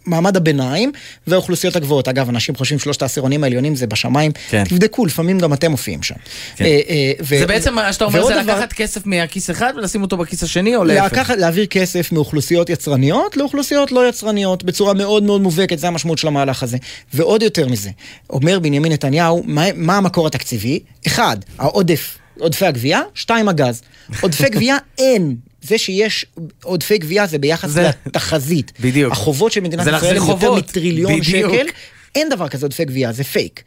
מעמד 0.07 0.36
הביניים 0.36 0.92
והאוכלוסיות 1.26 1.76
הגבוהות. 1.76 2.09
אגב, 2.09 2.28
אנשים 2.28 2.55
חושבים 2.57 2.78
שלושת 2.78 3.03
העשירונים 3.03 3.44
העליונים 3.44 3.76
זה 3.76 3.86
בשמיים. 3.86 4.32
כן. 4.51 4.64
תבדקו, 4.64 5.07
לפעמים 5.07 5.38
גם 5.38 5.53
אתם 5.53 5.70
מופיעים 5.70 6.03
שם. 6.03 6.14
כן. 6.57 6.64
אה, 6.64 6.80
אה, 6.88 7.12
ו- 7.20 7.38
זה 7.38 7.46
בעצם 7.46 7.74
מה 7.74 7.92
שאתה 7.92 8.05
אומר, 8.05 8.26
זה 8.26 8.42
דבר- 8.42 8.55
לקחת 8.57 8.72
כסף 8.72 9.01
מכיס 9.07 9.51
אחד 9.51 9.72
ולשים 9.76 10.03
אותו 10.03 10.16
בכיס 10.16 10.42
השני, 10.42 10.76
או 10.76 10.84
להפך? 10.84 11.12
לקחת, 11.12 11.36
להעביר 11.38 11.66
כסף 11.66 12.12
מאוכלוסיות 12.12 12.70
יצרניות 12.70 13.36
לאוכלוסיות 13.36 13.92
לא 13.92 14.09
יצרניות, 14.09 14.64
בצורה 14.64 14.94
מאוד 14.94 15.22
מאוד 15.22 15.40
מובהקת, 15.40 15.78
זה 15.78 15.88
המשמעות 15.88 16.18
של 16.18 16.28
המהלך 16.28 16.62
הזה. 16.62 16.76
ועוד 17.14 17.42
יותר 17.42 17.68
מזה, 17.68 17.90
אומר 18.30 18.59
בנימין 18.59 18.92
נתניהו, 18.92 19.42
מה, 19.46 19.64
מה 19.74 19.96
המקור 19.96 20.26
התקציבי? 20.26 20.80
אחד, 21.07 21.36
העודף, 21.59 22.18
עודפי 22.38 22.66
הגבייה, 22.66 23.01
שתיים, 23.14 23.48
הגז. 23.48 23.82
עודפי 24.20 24.48
גבייה 24.48 24.76
אין. 24.98 25.36
זה 25.62 25.78
שיש 25.78 26.26
עודפי 26.62 26.98
גבייה 26.98 27.26
זה 27.26 27.38
ביחס 27.38 27.70
זה- 27.70 27.90
לתחזית. 28.06 28.72
בדיוק. 28.80 29.12
החובות 29.12 29.52
של 29.52 29.61
מדינת 29.61 29.86
ישראל 29.86 30.16
הם 30.16 30.28
יותר. 30.28 30.54
מטריליון 30.54 31.20
בדיוק. 31.20 31.52
שקל. 31.52 31.66
אין 32.14 32.28
דבר 32.28 32.48
כזה 32.48 32.66
עודפי 32.66 32.84
גבייה, 32.84 33.12
זה 33.12 33.24
פייק. 33.24 33.62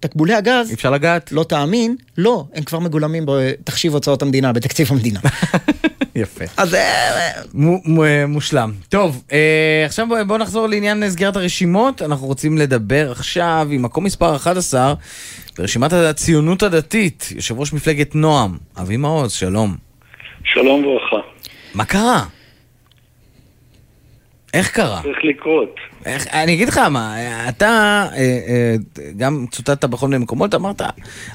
תקבולי 0.00 0.34
הגז, 0.34 0.72
אפשר 0.72 0.90
לגעת. 0.90 1.32
לא 1.32 1.44
תאמין, 1.44 1.96
לא, 2.18 2.44
הם 2.54 2.62
כבר 2.64 2.78
מגולמים 2.78 3.24
בתחשיב 3.28 3.92
הוצאות 3.94 4.22
המדינה, 4.22 4.52
בתקציב 4.52 4.88
המדינה. 4.92 5.20
יפה. 6.14 6.44
אז 6.56 6.74
אה, 6.74 7.30
מו- 7.54 7.80
מו- 7.84 8.02
מושלם. 8.28 8.72
טוב, 8.88 9.22
אה, 9.32 9.82
עכשיו 9.86 10.06
בוא- 10.08 10.22
בואו 10.22 10.38
נחזור 10.38 10.66
לעניין 10.66 11.10
סגירת 11.10 11.36
הרשימות. 11.36 12.02
אנחנו 12.02 12.26
רוצים 12.26 12.58
לדבר 12.58 13.10
עכשיו 13.12 13.68
עם 13.70 13.82
מקום 13.82 14.04
מספר 14.04 14.36
11 14.36 14.94
ברשימת 15.58 15.92
הציונות 15.92 16.62
הדתית, 16.62 17.28
יושב 17.34 17.58
ראש 17.60 17.72
מפלגת 17.72 18.14
נועם, 18.14 18.58
אבי 18.80 18.96
מעוז, 18.96 19.32
שלום. 19.32 19.76
שלום 20.44 20.84
וברכה. 20.86 21.16
מה 21.74 21.84
קרה? 21.84 22.24
איך 24.54 24.70
קרה? 24.70 25.00
צריך 25.02 25.18
לקרות. 25.24 25.76
איך, 26.06 26.26
אני 26.34 26.54
אגיד 26.54 26.68
לך 26.68 26.78
מה, 26.78 27.16
אתה 27.48 27.66
אה, 27.66 28.18
אה, 28.18 28.74
גם 29.16 29.46
צוטטת 29.50 29.84
בכל 29.84 30.06
מיני 30.08 30.24
מקומות, 30.24 30.54
אמרת, 30.54 30.82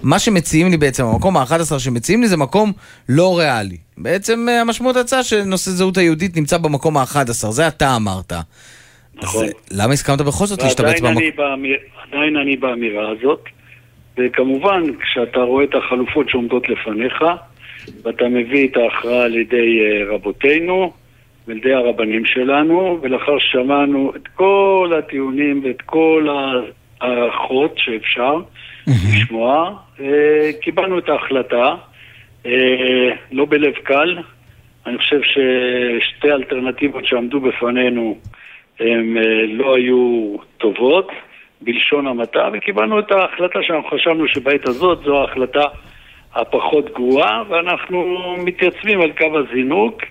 מה 0.04 0.20
שמציעים 0.20 0.72
לי 0.72 0.78
בעצם, 0.78 1.04
המקום 1.06 1.38
ה-11 1.38 1.80
שמציעים 1.80 2.22
לי 2.22 2.28
זה 2.28 2.38
מקום 2.38 2.72
לא 3.10 3.40
ריאלי. 3.40 3.78
בעצם 3.98 4.50
אה, 4.50 4.62
המשמעות 4.62 4.96
יצאה 4.96 5.24
שנושא 5.24 5.72
זהות 5.72 5.98
היהודית 5.98 6.38
נמצא 6.38 6.58
במקום 6.58 6.98
ה-11, 6.98 7.32
זה 7.50 7.68
אתה 7.68 7.96
אמרת. 7.96 8.34
נכון. 9.16 9.46
אז 9.46 9.52
למה 9.72 9.94
הסכמת 9.94 10.22
בכל 10.22 10.46
זאת 10.46 10.64
להשתבץ 10.64 11.02
במקום? 11.02 11.18
אני, 11.18 11.32
באמיר, 11.32 11.78
עדיין 12.08 12.38
אני 12.38 12.58
באמירה 12.58 13.10
הזאת, 13.10 13.44
וכמובן, 14.18 14.84
כשאתה 15.02 15.40
רואה 15.40 15.64
את 15.64 15.76
החלופות 15.76 16.30
שעומדות 16.30 16.70
לפניך, 16.70 17.24
ואתה 18.04 18.28
מביא 18.28 18.68
את 18.68 18.78
ההכרעה 18.78 19.24
על 19.24 19.36
ידי 19.36 19.80
אה, 19.80 20.16
רבותינו, 20.16 20.94
ועל 21.48 21.58
ידי 21.58 21.74
הרבנים 21.74 22.26
שלנו, 22.26 23.00
ולאחר 23.02 23.40
ששמענו 23.40 24.14
את 24.16 24.28
כל 24.28 24.94
הטיעונים 25.00 25.62
ואת 25.64 25.82
כל 25.82 26.28
ההערכות 27.02 27.74
שאפשר 27.78 28.38
לשמוע, 28.88 29.74
אה, 30.00 30.50
קיבלנו 30.62 31.00
את 31.00 31.10
ההחלטה, 31.10 31.76
אה, 32.46 33.10
לא 33.32 33.46
בלב 33.46 33.74
קל. 33.74 34.18
אני 34.86 34.98
חושב 34.98 35.22
ששתי 35.22 36.32
האלטרנטיבות 36.32 37.06
שעמדו 37.06 37.40
בפנינו 37.40 38.18
הן 38.80 39.18
לא 39.48 39.76
היו 39.76 40.36
טובות, 40.58 41.12
בלשון 41.62 42.08
המעטה, 42.08 42.50
וקיבלנו 42.54 43.00
את 43.00 43.12
ההחלטה 43.12 43.60
שאנחנו 43.64 43.90
חשבנו 43.90 44.28
שבעת 44.28 44.68
הזאת 44.68 45.00
זו 45.06 45.22
ההחלטה 45.22 45.64
הפחות 46.36 46.94
גרועה, 46.94 47.44
ואנחנו 47.50 48.06
מתייצבים 48.38 49.02
על 49.02 49.12
קו 49.12 49.40
הזינוק 49.40 50.02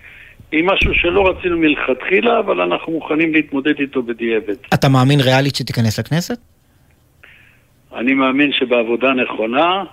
עם 0.52 0.66
משהו 0.66 0.94
שלא 0.94 1.28
רצינו 1.28 1.58
מלכתחילה, 1.58 2.38
אבל 2.38 2.60
אנחנו 2.60 2.92
מוכנים 2.92 3.34
להתמודד 3.34 3.80
איתו 3.80 4.02
בדיעבד. 4.02 4.54
אתה 4.74 4.88
מאמין 4.88 5.20
ריאלית 5.20 5.54
שתיכנס 5.54 5.98
לכנסת? 5.98 6.38
אני 7.96 8.14
מאמין 8.14 8.52
שבעבודה 8.52 9.12
נכונה, 9.12 9.84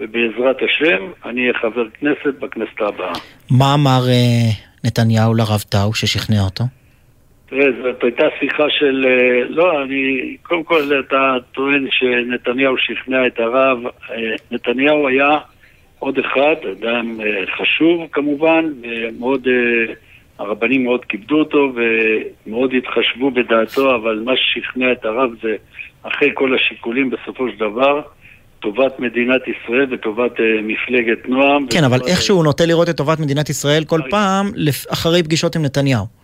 ובעזרת 0.00 0.56
השם, 0.62 1.10
אני 1.24 1.40
אהיה 1.40 1.52
חבר 1.54 1.84
כנסת 2.00 2.38
בכנסת 2.40 2.80
הבאה. 2.80 3.12
מה 3.50 3.74
אמר 3.74 4.00
אה, 4.08 4.50
נתניהו 4.84 5.34
לרב 5.34 5.60
טאו 5.68 5.94
ששכנע 5.94 6.40
אותו? 6.40 6.64
תראה, 7.46 7.66
זאת 7.82 8.02
הייתה 8.02 8.24
שיחה 8.40 8.64
של... 8.70 9.06
אה, 9.08 9.48
לא, 9.48 9.82
אני... 9.82 10.36
קודם 10.42 10.64
כל, 10.64 11.00
אתה 11.00 11.34
טוען 11.52 11.86
שנתניהו 11.90 12.78
שכנע 12.78 13.26
את 13.26 13.38
הרב. 13.40 13.78
אה, 13.86 14.16
נתניהו 14.50 15.08
היה 15.08 15.38
עוד 15.98 16.18
אחד, 16.18 16.54
אדם 16.80 17.20
אה, 17.20 17.26
חשוב 17.62 18.06
כמובן, 18.12 18.64
ומאוד... 18.82 19.48
אה, 19.48 19.94
הרבנים 20.38 20.84
מאוד 20.84 21.04
כיבדו 21.04 21.38
אותו 21.38 21.72
ומאוד 21.74 22.70
התחשבו 22.74 23.30
בדעתו, 23.30 23.94
אבל 23.96 24.22
מה 24.24 24.32
ששכנע 24.36 24.92
את 24.92 25.04
הרב 25.04 25.30
זה, 25.42 25.56
אחרי 26.02 26.30
כל 26.34 26.54
השיקולים, 26.54 27.10
בסופו 27.10 27.48
של 27.48 27.56
דבר, 27.58 28.00
טובת 28.60 29.00
מדינת 29.00 29.40
ישראל 29.48 29.86
וטובת 29.90 30.40
אה, 30.40 30.44
מפלגת 30.62 31.28
נועם. 31.28 31.66
כן, 31.70 31.84
אבל 31.84 31.96
וטובת- 31.96 32.08
איכשהו 32.10 32.36
הוא 32.36 32.44
נוטה 32.44 32.66
לראות 32.66 32.88
את 32.88 32.96
טובת 32.96 33.20
מדינת 33.20 33.50
ישראל 33.50 33.84
כל 33.84 34.00
פעם 34.10 34.46
אחרי 34.92 35.22
פגישות 35.22 35.56
עם 35.56 35.62
נתניהו. 35.62 36.17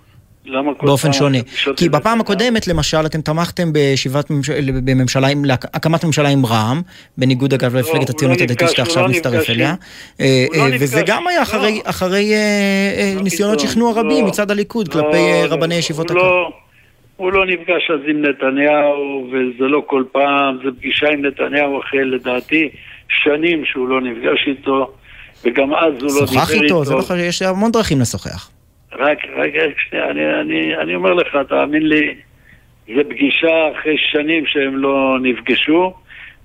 באופן 0.82 1.12
שונה. 1.12 1.38
כי 1.76 1.84
עם 1.84 1.92
בפעם 1.92 2.20
הקודמת, 2.20 2.66
למשל, 2.68 3.07
אתם 3.07 3.20
תמכתם 3.20 3.72
בישיבת 3.72 4.30
ממשלה, 4.30 4.57
בממשלה, 4.84 5.28
להקמת 5.45 6.05
ממשלה 6.05 6.28
עם 6.28 6.47
רע"מ, 6.47 6.82
בניגוד 7.18 7.55
אגב 7.55 7.76
למפלגת 7.76 8.09
הוא 8.09 8.16
הציונות 8.16 8.38
לא 8.38 8.45
הדתית 8.45 8.68
שאתה 8.68 8.82
עכשיו 8.82 9.03
לא 9.03 9.09
מצטרף 9.09 9.51
אליה. 9.51 9.70
עם- 9.70 9.76
אה, 10.20 10.47
לא 10.57 10.62
אה, 10.62 10.68
וזה 10.80 11.03
גם 11.07 11.26
היה 11.28 11.42
אחרי- 11.84 12.34
אה, 12.34 13.14
ניסיונות? 13.22 13.61
שכנוע 13.61 13.92
רבים 13.92 14.24
לא. 14.24 14.28
מצד 14.28 14.51
הליכוד 14.51 14.88
לא, 14.88 14.92
כלפי 14.92 15.18
לא, 15.49 15.55
רבני 15.55 15.74
ישיבות 15.74 16.11
הקו. 16.11 16.18
לא- 16.18 16.51
הוא 17.16 17.32
לא 17.32 17.47
נפגש 17.47 17.90
אז 17.95 18.01
עם 18.09 18.22
נתניהו, 18.24 19.28
וזה 19.28 19.64
לא 19.64 19.82
כל 19.86 20.05
פעם, 20.12 20.59
זו 20.64 20.70
פגישה 20.78 21.07
עם 21.12 21.24
נתניהו 21.26 21.80
אחרי, 21.80 22.05
לדעתי, 22.05 22.68
שנים 23.24 23.62
שהוא 23.64 23.88
לא 23.88 24.01
נפגש 24.01 24.45
איתו, 24.47 24.90
וגם 25.45 25.74
אז 25.74 25.92
הוא 25.92 26.11
לא 26.20 26.26
דיבר 26.26 26.26
שוחח 26.26 26.51
איתו, 26.51 26.84
זה 26.84 26.95
לא 26.95 27.01
חשוב, 27.03 27.16
יש 27.16 27.42
המון 27.42 27.72
דרכים 27.72 28.01
לשוחח. 28.01 28.51
רק, 28.99 29.18
רק, 29.36 29.53
רק 29.55 29.80
שנייה, 29.88 30.11
אני, 30.11 30.40
אני, 30.40 30.76
אני 30.76 30.95
אומר 30.95 31.12
לך, 31.12 31.38
תאמין 31.49 31.88
לי, 31.88 32.14
זו 32.95 33.01
פגישה 33.09 33.70
אחרי 33.72 33.99
שנים 33.99 34.47
שהם 34.47 34.76
לא 34.76 35.16
נפגשו, 35.22 35.95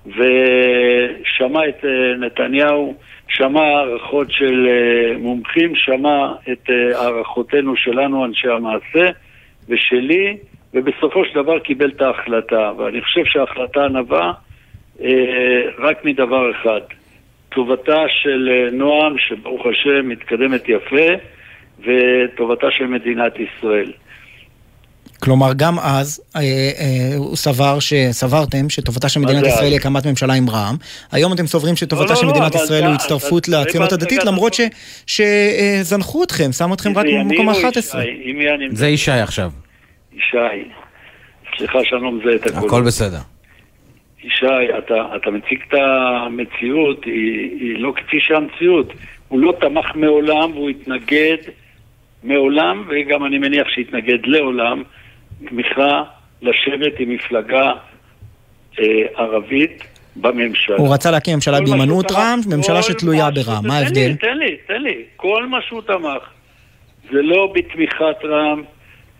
ושמע 0.06 1.68
את 1.68 1.84
אה, 1.84 2.16
נתניהו, 2.18 2.94
שמע 3.28 3.62
הערכות 3.62 4.30
של 4.30 4.68
אה, 4.68 5.18
מומחים, 5.18 5.74
שמע 5.74 6.32
את 6.52 6.70
אה, 6.70 7.00
הערכותינו 7.00 7.76
שלנו, 7.76 8.24
אנשי 8.24 8.48
המעשה, 8.48 9.10
ושלי, 9.68 10.36
ובסופו 10.74 11.24
של 11.24 11.42
דבר 11.42 11.58
קיבל 11.58 11.90
את 11.90 12.02
ההחלטה. 12.02 12.72
ואני 12.78 13.00
חושב 13.00 13.24
שההחלטה 13.24 13.88
נבעה 13.88 14.32
אה, 15.02 15.62
רק 15.78 16.04
מדבר 16.04 16.50
אחד, 16.50 16.80
טובתה 17.48 18.04
של 18.08 18.68
נועם, 18.72 19.18
שברוך 19.18 19.66
השם 19.66 20.08
מתקדמת 20.08 20.68
יפה, 20.68 21.06
וטובתה 21.80 22.66
של 22.70 22.86
מדינת 22.86 23.32
ישראל. 23.36 23.92
כלומר, 25.22 25.52
גם 25.56 25.78
אז 25.78 26.22
אה, 26.36 26.40
אה, 26.40 27.16
הוא 27.16 27.36
סבר, 27.36 27.78
שסברתם 27.80 28.68
שטובתה 28.68 29.08
של 29.08 29.20
מדינת 29.20 29.40
זה 29.40 29.48
ישראל 29.48 29.64
אז? 29.66 29.70
היא 29.72 29.76
הקמת 29.80 30.06
ממשלה 30.06 30.34
עם 30.34 30.50
רע"מ. 30.50 30.76
היום 31.12 31.32
אתם 31.32 31.46
סוברים 31.46 31.76
שטובתה 31.76 32.12
לא, 32.12 32.16
של 32.16 32.26
לא, 32.26 32.32
מדינת 32.32 32.54
אבל 32.54 32.64
ישראל 32.64 32.84
הוא 32.84 32.94
הצטרפות 32.94 33.48
לציונות 33.48 33.92
הדתית, 33.92 34.24
למרות 34.24 34.54
ש- 34.54 34.60
שזנחו 35.06 36.24
אתכם, 36.24 36.52
שמו 36.52 36.74
אתכם 36.74 36.98
רק 36.98 37.06
במקום 37.06 37.48
או 37.48 37.52
ה-11. 37.52 37.78
ישי? 37.78 37.98
עם 38.24 38.38
מי 38.38 38.50
אני 38.50 38.64
זה 38.70 38.88
ישי 38.88 39.10
עכשיו. 39.10 39.50
ישי, 40.12 40.36
סליחה 41.56 41.78
שאני 41.84 42.02
לא 42.02 42.12
מזהה 42.12 42.34
את 42.34 42.46
הכול. 42.46 42.68
הכל 42.68 42.82
בסדר. 42.82 43.18
ישי, 44.24 44.46
אתה, 44.78 44.94
אתה 45.16 45.30
מציג 45.30 45.58
את 45.68 45.74
המציאות, 45.74 47.04
היא, 47.04 47.50
היא 47.60 47.78
לא 47.78 47.92
כפי 47.96 48.16
שהמציאות. 48.20 48.92
הוא 49.28 49.40
לא 49.40 49.54
תמך 49.60 49.86
מעולם 49.94 50.52
והוא 50.52 50.70
התנגד 50.70 51.36
מעולם, 52.24 52.84
וגם 52.90 53.24
אני 53.26 53.38
מניח 53.38 53.66
שהתנגד 53.68 54.18
לעולם, 54.24 54.82
תמיכה 55.48 56.02
לשבת 56.42 56.92
עם 56.98 57.10
מפלגה 57.10 57.72
אה, 58.78 58.84
ערבית 59.16 59.84
בממשלה. 60.16 60.76
הוא 60.76 60.94
רצה 60.94 61.10
להקים 61.10 61.34
ממשלה 61.34 61.60
בהימנעות 61.60 62.12
רע"מ, 62.12 62.40
ממשלה 62.56 62.82
שתלויה 62.82 63.30
ברע"מ. 63.30 63.66
מה 63.66 63.78
ההבדל? 63.78 64.14
תן 64.20 64.36
לי, 64.38 64.56
תן 64.66 64.82
לי. 64.82 64.94
כל 65.16 65.46
מה 65.46 65.58
שהוא 65.68 65.82
תמך 65.82 66.22
זה 67.12 67.22
לא 67.22 67.52
בתמיכת 67.54 68.24
רע"מ, 68.24 68.62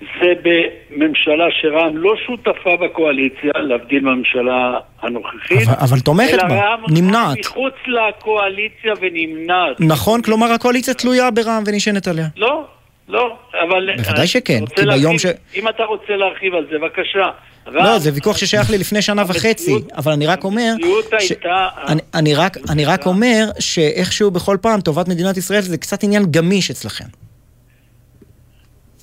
זה 0.01 0.33
בממשלה 0.43 1.45
שרע"מ 1.61 1.97
לא 1.97 2.15
שותפה 2.27 2.77
בקואליציה, 2.77 3.51
להבדיל 3.55 4.05
מהממשלה 4.05 4.73
הנוכחית. 5.03 5.69
אבל- 5.69 5.77
אבל 5.91 6.01
תומכת 6.01 6.35
אלא 6.35 6.43
בה, 6.49 6.55
רע"מ 6.55 6.81
נמנעת. 6.95 7.39
מחוץ 7.39 7.75
לקואליציה 7.87 8.93
ונמנעת. 9.01 9.77
נכון, 9.81 10.23
כלומר 10.23 10.47
הקואליציה 10.53 10.95
תלויה 10.95 11.31
ברע"מ 11.31 11.63
ונשענת 11.67 12.09
עליה. 12.09 12.27
לא, 12.37 12.65
לא, 13.11 13.37
אבל... 13.53 13.91
בוודאי 13.97 14.27
שכן, 14.27 14.55
אתה 14.65 14.71
רוצה 14.71 14.83
כי 14.83 14.99
ביום 14.99 15.19
ש- 15.19 15.27
אם 15.55 15.69
אתה 15.69 15.85
רוצה 15.85 16.17
להרחיב 16.17 16.55
על 16.55 16.67
זה, 16.71 16.79
בבקשה. 16.79 17.27
לא, 17.67 17.81
רע"מ- 17.81 17.99
זה 17.99 18.11
ויכוח 18.15 18.37
ששייך 18.37 18.71
לי 18.71 18.79
לפני 18.79 19.03
שנה 19.03 19.23
וחצי, 19.29 19.73
אבל 19.97 20.13
אני 20.13 20.27
רק 20.27 20.45
אומר... 20.45 20.71
המציאות 20.75 21.05
ש- 21.21 21.31
הייתה... 21.31 21.69
אני- 22.15 22.35
רק- 22.35 22.57
אני 22.73 22.85
רק 22.85 23.07
אומר 23.07 23.45
שאיכשהו 23.61 24.31
בכל 24.31 24.57
פעם 24.63 24.81
טובת 24.81 25.09
מדינת 25.09 25.37
ישראל 25.37 25.61
זה 25.61 25.79
קצת 25.79 26.05
עניין 26.05 26.23
גמיש 26.31 26.71
אצלכם. 26.71 27.05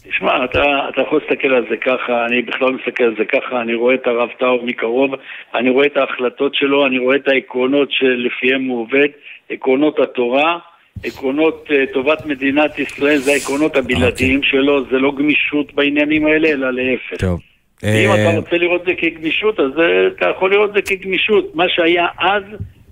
תשמע, 0.10 0.46
אתה, 0.46 0.64
אתה 0.90 1.02
יכול 1.02 1.22
להסתכל 1.30 1.48
על 1.54 1.66
זה 1.70 1.78
ככה, 1.78 2.26
אני 2.26 2.42
בכלל 2.42 2.72
מסתכל 2.72 3.04
על 3.04 3.16
זה 3.18 3.24
ככה, 3.26 3.62
אני 3.62 3.74
רואה 3.76 3.96
את 3.96 4.08
הרב 4.08 4.30
טאו 4.40 4.66
מקרוב, 4.66 5.12
אני 5.56 5.70
רואה 5.70 5.86
את 5.86 5.98
ההחלטות 5.98 6.56
שלו, 6.56 6.86
אני 6.88 6.98
רואה 6.98 7.16
את 7.16 7.28
העקרונות 7.28 7.90
שלפיהם 7.92 8.64
הוא 8.68 8.82
עובד, 8.82 9.08
עקרונות 9.50 10.00
התורה, 10.00 10.58
עקרונות 11.04 11.68
uh, 11.68 11.94
טובת 11.94 12.26
מדינת 12.26 12.80
ישראל, 12.80 13.18
זה 13.18 13.32
העקרונות 13.32 13.76
הבלעדיים 13.76 14.40
okay. 14.40 14.46
שלו, 14.46 14.86
זה 14.92 14.98
לא 14.98 15.12
גמישות 15.18 15.74
בעניינים 15.74 16.26
האלה, 16.26 16.50
אלא 16.50 16.72
להפך. 16.74 17.20
טוב. 17.20 17.40
אה, 17.84 18.30
אתה 18.30 18.38
רוצה 18.38 18.58
לראות 18.58 18.82
זה 18.86 18.92
כגמישות, 18.98 19.60
אז 19.60 19.80
אה, 19.80 20.08
אתה 20.08 20.26
יכול 20.30 20.52
לראות 20.52 20.74
זה 20.74 20.82
כגמישות. 20.82 21.56
מה 21.56 21.64
שהיה 21.68 22.06
אז, 22.20 22.44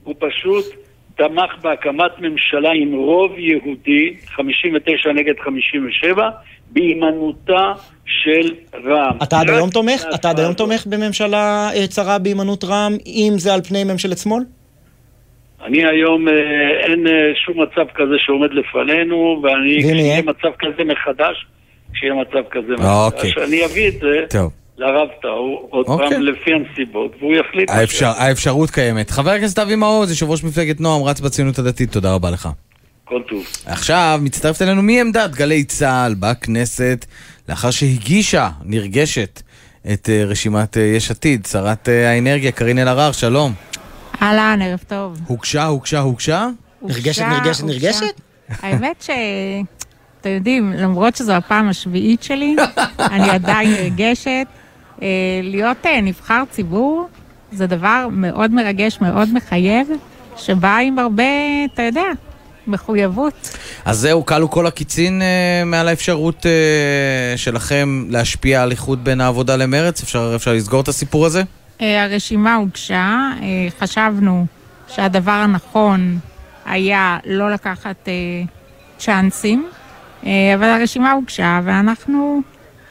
הוא 0.03 0.15
פשוט 0.19 0.65
תמך 1.17 1.51
בהקמת 1.61 2.11
ממשלה 2.19 2.69
עם 2.71 2.93
רוב 2.93 3.31
יהודי, 3.37 4.15
59 4.25 5.11
נגד 5.11 5.33
57, 5.43 6.29
בהימנעותה 6.71 7.73
של 8.05 8.53
רע"מ. 8.85 9.17
אתה 9.23 9.39
עד 9.39 9.49
היום 9.49 9.69
תומך? 9.69 10.05
אתה 10.15 10.29
עד 10.29 10.39
היום. 10.39 10.53
תומך 10.53 10.87
בממשלה 10.87 11.69
אה, 11.75 11.87
צרה 11.87 12.19
בהימנעות 12.19 12.63
רע"מ, 12.63 12.97
אם 13.05 13.33
זה 13.37 13.53
על 13.53 13.61
פני 13.61 13.83
ממשלת 13.83 14.17
שמאל? 14.17 14.43
אני 15.63 15.85
היום, 15.85 16.27
אה, 16.27 16.33
אין 16.85 17.07
אה, 17.07 17.13
שום 17.45 17.61
מצב 17.61 17.91
כזה 17.95 18.15
שעומד 18.17 18.49
לפנינו, 18.51 19.41
ואני, 19.43 19.85
ואם 19.85 19.95
יהיה? 19.95 20.21
כשיהיה 20.21 20.21
מצב 20.21 20.57
כזה 20.59 20.83
מחדש, 20.83 21.45
כשיהיה 21.93 22.13
מצב 22.13 22.49
כזה 22.51 22.73
אוקיי. 22.73 23.29
מחדש, 23.29 23.37
אני 23.47 23.65
אביא 23.65 23.87
את 23.87 23.93
זה 23.93 24.25
טוב. 24.29 24.51
לרב 24.77 25.07
טאו, 25.21 25.67
עוד 25.69 25.85
אוקיי. 25.87 26.09
פעם 26.09 26.21
לפי 26.21 26.51
הנסיבות, 26.53 27.15
והוא 27.19 27.35
יחליט. 27.35 27.69
האפשר, 27.69 28.11
האפשרות 28.17 28.69
קיימת. 28.69 29.09
חבר 29.11 29.31
הכנסת 29.31 29.59
אבי 29.59 29.75
מעוז, 29.75 30.09
יושב 30.09 30.29
ראש 30.29 30.43
מפלגת 30.43 30.79
נועם, 30.79 31.03
רץ 31.03 31.19
בציונות 31.19 31.59
הדתית, 31.59 31.91
תודה 31.91 32.13
רבה 32.13 32.31
לך. 32.31 32.49
כל 33.05 33.21
טוב. 33.27 33.43
עכשיו 33.65 34.19
מצטרפת 34.23 34.61
אלינו 34.61 34.81
מעמדת 34.81 35.35
גלי 35.35 35.63
צה"ל 35.63 36.15
בכנסת, 36.19 37.05
לאחר 37.49 37.71
שהגישה, 37.71 38.49
נרגשת, 38.65 39.41
את 39.93 40.09
אה, 40.09 40.23
רשימת 40.25 40.77
אה, 40.77 40.83
יש 40.83 41.11
עתיד, 41.11 41.45
שרת 41.45 41.89
אה, 41.89 42.09
האנרגיה 42.09 42.51
קארין 42.51 42.79
אלהרר, 42.79 43.11
שלום. 43.11 43.53
אהלן, 44.21 44.59
ערב 44.61 44.79
טוב. 44.87 45.19
הוגשה, 45.27 45.65
הוגשה, 45.65 45.99
הוגשה? 45.99 46.47
נרגשת, 46.81 47.21
נרגשת. 47.21 47.63
נרגשת? 47.63 48.21
האמת 48.49 49.01
ש... 49.01 49.09
אתם 50.21 50.29
יודעים, 50.29 50.73
למרות 50.73 51.15
שזו 51.15 51.31
הפעם 51.33 51.69
השביעית 51.69 52.23
שלי, 52.23 52.55
אני 52.99 53.29
עדיין 53.29 53.71
נרגשת. 53.71 54.47
אה, 55.01 55.07
להיות 55.43 55.85
אה, 55.85 56.01
נבחר 56.01 56.43
ציבור 56.51 57.07
זה 57.51 57.67
דבר 57.67 58.07
מאוד 58.11 58.51
מרגש, 58.51 58.97
מאוד 59.01 59.33
מחייב, 59.33 59.87
שבא 60.37 60.77
עם 60.77 60.99
הרבה, 60.99 61.23
אתה 61.73 61.81
יודע, 61.81 62.03
מחויבות. 62.67 63.57
אז 63.85 63.97
זהו, 63.99 64.25
כלו 64.25 64.49
כל 64.51 64.67
הקיצין 64.67 65.21
אה, 65.21 65.63
מעל 65.65 65.87
האפשרות 65.87 66.45
אה, 66.45 67.37
שלכם 67.37 68.05
להשפיע 68.09 68.63
על 68.63 68.71
איחוד 68.71 69.03
בין 69.03 69.21
העבודה 69.21 69.55
למרץ? 69.55 70.03
אפשר, 70.03 70.33
אפשר 70.35 70.53
לסגור 70.53 70.81
את 70.81 70.87
הסיפור 70.87 71.25
הזה? 71.25 71.43
אה, 71.81 72.03
הרשימה 72.03 72.55
הוגשה, 72.55 73.29
אה, 73.41 73.67
חשבנו 73.79 74.45
שהדבר 74.87 75.31
הנכון 75.31 76.19
היה 76.65 77.17
לא 77.25 77.51
לקחת 77.51 78.07
אה, 78.07 78.13
צ'אנסים, 78.97 79.69
אבל 80.55 80.63
הרשימה 80.63 81.11
הוגשה 81.11 81.59
ואנחנו 81.63 82.41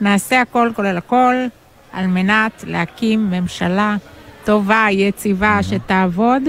נעשה 0.01 0.41
הכל 0.41 0.71
כולל 0.77 0.97
הכל 0.97 1.35
על 1.93 2.07
מנת 2.07 2.65
להקים 2.67 3.31
ממשלה 3.31 3.97
טובה, 4.45 4.87
יציבה, 4.91 5.59
שתעבוד, 5.63 6.43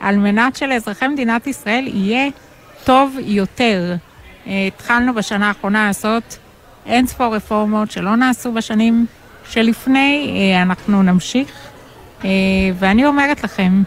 על 0.00 0.16
מנת 0.16 0.56
שלאזרחי 0.56 1.08
מדינת 1.08 1.46
ישראל 1.46 1.84
יהיה 1.86 2.28
טוב 2.84 3.16
יותר. 3.20 3.96
התחלנו 4.46 5.14
בשנה 5.14 5.48
האחרונה 5.48 5.86
לעשות 5.86 6.38
אין 6.86 7.06
ספור 7.06 7.36
רפורמות 7.36 7.90
שלא 7.90 8.16
נעשו 8.16 8.52
בשנים 8.52 9.06
שלפני, 9.50 10.54
אנחנו 10.62 11.02
נמשיך. 11.02 11.69
אה, 12.24 12.30
ואני 12.78 13.06
אומרת 13.06 13.44
לכם, 13.44 13.82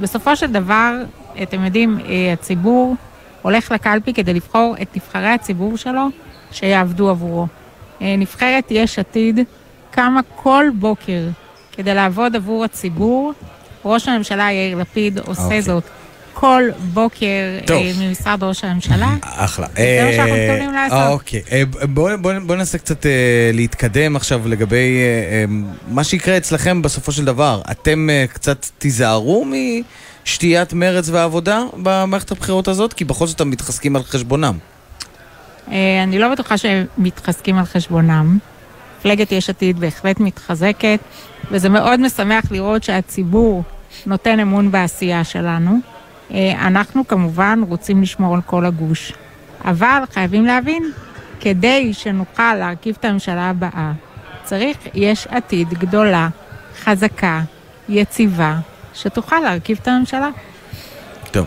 בסופו 0.00 0.36
של 0.36 0.52
דבר, 0.52 0.94
אתם 1.42 1.64
יודעים, 1.64 1.98
אה, 2.08 2.32
הציבור 2.32 2.96
הולך 3.42 3.72
לקלפי 3.72 4.14
כדי 4.14 4.34
לבחור 4.34 4.74
את 4.82 4.96
נבחרי 4.96 5.28
הציבור 5.28 5.76
שלו 5.76 6.06
שיעבדו 6.52 7.10
עבורו. 7.10 7.46
אה, 8.02 8.14
נבחרת 8.18 8.64
יש 8.70 8.98
עתיד 8.98 9.40
קמה 9.90 10.20
כל 10.36 10.64
בוקר 10.74 11.28
כדי 11.72 11.94
לעבוד 11.94 12.36
עבור 12.36 12.64
הציבור. 12.64 13.32
ראש 13.84 14.08
הממשלה 14.08 14.52
יאיר 14.52 14.78
לפיד 14.78 15.18
עושה 15.18 15.42
אוקיי. 15.42 15.62
זאת 15.62 15.84
כל 16.34 16.62
בוקר 16.92 17.58
טוב. 17.66 17.82
אה, 17.82 17.92
ממשרד 18.00 18.42
ראש 18.42 18.64
הממשלה. 18.64 19.16
אחלה. 19.22 19.66
זה 19.76 20.02
מה 20.06 20.12
שאנחנו 20.12 20.34
אה, 20.34 20.46
מתכוונים 20.48 20.72
לעשות. 20.74 21.12
אוקיי. 21.12 21.42
אה, 21.52 21.62
בואו 21.86 22.18
בוא, 22.18 22.32
בוא 22.46 22.56
ננסה 22.56 22.78
קצת 22.78 23.06
להתקדם 23.52 24.16
עכשיו 24.16 24.48
לגבי 24.48 24.98
מה 25.88 26.04
שיקרה 26.04 26.36
אצלכם 26.36 26.82
בסופו 26.82 27.12
של 27.12 27.24
דבר. 27.24 27.60
אתם 27.70 28.08
קצת 28.32 28.66
תיזהרו 28.78 29.46
משתיית 30.24 30.72
מרץ 30.72 31.08
והעבודה 31.08 31.62
במערכת 31.82 32.30
הבחירות 32.30 32.68
הזאת? 32.68 32.92
כי 32.92 33.04
בכל 33.04 33.26
זאת 33.26 33.36
אתם 33.36 33.50
מתחזקים 33.50 33.96
על 33.96 34.02
חשבונם. 34.02 34.58
אני 36.02 36.18
לא 36.18 36.28
בטוחה 36.28 36.58
שהם 36.58 36.86
מתחזקים 36.98 37.58
על 37.58 37.64
חשבונם. 37.64 38.38
מפלגת 38.98 39.32
יש 39.32 39.50
עתיד 39.50 39.80
בהחלט 39.80 40.20
מתחזקת, 40.20 40.98
וזה 41.50 41.68
מאוד 41.68 42.00
משמח 42.00 42.44
לראות 42.50 42.82
שהציבור 42.82 43.62
נותן 44.06 44.40
אמון 44.40 44.70
בעשייה 44.70 45.24
שלנו. 45.24 45.78
אה, 46.34 46.66
אנחנו 46.66 47.08
כמובן 47.08 47.60
רוצים 47.68 48.02
לשמור 48.02 48.34
על 48.34 48.42
כל 48.42 48.66
הגוש, 48.66 49.12
אבל 49.64 50.02
חייבים 50.12 50.46
להבין, 50.46 50.92
כדי 51.40 51.94
שנוכל 51.94 52.54
להרכיב 52.54 52.96
את 53.00 53.04
הממשלה 53.04 53.50
הבאה, 53.50 53.92
צריך 54.44 54.76
יש 54.94 55.26
עתיד 55.26 55.68
גדולה, 55.68 56.28
חזקה, 56.82 57.40
יציבה, 57.88 58.58
שתוכל 58.94 59.40
להרכיב 59.40 59.78
את 59.82 59.88
הממשלה. 59.88 60.28
טוב. 61.30 61.46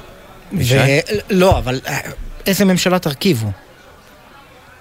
לא, 1.29 1.57
אבל 1.57 1.79
אה, 1.88 1.99
איזה 2.47 2.65
ממשלה 2.65 2.99
תרכיבו? 2.99 3.51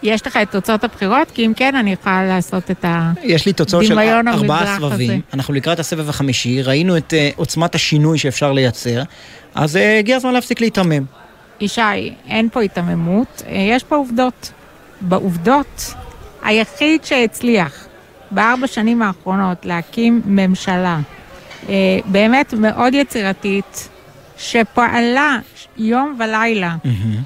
יש 0.03 0.27
לך 0.27 0.37
את 0.37 0.51
תוצאות 0.51 0.85
הבחירות? 0.85 1.31
כי 1.31 1.47
אם 1.47 1.53
כן, 1.57 1.77
אני 1.77 1.93
יכולה 1.93 2.25
לעשות 2.25 2.71
את 2.71 2.85
יש 3.23 3.47
לי 3.47 3.53
תוצאות 3.53 3.85
של 3.85 3.99
הדמיון 3.99 4.29
ארבעה 4.29 4.59
המודרך 4.59 4.83
הזה. 4.83 4.95
סבבים. 4.95 5.21
אנחנו 5.35 5.55
לקראת 5.55 5.79
הסבב 5.79 6.09
החמישי, 6.09 6.63
ראינו 6.63 6.97
את 6.97 7.15
אה, 7.15 7.31
עוצמת 7.37 7.75
השינוי 7.75 8.19
שאפשר 8.19 8.53
לייצר, 8.53 9.03
אז 9.55 9.77
אה, 9.77 9.99
הגיע 9.99 10.17
הזמן 10.17 10.33
להפסיק 10.33 10.61
להיתמם. 10.61 11.05
ישי, 11.61 12.15
אין 12.29 12.49
פה 12.53 12.61
היתממות, 12.61 13.43
אה, 13.47 13.53
יש 13.71 13.85
פה 13.85 13.97
עובדות. 13.97 14.53
בעובדות, 15.01 15.95
היחיד 16.43 17.05
שהצליח 17.05 17.87
בארבע 18.31 18.67
שנים 18.67 19.03
האחרונות 19.03 19.67
להקים 19.67 20.23
ממשלה 20.27 20.99
אה, 21.69 21.75
באמת 22.05 22.55
מאוד 22.55 22.95
יצירתית, 22.95 23.89
שפעלה 24.43 25.39
יום 25.77 26.17
ולילה 26.19 26.77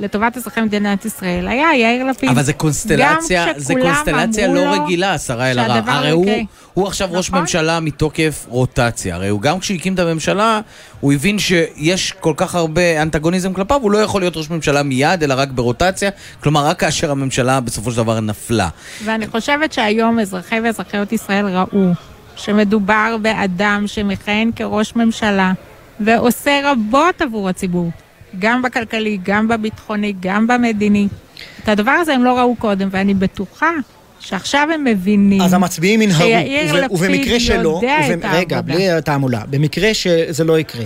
לטובת 0.01 0.37
אזרחי 0.37 0.61
מדינת 0.61 1.05
ישראל, 1.05 1.49
היה 1.49 1.69
יאיר 1.77 2.05
לפיד. 2.05 2.29
אבל 2.29 2.43
זה 2.43 2.53
קונסטלציה, 2.53 3.47
זה 3.57 3.75
קונסטלציה 3.75 4.49
לא 4.49 4.61
רגילה, 4.73 5.14
השרה 5.14 5.51
אלהרר. 5.51 5.91
הרי 5.91 6.11
הוא, 6.11 6.27
יקרה. 6.27 6.43
הוא 6.75 6.87
עכשיו 6.87 7.09
ראש 7.12 7.29
נכון. 7.29 7.41
ממשלה 7.41 7.81
מתוקף 7.81 8.47
רוטציה. 8.49 9.14
הרי 9.14 9.29
הוא 9.29 9.41
גם 9.41 9.59
כשהקים 9.59 9.95
את 9.95 9.99
הממשלה, 9.99 10.61
הוא 11.01 11.12
הבין 11.12 11.39
שיש 11.39 12.12
כל 12.21 12.33
כך 12.37 12.55
הרבה 12.55 13.03
אנטגוניזם 13.03 13.53
כלפיו, 13.53 13.81
הוא 13.83 13.91
לא 13.91 13.99
יכול 13.99 14.23
להיות 14.23 14.37
ראש 14.37 14.51
ממשלה 14.51 14.83
מיד, 14.83 15.23
אלא 15.23 15.35
רק 15.39 15.49
ברוטציה. 15.49 16.11
כלומר, 16.43 16.67
רק 16.67 16.81
כאשר 16.81 17.11
הממשלה 17.11 17.61
בסופו 17.61 17.91
של 17.91 17.97
דבר 17.97 18.21
נפלה. 18.21 18.69
ואני 19.05 19.27
חושבת 19.27 19.73
שהיום 19.73 20.19
אזרחי 20.21 20.61
ואזרחיות 20.64 21.12
ישראל 21.12 21.47
ראו 21.47 21.93
שמדובר 22.37 23.17
באדם 23.23 23.85
שמכהן 23.87 24.51
כראש 24.57 24.97
ממשלה 24.97 25.53
ועושה 26.01 26.61
רבות 26.65 27.23
עבור 27.23 27.49
הציבור, 27.49 27.91
גם 28.39 28.63
בכלכלי, 28.63 29.19
גם 29.23 29.49
בביטחוני, 29.49 30.15
גם 30.21 30.47
במדיני. 30.47 31.09
את 31.65 31.69
הדבר 31.69 31.91
הזה 31.91 32.15
הם 32.15 32.25
לא 32.25 32.39
ראו 32.39 32.57
קודם, 32.57 32.89
ואני 32.91 33.15
בטוחה 33.15 33.71
שעכשיו 34.21 34.69
הם 34.75 34.85
מבינים 34.85 35.41
אז 35.43 35.53
המצביעים 35.53 36.03
ינהרו, 36.03 36.21
שיאיר 36.23 36.75
וב- 36.75 36.93
ובמקרה 36.93 37.09
לפיד 37.09 37.41
שלא, 37.41 37.69
יודע 37.83 37.97
את 38.01 38.05
ובמ- 38.25 38.27
רגע, 38.33 38.57
העבודה. 38.57 38.75
בלי 38.75 39.03
תעמולה, 39.05 39.43
במקרה 39.51 39.95
שזה 39.95 40.45
לא 40.45 40.59
יקרה, 40.59 40.85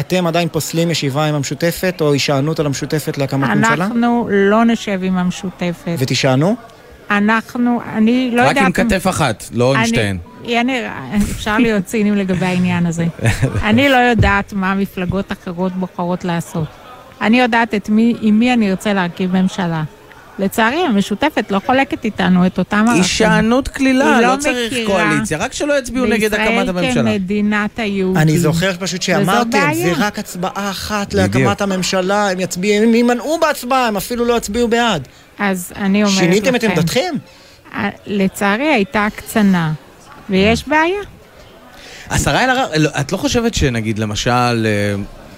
אתם 0.00 0.26
עדיין 0.26 0.48
פוסלים 0.48 0.90
ישיבה 0.90 1.24
עם 1.24 1.34
המשותפת, 1.34 1.96
או 2.00 2.12
הישענות 2.12 2.60
על 2.60 2.66
המשותפת 2.66 3.18
להקמת 3.18 3.48
ממשלה? 3.48 3.74
אנחנו 3.74 4.28
לא 4.30 4.64
נשב 4.64 5.00
עם 5.02 5.18
המשותפת. 5.18 5.94
ותישענו? 5.98 6.56
אנחנו, 7.10 7.80
אני 7.94 8.30
לא 8.34 8.42
רק 8.42 8.48
יודעת... 8.48 8.64
עם 8.66 8.72
כתף 8.72 9.06
אחת, 9.06 9.44
לא 9.52 9.70
עם 9.74 9.80
אני- 9.80 9.88
שתיהן. 9.88 10.18
יניר, 10.44 10.84
אפשר 11.30 11.58
להיות 11.58 11.84
ציניים 11.84 12.14
לגבי 12.16 12.46
העניין 12.46 12.86
הזה. 12.86 13.04
אני 13.68 13.88
לא 13.88 13.96
יודעת 13.96 14.52
מה 14.52 14.74
מפלגות 14.74 15.32
אחרות 15.32 15.72
בוחרות 15.72 16.24
לעשות. 16.24 16.66
אני 17.20 17.40
יודעת 17.40 17.74
את 17.74 17.88
מי, 17.88 18.14
עם 18.20 18.38
מי 18.38 18.52
אני 18.52 18.70
ארצה 18.70 18.92
להרכיב 18.92 19.36
ממשלה. 19.36 19.82
לצערי, 20.38 20.80
המשותפת 20.86 21.50
לא 21.50 21.60
חולקת 21.66 22.04
איתנו 22.04 22.46
את 22.46 22.58
אותם 22.58 22.76
ערכים. 22.86 23.02
הישענות 23.02 23.68
קלילה, 23.68 24.16
היא 24.18 24.26
לא 24.26 24.36
צריך 24.38 24.74
קואליציה, 24.86 25.38
רק 25.38 25.52
שלא 25.52 25.78
יצביעו 25.78 26.06
נגד 26.06 26.34
הקמת 26.34 26.68
הממשלה. 26.68 26.72
בישראל 26.88 27.18
כמדינת 27.18 27.78
היהודים. 27.78 28.22
אני 28.22 28.38
זוכר 28.38 28.72
פשוט 28.78 29.02
שאמרתם. 29.02 29.70
זה 29.74 29.92
רק 29.96 30.18
הצבעה 30.18 30.70
אחת. 30.70 31.14
להקמת 31.14 31.60
הממשלה, 31.60 32.30
הם 32.30 32.40
יצביעו, 32.40 32.84
הם 32.84 32.94
יימנעו 32.94 33.38
בהצבעה, 33.40 33.86
הם 33.88 33.96
אפילו 33.96 34.24
לא 34.24 34.36
יצביעו 34.36 34.68
בעד. 34.68 35.08
אז 35.38 35.72
אני 35.76 36.02
אומרת 36.02 36.16
לכם... 36.16 36.24
שיניתם 36.24 36.54
את 36.54 36.64
עמדתכם? 36.64 37.14
לצערי 38.06 38.68
הייתה 38.68 39.06
הקצנה, 39.06 39.72
ויש 40.30 40.68
בעיה. 40.68 41.00
השרה 42.10 42.44
אלהרר, 42.44 42.66
לא, 42.76 42.90
את 43.00 43.12
לא 43.12 43.16
חושבת 43.16 43.54
שנגיד 43.54 43.98
למשל 43.98 44.66
אה, 44.66 44.94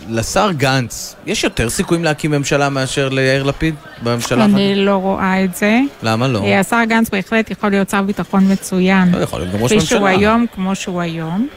לשר 0.09 0.51
גנץ, 0.53 1.14
יש 1.26 1.44
יותר 1.44 1.70
סיכויים 1.70 2.05
להקים 2.05 2.30
ממשלה 2.30 2.68
מאשר 2.68 3.09
ליאיר 3.09 3.42
לפיד 3.42 3.74
בממשלה? 4.03 4.44
אני 4.44 4.74
לא 4.76 4.96
רואה 4.96 5.44
את 5.44 5.55
זה. 5.55 5.80
למה 6.03 6.28
לא? 6.28 6.44
אה, 6.44 6.61
השר 6.61 6.84
גנץ 6.88 7.09
בהחלט 7.11 7.51
יכול 7.51 7.70
להיות 7.70 7.90
שר 7.90 8.03
ביטחון 8.03 8.53
מצוין. 8.53 9.12
לא 9.12 9.18
יכול 9.18 9.40
להיות 9.40 9.55
גם 9.55 9.62
ראש 9.62 9.72
כפי 9.72 9.86
שהוא 9.86 10.01
ממשלה. 10.01 10.18
היום, 10.18 10.46
כמו 10.55 10.74
שהוא 10.74 11.01
היום. 11.01 11.48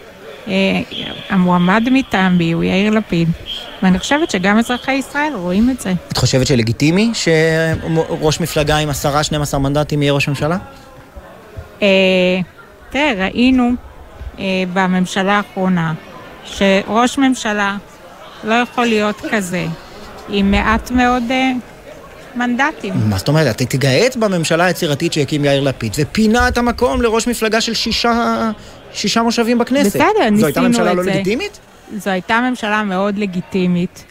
אה, 0.47 0.53
המועמד 1.29 1.83
מטעם 1.91 2.37
בי 2.37 2.51
הוא 2.51 2.63
יאיר 2.63 2.91
לפיד, 2.91 3.29
ואני 3.83 3.99
חושבת 3.99 4.31
שגם 4.31 4.59
אזרחי 4.59 4.91
ישראל 4.91 5.33
רואים 5.35 5.69
את 5.69 5.79
זה. 5.79 5.93
את 6.11 6.17
חושבת 6.17 6.47
שלגיטימי 6.47 7.11
שראש 7.13 8.39
מפלגה 8.39 8.77
עם 8.77 8.89
עשרה, 8.89 9.23
12 9.23 9.59
מנדטים 9.59 10.01
יהיה 10.01 10.13
ראש 10.13 10.27
ממשלה? 10.27 10.57
אה, 11.81 11.87
תראה, 12.89 13.13
ראינו 13.17 13.71
אה, 14.39 14.43
בממשלה 14.73 15.33
האחרונה 15.33 15.93
שראש 16.45 17.17
ממשלה 17.17 17.77
לא 18.43 18.53
יכול 18.53 18.85
להיות 18.85 19.21
כזה 19.31 19.65
עם 20.29 20.51
מעט 20.51 20.91
מאוד 20.91 21.23
אה, 21.31 21.51
מנדטים. 22.35 22.93
מה 23.09 23.17
זאת 23.17 23.27
אומרת? 23.27 23.55
את 23.55 23.57
תתגאית 23.57 24.17
בממשלה 24.17 24.65
היצירתית 24.65 25.13
שהקים 25.13 25.45
יאיר 25.45 25.61
לפיד, 25.61 25.93
ופינה 25.97 26.47
את 26.47 26.57
המקום 26.57 27.01
לראש 27.01 27.27
מפלגה 27.27 27.61
של 27.61 27.73
שישה, 27.73 28.51
שישה 28.93 29.21
מושבים 29.21 29.57
בכנסת. 29.57 29.95
בסדר, 29.95 30.29
ניסינו 30.29 30.29
את 30.29 30.35
זה. 30.35 30.41
זו 30.41 30.45
הייתה 30.45 30.61
ממשלה 30.61 30.93
לא 30.93 31.03
לגיטימית? 31.03 31.59
זו 31.97 32.09
הייתה 32.09 32.41
ממשלה 32.49 32.83
מאוד 32.83 33.17
לגיטימית. 33.17 34.05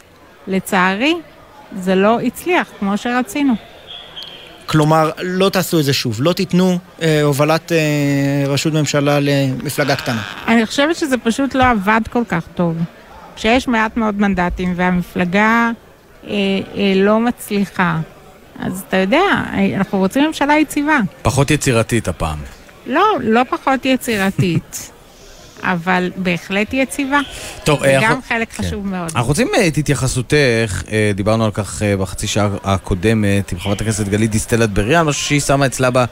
לצערי, 0.47 1.15
זה 1.79 1.95
לא 1.95 2.19
הצליח 2.19 2.67
כמו 2.79 2.97
שרצינו. 2.97 3.53
כלומר, 4.65 5.11
לא 5.21 5.49
תעשו 5.49 5.79
את 5.79 5.85
זה 5.85 5.93
שוב, 5.93 6.17
לא 6.19 6.33
תיתנו 6.33 6.77
אה, 7.01 7.21
הובלת 7.21 7.71
אה, 7.71 7.77
ראשות 8.47 8.73
ממשלה 8.73 9.19
למפלגה 9.19 9.95
קטנה. 9.95 10.21
אני 10.47 10.65
חושבת 10.65 10.95
שזה 10.95 11.17
פשוט 11.17 11.55
לא 11.55 11.63
עבד 11.69 12.01
כל 12.11 12.23
כך 12.27 12.43
טוב. 12.55 12.77
כשיש 13.35 13.67
מעט 13.67 13.97
מאוד 13.97 14.21
מנדטים 14.21 14.73
והמפלגה 14.75 15.71
אה, 16.27 16.29
אה, 16.75 16.93
לא 16.95 17.19
מצליחה, 17.19 17.99
אז 18.59 18.83
אתה 18.87 18.97
יודע, 18.97 19.23
אנחנו 19.77 19.97
רוצים 19.97 20.25
ממשלה 20.27 20.59
יציבה. 20.59 20.99
פחות 21.21 21.51
יצירתית 21.51 22.07
הפעם. 22.07 22.37
לא, 22.87 23.03
לא 23.21 23.41
פחות 23.49 23.85
יצירתית, 23.85 24.91
אבל 25.63 26.11
בהחלט 26.15 26.73
יציבה. 26.73 27.19
טוב, 27.63 27.79
זה 27.79 27.85
אה, 27.85 27.95
גם 28.01 28.03
אנחנו- 28.03 28.21
חלק 28.27 28.51
כן. 28.53 28.63
חשוב 28.63 28.87
מאוד. 28.87 29.09
אנחנו 29.15 29.27
רוצים 29.27 29.47
אה, 29.57 29.67
את 29.67 29.77
התייחסותך, 29.77 30.83
אה, 30.91 31.11
דיברנו 31.15 31.45
על 31.45 31.51
כך 31.51 31.81
בחצי 31.99 32.27
שעה 32.27 32.49
הקודמת 32.63 33.51
עם 33.51 33.59
חברת 33.59 33.81
הכנסת 33.81 34.07
גלית 34.07 34.31
דיסטל 34.31 34.63
אטבריאן, 34.63 35.05
משהו 35.05 35.23
שהיא 35.25 35.39
שמה 35.41 35.65
אצלה, 35.65 35.89
ב, 35.93 36.05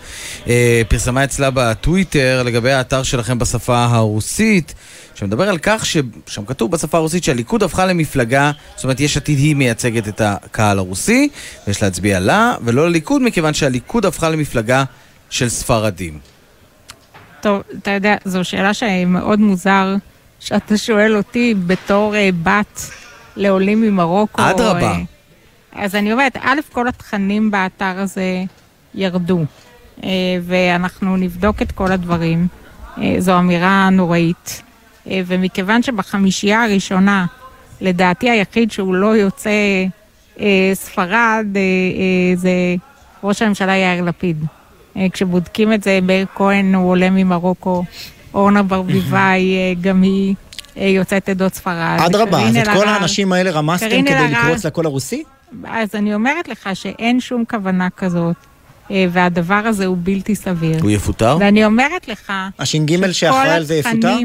פרסמה 0.87 1.23
אצלה 1.23 1.49
בטוויטר 1.53 2.43
לגבי 2.45 2.71
האתר 2.71 3.03
שלכם 3.03 3.39
בשפה 3.39 3.85
הרוסית, 3.85 4.73
שמדבר 5.15 5.49
על 5.49 5.57
כך 5.57 5.85
ששם 5.85 6.45
כתוב 6.47 6.71
בשפה 6.71 6.97
הרוסית 6.97 7.23
שהליכוד 7.23 7.63
הפכה 7.63 7.85
למפלגה, 7.85 8.51
זאת 8.75 8.83
אומרת 8.83 8.99
יש 8.99 9.17
עתיד 9.17 9.37
היא 9.37 9.55
מייצגת 9.55 10.07
את 10.07 10.21
הקהל 10.25 10.77
הרוסי, 10.77 11.29
ויש 11.67 11.83
להצביע 11.83 12.19
לה, 12.19 12.55
ולא 12.63 12.89
לליכוד, 12.89 13.21
מכיוון 13.21 13.53
שהליכוד 13.53 14.05
הפכה 14.05 14.29
למפלגה 14.29 14.83
של 15.29 15.49
ספרדים. 15.49 16.19
טוב, 17.41 17.61
אתה 17.77 17.91
יודע, 17.91 18.15
זו 18.25 18.43
שאלה 18.43 18.73
שמאוד 18.73 19.39
מוזר 19.39 19.95
שאתה 20.39 20.77
שואל 20.77 21.17
אותי 21.17 21.53
בתור 21.67 22.15
אה, 22.15 22.29
בת 22.43 22.91
לעולים 23.35 23.81
ממרוקו. 23.81 24.41
אדרבה. 24.49 24.91
אה, 24.91 25.01
אז 25.73 25.95
אני 25.95 26.13
אומרת, 26.13 26.37
א', 26.41 26.59
כל 26.71 26.87
התכנים 26.87 27.51
באתר 27.51 27.99
הזה 27.99 28.43
ירדו, 28.95 29.45
אה, 30.03 30.09
ואנחנו 30.41 31.17
נבדוק 31.17 31.61
את 31.61 31.71
כל 31.71 31.91
הדברים. 31.91 32.47
אה, 32.97 33.15
זו 33.19 33.39
אמירה 33.39 33.89
נוראית. 33.89 34.61
אה, 35.07 35.21
ומכיוון 35.25 35.83
שבחמישייה 35.83 36.63
הראשונה, 36.63 37.25
לדעתי 37.81 38.29
היחיד 38.29 38.71
שהוא 38.71 38.95
לא 38.95 39.17
יוצא 39.17 39.49
אה, 40.39 40.71
ספרד, 40.73 41.45
אה, 41.55 41.61
אה, 41.61 42.35
זה 42.35 42.51
ראש 43.23 43.41
הממשלה 43.41 43.77
יאיר 43.77 44.03
לפיד. 44.03 44.45
אה, 44.97 45.07
כשבודקים 45.13 45.73
את 45.73 45.83
זה, 45.83 45.99
מאיר 46.03 46.25
כהן 46.35 46.75
הוא 46.75 46.89
עולה 46.89 47.09
ממרוקו, 47.09 47.83
אורנה 48.33 48.63
ברביבאי, 48.63 49.55
אה, 49.55 49.73
גם 49.81 50.01
היא 50.01 50.35
אה, 50.77 50.87
יוצאת 50.87 51.29
עדות 51.29 51.53
ספרד. 51.53 51.97
אדרבה, 52.05 52.41
אז 52.41 52.57
את 52.57 52.67
כל 52.73 52.87
האנשים 52.87 53.31
האלה 53.33 53.51
רמסתם 53.51 53.89
כדי 53.89 54.27
לקרוץ 54.31 54.65
לקול 54.65 54.85
הרוסי? 54.85 55.23
אז 55.67 55.89
אני 55.93 56.13
אומרת 56.15 56.47
לך 56.47 56.69
שאין 56.73 57.19
שום 57.19 57.43
כוונה 57.49 57.87
כזאת, 57.97 58.35
והדבר 58.89 59.53
הזה 59.65 59.85
הוא 59.85 59.97
בלתי 60.03 60.35
סביר. 60.35 60.81
הוא 60.81 60.91
יפוטר? 60.91 61.37
ואני 61.39 61.65
אומרת 61.65 62.07
לך... 62.07 62.33
הש"ג 62.59 63.11
שאחראי 63.11 63.49
על 63.49 63.63
זה 63.63 63.75
יפוטר? 63.75 64.17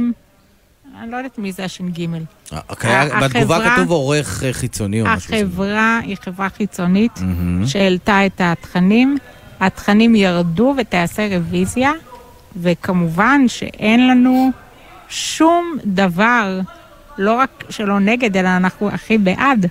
אני 1.03 1.11
לא 1.11 1.17
יודעת 1.17 1.39
מי 1.39 1.53
זה 1.53 1.65
הש"ג. 1.65 2.07
החברה- 2.53 3.21
בתגובה 3.29 3.71
כתוב 3.71 3.91
עורך 3.91 4.45
חיצוני 4.53 5.01
או 5.01 5.07
משהו. 5.07 5.29
כזה. 5.29 5.37
החברה 5.37 6.01
היא 6.03 6.17
חברה 6.25 6.49
חיצונית. 6.49 7.21
שהעלתה 7.67 8.27
את 8.27 8.41
התכנים. 8.45 9.19
התכנים 9.61 10.15
ירדו 10.15 10.75
ותיעשה 10.79 11.29
רוויזיה, 11.37 11.93
וכמובן 12.57 13.49
שאין 13.49 14.09
לנו 14.09 14.51
שום 15.09 15.77
דבר, 15.85 16.61
לא 17.19 17.33
רק 17.33 17.65
שלא 17.71 17.99
נגד, 17.99 18.37
אלא 18.37 18.49
אנחנו 18.49 18.89
הכי 18.89 19.19
בעד, 19.19 19.67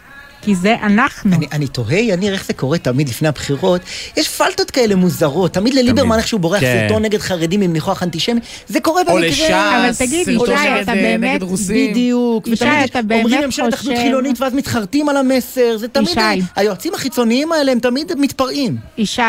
כי 0.45 0.55
זה 0.55 0.75
אנחנו. 0.83 1.35
אני, 1.35 1.47
אני 1.51 1.67
תוהה, 1.67 1.99
יניר, 1.99 2.33
איך 2.33 2.45
זה 2.45 2.53
קורה 2.53 2.77
תמיד 2.77 3.09
לפני 3.09 3.27
הבחירות? 3.27 3.81
יש 4.17 4.29
פלטות 4.29 4.71
כאלה 4.71 4.95
מוזרות, 4.95 5.53
תמיד 5.53 5.73
לליברמן 5.73 6.17
איך 6.17 6.27
שהוא 6.27 6.39
בורח 6.41 6.59
כן. 6.59 6.79
סרטון 6.87 7.01
נגד 7.01 7.19
חרדים 7.19 7.61
עם 7.61 7.73
ניחוח 7.73 8.03
אנטישמי, 8.03 8.39
זה 8.67 8.79
קורה 8.79 9.01
או 9.01 9.05
במקרה. 9.05 9.27
לש"ס, 9.27 9.49
אבל 9.51 9.91
תגיד, 10.07 10.25
סרטון 10.25 10.49
נגד, 10.49 10.81
אתה 10.81 10.91
אה, 10.91 10.95
באמת- 10.95 11.31
נגד 11.35 11.43
רוסים. 11.43 11.91
בדיוק, 11.91 12.47
ישי, 12.47 12.63
ותמיד 12.65 12.83
אתה 12.89 13.01
באמת 13.01 13.23
אומרים 13.25 13.45
ממשלת 13.45 13.73
אחדות 13.73 13.93
חילונית 13.97 14.41
ואז 14.41 14.53
מתחרטים 14.53 15.09
על 15.09 15.17
המסר, 15.17 15.77
זה 15.77 15.87
תמיד, 15.87 16.07
ישי. 16.09 16.41
היועצים 16.55 16.93
החיצוניים 16.93 17.51
האלה 17.51 17.71
הם 17.71 17.79
תמיד 17.79 18.11
מתפרעים. 18.17 18.77
ישי, 18.97 19.21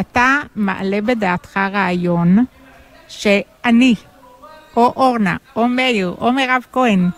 אתה 0.00 0.38
מעלה 0.56 1.00
בדעתך 1.00 1.56
רעיון 1.72 2.44
שאני, 3.08 3.94
או 4.76 4.92
אורנה, 4.96 5.36
או 5.56 5.68
מאיר, 5.68 6.14
או 6.20 6.32
מירב 6.32 6.62
כהן, 6.72 7.08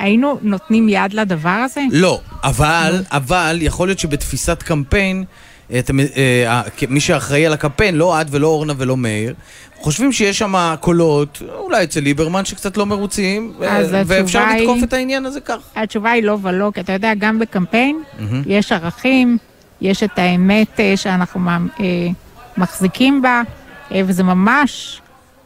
היינו 0.00 0.38
נותנים 0.42 0.88
יד 0.88 1.12
לדבר 1.14 1.48
הזה? 1.48 1.80
לא, 1.92 2.20
אבל, 2.44 3.02
אבל 3.12 3.58
יכול 3.60 3.88
להיות 3.88 3.98
שבתפיסת 3.98 4.62
קמפיין, 4.62 5.24
אתם, 5.78 6.00
אה, 6.00 6.06
אה, 6.46 6.62
מי 6.88 7.00
שאחראי 7.00 7.46
על 7.46 7.52
הקמפיין, 7.52 7.94
לא 7.94 8.20
את 8.20 8.26
ולא 8.30 8.46
אורנה 8.46 8.72
ולא 8.76 8.96
מאיר, 8.96 9.34
חושבים 9.78 10.12
שיש 10.12 10.38
שם 10.38 10.74
קולות, 10.80 11.42
אולי 11.58 11.84
אצל 11.84 12.00
ליברמן 12.00 12.44
שקצת 12.44 12.76
לא 12.76 12.86
מרוצים, 12.86 13.52
אז 13.68 13.96
ואפשר 14.06 14.38
היא- 14.48 14.60
לתקוף 14.68 14.84
את 14.84 14.92
העניין 14.92 15.26
הזה 15.26 15.40
כך. 15.40 15.56
התשובה 15.76 16.10
היא 16.10 16.22
לא 16.22 16.38
ולא, 16.42 16.70
כי 16.74 16.80
אתה 16.80 16.92
יודע, 16.92 17.12
גם 17.18 17.38
בקמפיין 17.38 18.02
מהמם. 18.18 18.42
יש 18.46 18.72
ערכים, 18.72 19.38
יש 19.80 20.02
את 20.02 20.18
האמת 20.18 20.80
אה, 20.80 20.92
שאנחנו 20.96 21.40
אה, 21.50 21.54
מחזיקים 22.56 23.22
בה, 23.22 23.42
אה, 23.92 24.00
וזה 24.06 24.22
ממש, 24.22 24.99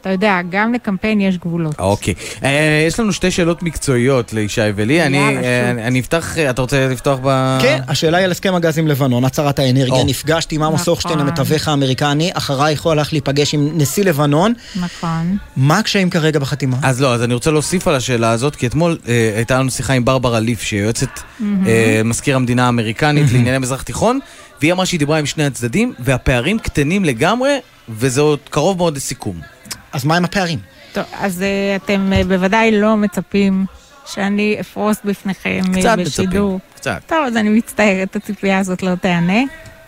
אתה 0.05 0.13
יודע, 0.13 0.39
גם 0.49 0.73
לקמפיין 0.73 1.21
יש 1.21 1.37
גבולות. 1.37 1.79
אוקיי. 1.79 2.13
אה, 2.43 2.83
יש 2.87 2.99
לנו 2.99 3.13
שתי 3.13 3.31
שאלות 3.31 3.63
מקצועיות 3.63 4.33
לישי 4.33 4.61
ולי. 4.75 5.03
אני, 5.03 5.37
אה. 5.37 5.71
אני 5.71 5.99
אפתח, 5.99 6.37
אה, 6.37 6.49
אתה 6.49 6.61
רוצה 6.61 6.87
לפתוח 6.87 7.19
ב... 7.23 7.57
כן, 7.61 7.79
השאלה 7.87 8.17
היא 8.17 8.25
על 8.25 8.31
הסכם 8.31 8.55
הגז 8.55 8.77
עם 8.77 8.87
לבנון, 8.87 9.25
הצהרת 9.25 9.59
האנרגיה. 9.59 9.93
או. 9.93 10.05
נפגשתי 10.05 10.55
עם 10.55 10.63
עמוס 10.63 10.81
נכון. 10.81 10.91
הוכשטיין, 10.91 11.19
המתווך 11.19 11.67
האמריקני, 11.67 12.31
אחרייך 12.33 12.81
הוא 12.81 12.91
הלך 12.91 13.13
להיפגש 13.13 13.53
עם 13.53 13.69
נשיא 13.73 14.03
לבנון. 14.03 14.53
נכון. 14.75 15.37
מה 15.57 15.77
הקשיים 15.77 16.09
כרגע 16.09 16.39
בחתימה? 16.39 16.77
אז 16.81 17.01
לא, 17.01 17.13
אז 17.13 17.23
אני 17.23 17.33
רוצה 17.33 17.51
להוסיף 17.51 17.87
על 17.87 17.95
השאלה 17.95 18.31
הזאת, 18.31 18.55
כי 18.55 18.67
אתמול 18.67 18.97
אה, 19.07 19.33
הייתה 19.35 19.59
לנו 19.59 19.71
שיחה 19.71 19.93
עם 19.93 20.05
ברברה 20.05 20.39
ליף, 20.39 20.61
שהיא 20.61 20.81
יועצת 20.81 21.19
מהמם. 21.39 21.67
אה, 21.67 22.01
מזכיר 22.05 22.35
המדינה 22.35 22.65
האמריקנית 22.65 23.31
לענייני 23.31 23.57
מזרח 23.57 23.81
תיכון, 23.81 24.19
והיא 24.61 24.73
אמרה 24.73 24.85
שהיא 24.85 24.99
דיברה 24.99 25.17
עם 25.19 25.25
שני 25.25 25.45
הצדדים, 25.45 25.93
והפערים 25.99 26.59
קטנים 26.59 27.05
לגמרי, 27.05 27.59
וזה 27.89 28.21
עוד 28.21 28.39
קרוב 28.49 28.77
מאוד 28.77 28.95
לסיכום. 28.95 29.54
אז 29.95 30.05
מה 30.05 30.17
עם 30.17 30.25
הפערים? 30.25 30.59
טוב, 30.93 31.03
אז 31.19 31.41
אה, 31.41 31.75
אתם 31.75 32.13
אה, 32.13 32.23
בוודאי 32.23 32.71
לא 32.81 32.97
מצפים 32.97 33.65
שאני 34.05 34.57
אפרוס 34.59 34.97
בפניכם 35.05 35.61
אה, 35.75 35.79
קצת 35.81 35.97
בשידור. 35.97 36.55
מצפים, 36.55 36.75
קצת. 36.75 37.01
טוב, 37.07 37.17
אז 37.27 37.37
אני 37.37 37.49
מצטערת, 37.49 38.15
הציפייה 38.15 38.59
הזאת 38.59 38.83
לא 38.83 38.95
תיענה. 38.95 39.41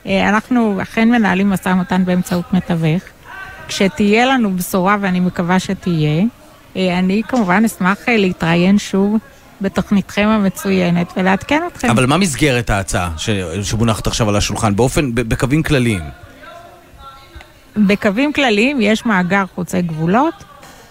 אה, 0.06 0.30
אנחנו 0.30 0.80
אכן 0.82 1.10
מנהלים 1.10 1.50
משא 1.50 1.70
ומתן 1.70 2.06
באמצעות 2.06 2.54
מתווך. 2.54 3.04
כשתהיה 3.68 4.26
לנו 4.26 4.56
בשורה, 4.56 4.98
ואני 5.02 5.20
מקווה 5.20 5.60
שתהיה, 5.60 6.24
אה, 6.78 7.00
אני 7.00 7.22
כמובן 7.28 7.66
אשמח 7.66 7.98
אה, 8.10 8.18
להתראיין 8.18 8.78
שוב 8.80 9.18
בתוכניתכם 9.62 10.28
המצוינת 10.28 11.08
ולעדכן 11.18 11.62
אתכם. 11.74 11.90
אבל 11.90 12.06
מה 12.06 12.18
מסגרת 12.18 12.70
ההצעה 12.70 13.12
ש- 13.18 13.30
שמונחת 13.64 14.08
עכשיו 14.08 14.30
על 14.30 14.36
השולחן, 14.36 14.76
באופן, 14.76 15.16
ב- 15.16 15.22
בקווים 15.22 15.64
כלליים? 15.64 16.02
בקווים 17.78 18.34
כלליים 18.34 18.82
יש 18.82 19.06
מאגר 19.06 19.44
חוצה 19.56 19.82
גבולות, 19.82 20.44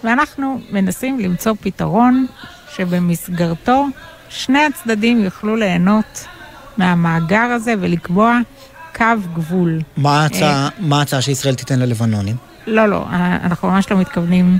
ואנחנו 0.03 0.61
מנסים 0.71 1.19
למצוא 1.19 1.53
פתרון 1.61 2.25
שבמסגרתו 2.75 3.85
שני 4.29 4.59
הצדדים 4.65 5.23
יוכלו 5.23 5.55
ליהנות 5.55 6.25
מהמאגר 6.77 7.37
הזה 7.55 7.73
ולקבוע 7.79 8.39
קו 8.95 9.05
גבול. 9.33 9.79
מה 9.97 10.21
ההצעה, 10.23 10.69
מה 10.79 10.99
ההצעה 10.99 11.21
שישראל 11.21 11.55
תיתן 11.55 11.79
ללבנונים? 11.79 12.35
לא, 12.67 12.85
לא, 12.85 13.05
אנחנו 13.43 13.67
ממש 13.71 13.91
לא 13.91 13.97
מתכוונים 13.97 14.57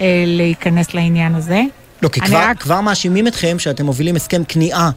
אה, 0.00 0.24
להיכנס 0.26 0.94
לעניין 0.94 1.34
הזה. 1.34 1.62
לא, 2.02 2.08
כי 2.08 2.20
כבר, 2.20 2.38
רק- 2.38 2.58
כבר 2.60 2.80
מאשימים 2.80 3.26
אתכם 3.26 3.58
שאתם 3.58 3.86
מובילים 3.86 4.16
הסכם 4.16 4.42
כניעה 4.48 4.90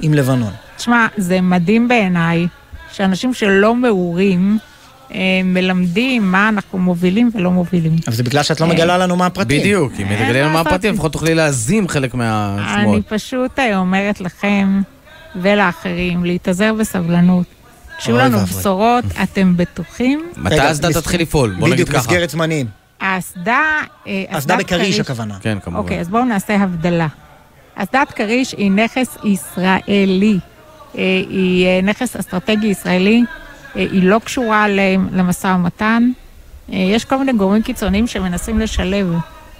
עם 0.00 0.14
לבנון. 0.14 0.52
תשמע, 0.76 1.06
זה 1.16 1.40
מדהים 1.40 1.88
בעיניי 1.88 2.46
שאנשים 2.92 3.34
שלא 3.34 3.74
מעורים 3.74 4.58
אה, 4.62 4.75
מלמדים 5.44 6.32
מה 6.32 6.48
אנחנו 6.48 6.78
מובילים 6.78 7.30
ולא 7.34 7.50
מובילים. 7.50 7.96
אבל 8.06 8.16
זה 8.16 8.22
בגלל 8.22 8.42
שאת 8.42 8.60
לא 8.60 8.66
מגלה 8.66 8.98
לנו 8.98 9.16
מה 9.16 9.26
הפרטים. 9.26 9.60
בדיוק, 9.60 9.92
אם 9.98 10.06
תגלה 10.06 10.42
לנו 10.42 10.52
מה. 10.52 10.60
הפרטים, 10.60 10.94
לפחות 10.94 11.12
תוכלי 11.12 11.34
להזים 11.34 11.88
חלק 11.88 12.14
מהשמועות. 12.14 12.94
אני 12.94 13.18
פשוט 13.18 13.58
אה, 13.58 13.76
אומרת 13.78 14.20
לכם 14.20 14.82
ולאחרים 15.36 16.24
להתאזר 16.24 16.74
בסבלנות. 16.74 17.46
כשיהיו 17.98 18.16
אוי 18.16 18.24
לנו. 18.24 18.38
בשורות, 18.38 19.04
אתם 19.22 19.56
בטוחים? 19.56 20.26
מתי 20.36 20.58
האסדה 20.60 20.92
תתחיל 20.92 21.20
לפעול? 21.22 21.50
בוא 21.58 21.68
נגיד 21.68 21.72
בדיוק, 21.72 21.88
ככה. 21.88 21.98
מסגרת 21.98 22.30
זמנים. 22.30 22.66
האסדה... 23.00 23.60
אה, 24.06 24.24
אסדה 24.28 24.56
בכריש 24.56 24.80
כריש- 24.96 25.00
הכוונה. 25.00 25.34
כן, 25.40 25.58
כמובן. 25.62 25.78
אוקיי, 25.80 26.00
אז 26.00 26.08
בואו 26.08 26.24
נעשה 26.24 26.56
הבדלה. 26.56 27.06
אסדת 27.74 28.12
כריש 28.12 28.52
היא 28.58 28.70
נכס 28.70 29.16
ישראלי. 29.24 30.38
אה, 30.98 31.02
היא 31.28 31.66
אה, 31.66 31.80
נכס 31.82 32.16
אסטרטגי 32.16 32.66
ישראלי. 32.66 33.22
אה, 33.76 33.86
היא 33.92 34.02
לא 34.02 34.20
קשורה 34.24 34.66
למשא 35.12 35.46
ומתן. 35.46 36.10
אה, 36.72 36.76
יש 36.78 37.04
כל 37.04 37.18
מיני 37.18 37.32
גורמים 37.32 37.62
קיצוניים 37.62 38.06
שמנסים 38.06 38.58
לשלב 38.60 39.14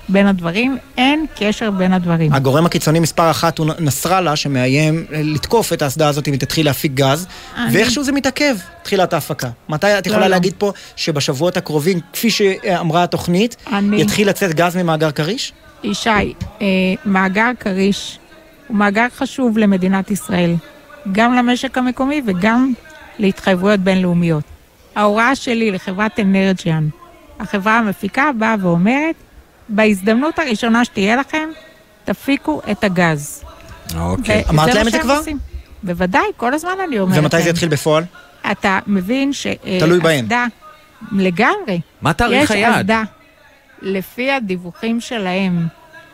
בין 0.09 0.27
הדברים. 0.27 0.79
אין 0.99 1.27
קשר 1.39 1.71
בין 1.71 1.93
הדברים. 1.93 2.33
הגורם 2.33 2.67
הקיצוני 2.67 3.01
מספר 3.01 3.31
אחת 3.31 3.59
הוא 3.59 3.67
נסראללה, 3.79 4.37
שמאיים 4.37 5.05
לתקוף 5.11 5.73
את 5.73 5.83
האסדה 5.83 6.09
הזאת 6.09 6.29
אם 6.29 6.33
היא 6.33 6.41
תתחיל 6.41 6.67
להפיק 6.67 6.93
גז, 6.95 7.27
אני- 7.57 7.75
ואיכשהו 7.77 8.05
זה 8.05 8.13
מתעכב, 8.13 8.57
תחילת 8.83 9.13
ההפקה. 9.13 9.49
מתי 9.69 9.99
את 9.99 10.07
יכולה 10.07 10.21
לא. 10.23 10.27
להגיד 10.27 10.55
פה 10.59 10.73
שבשבועות 10.97 11.57
הקרובים, 11.57 12.01
כפי 12.13 12.31
שאמרה 12.31 13.03
התוכנית, 13.03 13.57
אני- 13.73 14.01
יתחיל 14.03 14.29
לצאת 14.29 14.55
גז 14.55 14.77
ממאגר 14.77 15.11
כריש? 15.11 15.53
ישי, 15.85 16.11
אה, 16.11 16.67
מאגר 17.05 17.51
כריש 17.61 18.19
הוא 18.69 18.77
מאגר 18.77 19.07
חשוב 19.17 19.59
למדינת 19.59 20.11
ישראל, 20.11 20.55
גם 21.13 21.35
למשק 21.35 21.79
המקומי 21.79 22.23
וגם 22.27 22.73
להתחייבויות 23.19 23.81
בינלאומיות. 23.81 24.45
ההוראה 24.97 25.37
שלי 25.37 25.71
לחברת 25.71 26.21
אנרג'יאן, 26.21 26.89
החברה 27.41 27.79
המפיקה, 27.79 28.31
באה 28.39 28.55
ואומרת, 28.61 29.15
בהזדמנות 29.69 30.39
הראשונה 30.39 30.85
שתהיה 30.85 31.17
לכם, 31.17 31.49
תפיקו 32.05 32.61
את 32.71 32.85
הגז. 32.85 33.45
אוקיי. 33.97 34.45
אמרת 34.51 34.75
להם 34.75 34.87
את 34.87 34.93
זה 34.93 34.99
כבר? 34.99 35.19
עושים. 35.19 35.39
בוודאי, 35.83 36.23
כל 36.37 36.55
הזמן 36.55 36.71
אני 36.89 36.99
אומרת 36.99 37.19
ומתי 37.19 37.43
זה. 37.43 37.51
יתחיל 37.51 37.69
בפועל? 37.69 38.05
אתה 38.51 38.79
מבין 38.87 39.33
ש... 39.33 39.47
תלוי 39.81 40.01
בהם. 40.01 40.29
לגמרי. 41.13 41.81
מה 42.03 42.13
תאריך 42.13 42.51
יש 42.51 42.51
היעד? 42.51 42.75
אסדה, 42.75 43.03
לפי 43.83 44.31
הדיווחים 44.31 45.01
שלהם 45.01 45.67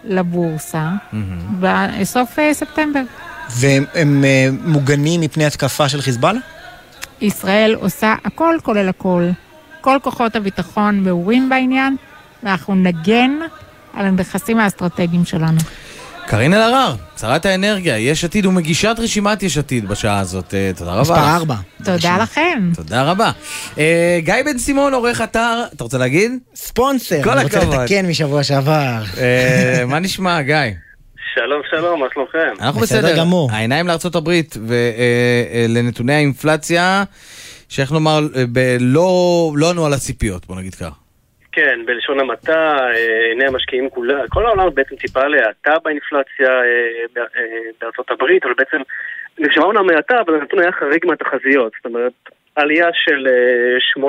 לבורסה, 0.04 0.90
בסוף 1.60 2.38
אה, 2.38 2.54
ספטמבר. 2.54 3.02
והם 3.50 3.84
הם, 3.94 4.24
אה, 4.24 4.48
מוגנים 4.64 5.20
מפני 5.20 5.44
התקפה 5.44 5.88
של 5.88 6.00
חיזבאללה? 6.00 6.40
ישראל 7.20 7.74
עושה 7.74 8.14
הכל 8.24 8.56
כולל 8.62 8.88
הכל. 8.88 9.28
כל 9.80 9.98
כוחות 10.02 10.36
הביטחון 10.36 11.00
מעורים 11.00 11.48
בעניין, 11.48 11.96
ואנחנו 12.42 12.74
נגן 12.74 13.30
על 13.94 14.06
הנכסים 14.06 14.60
האסטרטגיים 14.60 15.24
שלנו. 15.24 15.58
קארין 16.26 16.54
אלהרר, 16.54 16.94
שרת 17.20 17.46
האנרגיה, 17.46 17.98
יש 17.98 18.24
עתיד 18.24 18.46
ומגישת 18.46 18.96
רשימת 18.98 19.42
יש 19.42 19.58
עתיד 19.58 19.88
בשעה 19.88 20.18
הזאת. 20.18 20.54
אה, 20.54 20.70
תודה 20.76 20.90
רבה. 20.92 21.00
מספר. 21.00 21.36
ארבע. 21.36 21.54
תודה 21.84 22.18
לכם. 22.22 22.70
תודה 22.74 23.02
רבה. 23.02 23.30
אה, 23.78 24.18
גיא 24.24 24.34
בן 24.44 24.58
סימון, 24.58 24.94
עורך 24.94 25.20
אתר, 25.20 25.62
אתה 25.74 25.84
רוצה 25.84 25.98
להגיד? 25.98 26.32
ספונסר, 26.54 27.22
כל 27.22 27.30
אני 27.30 27.44
רוצה 27.44 27.58
הכבוד. 27.58 27.74
לתקן 27.74 28.06
משבוע 28.06 28.42
שעבר. 28.42 29.02
אה, 29.18 29.84
מה 29.86 29.98
נשמע, 29.98 30.42
גיא? 30.42 30.56
שלום, 31.34 31.62
שלום, 31.70 32.00
מה 32.00 32.06
שלומכם? 32.14 32.52
אנחנו 32.60 32.80
בסדר 32.80 32.98
בסדר. 32.98 33.18
גמור. 33.20 33.48
העיניים 33.52 33.86
לארצות 33.88 34.14
הברית 34.14 34.54
ולנתוני 34.68 36.12
האינפלציה, 36.14 37.02
שאיך 37.68 37.92
נאמר, 37.92 38.18
אה, 38.36 38.44
ב- 38.52 38.76
לא 38.80 39.08
לא 39.56 39.70
ענו 39.70 39.86
על 39.86 39.92
הציפיות, 39.92 40.46
בוא 40.46 40.56
נגיד 40.56 40.74
כך. 40.74 40.98
כן, 41.52 41.80
בלשון 41.86 42.20
המעטה, 42.20 42.76
אה, 42.94 43.28
עיני 43.30 43.44
המשקיעים 43.46 43.90
כולה, 43.90 44.22
כל 44.28 44.46
העולם 44.46 44.74
בעצם 44.74 44.96
ציפה 44.96 45.26
להאטה 45.26 45.74
באינפלציה 45.84 46.48
אה, 46.48 47.22
אה, 47.36 47.42
בארצות 47.80 48.10
הברית, 48.10 48.44
אבל 48.44 48.54
בעצם 48.58 48.78
נשמע 49.38 49.64
אומנם 49.64 49.90
האטה, 49.96 50.20
אבל 50.20 50.34
הנתון 50.34 50.58
היה 50.58 50.72
חריג 50.72 51.06
מהתחזיות. 51.06 51.72
זאת 51.76 51.84
אומרת, 51.84 52.12
עלייה 52.56 52.88
של 52.92 53.26
אה, 53.26 54.02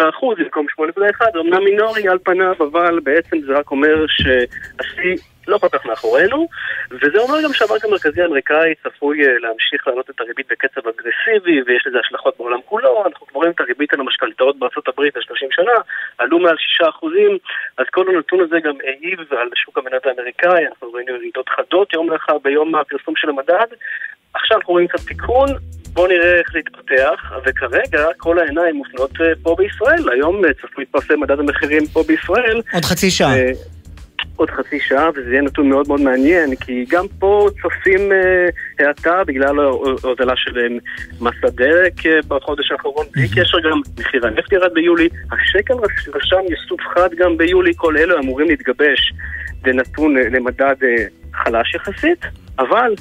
8.3 0.00 0.08
אחוז 0.10 0.38
במקום 0.38 0.66
8.1, 0.80 1.32
זה 1.32 1.38
אומנם 1.38 1.64
מינורי 1.64 2.08
על 2.08 2.18
פניו, 2.24 2.54
אבל 2.58 3.00
בעצם 3.02 3.36
זה 3.46 3.52
רק 3.58 3.70
אומר 3.70 4.06
שהשיא 4.08 5.16
לא 5.48 5.58
כל 5.58 5.68
כך 5.68 5.86
מאחורינו, 5.86 6.48
וזה 6.90 7.18
אומר 7.18 7.42
גם 7.44 7.52
שהבנק 7.52 7.84
המרכזי 7.84 8.22
האמריקאי 8.22 8.74
צפוי 8.84 9.26
אה, 9.26 9.38
להמשיך 9.38 9.86
להעלות 9.86 10.10
את 10.10 10.20
הריבית 10.20 10.46
בקצב 10.50 10.80
אגרסיבי, 10.88 11.62
ויש 11.66 11.86
לזה 11.86 11.98
השלכות 12.04 12.34
בעולם 12.38 12.60
כולו. 12.64 13.04
אנחנו 13.06 13.26
כבר 13.26 13.38
רואים 13.38 13.52
את 13.52 13.60
הריבית 13.60 13.92
על 13.92 14.00
המשכנתאות 14.00 14.58
בארצות 14.58 14.88
הברית 14.88 15.16
ל-30 15.16 15.46
שנה, 15.50 15.72
עלו 16.18 16.38
מעל 16.38 16.56
6 16.58 16.80
אחוזים, 16.88 17.38
אז 17.78 17.86
כל 17.90 18.04
הנתון 18.08 18.40
הזה 18.40 18.56
גם 18.64 18.74
העיב 18.84 19.18
על 19.30 19.48
שוק 19.54 19.78
המניות 19.78 20.06
האמריקאי, 20.06 20.66
אנחנו 20.66 20.92
ראינו 20.92 21.14
ירידות 21.14 21.48
חדות 21.48 21.92
יום 21.92 22.10
לאחר 22.10 22.38
ביום 22.38 22.74
הפרסום 22.74 23.16
של 23.16 23.28
המדד. 23.28 23.66
עכשיו 24.34 24.56
אנחנו 24.56 24.72
רואים 24.72 24.88
קצת 24.88 25.06
תיקון, 25.06 25.48
בואו 25.92 26.06
נראה 26.06 26.38
איך 26.38 26.52
זה 26.52 26.58
יתפתח, 26.58 27.32
וכרגע 27.46 28.06
כל 28.16 28.38
העיניים 28.38 28.76
מופנות 28.76 29.10
אה, 29.20 29.32
פה 29.42 29.56
בישראל. 29.58 30.10
היום 30.12 30.44
אה, 30.44 30.50
צפוי 30.54 30.84
להתפרסם 30.84 31.20
מדד 31.20 31.38
המחירים 31.38 31.86
פה 31.86 32.02
בישראל. 32.06 32.60
עוד 32.74 32.84
חצי 32.84 33.10
שעה. 33.10 33.36
אה, 33.36 33.52
עוד 34.40 34.50
חצי 34.50 34.80
שעה, 34.80 35.10
וזה 35.10 35.30
יהיה 35.30 35.42
נתון 35.42 35.68
מאוד 35.68 35.88
מאוד 35.88 36.00
מעניין, 36.00 36.54
כי 36.56 36.84
גם 36.88 37.04
פה 37.18 37.48
צופים 37.62 38.12
אה, 38.12 38.48
האטה 38.86 39.24
בגלל 39.26 39.58
ההוזלה 39.60 40.32
של 40.36 40.58
אה, 40.58 40.66
מס 41.20 41.34
הדלק 41.44 42.06
אה, 42.06 42.18
בחודש 42.28 42.72
האחרון, 42.72 43.06
בלי 43.14 43.28
קשר 43.28 43.58
גם 43.70 43.80
מחיר 44.00 44.26
הנפט 44.26 44.52
ירד 44.52 44.74
ביולי, 44.74 45.08
השקל 45.32 45.74
רש- 45.74 46.08
רשם 46.14 46.40
ייסוף 46.50 46.80
חד 46.94 47.08
גם 47.18 47.36
ביולי, 47.36 47.72
כל 47.76 47.96
אלו 47.96 48.18
אמורים 48.18 48.48
להתגבש. 48.48 49.12
לנתון, 49.66 50.16
אה, 50.16 50.22
למדד 50.30 50.74
אה, 50.84 51.04
חלש 51.34 51.74
יחסית, 51.74 52.20
אבל... 52.58 52.94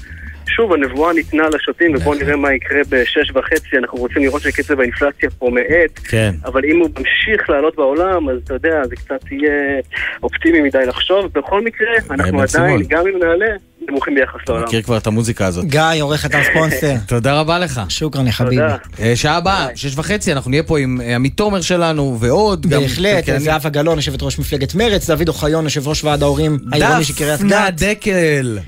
שוב, 0.55 0.73
הנבואה 0.73 1.13
ניתנה 1.13 1.43
לשוטים, 1.49 1.95
ובואו 1.95 2.15
נראה 2.15 2.35
מה 2.35 2.53
יקרה 2.53 2.79
בשש 2.89 3.31
וחצי. 3.35 3.77
אנחנו 3.77 3.97
רוצים 3.97 4.21
לראות 4.21 4.41
שקצב 4.41 4.79
האינפלציה 4.79 5.29
פה 5.29 5.49
מאט, 5.49 5.99
כן. 6.03 6.35
אבל 6.45 6.61
אם 6.65 6.79
הוא 6.79 6.89
ממשיך 6.89 7.49
לעלות 7.49 7.75
בעולם, 7.75 8.29
אז 8.29 8.37
אתה 8.43 8.53
יודע, 8.53 8.81
זה 8.89 8.95
קצת 8.95 9.31
יהיה 9.31 9.81
אופטימי 10.23 10.61
מדי 10.61 10.85
לחשוב. 10.87 11.25
בכל 11.33 11.63
מקרה, 11.63 11.87
אנחנו. 12.11 12.41
עדיין, 12.41 12.81
גם 12.89 13.03
אם 13.07 13.19
נעלה, 13.19 13.55
נמוכים 13.89 14.15
ביחס 14.15 14.39
לעולם. 14.49 14.63
מכיר 14.63 14.81
כבר 14.81 14.97
את 14.97 15.07
המוזיקה 15.07 15.45
הזאת. 15.45 15.65
גיא, 15.65 15.81
עורך 16.01 16.25
אתר 16.25 16.43
ספונסר. 16.43 16.93
תודה 17.07 17.39
רבה 17.39 17.59
לך. 17.59 17.81
שוכרן, 17.89 18.27
יא 18.27 18.31
חביבי. 18.31 18.61
אה, 18.99 19.15
שעה 19.15 19.37
הבאה, 19.37 19.67
שש 19.75 19.97
וחצי, 19.97 20.31
אנחנו 20.33 20.51
נהיה 20.51 20.63
פה 20.63 20.79
עם 20.79 21.01
אה, 21.01 21.15
עמית 21.15 21.37
תומר 21.37 21.61
שלנו 21.61 22.17
ועוד. 22.19 22.65
גם 22.65 22.81
בהחלט, 22.81 23.15
כלכלנים. 23.15 23.41
זהבה 23.41 23.69
גלאון, 23.69 23.97
יושבת 23.97 24.23
ראש 24.23 24.39
מפלגת 24.39 24.75
מרצ, 24.75 25.09
דוד 25.09 25.27
אוחיון, 25.27 25.63
יושב 25.63 25.87
ראש 25.87 26.03
ועד 26.03 26.23
ההורים 26.23 26.57
העירוני 26.71 27.03
של 27.03 27.13
קריית 27.13 27.39
דפנה 27.39 27.69
גת. 27.69 27.81
דקל. 27.81 28.59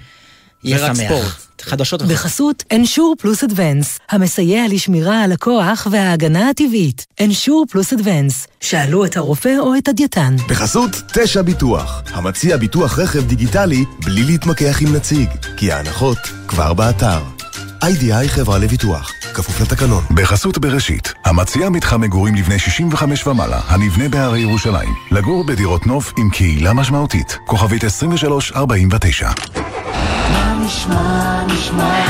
יהיה 0.64 0.96
שמח. 0.96 1.51
חדשות 1.62 2.02
בחסות 2.02 2.64
אנשור 2.72 3.16
פלוס 3.20 3.44
אדוונס, 3.44 4.00
המסייע 4.10 4.64
לשמירה 4.70 5.24
על 5.24 5.32
הכוח 5.32 5.88
וההגנה 5.92 6.50
הטבעית. 6.50 7.06
אנשור 7.22 7.66
פלוס 7.70 7.94
אדוונס, 7.94 8.48
שאלו 8.60 9.06
את 9.06 9.18
הרופא 9.18 9.56
או 9.60 9.78
את 9.78 9.88
הדייתן. 9.88 10.36
בחסות 10.50 10.92
תשע 11.14 11.42
ביטוח, 11.42 12.02
המציע 12.14 12.58
ביטוח 12.58 13.00
רכב 13.00 13.28
דיגיטלי 13.28 13.86
בלי 14.06 14.24
להתמקח 14.24 14.82
עם 14.82 14.96
נציג, 14.96 15.30
כי 15.58 15.72
ההנחות 15.72 16.18
כבר 16.48 16.74
באתר. 16.74 17.41
איי-די-איי 17.84 18.30
חברה 18.30 18.60
לביטוח, 18.60 19.14
כפוף 19.34 19.62
לתקנון. 19.62 20.04
בחסות 20.16 20.58
בראשית, 20.58 21.14
המציע 21.26 21.70
מתחם 21.70 22.02
מגורים 22.02 22.36
לבני 22.36 22.60
65 22.60 23.28
ומעלה, 23.28 23.60
הנבנה 23.68 24.10
בהרי 24.10 24.40
ירושלים. 24.40 24.90
לגור 25.12 25.44
בדירות 25.46 25.88
נוף 25.88 26.14
עם 26.18 26.30
קהילה 26.30 26.74
משמעותית. 26.74 27.38
כוכבית 27.46 27.84
2349. 27.84 29.30
מה 30.32 30.64
נשמע, 30.66 31.44
נשמע, 31.46 32.06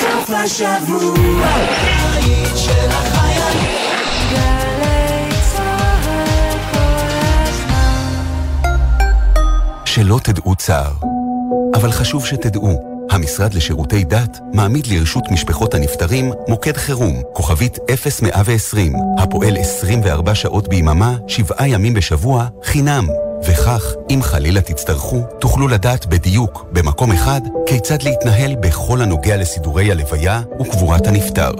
סוף 0.00 0.30
השבוע, 0.30 1.46
היית 2.12 2.56
של 2.56 2.90
החייל. 2.90 3.58
גלי 4.30 5.30
צהל 5.52 6.52
כל 6.72 6.86
שלא 9.84 10.20
תדעו 10.22 10.54
צער. 10.54 10.92
אבל 11.74 11.92
חשוב 11.92 12.26
שתדעו, 12.26 12.95
המשרד 13.10 13.54
לשירותי 13.54 14.04
דת 14.04 14.38
מעמיד 14.52 14.86
לרשות 14.86 15.24
משפחות 15.30 15.74
הנפטרים 15.74 16.32
מוקד 16.48 16.76
חירום, 16.76 17.22
כוכבית 17.32 17.78
0120, 18.22 18.92
הפועל 19.18 19.56
24 19.56 20.34
שעות 20.34 20.68
ביממה, 20.68 21.16
שבעה 21.26 21.68
ימים 21.68 21.94
בשבוע, 21.94 22.46
חינם. 22.64 23.06
וכך, 23.44 23.92
אם 24.10 24.20
חלילה 24.22 24.60
תצטרכו, 24.60 25.22
תוכלו 25.40 25.68
לדעת 25.68 26.06
בדיוק, 26.06 26.66
במקום 26.72 27.12
אחד, 27.12 27.40
כיצד 27.66 28.02
להתנהל 28.02 28.54
בכל 28.60 29.02
הנוגע 29.02 29.36
לסידורי 29.36 29.90
הלוויה 29.90 30.42
וקבורת 30.60 31.06
הנפטר. 31.06 31.50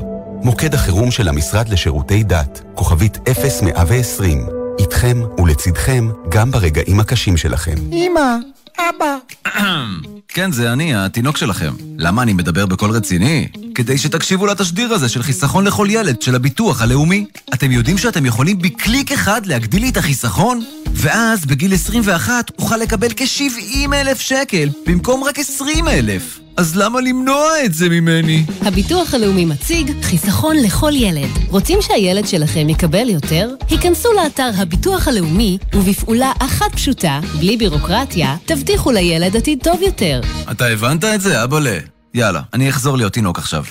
מוקד 0.43 0.75
החירום 0.75 1.11
של 1.11 1.29
המשרד 1.29 1.69
לשירותי 1.69 2.23
דת, 2.23 2.63
כוכבית 2.75 3.19
0120. 3.63 4.47
איתכם 4.79 5.23
ולצידכם 5.39 6.09
גם 6.29 6.51
ברגעים 6.51 7.01
הקשים 7.01 7.37
שלכם. 7.37 7.75
אמא, 7.93 8.37
אבא. 8.79 9.17
כן, 10.29 10.53
זה 10.53 10.73
אני, 10.73 10.95
התינוק 10.95 11.37
שלכם. 11.37 11.73
למה 11.99 12.23
אני 12.23 12.33
מדבר 12.33 12.67
בקול 12.67 12.91
רציני? 12.91 13.49
כדי 13.75 13.99
שתקשיבו 13.99 14.47
לתשדיר 14.47 14.93
הזה 14.93 15.09
של 15.09 15.23
חיסכון 15.23 15.65
לכל 15.65 15.87
ילד 15.91 16.23
של 16.23 16.35
הביטוח 16.35 16.83
הלאומי. 16.83 17.27
אתם 17.55 17.73
יודעים 17.73 17.99
שאתם 17.99 18.27
יכולים 18.27 18.59
בקליק 18.59 19.13
אחד 19.13 19.47
להגדיל 19.47 19.83
לי 19.83 19.89
את 19.89 19.97
החיסכון? 19.97 20.65
ואז 20.93 21.47
בגיל 21.47 21.75
21 21.75 22.51
אוכל 22.59 22.77
לקבל 22.77 23.09
כ-70 23.17 23.95
אלף 23.95 24.21
שקל 24.21 24.69
במקום 24.87 25.25
רק 25.25 25.39
20 25.39 25.89
אלף. 25.89 26.46
אז 26.57 26.77
למה 26.77 27.01
למנוע 27.01 27.49
את 27.65 27.75
זה 27.75 27.89
ממני? 27.89 28.45
הביטוח 28.61 29.15
הלאומי 29.15 29.45
מציג 29.45 29.93
חיסכון 30.03 30.57
לכל 30.57 30.93
ילד. 30.95 31.31
רוצים 31.49 31.79
שהילד 31.83 32.27
שלכם 32.27 32.69
יקבל 32.69 33.09
יותר? 33.09 33.51
היכנסו 33.71 34.13
לאתר 34.13 34.51
הביטוח 34.57 35.09
הלאומי, 35.09 35.59
ובפעולה 35.75 36.33
אחת 36.39 36.73
פשוטה, 36.73 37.21
בלי 37.39 37.57
בירוקרטיה, 37.57 38.37
תבטיחו 38.45 38.91
לילד 38.93 39.37
עתיד 39.37 39.59
טוב 39.63 39.83
יותר. 39.83 40.21
אתה 40.51 40.67
הבנת 40.67 41.05
את 41.05 41.21
זה, 41.21 41.45
אבאלה? 41.45 41.96
יאללה, 42.17 42.41
אני 42.55 42.71
אחזור 42.71 42.97
להיות 42.97 43.13
תינוק 43.13 43.39
עכשיו. 43.39 43.65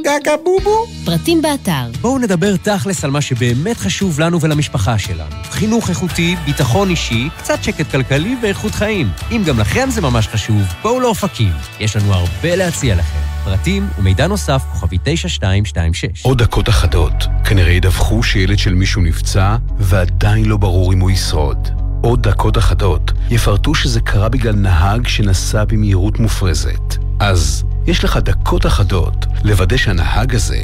גגה 0.00 0.32
בובו. 0.44 0.86
פרטים 1.04 1.42
באתר. 1.42 1.90
בואו 2.00 2.18
נדבר 2.18 2.56
תכלס 2.56 3.04
על 3.04 3.10
מה 3.10 3.20
שבאמת 3.20 3.76
חשוב 3.76 4.20
לנו 4.20 4.40
ולמשפחה 4.40 4.98
שלנו. 4.98 5.36
חינוך 5.50 5.90
איכותי, 5.90 6.36
ביטחון 6.44 6.90
אישי, 6.90 7.28
קצת 7.38 7.62
שקט 7.62 7.90
כלכלי 7.90 8.36
ואיכות 8.42 8.72
חיים. 8.72 9.10
אם 9.30 9.42
גם 9.46 9.58
לכם 9.58 9.90
זה 9.90 10.00
ממש 10.00 10.28
חשוב, 10.28 10.62
בואו 10.82 11.00
לאופקים. 11.00 11.52
יש 11.80 11.96
לנו 11.96 12.14
הרבה 12.14 12.56
להציע 12.56 12.94
לכם. 12.94 13.18
פרטים 13.44 13.88
ומידע 13.98 14.26
נוסף, 14.26 14.62
כוכבי 14.72 14.98
9226. 15.02 16.24
עוד 16.24 16.42
דקות 16.42 16.68
אחדות, 16.68 17.24
כנראה 17.44 17.72
ידווחו 17.72 18.22
שילד 18.22 18.58
של 18.58 18.74
מישהו 18.74 19.02
נפצע, 19.02 19.56
ועדיין 19.78 20.44
לא 20.44 20.56
ברור 20.56 20.92
אם 20.92 21.00
הוא 21.00 21.10
ישרוד. 21.10 21.85
עוד 22.06 22.22
דקות 22.22 22.58
אחדות 22.58 23.12
יפרטו 23.30 23.74
שזה 23.74 24.00
קרה 24.00 24.28
בגלל 24.28 24.54
נהג 24.54 25.06
שנסע 25.06 25.64
במהירות 25.64 26.20
מופרזת. 26.20 26.96
אז 27.20 27.64
יש 27.86 28.04
לך 28.04 28.16
דקות 28.16 28.66
אחדות 28.66 29.26
לוודא 29.44 29.76
שהנהג 29.76 30.34
הזה 30.34 30.60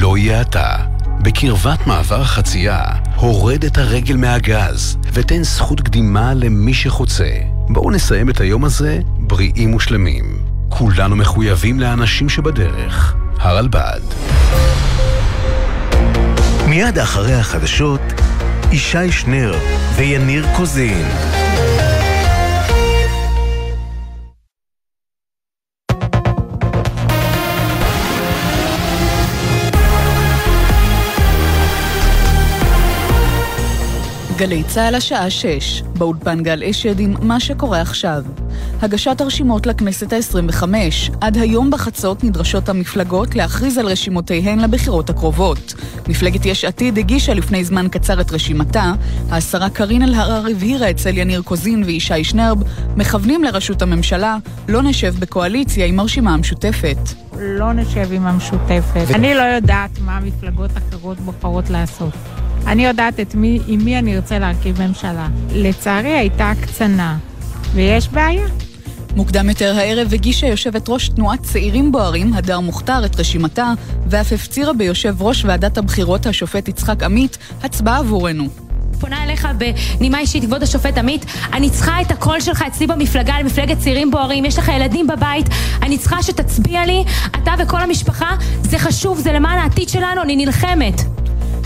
לא 0.00 0.18
יהיה 0.18 0.40
אתה. 0.40 0.76
בקרבת 1.22 1.86
מעבר 1.86 2.20
החצייה, 2.20 2.80
הורד 3.16 3.64
את 3.64 3.78
הרגל 3.78 4.16
מהגז 4.16 4.96
ותן 5.12 5.42
זכות 5.42 5.80
קדימה 5.80 6.34
למי 6.34 6.74
שחוצה. 6.74 7.30
בואו 7.68 7.90
נסיים 7.90 8.30
את 8.30 8.40
היום 8.40 8.64
הזה 8.64 9.00
בריאים 9.18 9.74
ושלמים. 9.74 10.38
כולנו 10.68 11.16
מחויבים 11.16 11.80
לאנשים 11.80 12.28
שבדרך. 12.28 13.14
הרלב"ד. 13.38 14.00
מיד 16.66 16.98
אחרי 16.98 17.34
החדשות, 17.34 18.00
ישי 18.72 19.12
שנר 19.12 19.54
ויניר 19.96 20.46
קוזין. 20.56 21.06
גלי 34.36 34.62
צה"ל 34.62 34.94
השעה 34.94 35.30
6, 35.30 35.82
באולפן 35.98 36.42
גל 36.42 36.62
אשד 36.70 37.00
עם 37.00 37.14
מה 37.22 37.40
שקורה 37.40 37.80
עכשיו. 37.80 38.24
הגשת 38.82 39.20
הרשימות 39.20 39.66
לכנסת 39.66 40.12
ה-25. 40.12 40.64
עד 41.20 41.36
היום 41.36 41.70
בחצות 41.70 42.24
נדרשות 42.24 42.68
המפלגות 42.68 43.34
להכריז 43.34 43.78
על 43.78 43.86
רשימותיהן 43.86 44.58
לבחירות 44.58 45.10
הקרובות. 45.10 45.74
מפלגת 46.08 46.46
יש 46.46 46.64
עתיד 46.64 46.98
הגישה 46.98 47.34
לפני 47.34 47.64
זמן 47.64 47.88
קצר 47.88 48.20
את 48.20 48.32
רשימתה. 48.32 48.92
השרה 49.30 49.70
קארין 49.70 50.02
אלהרר 50.02 50.46
הבהירה 50.50 50.90
אצל 50.90 51.18
יניר 51.18 51.42
קוזין 51.42 51.84
וישי 51.84 52.24
שנרב, 52.24 52.62
מכוונים 52.96 53.44
לראשות 53.44 53.82
הממשלה, 53.82 54.36
לא 54.68 54.82
נשב 54.82 55.14
בקואליציה 55.18 55.86
עם 55.86 56.00
הרשימה 56.00 56.34
המשותפת. 56.34 56.98
לא 57.38 57.72
נשב 57.72 58.12
עם 58.12 58.26
המשותפת. 58.26 59.06
אני 59.14 59.34
לא 59.34 59.42
יודעת 59.42 59.98
מה 60.00 60.20
מפלגות 60.20 60.70
אחרות 60.76 61.20
בוחרות 61.20 61.70
לעשות. 61.70 62.35
אני 62.66 62.86
יודעת 62.86 63.20
את 63.20 63.34
מי, 63.34 63.60
עם 63.66 63.84
מי 63.84 63.98
אני 63.98 64.16
ארצה 64.16 64.38
להרכיב 64.38 64.82
ממשלה. 64.82 65.28
לצערי 65.52 66.12
הייתה 66.12 66.50
הקצנה, 66.50 67.18
ויש 67.74 68.08
בעיה. 68.08 68.46
מוקדם 69.16 69.48
יותר 69.48 69.76
הערב 69.76 70.14
הגישה 70.14 70.46
יושבת 70.46 70.88
ראש 70.88 71.08
תנועת 71.08 71.42
צעירים 71.42 71.92
בוערים, 71.92 72.34
הדר 72.34 72.60
מוכתר, 72.60 73.04
את 73.04 73.20
רשימתה, 73.20 73.72
ואף 74.06 74.32
הפצירה 74.32 74.72
ביושב 74.72 75.22
ראש 75.22 75.44
ועדת 75.44 75.78
הבחירות, 75.78 76.26
השופט 76.26 76.68
יצחק 76.68 77.02
עמית, 77.02 77.38
הצבעה 77.62 77.98
עבורנו. 77.98 78.48
פונה 79.00 79.24
אליך 79.24 79.48
בנימה 79.98 80.18
אישית, 80.18 80.44
כבוד 80.44 80.62
השופט 80.62 80.98
עמית, 80.98 81.26
אני 81.52 81.70
צריכה 81.70 82.00
את 82.00 82.10
הקול 82.10 82.40
שלך 82.40 82.62
אצלי 82.62 82.86
במפלגה, 82.86 83.40
למפלגת 83.40 83.78
צעירים 83.78 84.10
בוערים, 84.10 84.44
יש 84.44 84.58
לך 84.58 84.68
ילדים 84.68 85.06
בבית, 85.06 85.46
אני 85.82 85.98
צריכה 85.98 86.22
שתצביע 86.22 86.86
לי, 86.86 87.04
אתה 87.30 87.54
וכל 87.58 87.80
המשפחה, 87.80 88.30
זה 88.62 88.78
חשוב, 88.78 89.18
זה 89.18 89.32
למען 89.32 89.58
העתיד 89.58 89.88
שלנו, 89.88 90.22
אני 90.22 90.36
נלחמת. 90.36 91.02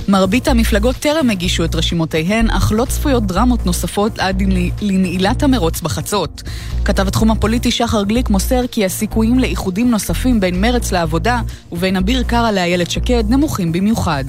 מרבית 0.09 0.49
המפלגות 0.49 0.97
טרם 0.97 1.31
הגישו 1.31 1.65
את 1.65 1.75
רשימותיהן, 1.75 2.51
אך 2.51 2.73
לא 2.75 2.85
צפויות 2.85 3.27
דרמות 3.27 3.67
נוספות 3.67 4.19
עד 4.19 4.43
לנעילת 4.83 5.43
המרוץ 5.43 5.81
בחצות. 5.81 6.43
כתב 6.85 7.09
התחום 7.09 7.31
הפוליטי 7.31 7.71
שחר 7.71 8.03
גליק 8.03 8.31
מוסר 8.31 8.67
כי 8.71 8.85
הסיכויים 8.85 9.39
לאיחודים 9.39 9.91
נוספים 9.91 10.41
בין 10.41 10.61
מרץ 10.61 10.93
לעבודה 10.93 11.41
ובין 11.73 11.97
אביר 11.97 12.23
קארה 12.23 12.53
לאיילת 12.53 12.91
שקד 12.91 13.25
נמוכים 13.29 13.73
במיוחד. 13.73 14.25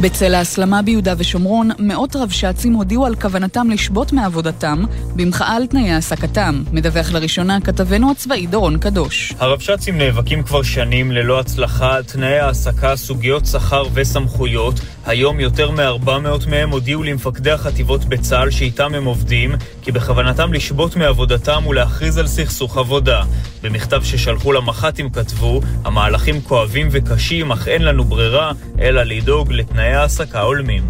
בצל 0.00 0.34
ההסלמה 0.34 0.82
ביהודה 0.82 1.14
ושומרון, 1.18 1.70
מאות 1.78 2.16
רבש"צים 2.16 2.72
הודיעו 2.72 3.06
על 3.06 3.14
כוונתם 3.14 3.70
לשבות 3.70 4.12
מעבודתם 4.12 4.84
במחאה 5.16 5.56
על 5.56 5.66
תנאי 5.66 5.90
העסקתם. 5.90 6.62
מדווח 6.72 7.12
לראשונה 7.12 7.60
כתבנו 7.60 8.10
הצבאי 8.10 8.46
דורון 8.46 8.78
קדוש. 8.78 9.32
הרבש"צים 9.38 9.98
נאבקים 9.98 10.42
כבר 10.42 10.62
שנים 10.62 11.12
ללא 11.12 11.40
הצלחה 11.40 11.94
על 11.94 12.02
תנאי 12.02 12.38
העסקה, 12.38 12.96
סוגיות 12.96 13.46
שכר 13.46 13.82
וסמכויות. 13.94 14.74
היום 15.08 15.40
יותר 15.40 15.70
מ-400 15.70 16.48
מהם 16.48 16.70
הודיעו 16.70 17.02
למפקדי 17.02 17.50
החטיבות 17.50 18.04
בצה"ל 18.04 18.50
שאיתם 18.50 18.94
הם 18.94 19.04
עובדים, 19.04 19.54
כי 19.82 19.92
בכוונתם 19.92 20.52
לשבות 20.52 20.96
מעבודתם 20.96 21.66
ולהכריז 21.66 22.18
על 22.18 22.26
סכסוך 22.26 22.76
עבודה. 22.76 23.22
במכתב 23.62 24.02
ששלחו 24.04 24.52
למח"טים 24.52 25.10
כתבו, 25.10 25.60
המהלכים 25.84 26.40
כואבים 26.40 26.88
וקשים, 26.90 27.52
אך 27.52 27.68
אין 27.68 27.82
לנו 27.82 28.04
ברירה, 28.04 28.52
אלא 28.80 29.02
לדאוג 29.02 29.52
לתנאי 29.52 29.94
העסקה 29.94 30.40
הולמים. 30.40 30.82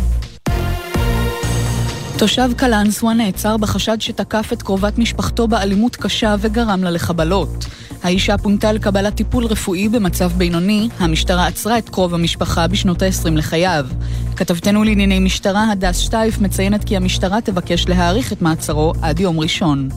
תושב 2.18 2.50
קלנסווה 2.56 3.14
נעצר 3.14 3.56
בחשד 3.56 4.00
שתקף 4.00 4.50
את 4.52 4.62
קרובת 4.62 4.98
משפחתו 4.98 5.48
באלימות 5.48 5.96
קשה 5.96 6.34
וגרם 6.38 6.84
לה 6.84 6.90
לחבלות. 6.90 7.66
האישה 8.02 8.38
פונתה 8.38 8.72
לקבלת 8.72 9.14
טיפול 9.14 9.44
רפואי 9.44 9.88
במצב 9.88 10.30
בינוני, 10.32 10.88
המשטרה 10.98 11.46
עצרה 11.46 11.78
את 11.78 11.88
קרוב 11.88 12.14
המשפחה 12.14 12.66
בשנות 12.66 13.02
ה-20 13.02 13.30
לחייו. 13.30 13.86
כתבתנו 14.36 14.84
לענייני 14.84 15.18
משטרה, 15.18 15.70
הדס 15.70 15.98
שטייף, 15.98 16.38
מציינת 16.38 16.84
כי 16.84 16.96
המשטרה 16.96 17.40
תבקש 17.40 17.88
להאריך 17.88 18.32
את 18.32 18.42
מעצרו 18.42 18.92
עד 19.02 19.20
יום 19.20 19.40
ראשון. 19.40 19.88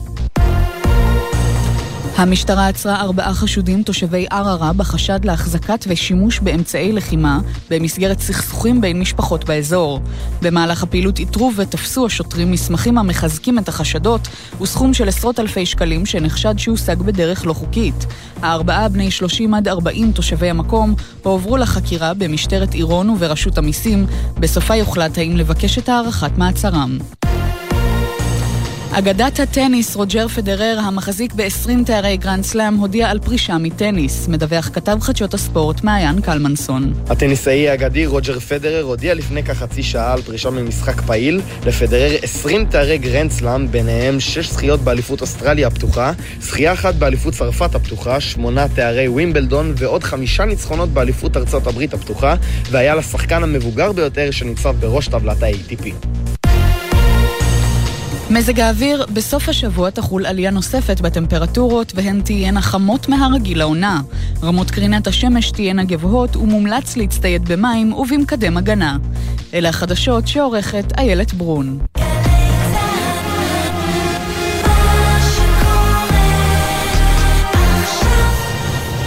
המשטרה 2.16 2.68
עצרה 2.68 3.00
ארבעה 3.00 3.34
חשודים 3.34 3.82
תושבי 3.82 4.26
ערערה 4.30 4.72
בחשד 4.72 5.24
להחזקת 5.24 5.84
ושימוש 5.88 6.40
באמצעי 6.40 6.92
לחימה 6.92 7.40
במסגרת 7.70 8.20
סכסוכים 8.20 8.80
בין 8.80 9.00
משפחות 9.00 9.44
באזור. 9.44 10.00
במהלך 10.42 10.82
הפעילות 10.82 11.18
איתרו 11.18 11.52
ותפסו 11.56 12.06
השוטרים 12.06 12.50
מסמכים 12.50 12.98
המחזקים 12.98 13.58
את 13.58 13.68
החשדות 13.68 14.28
וסכום 14.60 14.94
של 14.94 15.08
עשרות 15.08 15.40
אלפי 15.40 15.66
שקלים 15.66 16.06
שנחשד 16.06 16.54
שהושג 16.58 16.96
בדרך 17.02 17.46
לא 17.46 17.52
חוקית. 17.52 18.06
הארבעה 18.42 18.88
בני 18.88 19.10
30 19.10 19.54
עד 19.54 19.68
40 19.68 20.12
תושבי 20.12 20.50
המקום 20.50 20.94
הועברו 21.22 21.56
לחקירה 21.56 22.14
במשטרת 22.14 22.74
עירון 22.74 23.10
וברשות 23.10 23.58
המיסים, 23.58 24.06
בסופה 24.34 24.76
יוחלט 24.76 25.18
האם 25.18 25.36
לבקש 25.36 25.78
את 25.78 25.88
הארכת 25.88 26.38
מעצרם. 26.38 26.98
אגדת 28.94 29.40
הטניס 29.40 29.96
רוג'ר 29.96 30.28
פדרר, 30.28 30.78
המחזיק 30.80 31.32
ב-20 31.34 31.84
תארי 31.86 32.16
גרנד 32.16 32.44
סלאם, 32.44 32.74
הודיע 32.74 33.10
על 33.10 33.18
פרישה 33.18 33.58
מטניס. 33.58 34.28
מדווח 34.28 34.70
כתב 34.72 34.98
חדשות 35.00 35.34
הספורט 35.34 35.84
מעיין 35.84 36.20
קלמנסון. 36.20 36.92
הטניסאי 37.08 37.68
האגדי 37.68 38.06
רוג'ר 38.06 38.40
פדרר 38.40 38.82
הודיע 38.82 39.14
לפני 39.14 39.42
כחצי 39.42 39.82
שעה 39.82 40.12
על 40.12 40.22
פרישה 40.22 40.50
ממשחק 40.50 41.00
פעיל. 41.00 41.40
לפדרר 41.66 42.10
20 42.22 42.64
תארי 42.64 42.98
גרנד 42.98 43.30
סלאם, 43.30 43.70
ביניהם 43.70 44.20
6 44.20 44.50
זכיות 44.50 44.80
באליפות 44.80 45.20
אוסטרליה 45.20 45.66
הפתוחה, 45.66 46.12
זכייה 46.40 46.72
אחת 46.72 46.94
באליפות 46.94 47.34
צרפת 47.34 47.74
הפתוחה, 47.74 48.20
8 48.20 48.68
תארי 48.68 49.08
ווימבלדון 49.08 49.74
ועוד 49.76 50.04
חמישה 50.04 50.44
ניצחונות 50.44 50.88
באליפות 50.88 51.36
ארצות 51.36 51.66
הברית 51.66 51.94
הפתוחה, 51.94 52.34
והיה 52.70 52.94
לשחקן 52.94 53.42
המבוגר 53.42 53.92
ביותר 53.92 54.30
שניצב 54.30 54.76
בראש 54.80 55.08
טבלת 55.08 55.42
ה-ATP. 55.42 56.41
מזג 58.32 58.60
האוויר, 58.60 59.06
בסוף 59.12 59.48
השבוע 59.48 59.90
תחול 59.90 60.26
עלייה 60.26 60.50
נוספת 60.50 61.00
בטמפרטורות 61.00 61.92
והן 61.96 62.20
תהיינה 62.20 62.62
חמות 62.62 63.08
מהרגיל 63.08 63.58
לעונה. 63.58 64.00
רמות 64.42 64.70
קרינת 64.70 65.06
השמש 65.06 65.50
תהיינה 65.50 65.84
גבוהות 65.84 66.36
ומומלץ 66.36 66.96
להצטייד 66.96 67.48
במים 67.48 67.92
ובמקדם 67.92 68.56
הגנה. 68.56 68.96
אלה 69.54 69.68
החדשות 69.68 70.28
שעורכת 70.28 70.84
איילת 70.98 71.34
ברון. 71.34 71.78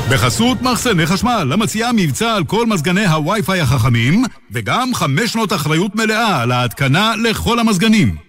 בחסות 0.10 0.62
מחסני 0.62 1.06
חשמל, 1.06 1.50
המציעה 1.54 1.92
מבצע 1.94 2.34
על 2.34 2.44
כל 2.44 2.66
מזגני 2.66 3.06
הווי-פיי 3.06 3.62
החכמים, 3.62 4.24
וגם 4.52 4.94
חמש 4.94 5.34
שנות 5.34 5.54
אחריות 5.54 5.96
מלאה 5.96 6.42
על 6.42 6.52
ההתקנה 6.52 7.14
לכל 7.24 7.60
המזגנים. 7.60 8.25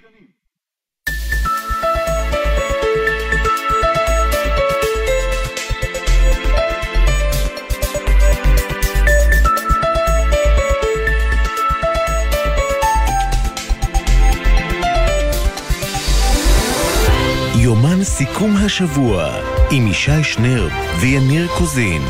יומן 17.86 18.04
סיכום 18.04 18.56
השבוע 18.56 19.34
עם 19.70 19.86
ישי 19.86 20.24
שנרב 20.24 20.72
ויניר 21.00 21.48
קוזין. 21.58 22.02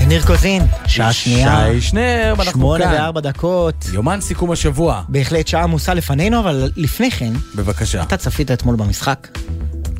יניר 0.00 0.26
קוזין, 0.26 0.62
שעה 0.86 1.12
שנייה. 1.12 1.66
שי 1.72 1.80
שנרב, 1.80 2.40
אנחנו 2.40 2.60
שמונה 2.60 2.84
כאן. 2.84 2.92
וארבע 2.92 3.20
דקות. 3.20 3.74
יומן 3.92 4.20
סיכום 4.20 4.50
השבוע. 4.50 5.02
בהחלט 5.08 5.46
שעה 5.46 5.62
עמוסה 5.62 5.94
לפנינו, 5.94 6.40
אבל 6.40 6.70
לפני 6.76 7.10
כן, 7.10 7.32
בבקשה. 7.54 8.02
אתה 8.02 8.16
צפית 8.16 8.50
אתמול 8.50 8.76
במשחק? 8.76 9.28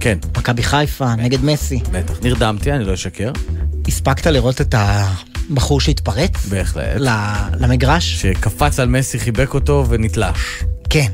כן. 0.00 0.18
מכבי 0.38 0.62
חיפה 0.62 1.14
נגד 1.14 1.44
מסי. 1.44 1.80
בטח. 1.92 2.14
נרדמתי, 2.22 2.72
אני 2.72 2.84
לא 2.84 2.94
אשקר. 2.94 3.32
הספקת 3.88 4.26
לראות 4.26 4.60
את 4.60 4.74
הבחור 5.50 5.80
שהתפרץ? 5.80 6.46
בהחלט. 6.48 6.84
ל- 6.96 7.08
למגרש? 7.58 8.22
שקפץ 8.22 8.80
על 8.80 8.88
מסי, 8.88 9.18
חיבק 9.18 9.54
אותו 9.54 9.84
ונתלש. 9.88 10.38
כן. 10.90 11.12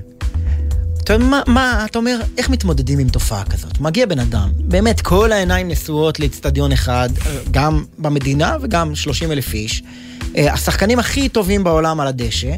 אתה 1.04 1.12
יודע, 1.12 1.24
מה, 1.26 1.40
מה, 1.46 1.86
אתה 1.90 1.98
אומר, 1.98 2.20
איך 2.38 2.50
מתמודדים 2.50 2.98
עם 2.98 3.08
תופעה 3.08 3.44
כזאת? 3.44 3.80
מגיע 3.80 4.06
בן 4.06 4.18
אדם, 4.18 4.50
באמת, 4.58 5.00
כל 5.00 5.32
העיניים 5.32 5.68
נשואות 5.68 6.20
לאצטדיון 6.20 6.72
אחד, 6.72 7.08
גם 7.50 7.84
במדינה 7.98 8.56
וגם 8.62 8.94
30 8.94 9.32
אלף 9.32 9.54
איש. 9.54 9.82
אה, 10.36 10.52
השחקנים 10.52 10.98
הכי 10.98 11.28
טובים 11.28 11.64
בעולם 11.64 12.00
על 12.00 12.06
הדשא, 12.06 12.52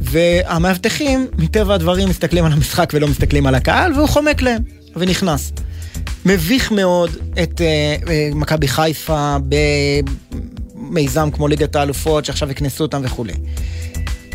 והמאבטחים, 0.00 1.26
מטבע 1.38 1.74
הדברים, 1.74 2.08
מסתכלים 2.08 2.44
על 2.44 2.52
המשחק 2.52 2.90
ולא 2.94 3.08
מסתכלים 3.08 3.46
על 3.46 3.54
הקהל, 3.54 3.92
והוא 3.92 4.08
חומק 4.08 4.42
להם, 4.42 4.62
ונכנס. 4.96 5.52
מביך 6.26 6.72
מאוד 6.72 7.10
את 7.42 7.60
אה, 7.60 7.96
מכבי 8.34 8.68
חיפה 8.68 9.36
במיזם 10.90 11.30
כמו 11.30 11.48
ליגת 11.48 11.76
האלופות, 11.76 12.24
שעכשיו 12.24 12.50
הכנסו 12.50 12.84
אותם 12.84 13.00
וכולי. 13.04 13.32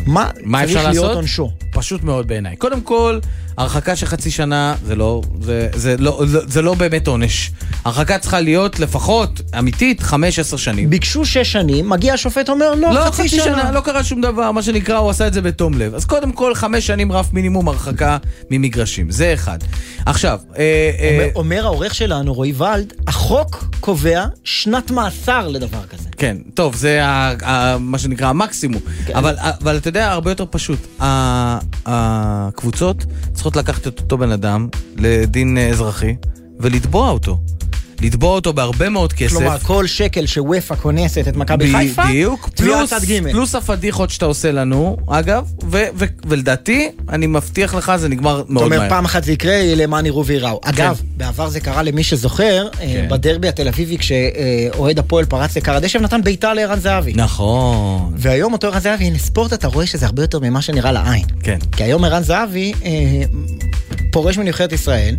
מה, 0.06 0.30
מה 0.44 0.64
אפשר 0.64 0.74
צריך 0.74 0.86
לעשות? 0.86 1.02
להיות 1.04 1.16
עונשו? 1.16 1.50
פשוט 1.72 2.02
מאוד 2.02 2.28
בעיניי. 2.28 2.56
קודם 2.56 2.80
כל, 2.80 3.18
הרחקה 3.56 3.96
של 3.96 4.06
חצי 4.06 4.30
שנה 4.30 4.74
זה 4.86 4.96
לא, 4.96 5.22
זה, 5.40 5.68
זה 5.74 5.96
לא, 5.98 6.22
זה, 6.26 6.38
זה 6.46 6.62
לא 6.62 6.74
באמת 6.74 7.08
עונש. 7.08 7.50
הרחקה 7.84 8.18
צריכה 8.18 8.40
להיות 8.40 8.80
לפחות, 8.80 9.40
אמיתית, 9.58 10.00
חמש, 10.00 10.38
עשר 10.38 10.56
שנים. 10.56 10.90
ביקשו 10.90 11.24
שש 11.24 11.52
שנים, 11.52 11.88
מגיע 11.88 12.14
השופט 12.14 12.48
אומר, 12.48 12.74
לא, 12.74 12.92
לא, 12.94 13.10
חצי 13.10 13.28
שנה. 13.28 13.70
לא 13.70 13.80
קרה 13.80 14.04
שום 14.04 14.20
דבר, 14.20 14.52
מה 14.52 14.62
שנקרא, 14.62 14.96
הוא 14.96 15.10
עשה 15.10 15.26
את 15.26 15.32
זה 15.32 15.40
בתום 15.40 15.74
לב. 15.74 15.94
אז 15.94 16.04
קודם 16.04 16.32
כל, 16.32 16.54
חמש 16.54 16.86
שנים 16.86 17.12
רף 17.12 17.32
מינימום 17.32 17.68
הרחקה 17.68 18.16
ממגרשים. 18.50 19.10
זה 19.10 19.34
אחד. 19.34 19.58
עכשיו, 20.06 20.38
אה, 20.58 20.90
אה, 20.98 21.10
אומר, 21.14 21.28
אומר 21.34 21.64
העורך 21.64 21.94
שלנו, 21.94 22.34
רועי 22.34 22.52
ולד, 22.56 22.92
החוק 23.06 23.64
קובע 23.80 24.24
שנת 24.44 24.90
מאסר 24.90 25.48
לדבר 25.48 25.82
כזה. 25.90 26.08
כן, 26.16 26.36
טוב, 26.54 26.76
זה 26.76 27.04
ה, 27.04 27.32
ה, 27.42 27.78
מה 27.78 27.98
שנקרא 27.98 28.28
המקסימום. 28.28 28.80
כן. 29.06 29.16
אבל, 29.16 29.34
אבל 29.38 29.76
אתה 29.76 29.88
יודע, 29.88 30.10
הרבה 30.12 30.30
יותר 30.30 30.44
פשוט. 30.50 30.78
הקבוצות 31.86 33.04
צריכות 33.42 33.56
לקחת 33.56 33.86
את 33.86 34.00
אותו 34.00 34.18
בן 34.18 34.32
אדם 34.32 34.68
לדין 34.96 35.58
אה, 35.58 35.68
אזרחי 35.68 36.16
ולתבוע 36.60 37.10
אותו. 37.10 37.38
לתבוע 38.02 38.34
אותו 38.34 38.52
בהרבה 38.52 38.88
מאוד 38.88 39.12
כסף. 39.12 39.36
כלומר, 39.36 39.58
כל 39.58 39.86
שקל 39.86 40.26
שוופא 40.26 40.74
כונסת 40.74 41.28
את 41.28 41.36
מכבי 41.36 41.72
חיפה, 41.72 42.04
בדיוק, 42.04 42.48
פלוס. 42.48 42.92
פלוס 43.32 43.54
הפדיחות 43.54 44.10
שאתה 44.10 44.26
עושה 44.26 44.52
לנו, 44.52 44.96
אגב, 45.06 45.52
ו- 45.70 45.84
ו- 45.94 46.04
ולדעתי, 46.26 46.88
אני 47.08 47.26
מבטיח 47.26 47.74
לך, 47.74 47.92
זה 47.96 48.08
נגמר 48.08 48.42
מאוד 48.48 48.68
מהר. 48.68 48.88
פעם 48.88 49.04
אחת 49.04 49.24
זה 49.24 49.32
יקרה, 49.32 49.74
למען 49.76 50.06
יראו 50.06 50.26
וייראו. 50.26 50.60
אגב, 50.64 51.00
בעבר 51.16 51.48
זה 51.48 51.60
קרה 51.60 51.82
למי 51.82 52.02
שזוכר, 52.04 52.68
אה, 52.80 52.86
כן. 52.86 53.06
בדרבי 53.10 53.48
התל 53.48 53.68
אביבי, 53.68 53.98
כשאוהד 53.98 54.98
הפועל 54.98 55.24
פרץ 55.24 55.56
לכר 55.56 55.76
הדשא 55.76 55.98
ונתן 55.98 56.22
בעיטה 56.22 56.54
לערן 56.54 56.78
זהבי. 56.80 57.12
נכון. 57.16 58.12
והיום 58.16 58.52
אותו 58.52 58.66
ערן 58.66 58.80
זהבי, 58.80 59.04
הנה 59.04 59.18
ספורט 59.18 59.52
אתה 59.52 59.68
רואה 59.68 59.86
שזה 59.86 60.06
הרבה 60.06 60.22
יותר 60.22 60.38
ממה 60.38 60.62
שנראה 60.62 60.92
לעין. 60.92 61.24
כן. 61.42 61.58
כי 61.76 61.84
היום 61.84 62.04
ערן 62.04 62.22
זהבי 62.22 62.72
אה, 62.84 63.22
פורש 64.12 64.38
מנבחרת 64.38 64.72
ישראל, 64.72 65.16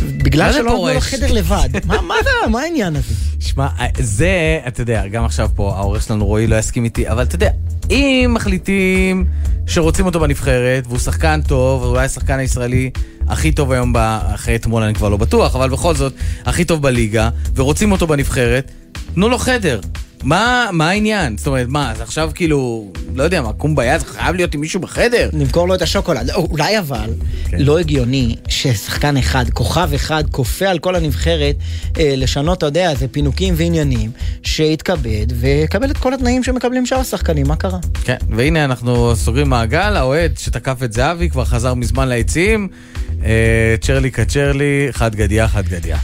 בגלל 0.00 0.52
שלא 0.52 0.62
נתנו 0.62 0.88
לו? 0.94 1.00
חדר 1.00 1.32
לבד. 1.32 1.68
מה 1.86 2.00
מה 2.00 2.14
זה, 2.24 2.50
מה 2.50 2.60
העניין 2.60 2.96
הזה? 2.96 3.14
שמע, 3.40 3.68
זה, 3.98 4.60
אתה 4.68 4.82
יודע, 4.82 5.06
גם 5.06 5.24
עכשיו 5.24 5.50
פה 5.54 5.74
העורך 5.76 6.02
שלנו 6.02 6.26
רועי 6.26 6.46
לא 6.46 6.56
יסכים 6.56 6.84
איתי, 6.84 7.08
אבל 7.08 7.22
אתה 7.22 7.34
יודע, 7.34 7.50
אם 7.90 8.30
מחליטים 8.34 9.24
שרוצים 9.66 10.06
אותו 10.06 10.20
בנבחרת, 10.20 10.86
והוא 10.86 10.98
שחקן 10.98 11.40
טוב, 11.46 11.82
ואולי 11.82 12.04
השחקן 12.04 12.38
הישראלי 12.38 12.90
הכי 13.28 13.52
טוב 13.52 13.72
היום, 13.72 13.92
ב... 13.92 13.96
אחרי 14.34 14.56
אתמול 14.56 14.82
אני 14.82 14.94
כבר 14.94 15.08
לא 15.08 15.16
בטוח, 15.16 15.56
אבל 15.56 15.70
בכל 15.70 15.94
זאת, 15.94 16.12
הכי 16.44 16.64
טוב 16.64 16.82
בליגה, 16.82 17.28
ורוצים 17.54 17.92
אותו 17.92 18.06
בנבחרת, 18.06 18.70
תנו 19.14 19.28
לו 19.28 19.38
חדר. 19.38 19.80
מה, 20.24 20.68
מה 20.72 20.90
העניין? 20.90 21.38
זאת 21.38 21.46
אומרת, 21.46 21.68
מה, 21.68 21.90
אז 21.90 22.00
עכשיו 22.00 22.30
כאילו, 22.34 22.92
לא 23.14 23.22
יודע, 23.22 23.42
מה, 23.42 23.52
קומביה, 23.52 23.98
זה 23.98 24.06
חייב 24.06 24.36
להיות 24.36 24.54
עם 24.54 24.60
מישהו 24.60 24.80
בחדר? 24.80 25.30
נמכור 25.32 25.68
לו 25.68 25.74
את 25.74 25.82
השוקולד. 25.82 26.26
לא, 26.26 26.34
אולי 26.34 26.78
אבל 26.78 27.10
כן. 27.48 27.56
לא 27.60 27.78
הגיוני 27.78 28.36
ששחקן 28.48 29.16
אחד, 29.16 29.50
כוכב 29.50 29.90
אחד, 29.94 30.24
כופה 30.30 30.68
על 30.68 30.78
כל 30.78 30.94
הנבחרת 30.94 31.56
אה, 31.98 32.14
לשנות, 32.16 32.58
אתה 32.58 32.66
יודע, 32.66 32.94
זה 32.94 33.08
פינוקים 33.08 33.54
ועניינים, 33.56 34.10
שיתכבד 34.42 35.26
ויקבל 35.34 35.90
את 35.90 35.98
כל 35.98 36.14
התנאים 36.14 36.42
שמקבלים 36.42 36.86
שאר 36.86 36.98
השחקנים, 36.98 37.48
מה 37.48 37.56
קרה? 37.56 37.78
כן, 38.04 38.16
והנה 38.30 38.64
אנחנו 38.64 39.16
סוגרים 39.16 39.48
מעגל, 39.48 39.96
האוהד 39.96 40.38
שתקף 40.38 40.82
את 40.84 40.92
זהבי 40.92 41.30
כבר 41.30 41.44
חזר 41.44 41.74
מזמן 41.74 42.08
ליציעים. 42.08 42.68
אה, 43.24 43.74
צ'רלי 43.80 44.10
קצ'רלי, 44.10 44.88
חד 44.90 45.14
גדיה, 45.14 45.48
חד 45.48 45.68
גדיה. 45.68 45.98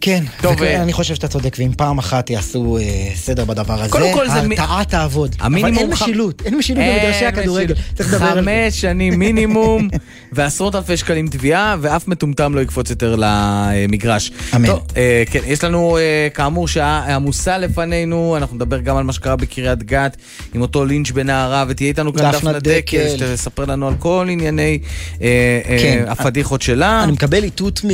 כן, 0.00 0.24
טוב, 0.42 0.52
וכן, 0.54 0.64
אה, 0.64 0.82
אני 0.82 0.92
חושב 0.92 1.14
שאתה 1.14 1.28
צודק, 1.28 1.56
ואם 1.58 1.70
פעם 1.76 1.98
אחת 1.98 2.30
יעשו 2.30 2.78
אה, 2.80 2.82
סדר 3.14 3.44
בדבר 3.44 3.82
הזה, 3.82 3.92
קודם 3.92 4.12
כל 4.14 4.28
זה 4.28 4.42
מ- 4.42 4.52
ההרתעה 4.58 4.84
תעבוד. 4.84 5.36
אבל 5.38 5.46
המינימום 5.46 5.78
אין 5.78 5.94
ח- 5.96 6.02
משילות, 6.02 6.42
אין 6.44 6.58
משילות 6.58 6.84
במגרשי 6.84 7.24
הכדורגל. 7.26 7.74
צריך 7.94 8.12
לדבר 8.14 8.26
על 8.26 8.34
זה. 8.34 8.40
חמש 8.42 8.80
שנים 8.80 9.18
מינימום, 9.18 9.88
ועשרות 10.32 10.74
אלפי 10.74 10.96
שקלים 10.96 11.28
תביעה, 11.28 11.76
ואף 11.80 12.08
מטומטם 12.08 12.54
לא 12.54 12.60
יקפוץ 12.60 12.90
יותר 12.90 13.16
למגרש. 13.18 14.32
אמן. 14.56 14.66
טוב, 14.66 14.82
אה, 14.96 15.22
כן, 15.30 15.40
יש 15.46 15.64
לנו 15.64 15.96
אה, 15.98 16.28
כאמור 16.34 16.68
שעה 16.68 17.14
עמוסה 17.14 17.58
לפנינו, 17.58 18.36
אנחנו 18.36 18.56
נדבר 18.56 18.78
גם 18.80 18.96
על 18.96 19.04
מה 19.04 19.12
שקרה 19.12 19.36
בקריית 19.36 19.82
גת, 19.82 20.16
עם 20.54 20.60
אותו 20.60 20.84
לינץ' 20.84 21.10
בנערה, 21.10 21.64
ותהיה 21.68 21.88
איתנו 21.88 22.12
כאן 22.12 22.32
דפנה 22.32 22.52
דקל. 22.58 23.08
שתספר 23.18 23.64
לנו 23.64 23.88
על 23.88 23.94
כל 23.98 24.26
ענייני 24.30 24.78
אה, 25.22 25.26
אה, 25.68 25.78
כן. 25.82 26.04
הפדיחות 26.08 26.62
שלה. 26.62 27.04
אני 27.04 27.12
מקבל 27.12 27.44
איתות 27.44 27.78
כן. 27.78 27.88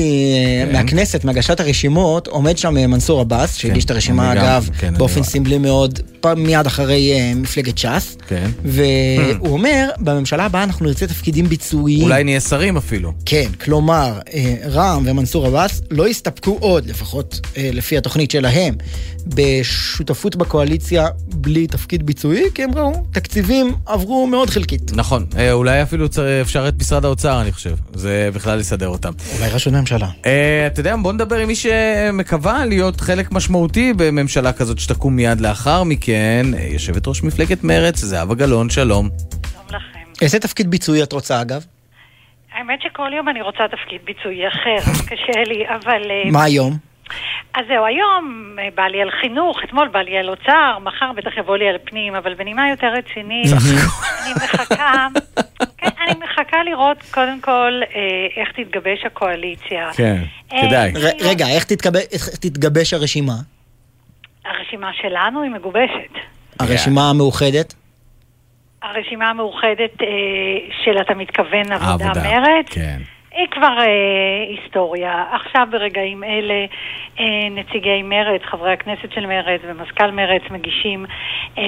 מהכנסת, 0.72 1.24
מהגשת 1.24 1.60
הרשימות, 1.96 2.26
עומד 2.26 2.58
שם 2.58 2.76
אה, 2.76 2.86
מנסור 2.86 3.20
עבאס, 3.20 3.56
שהגיש 3.56 3.84
את 3.84 3.90
הרשימה, 3.90 4.32
אגב, 4.32 4.68
כן, 4.78 4.94
באופן. 4.98 5.22
סמלי 5.22 5.58
מאוד, 5.58 6.00
מיד 6.36 6.66
אחרי 6.66 7.12
אה, 7.12 7.32
מפלגת 7.36 7.78
ש"ס. 7.78 8.16
כן. 8.28 8.50
והוא 8.64 9.48
אומר, 9.48 9.88
בממשלה 9.98 10.44
הבאה 10.44 10.62
אנחנו 10.62 10.86
נרצה 10.86 11.06
תפקידים 11.06 11.48
ביצועיים. 11.48 12.02
אולי 12.02 12.24
נהיה 12.24 12.40
שרים 12.40 12.76
אפילו. 12.76 13.12
כן, 13.26 13.48
כלומר, 13.60 14.18
אה, 14.34 14.54
רע"מ 14.64 15.02
ומנסור 15.06 15.46
עבאס 15.46 15.82
לא 15.90 16.08
יסתפקו 16.08 16.56
עוד, 16.60 16.86
לפחות 16.86 17.40
לפי 17.56 17.98
התוכנית 17.98 18.30
שלהם, 18.30 18.74
בשותפות 19.26 20.36
בקואליציה 20.36 21.06
בלי 21.34 21.66
תפקיד 21.66 22.06
ביצועי, 22.06 22.44
כי 22.54 22.62
הם 22.64 22.70
ראו, 22.74 22.92
תקציבים 23.12 23.74
עברו 23.86 24.26
מאוד 24.26 24.50
חלקית. 24.50 24.92
נכון, 24.94 25.26
אה, 25.38 25.52
אולי 25.52 25.82
אפילו 25.82 26.06
אפשר 26.42 26.68
את 26.68 26.74
משרד 26.80 27.04
האוצר, 27.04 27.40
אני 27.40 27.52
חושב. 27.52 27.74
זה 27.92 28.30
בכלל 28.34 28.58
לסדר 28.58 28.88
אותם. 28.88 29.12
אולי 29.38 29.50
רשות 29.50 29.72
ממשלה. 29.72 30.06
אה, 30.26 30.66
אתה 30.66 30.80
יודע, 30.80 30.96
בוא 30.96 31.12
נדבר 31.12 31.36
עם 31.36 31.48
מי 31.48 31.54
שמקווה 31.54 32.64
להיות 32.64 33.00
חלק 33.00 33.32
משמעותי 33.32 33.92
בממשלה 33.96 34.52
כזאת 34.52 34.78
שתקום 34.78 35.16
מיד 35.16 35.40
לאחר 35.40 35.82
מכן. 35.84 36.46
אה, 36.56 36.66
יושבת 36.72 37.06
ראש 37.06 37.22
מפלגת 37.22 37.64
מרצ, 37.64 37.96
זהבה 37.96 38.34
גלאון, 38.34 38.70
שלום. 38.70 39.08
איזה 40.22 40.38
תפקיד 40.38 40.70
ביצועי 40.70 41.02
את 41.02 41.12
רוצה, 41.12 41.40
אגב? 41.40 41.64
האמת 42.52 42.82
שכל 42.82 43.10
יום 43.16 43.28
אני 43.28 43.42
רוצה 43.42 43.64
תפקיד 43.70 44.00
ביצועי 44.04 44.48
אחר, 44.48 44.90
קשה 45.10 45.42
לי, 45.46 45.64
אבל... 45.68 46.02
מה 46.32 46.44
היום? 46.44 46.93
אז 47.54 47.64
זהו, 47.68 47.84
היום 47.84 48.56
אה, 48.58 48.68
בא 48.74 48.82
לי 48.82 49.02
על 49.02 49.10
חינוך, 49.20 49.58
אתמול 49.64 49.88
בא 49.88 49.98
לי 50.00 50.18
על 50.18 50.28
אוצר, 50.28 50.78
מחר 50.82 51.12
בטח 51.16 51.36
יבוא 51.36 51.56
לי 51.56 51.68
על 51.68 51.76
פנים, 51.84 52.14
אבל 52.14 52.34
בנימה 52.34 52.68
יותר 52.70 52.86
רצינית, 52.86 53.46
אני 53.52 54.32
מחכה, 54.44 55.06
כן, 55.78 55.88
אני 56.06 56.14
מחכה 56.24 56.62
לראות 56.64 56.96
קודם 57.10 57.40
כל 57.40 57.80
אה, 57.94 58.00
איך 58.42 58.48
תתגבש 58.56 59.04
הקואליציה. 59.04 59.90
כן, 59.96 60.16
אה, 60.52 60.60
כדאי. 60.68 60.92
רגע, 61.20 61.46
איך 61.48 61.64
תתגבש- 61.64 62.92
הרשימה? 62.94 63.34
הרשימה 64.44 64.90
שלנו 65.02 65.42
היא 65.42 65.50
מגובשת. 65.50 66.12
הרשימה 66.60 67.10
המאוחדת? 67.10 67.74
הרשימה 68.82 69.30
המאוחדת 69.30 69.92
של, 70.84 71.00
אתה 71.00 71.14
מתכוון, 71.14 71.72
עבודה 71.72 72.12
מרצ? 72.14 72.66
כן. 72.70 72.98
היא 73.34 73.46
כבר 73.50 73.78
אה, 73.78 73.86
היסטוריה. 74.48 75.24
עכשיו 75.32 75.66
ברגעים 75.70 76.24
אלה 76.24 76.64
אה, 77.20 77.48
נציגי 77.50 78.02
מרצ, 78.02 78.42
חברי 78.42 78.72
הכנסת 78.72 79.12
של 79.14 79.26
מרצ 79.26 79.60
ומזכ"ל 79.64 80.10
מרצ 80.10 80.42
מגישים, 80.50 81.06
אה, 81.58 81.64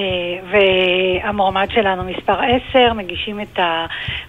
והמועמד 0.51 1.67
שלנו 1.71 2.03
מספר 2.03 2.39
10, 2.71 2.93
מגישים 2.93 3.41
את 3.41 3.59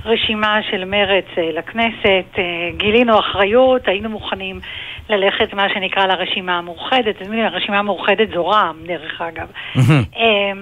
הרשימה 0.05 0.59
של 0.71 0.85
מרצ 0.85 1.39
אה, 1.39 1.51
לכנסת. 1.53 2.39
אה, 2.39 2.71
גילינו 2.77 3.19
אחריות, 3.19 3.89
היינו 3.89 4.09
מוכנים 4.09 4.61
ללכת 5.09 5.55
מה 5.55 5.69
שנקרא 5.75 6.07
לרשימה 6.07 6.59
המאוחדת. 6.59 7.17
הרשימה 7.45 7.79
המאוחדת 7.79 8.29
זו 8.35 8.47
רע"מ, 8.47 8.77
דרך 8.87 9.21
אגב. 9.21 9.49
אה, 10.17 10.53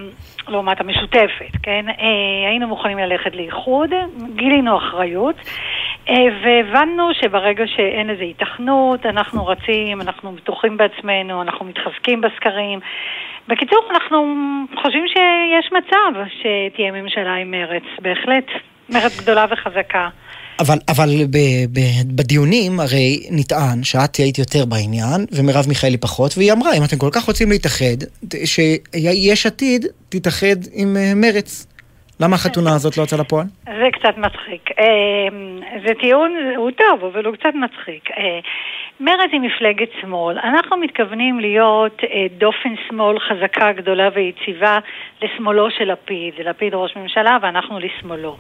לעומת 0.49 0.81
המשותפת, 0.81 1.57
כן? 1.63 1.85
אה, 1.89 2.49
היינו 2.49 2.69
מוכנים 2.69 2.99
ללכת 2.99 3.35
לאיחוד, 3.35 3.91
גילינו 4.37 4.79
אחריות, 4.79 5.37
והבנו 6.45 7.09
שברגע 7.23 7.65
שאין 7.67 8.07
לזה 8.07 8.23
היתכנות, 8.23 9.07
אנחנו 9.07 9.47
רצים, 9.47 10.01
אנחנו 10.01 10.33
בטוחים 10.33 10.77
בעצמנו, 10.77 11.43
אנחנו 11.43 11.65
מתחזקים 11.65 12.21
בסקרים. 12.21 12.79
בקיצור, 13.49 13.89
אנחנו 13.91 14.37
חושבים 14.83 15.05
שיש 15.09 15.73
מצב 15.73 16.21
שתהיה 16.39 16.93
ממשלה 16.93 17.35
עם 17.35 17.51
מרץ, 17.51 17.85
בהחלט. 18.03 18.47
מרץ 18.89 19.21
גדולה 19.21 19.47
וחזקה. 19.51 20.09
אבל, 20.61 20.79
אבל 20.89 21.09
ב, 21.31 21.37
ב, 21.73 21.81
בדיונים 22.07 22.81
הרי 22.81 23.27
נטען 23.31 23.83
שאת 23.83 24.17
היית 24.17 24.39
יותר 24.39 24.65
בעניין 24.65 25.27
ומרב 25.33 25.65
מיכאלי 25.69 25.97
פחות, 25.97 26.35
והיא 26.37 26.53
אמרה, 26.53 26.75
אם 26.79 26.85
אתם 26.85 26.99
כל 26.99 27.11
כך 27.13 27.25
רוצים 27.25 27.51
להתאחד, 27.51 27.97
שיש 28.45 29.47
עתיד 29.47 29.87
תתאחד 30.09 30.57
עם 30.73 30.97
אה, 30.97 31.13
מרץ. 31.15 31.67
למה 32.21 32.35
החתונה 32.35 32.75
הזאת 32.75 32.99
לא 32.99 33.03
יצאה 33.03 33.19
לפועל? 33.21 33.47
זה 33.65 33.89
קצת 33.93 34.19
מצחיק. 34.19 34.71
אה, 34.79 35.29
זה 35.87 35.95
טיעון, 36.01 36.33
הוא 36.57 36.71
טוב, 36.71 37.05
אבל 37.05 37.25
הוא 37.27 37.37
קצת 37.37 37.55
מצחיק. 37.55 38.11
אה, 38.11 38.39
מרצ 39.01 39.31
היא 39.33 39.41
מפלגת 39.41 39.89
שמאל. 40.01 40.39
אנחנו 40.39 40.77
מתכוונים 40.77 41.41
להיות 41.41 42.01
אה, 42.05 42.27
דופן 42.39 42.75
שמאל 42.89 43.19
חזקה, 43.19 43.73
גדולה 43.73 44.09
ויציבה 44.15 44.79
לשמאלו 45.23 45.71
של 45.71 45.93
לפיד. 45.93 46.35
לפיד 46.39 46.75
ראש 46.75 46.97
ממשלה 46.97 47.39
ואנחנו 47.43 47.79
לשמאלו. 47.79 48.37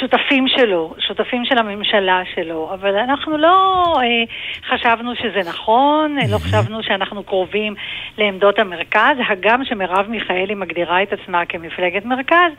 שותפים 0.00 0.48
שלו, 0.48 0.94
שותפים 0.98 1.44
של 1.44 1.58
הממשלה 1.58 2.22
שלו, 2.34 2.70
אבל 2.74 2.96
אנחנו 2.96 3.38
לא 3.38 3.84
אה, 4.02 4.24
חשבנו 4.68 5.14
שזה 5.16 5.48
נכון, 5.48 6.16
לא 6.30 6.38
חשבנו 6.38 6.82
שאנחנו 6.82 7.22
קרובים 7.22 7.74
לעמדות 8.18 8.58
המרכז, 8.58 9.16
הגם 9.28 9.64
שמרב 9.64 10.06
מיכאלי 10.08 10.54
מגדירה 10.54 11.02
את 11.02 11.12
עצמה 11.12 11.46
כמפלגת 11.46 12.04
מרכז, 12.04 12.52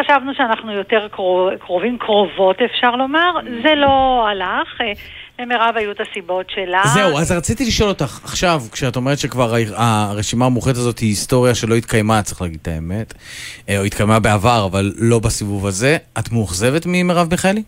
חשבנו 0.00 0.32
שאנחנו 0.34 0.72
יותר 0.72 1.08
קרוב, 1.10 1.54
קרובים, 1.54 1.98
קרובות 1.98 2.56
אפשר 2.62 2.96
לומר, 2.96 3.30
זה 3.62 3.74
לא 3.74 4.26
הלך. 4.28 4.80
אה, 4.80 4.92
למירב 5.38 5.74
היו 5.76 5.90
את 5.90 6.00
הסיבות 6.00 6.50
שלה. 6.50 6.82
זהו, 6.94 7.18
אז 7.18 7.32
רציתי 7.32 7.64
לשאול 7.64 7.88
אותך, 7.88 8.20
עכשיו, 8.24 8.62
כשאת 8.72 8.96
אומרת 8.96 9.18
שכבר 9.18 9.54
הרשימה 9.76 10.46
המאוחדת 10.46 10.76
הזאת 10.76 10.98
היא 10.98 11.08
היסטוריה 11.08 11.54
שלא 11.54 11.74
התקיימה, 11.74 12.22
צריך 12.22 12.42
להגיד 12.42 12.58
את 12.62 12.68
האמת, 12.68 13.14
אה, 13.68 13.78
או 13.78 13.84
התקיימה 13.84 14.20
בעבר, 14.20 14.66
אבל 14.70 14.92
לא 14.96 15.18
בסיבוב 15.18 15.66
הזה, 15.66 15.96
את 16.18 16.32
מאוכזבת 16.32 16.82
ממרב 16.86 17.28
מיכאלי? 17.30 17.62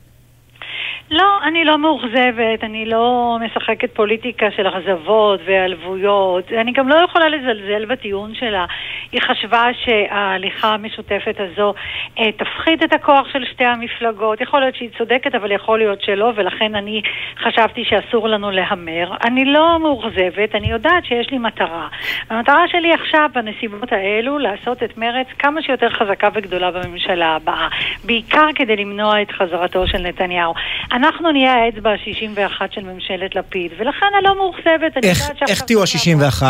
לא, 1.11 1.39
אני 1.43 1.65
לא 1.65 1.78
מאוכזבת, 1.78 2.65
אני 2.65 2.87
לא 2.87 3.37
משחקת 3.41 3.95
פוליטיקה 3.95 4.51
של 4.51 4.69
אכזבות 4.69 5.41
והיעלבויות. 5.47 6.53
אני 6.53 6.73
גם 6.73 6.89
לא 6.89 6.95
יכולה 6.95 7.28
לזלזל 7.28 7.85
בטיעון 7.85 8.35
שלה. 8.35 8.66
היא 9.12 9.20
חשבה 9.20 9.65
שההליכה 9.85 10.74
המשותפת 10.74 11.37
הזו 11.39 11.74
אה, 12.19 12.33
תפחית 12.33 12.83
את 12.85 12.93
הכוח 12.93 13.28
של 13.33 13.45
שתי 13.53 13.65
המפלגות. 13.65 14.41
יכול 14.41 14.61
להיות 14.61 14.74
שהיא 14.74 14.91
צודקת, 14.99 15.35
אבל 15.35 15.53
יכול 15.53 15.78
להיות 15.78 16.03
שלא, 16.03 16.33
ולכן 16.37 16.74
אני 16.74 17.03
חשבתי 17.39 17.85
שאסור 17.85 18.28
לנו 18.28 18.51
להמר. 18.51 19.12
אני 19.24 19.45
לא 19.45 19.78
מאוכזבת, 19.78 20.55
אני 20.55 20.70
יודעת 20.70 21.05
שיש 21.05 21.31
לי 21.31 21.39
מטרה. 21.39 21.89
המטרה 22.31 22.69
שלי 22.69 22.93
עכשיו, 22.93 23.31
בנסיבות 23.35 23.93
האלו, 23.93 24.39
לעשות 24.39 24.83
את 24.83 24.99
מרץ 24.99 25.27
כמה 25.39 25.62
שיותר 25.62 25.91
חזקה 25.91 26.28
וגדולה 26.35 26.70
בממשלה 26.70 27.37
הבאה. 27.37 27.69
בעיקר 28.05 28.47
כדי 28.55 28.77
למנוע 28.77 29.23
את 29.23 29.31
חזרתו 29.31 29.87
של 29.87 29.99
נתניהו. 29.99 30.55
אנחנו 30.97 31.32
נהיה 31.32 31.55
האצבע 31.55 31.90
ה-61 31.90 32.60
של 32.70 32.85
ממשלת 32.85 33.35
לפיד, 33.35 33.73
ולכן 33.78 34.06
אני 34.18 34.24
לא 34.24 34.36
מאוכזבת, 34.36 35.05
איך, 35.48 35.62
תהיו 35.62 35.81
ה-61? 35.81 36.43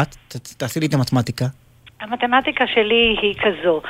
תעשי 0.58 0.80
לי 0.80 0.86
את 0.86 0.94
המתמטיקה. 0.94 1.44
המתמטיקה 2.00 2.64
שלי 2.66 3.16
היא 3.22 3.34
כזו, 3.34 3.80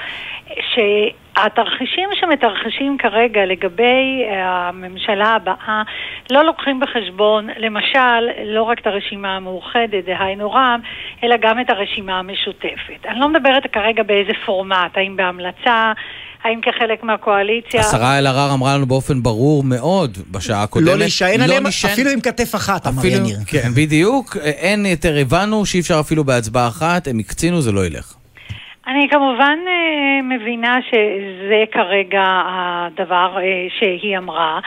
שהתרחישים 0.75 2.09
שמתרחשים 2.21 2.99
כרגע 2.99 3.45
לגבי 3.47 4.25
אה, 4.31 4.69
הממשלה 4.69 5.29
הבאה 5.29 5.83
לא 6.31 6.45
לוקחים 6.45 6.81
בחשבון, 6.81 7.49
למשל, 7.57 8.21
לא 8.45 8.63
רק 8.63 8.79
את 8.79 8.87
הרשימה 8.87 9.37
המאוחדת, 9.37 10.05
דהיינו 10.05 10.53
רע"מ, 10.53 10.81
אלא 11.25 11.37
גם 11.37 11.61
את 11.61 11.71
הרשימה 11.71 12.19
המשותפת. 12.19 13.07
אני 13.09 13.21
לא 13.21 13.29
מדברת 13.29 13.73
כרגע 13.73 14.03
באיזה 14.03 14.33
פורמט, 14.47 14.97
האם 14.97 15.17
בהמלצה, 15.17 15.93
האם 16.47 16.61
כחלק 16.63 17.03
מהקואליציה. 17.03 17.81
השרה 17.81 18.19
אלהרר 18.19 18.53
אמרה 18.55 18.75
לנו 18.77 18.87
באופן 18.87 19.23
ברור 19.23 19.63
מאוד 19.65 20.19
בשעה 20.31 20.63
הקודמת. 20.63 20.89
לא 20.89 20.99
להישען 20.99 21.41
עליהם 21.41 21.63
להישען- 21.63 21.91
אפילו 21.93 22.11
עם 22.11 22.21
כתף 22.21 22.55
אחת, 22.55 22.87
אמר 22.87 22.99
אפילו- 23.01 23.17
יניר. 23.17 23.39
כן, 23.47 23.71
בדיוק. 23.75 24.37
אין 24.37 24.87
יותר, 24.87 25.17
הבנו 25.21 25.67
שאי 25.67 25.81
אפשר 25.81 26.01
אפילו 26.01 26.25
בהצבעה 26.25 26.69
אחת, 26.69 27.09
הם 27.09 27.19
הקצינו, 27.19 27.63
זה 27.63 27.73
לא 27.73 27.87
ילך. 27.87 28.15
אני 28.87 29.09
כמובן 29.11 29.59
אה, 29.67 30.37
מבינה 30.37 30.79
שזה 30.91 31.65
כרגע 31.73 32.25
הדבר 32.27 33.39
אה, 33.39 33.43
שהיא 33.79 34.19
אמרה, 34.19 34.61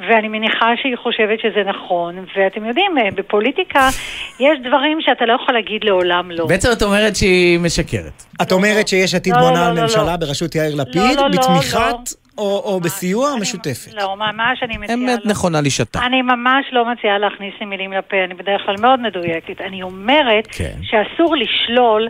ואני 0.00 0.28
מניחה 0.28 0.66
שהיא 0.82 0.96
חושבת 1.02 1.40
שזה 1.40 1.62
נכון, 1.66 2.24
ואתם 2.36 2.64
יודעים, 2.64 2.98
אה, 2.98 3.10
בפוליטיקה 3.14 3.88
יש 4.40 4.58
דברים 4.64 4.98
שאתה 5.00 5.26
לא 5.26 5.32
יכול 5.32 5.54
להגיד 5.54 5.84
לעולם 5.84 6.30
לא. 6.30 6.46
בעצם 6.46 6.68
את 6.72 6.82
אומרת 6.82 7.16
שהיא 7.16 7.60
משקרת. 7.60 8.24
את 8.42 8.52
אומרת 8.52 8.88
שיש 8.88 9.14
עתיד 9.14 9.32
לא, 9.32 9.40
בונה 9.40 9.60
לא, 9.60 9.66
על 9.66 9.76
לא, 9.76 9.82
ממשלה. 9.82 10.16
בראשות 10.16 10.54
יאיר 10.54 10.74
לפיד, 10.74 11.18
בתמיכת 11.32 12.25
או 12.38 12.62
או 12.64 12.80
בסיוע 12.80 13.28
המשותפת. 13.28 13.94
לא, 13.94 14.16
ממש 14.16 14.62
אני 14.62 14.76
מציעה... 14.78 14.98
אמת 14.98 15.24
לא- 15.24 15.30
נכונה 15.30 15.60
לשעתה. 15.60 15.98
אני 16.06 16.22
ממש 16.22 16.66
לא 16.72 16.92
מציעה 16.92 17.18
להכניס 17.18 17.54
לי 17.60 17.66
מילים 17.66 17.92
לפה, 17.92 18.16
אני 18.24 18.34
בדרך 18.34 18.62
כלל 18.66 18.74
מאוד 18.80 19.00
מדויקת. 19.00 19.60
אני 19.60 19.82
אומרת 19.82 20.46
כן. 20.46 20.74
שאסור 20.82 21.36
לשלול 21.36 22.08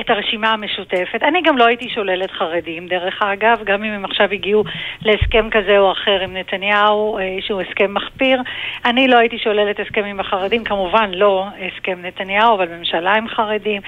את 0.00 0.10
הרשימה 0.10 0.50
המשותפת. 0.50 1.22
אני 1.22 1.42
גם 1.42 1.58
לא 1.58 1.66
הייתי 1.66 1.88
שוללת 1.94 2.30
חרדים, 2.30 2.86
דרך 2.86 3.22
אגב, 3.22 3.58
גם 3.64 3.84
אם 3.84 3.92
הם 3.92 4.04
עכשיו 4.04 4.28
הגיעו 4.32 4.64
להסכם 5.02 5.48
כזה 5.50 5.78
או 5.78 5.92
אחר 5.92 6.20
עם 6.24 6.36
נתניהו, 6.36 7.18
אה, 7.18 7.36
שהוא 7.46 7.62
הסכם 7.62 7.94
מחפיר. 7.94 8.42
אני 8.84 9.08
לא 9.08 9.16
הייתי 9.16 9.38
שוללת 9.38 9.80
הסכם 9.80 10.04
עם 10.04 10.20
החרדים, 10.20 10.64
כמובן 10.64 11.10
לא 11.14 11.46
הסכם 11.66 11.98
נתניהו, 12.02 12.54
אבל 12.54 12.68
ממשלה 12.78 13.14
עם 13.14 13.28
חרדים. 13.28 13.82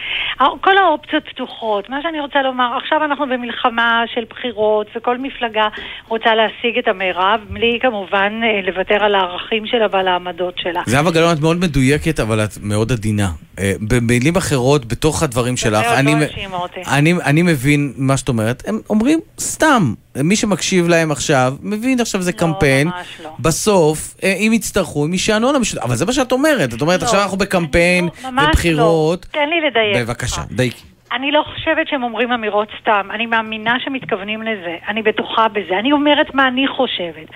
כל 0.60 0.78
האופציות 0.78 1.28
פתוחות. 1.28 1.88
מה 1.90 2.02
שאני 2.02 2.20
רוצה 2.20 2.42
לומר, 2.42 2.76
עכשיו 2.76 3.04
אנחנו 3.04 3.26
במלחמה 3.26 4.02
של 4.14 4.24
בחירות, 4.30 4.86
וכל 4.96 5.18
מפלגה 5.18 5.68
רוצה 6.08 6.30
להשיג 6.34 6.78
את 6.78 6.88
המרב, 6.88 7.40
בלי 7.50 7.78
כמובן 7.82 8.32
אה, 8.42 8.60
לוותר 8.62 9.04
על 9.04 9.14
הערכים 9.14 9.66
שלה 9.66 9.86
ועל 9.92 10.08
העמדות 10.08 10.54
שלה. 10.58 10.82
זהבה 10.86 11.10
גלאון, 11.10 11.36
את 11.36 11.40
מאוד 11.40 11.56
מדויקת, 11.56 12.20
אבל 12.20 12.44
את 12.44 12.50
מאוד 12.62 12.92
עדינה. 12.92 13.28
אה, 13.58 13.72
במילים 13.80 14.36
אחרות, 14.36 14.84
בתוך 14.84 15.22
הדברים 15.22 15.56
שלך, 15.56 15.86
אני, 15.86 16.14
לא 16.50 16.56
אותי. 16.56 16.80
אני, 16.92 17.14
אני 17.24 17.42
מבין 17.42 17.92
מה 17.96 18.16
שאת 18.16 18.28
אומרת. 18.28 18.62
הם 18.66 18.80
אומרים 18.90 19.20
סתם. 19.38 19.94
מי 20.16 20.36
שמקשיב 20.36 20.88
להם 20.88 21.10
עכשיו, 21.12 21.54
מבין 21.62 22.00
עכשיו 22.00 22.22
זה 22.22 22.32
קמפיין. 22.32 22.86
ממש 22.88 23.06
לא. 23.24 23.30
בסוף, 23.38 24.14
אה, 24.22 24.32
אם 24.32 24.52
יצטרכו, 24.54 25.04
הם 25.04 25.12
יישענו 25.12 25.48
על 25.48 25.56
המשותף. 25.56 25.82
אבל 25.82 25.96
זה 25.96 26.06
מה 26.06 26.12
שאת 26.12 26.32
אומרת. 26.32 26.74
את 26.74 26.80
אומרת, 26.80 27.00
לא, 27.00 27.06
עכשיו 27.06 27.22
אנחנו 27.22 27.36
בקמפיין 27.36 28.08
ממש 28.24 28.44
ובחירות. 28.48 29.26
לא. 29.34 29.40
תן 29.40 29.48
לי 29.48 29.60
לדייק. 29.70 30.08
בבקשה, 30.08 30.42
דייקי. 30.50 30.89
אני 31.12 31.30
לא 31.30 31.42
חושבת 31.42 31.88
שהם 31.88 32.02
אומרים 32.02 32.32
אמירות 32.32 32.68
סתם, 32.80 33.08
אני 33.10 33.26
מאמינה 33.26 33.74
שמתכוונים 33.80 34.42
לזה, 34.42 34.76
אני 34.88 35.02
בטוחה 35.02 35.48
בזה, 35.48 35.78
אני 35.78 35.92
אומרת 35.92 36.34
מה 36.34 36.48
אני 36.48 36.68
חושבת. 36.68 37.28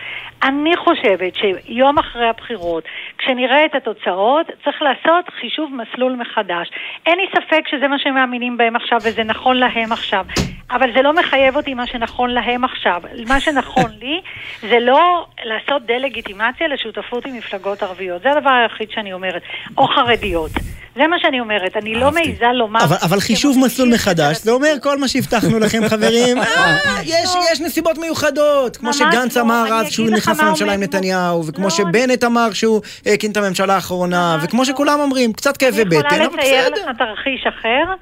אני 0.43 0.77
חושבת 0.77 1.35
שיום 1.35 1.99
אחרי 1.99 2.29
הבחירות, 2.29 2.85
כשנראה 3.19 3.65
את 3.65 3.75
התוצאות, 3.75 4.47
צריך 4.65 4.83
לעשות 4.83 5.25
חישוב 5.41 5.71
מסלול 5.75 6.13
מחדש. 6.13 6.71
אין 7.07 7.19
לי 7.19 7.27
ספק 7.37 7.69
שזה 7.69 7.89
מה 7.89 7.99
שהם 7.99 8.15
מאמינים 8.15 8.57
בהם 8.57 8.77
עכשיו 8.77 8.99
וזה 8.99 9.25
נכון 9.25 9.57
להם 9.57 9.93
עכשיו, 9.93 10.27
אבל 10.71 10.93
זה 10.95 11.03
לא 11.03 11.13
מחייב 11.13 11.57
אותי 11.57 11.75
מה 11.75 11.87
שנכון 11.87 12.31
להם 12.31 12.65
עכשיו. 12.65 13.03
מה 13.29 13.41
שנכון 13.41 13.91
לי 14.01 14.21
זה 14.61 14.81
לא 14.81 15.27
לעשות 15.45 15.83
דה-לגיטימציה 15.83 16.69
לשותפות 16.69 17.27
עם 17.27 17.37
מפלגות 17.37 17.83
ערביות, 17.83 18.23
זה 18.23 18.33
הדבר 18.33 18.51
היחיד 18.51 18.91
שאני 18.91 19.13
אומרת, 19.13 19.43
או 19.79 19.87
חרדיות. 19.87 20.51
זה 20.97 21.07
מה 21.07 21.17
שאני 21.19 21.41
אומרת, 21.41 21.77
אני 21.77 21.95
לא 21.95 22.13
מעיזה 22.13 22.47
לומר... 22.55 22.81
אבל, 23.03 23.21
חישוב 23.21 23.59
מסלול 23.65 23.89
מחדש, 23.95 24.37
זה 24.37 24.51
אומר 24.51 24.75
כל 24.83 24.99
מה 24.99 25.09
שהבטחנו 25.09 25.59
לכם 25.59 25.89
חברים, 25.89 26.39
אה, 26.43 26.77
יש, 27.05 27.35
יש 27.53 27.61
נסיבות 27.61 27.99
מיוחדות, 27.99 28.77
כמו 28.77 28.93
שגנץ 28.93 29.37
לא, 29.37 29.43
אמר 29.43 29.65
אני 29.67 29.73
אז 29.73 29.93
שהוא 29.93 30.11
נכנס 30.11 30.41
לממשלה 30.41 30.73
עם 30.73 30.83
נתניהו, 30.83 31.47
וכמו 31.47 31.71
שבנט 31.71 32.25
אמר 32.25 32.53
שהוא 32.53 32.81
הקים 33.07 33.31
את 33.31 33.37
הממשלה 33.37 33.75
האחרונה, 33.75 34.39
וכמו 34.43 34.65
שכולם 34.65 35.01
אומרים, 35.01 35.33
קצת 35.33 35.57
כאבי 35.57 35.83
אני 35.83 35.85
בטן, 35.85 36.07
יכולה 36.07 36.27
אבל 36.27 36.37
לצייר 36.39 36.71
בסדר. 36.73 36.91
לך 36.91 36.97
תרחיש 36.99 37.47
אחר. 37.47 37.95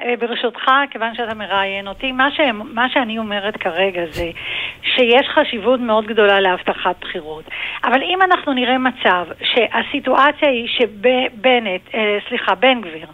אה, 0.00 0.14
ברשותך, 0.18 0.70
כיוון 0.90 1.14
שאתה 1.14 1.34
מראיין 1.34 1.88
אותי, 1.88 2.12
מה, 2.12 2.30
ש... 2.30 2.40
מה 2.74 2.88
שאני 2.88 3.18
אומרת 3.18 3.56
כרגע 3.56 4.02
זה 4.10 4.30
שיש 4.82 5.26
חשיבות 5.34 5.80
מאוד 5.80 6.06
גדולה 6.06 6.40
להבטחת 6.40 7.00
בחירות. 7.00 7.44
אבל 7.84 8.02
אם 8.02 8.22
אנחנו 8.22 8.52
נראה 8.52 8.78
מצב 8.78 9.26
שהסיטואציה 9.42 10.48
היא 10.48 10.68
שבנט, 10.68 11.94
אה, 11.94 12.18
סליחה, 12.28 12.54
בן 12.54 12.80
גביר, 12.80 13.06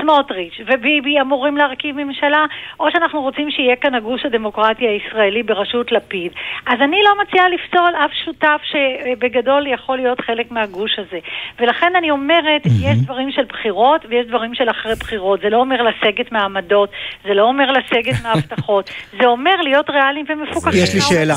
סמוטריץ' 0.00 0.54
וביבי 0.60 1.20
אמורים 1.20 1.56
להרכיב 1.56 1.96
ממשלה, 1.96 2.44
או 2.80 2.86
שאנחנו 2.92 3.22
רוצים 3.22 3.50
שיהיה 3.50 3.76
כאן 3.76 3.94
הגוש 3.94 4.26
הדמוקרטי 4.26 4.84
הישראלי 4.86 5.42
בראשות 5.42 5.92
לפיד. 5.92 6.32
אז 6.66 6.78
אני 6.84 6.96
לא 7.04 7.10
מציעה 7.22 7.44
לפסול 7.48 7.92
אף 8.04 8.10
שותף 8.24 8.60
שבגדול 8.64 9.66
יכול 9.66 9.96
להיות 9.96 10.20
חלק 10.20 10.50
מהגוש 10.50 10.98
הזה. 10.98 11.18
ולכן 11.60 11.92
אני 11.98 12.10
אומרת, 12.10 12.62
יש 12.66 12.98
דברים 12.98 13.30
של 13.32 13.44
בחירות 13.48 14.00
ויש 14.08 14.26
דברים 14.26 14.54
של 14.54 14.70
אחרי 14.70 14.94
בחירות. 14.94 15.40
זה 15.42 15.48
לא 15.50 15.56
אומר 15.56 15.76
לסגת 15.82 16.32
מהעמדות, 16.32 16.90
זה 17.24 17.34
לא 17.34 17.42
אומר 17.42 17.70
לסגת 17.72 18.22
מההבטחות, 18.22 18.90
זה 19.20 19.26
אומר 19.26 19.56
להיות 19.62 19.90
ריאליים 19.90 20.26
ומפוקחים. 20.28 20.82
יש 20.82 20.94
לי 20.94 21.00
שאלה. 21.00 21.34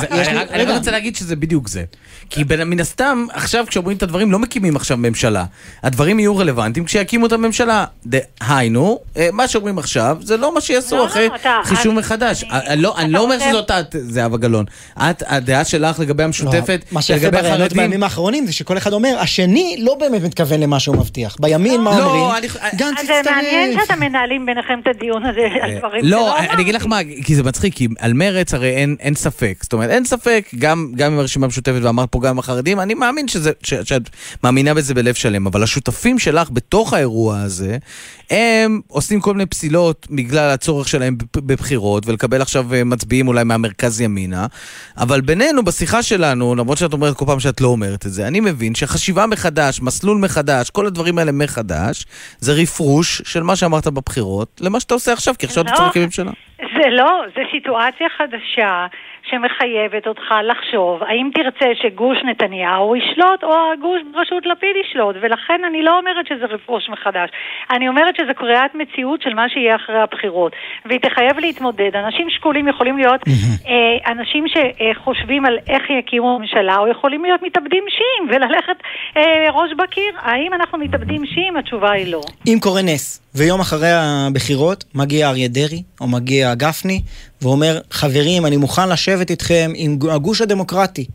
אני 0.54 0.78
רוצה 0.78 0.92
להגיד 0.92 1.16
שזה 1.16 1.36
בדיוק 1.36 1.68
זה. 1.68 1.84
כי 2.30 2.44
בין- 2.44 2.64
מן 2.64 2.80
הסתם, 2.80 3.26
עכשיו 3.34 3.66
כשאומרים 3.68 3.98
את 3.98 4.04
הדברים, 4.04 4.32
לא 4.32 4.40
מקימים 4.40 4.76
עכשיו 4.76 4.98
ממשלה. 4.98 5.44
הדברים 5.84 6.20
יהיו 6.20 6.38
רלוונטיים 6.38 6.86
כשיקימו 6.86 7.26
את 7.26 7.32
הממשלה. 7.32 7.86
דהיינו, 8.48 9.00
אה, 9.18 9.30
מה 9.34 9.48
שאומרים 9.48 9.78
עכשיו, 9.80 10.18
זה 10.22 10.38
לא 10.38 10.54
מה 10.54 10.62
שיעשו 10.62 10.98
לא, 10.98 11.06
אחרי 11.06 11.28
לא, 11.30 11.36
אתה- 11.36 11.60
חישוב 11.64 11.88
אני- 11.92 12.00
מחדש. 12.00 12.44
אני- 12.44 12.70
אה, 12.70 12.76
לא- 12.76 12.98
אני 12.98 13.12
לא 13.12 13.20
אומר 13.20 13.40
שזאת 13.40 13.72
את, 13.72 13.96
זהבה 14.00 14.38
גלאון. 14.38 14.66
את, 14.98 15.24
הדעה 15.28 15.64
שלך 15.64 16.00
לגבי 16.00 16.24
המשותפת, 16.24 16.86
מה 16.92 17.02
שיפה 17.02 17.40
החרדים, 17.40 17.78
בימים 17.78 18.04
האחרונים 18.04 18.46
זה 18.46 18.54
שכל 18.54 18.78
אחד 18.78 18.94
אומר, 18.94 19.18
השני 19.20 19.76
לא 19.80 19.96
באמת 20.00 20.22
מתכוון 20.24 20.60
למה 20.60 20.80
שהוא 20.80 20.96
מבטיח. 20.96 21.36
בימין 21.40 21.82
מה 21.82 22.00
לא, 22.00 22.04
אומרים? 22.06 22.38
אני- 22.38 22.48
גנץ 22.78 23.00
אז 23.00 23.06
זה 23.08 23.32
מעניין. 23.32 23.80
שאתם 23.86 24.00
מנהלים 24.00 24.46
ביניכם 24.46 24.80
את 24.84 24.96
הדיון 24.96 25.26
הזה 25.26 25.40
על 25.62 25.78
דברים 25.80 26.02
לא, 26.06 26.18
שלא 26.18 26.54
אני 26.54 26.62
אגיד 26.64 26.76
לך 26.76 26.86
מה, 26.86 27.00
כי 27.26 27.36
זה 27.36 27.44
מצחיק, 27.44 27.74
כי 27.76 27.88
על 28.00 28.14
מרץ 28.14 28.54
הרי 28.54 28.70
אין, 28.70 28.96
אין 29.00 29.16
ספק. 29.16 29.58
זאת 29.62 29.74
אומרת, 29.74 29.90
אין 29.90 30.06
ספק, 30.06 30.48
גם, 30.60 30.92
גם 30.96 31.14
עם 31.14 31.20
הרשימה 31.20 31.46
המשותפת 31.46 31.80
ואמרת 31.82 32.10
פה 32.12 32.20
גם 32.22 32.40
החרדים, 32.40 32.80
אני 32.80 32.94
מאמין 32.94 33.28
שזה, 33.28 33.52
ש, 33.64 33.74
שאת 33.84 34.02
מאמינה 34.44 34.74
בזה 34.74 34.94
בלב 34.94 35.14
שלם, 35.14 35.48
אבל 35.48 35.64
השותפים 35.64 36.20
שלך 36.20 36.48
בתוך 36.52 36.94
האירוע 36.94 37.40
הזה, 37.40 37.78
הם 38.30 38.82
עושים 38.88 39.20
כל 39.20 39.34
מיני 39.34 39.46
פסילות 39.46 40.08
בגלל 40.12 40.50
הצורך 40.50 40.88
שלהם 40.88 41.18
בב- 41.18 41.48
בבחירות, 41.48 42.08
ולקבל 42.08 42.42
עכשיו 42.42 42.74
אה, 42.74 42.84
מצביעים 42.84 43.28
אולי 43.28 43.44
מהמרכז 43.44 44.02
ימינה, 44.02 44.46
אבל 44.98 45.22
בינינו, 45.22 45.64
בשיחה 45.64 46.04
שלנו, 46.04 46.56
למרות 46.56 46.78
שאת 46.78 46.94
אומרת 46.94 47.18
כל 47.18 47.26
פעם 47.26 47.40
שאת 47.40 47.62
לא 47.62 47.68
אומרת 47.68 48.06
את 48.06 48.12
זה, 48.12 48.28
אני 48.28 48.40
מבין 48.40 48.76
שחשיבה 48.76 49.26
מחדש, 49.26 49.82
מסלול 49.82 50.18
מחדש, 50.18 50.70
כל 50.70 50.86
הדברים 50.86 51.18
האלה 51.18 51.32
מחדש, 51.32 52.06
זה 52.40 52.54
רפרוש 52.54 53.22
של 53.26 53.44
מה 53.44 53.56
שאמרת 53.56 53.88
בבחירות, 53.88 54.62
למה 54.64 54.80
שאתה 54.80 54.94
עושה 54.94 55.14
עכשיו, 55.14 55.34
כי 55.40 55.46
עכשיו 55.46 55.64
אתה 55.64 55.72
לא. 55.72 55.76
צריך 55.76 55.88
להקים 55.88 56.04
ממשלה. 56.04 56.32
זה 56.58 56.90
לא, 56.90 57.22
זה 57.36 57.42
סיטואציה 57.52 58.08
חדשה 58.18 58.86
שמחייבת 59.30 60.08
אותך 60.08 60.28
לחשוב 60.44 61.04
האם 61.04 61.30
תרצה 61.34 61.70
שגוש 61.82 62.18
נתניהו 62.26 62.96
ישלוט 62.96 63.44
או 63.44 63.54
הגוש 63.74 64.02
בראשות 64.14 64.46
לפיד 64.46 64.76
ישלוט? 64.86 65.16
ולכן 65.22 65.62
אני 65.68 65.82
לא 65.82 65.98
אומרת 66.00 66.28
שזה 66.28 66.46
רפרוש 66.46 66.90
מחדש. 66.90 67.30
אני 67.72 67.88
אומרת 67.88 68.16
שזה 68.16 68.34
קריאת 68.34 68.76
מציאות 68.76 69.22
של 69.22 69.34
מה 69.34 69.50
שיהיה 69.50 69.76
אחרי 69.76 70.00
הבחירות. 70.00 70.52
והיא 70.86 71.00
תחייב 71.00 71.40
להתמודד. 71.40 71.92
אנשים 71.96 72.30
שקולים 72.30 72.68
יכולים 72.68 72.98
להיות 72.98 73.22
אה, 73.68 74.12
אנשים 74.12 74.46
שחושבים 74.48 75.46
על 75.46 75.58
איך 75.70 75.84
יקימו 75.90 76.40
ממשלה 76.40 76.78
או 76.78 76.88
יכולים 76.88 77.24
להיות 77.24 77.42
מתאבדים 77.44 77.84
שיעים 77.90 78.30
וללכת 78.30 78.78
אה, 79.18 79.52
ראש 79.52 79.72
בקיר. 79.78 80.12
האם 80.18 80.54
אנחנו 80.54 80.78
מתאבדים 80.78 81.26
שיעים? 81.26 81.58
התשובה 81.58 81.92
היא 81.92 82.12
לא. 82.12 82.22
אם 82.48 82.58
קורה 82.62 82.82
נס, 82.82 83.22
ויום 83.36 83.60
אחרי 83.60 83.92
הבחירות 83.92 84.84
מגיע 84.96 85.30
אריה 85.30 85.48
דרעי, 85.48 85.84
או 86.02 86.08
מגיע 86.08 86.56
גפני, 86.56 87.02
ואומר, 87.42 87.80
חברים, 87.92 88.46
אני 88.46 88.58
מוכן 88.58 88.90
לשבת 88.90 89.30
איתכם 89.30 89.72
עם 89.76 89.98
הגוש 90.12 90.42
הדמוקרטי, 90.42 91.06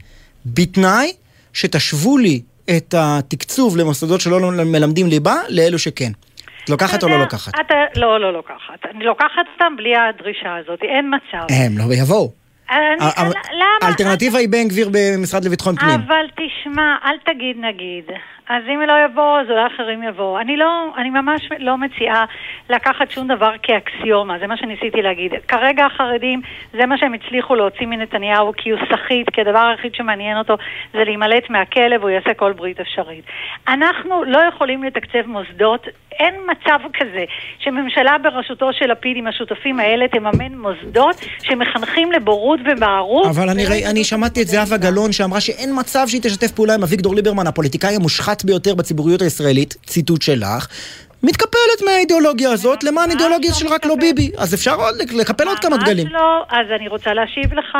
בתנאי 0.46 1.12
שתשוו 1.52 2.18
לי 2.18 2.40
את 2.76 2.94
התקצוב 2.98 3.76
למוסדות 3.76 4.20
שלא 4.20 4.50
מלמדים 4.50 5.06
ליבה, 5.06 5.36
לאלו 5.48 5.78
שכן. 5.78 6.12
את 6.64 6.70
לוקחת 6.70 7.02
או 7.02 7.08
לא 7.08 7.18
לוקחת? 7.18 7.52
אתה, 7.60 7.74
לא, 7.96 8.20
לא 8.20 8.32
לוקחת. 8.32 8.86
אני 8.94 9.04
לוקחת 9.04 9.46
אותם 9.54 9.76
בלי 9.76 9.92
הדרישה 9.96 10.56
הזאת, 10.56 10.82
אין 10.82 11.10
מצב. 11.14 11.46
הם 11.50 11.78
לא 11.78 11.84
יבואו. 11.94 12.41
אני, 12.70 12.78
ה- 13.00 13.20
ה- 13.20 13.28
למה? 13.52 13.66
האלטרנטיבה 13.82 14.38
היא 14.38 14.48
בן 14.48 14.68
גביר 14.68 14.88
במשרד 14.92 15.44
לביטחון 15.44 15.76
פנים. 15.76 16.00
אבל 16.06 16.26
תשמע, 16.36 16.96
אל 17.04 17.16
תגיד 17.24 17.56
נגיד. 17.60 18.04
אז 18.48 18.62
אם 18.68 18.80
לא 18.80 18.94
יבואו, 19.04 19.40
אז 19.40 19.50
אולי 19.50 19.66
אחרים 19.66 20.02
יבואו. 20.02 20.38
אני 20.38 20.56
לא, 20.56 20.86
אני 20.96 21.10
ממש 21.10 21.48
לא 21.58 21.78
מציעה 21.78 22.24
לקחת 22.70 23.10
שום 23.10 23.28
דבר 23.28 23.52
כאקסיומה, 23.62 24.38
זה 24.38 24.46
מה 24.46 24.56
שניסיתי 24.56 25.02
להגיד. 25.02 25.32
כרגע 25.48 25.86
החרדים, 25.86 26.40
זה 26.72 26.86
מה 26.86 26.98
שהם 26.98 27.12
הצליחו 27.14 27.54
להוציא 27.54 27.86
מנתניהו, 27.86 28.52
כי 28.56 28.70
הוא 28.70 28.80
סחיט, 28.92 29.30
כי 29.30 29.40
הדבר 29.40 29.58
היחיד 29.58 29.94
שמעניין 29.94 30.38
אותו 30.38 30.56
זה 30.92 31.04
להימלט 31.04 31.50
מהכלא 31.50 31.96
והוא 32.00 32.10
יעשה 32.10 32.34
כל 32.34 32.52
ברית 32.52 32.80
אפשרית. 32.80 33.24
אנחנו 33.68 34.24
לא 34.24 34.38
יכולים 34.38 34.84
לתקצב 34.84 35.26
מוסדות, 35.26 35.86
אין 36.18 36.34
מצב 36.50 36.78
כזה 37.00 37.24
שממשלה 37.58 38.16
בראשותו 38.22 38.72
של 38.72 38.86
לפיד 38.90 39.16
עם 39.16 39.26
השותפים 39.26 39.80
האלה 39.80 40.08
תממן 40.08 40.52
מוסדות 40.54 41.16
שמחנכים 41.42 42.12
לבורות 42.12 42.60
ובערות. 42.72 43.26
אבל 43.26 43.48
אני, 43.48 43.66
ראי, 43.66 43.86
אני 43.90 44.04
שמעתי 44.04 44.42
את 44.42 44.46
זהבה 44.46 44.76
גלאון 44.76 45.12
שאמרה 45.12 45.40
שאין 45.40 45.70
מצב 45.80 46.04
שהיא 46.08 46.20
תשתף 46.22 46.50
פעולה 46.50 46.74
עם 46.74 46.82
אביגדור 46.82 47.14
ליברמן, 47.14 47.46
הפוליטיקאי 47.46 47.96
המושחת 47.96 48.44
ביותר 48.44 48.74
בציבוריות 48.74 49.22
הישראלית, 49.22 49.74
ציטוט 49.86 50.22
שלך. 50.22 50.66
מתקפלת 51.22 51.82
מהאידיאולוגיה 51.84 52.50
הזאת 52.50 52.84
למען 52.84 53.10
אידיאולוגיה 53.10 53.54
של 53.54 53.66
רק 53.66 53.86
לא 53.86 53.96
ביבי. 53.96 54.30
אז 54.38 54.54
אפשר 54.54 54.74
עוד 54.74 54.94
לקפל 55.20 55.48
עוד 55.48 55.58
כמה 55.58 55.76
דגלים. 55.76 56.06
ממש 56.06 56.14
לא, 56.14 56.42
אז 56.50 56.66
אני 56.76 56.88
רוצה 56.88 57.14
להשיב 57.14 57.54
לך. 57.54 57.76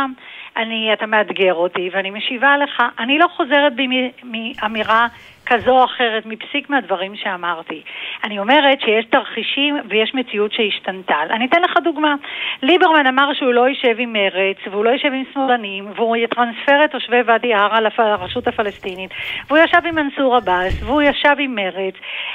אני, 0.56 0.90
אתה 0.92 1.06
מאתגר 1.06 1.54
אותי 1.54 1.90
ואני 1.94 2.10
משיבה 2.10 2.56
לך. 2.64 2.82
אני 2.98 3.18
לא 3.18 3.26
חוזרת 3.36 3.76
בי 3.76 3.86
מ- 3.86 4.32
מאמירה 4.32 5.06
כזו 5.47 5.70
או 5.70 5.85
אחרת, 5.85 6.27
מפסיק 6.27 6.70
מהדברים 6.70 7.16
שאמרתי. 7.16 7.82
אני 8.24 8.39
אומרת 8.39 8.81
שיש 8.81 9.05
תרחישים 9.05 9.77
ויש 9.89 10.14
מציאות 10.14 10.52
שהשתנתה. 10.52 11.16
אני 11.31 11.47
אתן 11.47 11.62
לך 11.62 11.77
דוגמה. 11.85 12.14
ליברמן 12.62 13.06
אמר 13.06 13.35
שהוא 13.35 13.52
לא 13.52 13.69
יישב 13.69 13.97
עם 13.98 14.12
מרץ, 14.12 14.56
והוא 14.70 14.85
לא 14.85 14.90
יישב 14.90 15.12
עם 15.12 15.24
שמאלנים, 15.32 15.93
והוא 15.97 16.16
יטרנספר 16.16 16.85
את 16.85 16.90
תושבי 16.90 17.23
ואדי 17.27 17.55
ערה 17.55 17.81
לרשות 17.81 18.48
הפלסטינית, 18.48 19.10
והוא 19.47 19.59
ישב 19.59 19.86
עם 19.86 19.94
מנסור 19.94 20.36
עבאס, 20.36 20.82
והוא 20.82 21.02
ישב 21.02 21.36
עם 21.39 21.55
מרץ. 21.55 21.94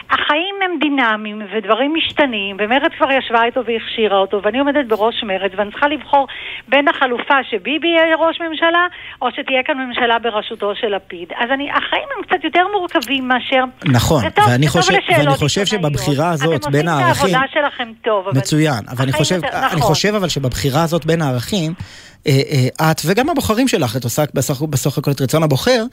החיים 0.09 0.55
הם 0.61 0.71
דינמיים 0.79 1.41
ודברים 1.51 1.93
משתנים, 1.93 2.57
ומרץ 2.59 2.91
כבר 2.97 3.11
ישבה 3.11 3.43
איתו 3.43 3.65
והכשירה 3.65 4.17
אותו, 4.17 4.41
ואני 4.43 4.59
עומדת 4.59 4.85
בראש 4.85 5.23
מרץ, 5.23 5.51
ואני 5.55 5.71
צריכה 5.71 5.87
לבחור 5.87 6.27
בין 6.67 6.87
החלופה 6.87 7.43
שביבי 7.43 7.87
יהיה 7.87 8.15
ראש 8.15 8.41
ממשלה, 8.41 8.87
או 9.21 9.31
שתהיה 9.31 9.63
כאן 9.63 9.77
ממשלה 9.77 10.19
בראשותו 10.19 10.75
של 10.75 10.95
לפיד. 10.95 11.33
אז 11.35 11.51
אני, 11.51 11.71
החיים 11.71 12.07
הם 12.17 12.23
קצת 12.23 12.43
יותר 12.43 12.67
מורכבים 12.73 12.96
מאשר... 13.21 13.63
נכון, 13.85 14.21
זה 14.23 14.29
טוב, 14.29 14.45
ואני 14.47 14.67
חושב, 14.67 14.93
ואני 15.17 15.35
חושב. 15.35 15.65
שבבחירה 15.65 16.29
הזאת 16.29 16.67
בין 16.71 16.87
הערכים... 16.87 17.11
אתם 17.11 17.23
עושים 17.23 17.35
את 17.35 17.43
העבודה 17.53 17.69
שלכם 17.71 17.91
טוב, 18.03 18.27
אבל... 18.27 18.37
מצוין, 18.37 18.83
אבל 18.89 19.03
אני 19.03 19.13
חושב, 19.13 19.35
יותר- 19.35 19.47
אני 19.57 19.65
נכון. 19.65 19.81
חושב 19.81 20.15
אבל 20.15 20.29
שבבחירה 20.29 20.83
הזאת 20.83 21.05
בין 21.05 21.21
הערכים, 21.21 21.73
את 22.91 23.01
וגם 23.05 23.29
הבוחרים 23.29 23.67
שלך, 23.67 23.97
את 23.97 24.03
עושה 24.03 24.23
בסך, 24.33 24.61
בסך 24.61 24.97
הכל 24.97 25.11
את 25.11 25.21
רצון 25.21 25.43
הבוחר, 25.43 25.83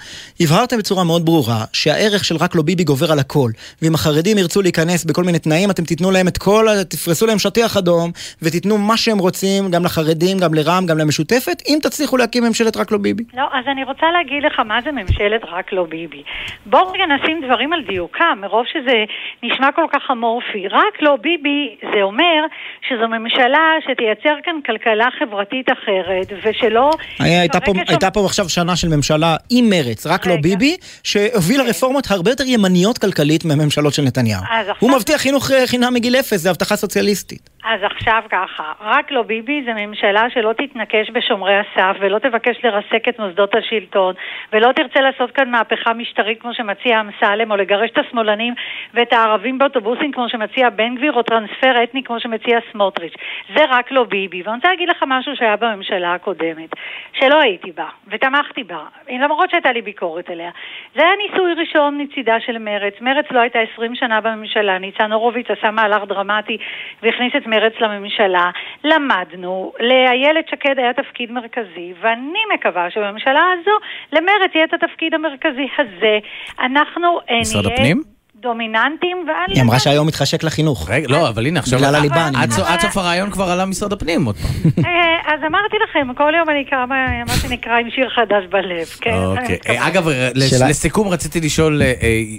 הבהרתם 0.40 0.78
בצורה 0.78 1.04
מאוד 1.04 1.24
ברורה 1.24 1.64
שהערך 1.72 2.24
של 2.24 2.36
רק 2.36 2.54
לא 2.54 2.62
ביבי 2.62 2.84
גובר 2.84 3.12
על 3.12 3.18
הכל. 3.18 3.50
ואם 3.82 3.94
החרדים 3.94 4.38
ירצו 4.38 4.62
להיכנס 4.62 5.04
בכל 5.04 5.24
מיני 5.24 5.38
תנאים, 5.38 5.70
אתם 5.70 5.84
תיתנו 5.84 6.10
להם 6.10 6.28
את 6.28 6.38
כל, 6.38 6.66
תפרסו 6.88 7.26
להם 7.26 7.38
שטיח 7.38 7.76
אדום, 7.76 8.10
ותיתנו 8.42 8.78
מה 8.78 8.96
שהם 8.96 9.18
רוצים, 9.18 9.70
גם 9.70 9.84
לחרדים, 9.84 10.38
גם 10.38 10.54
לרע"מ, 10.54 10.86
גם 10.86 10.98
למשותפת, 10.98 11.62
אם 11.68 11.78
תצליחו 11.82 12.16
להקים 12.16 12.44
ממשלת 12.44 12.76
רק 12.76 12.92
לא 12.92 12.98
ביבי. 12.98 13.24
לא, 13.34 13.44
אז 13.52 13.64
אני 13.66 13.84
רוצה 13.84 14.06
להגיד 14.12 14.42
לך 14.42 14.60
מה 14.60 14.78
זה 14.84 14.92
ממשלת 14.92 15.42
רק 15.44 15.72
לא 15.72 15.84
ביבי. 15.84 16.22
בואו 16.66 16.92
רגע 16.92 17.04
נשים 17.06 17.40
דברים 17.46 17.72
על 17.72 17.82
דיוקם, 17.88 18.38
מרוב 18.40 18.64
שזה 18.72 19.04
נשמע 19.42 19.72
כל 19.72 19.86
כך 19.92 20.10
אמורפי. 20.10 20.68
רק 20.68 20.94
לא 21.00 21.16
ביבי 21.16 21.76
זה 21.94 22.02
אומר 22.02 22.40
שזו 22.88 23.08
ממשלה 23.08 23.64
שתייצר 23.80 24.34
כאן 24.44 24.56
כלכלה 24.66 25.08
חברתית 25.18 25.66
אחרת, 25.72 26.13
ושלא... 26.44 26.90
היה- 27.18 27.40
הייתה 27.40 27.60
פה, 27.60 27.72
ברגע 27.72 27.84
ש- 27.86 27.90
הייתה 27.90 28.10
פה 28.10 28.26
עכשיו 28.26 28.48
שנה 28.48 28.76
של 28.76 28.88
ממשלה 28.88 29.36
עם 29.50 29.70
מרץ, 29.70 30.06
רק 30.06 30.26
לא 30.26 30.36
ביבי, 30.36 30.76
שהובילה 31.02 31.64
רפורמות 31.64 32.10
הרבה 32.10 32.30
יותר 32.30 32.44
ימניות 32.46 32.98
כלכלית 32.98 33.44
מהממשלות 33.44 33.94
של 33.94 34.02
נתניהו. 34.02 34.40
אז 34.42 34.46
עכשיו- 34.68 34.74
הוא 34.78 34.96
מבטיח 34.96 35.20
חינוך 35.20 35.50
אה, 35.50 35.66
חינם 35.66 35.94
מגיל 35.94 36.16
אפס, 36.16 36.40
זה 36.40 36.50
הבטחה 36.50 36.76
סוציאליסטית. 36.76 37.50
אז 37.64 37.80
עכשיו 37.82 38.22
ככה, 38.30 38.72
רק 38.80 39.10
לא 39.10 39.22
ביבי 39.22 39.62
זה 39.64 39.72
ממשלה 39.74 40.30
שלא 40.30 40.52
תתנקש 40.52 41.10
בשומרי 41.10 41.54
הסף 41.54 41.96
ולא 42.00 42.18
תבקש 42.18 42.64
לרסק 42.64 43.08
את 43.08 43.18
מוסדות 43.18 43.54
השלטון 43.54 44.14
ולא 44.52 44.72
תרצה 44.72 45.00
לעשות 45.00 45.30
כאן 45.30 45.50
מהפכה 45.50 45.92
משטרית 45.92 46.40
כמו 46.40 46.54
שמציע 46.54 47.00
אמסלם 47.00 47.50
או 47.50 47.56
לגרש 47.56 47.90
את 47.90 47.98
השמאלנים 47.98 48.54
ואת 48.94 49.12
הערבים 49.12 49.58
באוטובוסים 49.58 50.12
כמו 50.12 50.28
שמציע 50.28 50.70
בן 50.70 50.94
גביר 50.94 51.12
או 51.12 51.22
טרנספר 51.22 51.82
אתני 51.82 52.02
כמו 52.02 52.20
שמציע 52.20 52.58
סמוטריץ'. 52.72 53.14
זה 53.56 53.64
רק 53.68 53.92
לא 53.92 54.04
ביבי. 54.04 54.42
ואני 54.42 54.56
רוצה 54.56 54.68
להגיד 54.68 54.88
לך 54.88 55.04
משהו 55.06 55.36
שהיה 55.36 55.56
בממשלה 55.56 56.14
הקודמת, 56.14 56.70
שלא 57.12 57.40
הייתי 57.42 57.72
בה 57.72 57.88
ותמכתי 58.08 58.64
בה, 58.64 58.84
למרות 59.08 59.50
שהייתה 59.50 59.72
לי 59.72 59.82
ביקורת 59.82 60.30
עליה. 60.30 60.50
זה 60.94 61.02
היה 61.02 61.12
ניסוי 61.16 61.54
ראשון 61.54 62.00
מצידה 62.00 62.40
של 62.40 62.58
מרצ. 62.58 62.94
מרצ 63.00 63.26
לא 63.30 63.40
הייתה 63.40 63.58
20 63.74 63.94
שנה 63.94 64.20
בממשלה, 64.20 64.78
ניצן 64.78 65.12
הורוביץ 65.12 65.46
עשה 65.50 65.70
מהלך 65.70 66.02
דרמטי 66.04 66.58
והכניס 67.02 67.36
את 67.36 67.46
מרצ 67.54 67.72
לממשלה. 67.80 68.50
למדנו, 68.84 69.72
לאיילת 69.80 70.48
שקד 70.48 70.78
היה 70.78 70.92
תפקיד 70.92 71.32
מרכזי, 71.32 71.92
ואני 72.00 72.38
מקווה 72.54 72.90
שבממשלה 72.90 73.42
הזו 73.52 73.76
למרצ 74.12 74.54
יהיה 74.54 74.64
את 74.64 74.74
התפקיד 74.74 75.14
המרכזי 75.14 75.68
הזה. 75.78 76.18
אנחנו 76.60 77.20
אה, 77.30 77.40
משרד 77.40 77.64
נהיה 77.64 77.74
הפנים? 77.74 78.13
דומיננטים, 78.44 79.16
ואני... 79.26 79.54
היא 79.54 79.62
אמרה 79.62 79.78
שהיום 79.78 80.06
מתחשק 80.06 80.42
לחינוך. 80.44 80.90
רגע, 80.90 81.06
לא, 81.08 81.28
אבל 81.28 81.46
הנה, 81.46 81.60
עכשיו... 81.60 81.78
בגלל 81.78 81.94
הליבה, 81.94 82.28
אני. 82.28 82.50
סוף- 82.50 82.66
עד 82.68 82.80
סוף 82.80 82.96
הרעיון 82.96 83.30
כבר 83.30 83.50
עלה 83.50 83.64
משרד 83.64 83.92
הפנים 83.92 84.24
עוד 84.24 84.36
פעם. 84.36 84.70
אה, 84.86 85.34
אז 85.34 85.40
אמרתי 85.46 85.76
לכם, 85.88 86.14
כל 86.16 86.32
יום 86.38 86.50
אני 86.50 86.64
אקרא 86.68 86.86
מה 86.86 87.24
מה 87.26 87.32
שנקרא 87.34 87.78
עם 87.78 87.90
שיר 87.94 88.08
חדש 88.14 88.44
בלב, 88.50 88.86
כן? 89.00 89.14
אוקיי. 89.14 89.58
אה, 89.68 89.88
אגב, 89.88 90.08
לסיכום 90.34 91.08
רציתי 91.08 91.40
לשאול, 91.40 91.82
אה, 91.82 91.92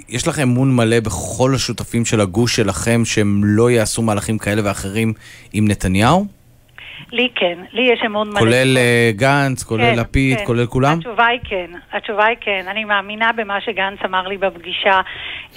יש 0.08 0.28
לכם 0.28 0.42
אמון 0.42 0.76
מלא 0.76 1.00
בכל 1.00 1.54
השותפים 1.54 2.04
של 2.04 2.20
הגוש 2.20 2.56
שלכם 2.56 3.04
שהם 3.04 3.40
לא 3.44 3.70
יעשו 3.70 4.02
מהלכים 4.02 4.38
כאלה 4.38 4.62
ואחרים 4.64 5.12
עם 5.52 5.68
נתניהו? 5.68 6.35
לי 7.12 7.28
כן, 7.34 7.58
לי 7.72 7.82
יש 7.92 8.02
אמון 8.06 8.28
מלא. 8.28 8.38
כולל 8.38 8.76
אה, 8.78 9.10
גנץ, 9.14 9.62
כולל 9.62 9.94
כן, 9.94 9.98
לפיד, 10.00 10.38
כן. 10.38 10.44
כולל 10.44 10.66
כולם? 10.66 10.98
התשובה 10.98 11.26
היא 11.26 11.40
כן, 11.44 11.66
התשובה 11.92 12.24
היא 12.24 12.36
כן. 12.40 12.64
אני 12.68 12.84
מאמינה 12.84 13.30
במה 13.32 13.60
שגנץ 13.60 13.98
אמר 14.04 14.28
לי 14.28 14.36
בפגישה 14.36 15.00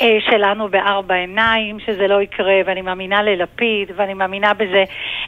אה, 0.02 0.18
שלנו 0.30 0.70
בארבע 0.70 1.16
עיניים, 1.16 1.78
שזה 1.86 2.08
לא 2.08 2.22
יקרה, 2.22 2.56
ואני 2.66 2.82
מאמינה 2.82 3.22
ללפיד, 3.22 3.92
ואני 3.96 4.14
מאמינה 4.14 4.54
בזה. 4.54 4.84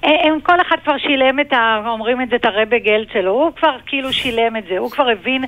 אה, 0.06 0.28
הם, 0.28 0.40
כל 0.44 0.62
אחד 0.62 0.76
כבר 0.84 0.98
שילם 0.98 1.40
את 1.40 1.54
ה... 1.54 1.82
אומרים 1.86 2.22
את 2.22 2.30
זה, 2.30 2.36
את 2.36 2.46
הרבה 2.46 2.80
גלד 2.80 3.08
שלו, 3.14 3.32
הוא 3.32 3.52
כבר 3.56 3.76
כאילו 3.86 4.14
שילם 4.14 4.58
את 4.58 4.64
זה, 4.70 4.78
הוא 4.78 4.92
כבר 4.92 5.10
הבין 5.10 5.44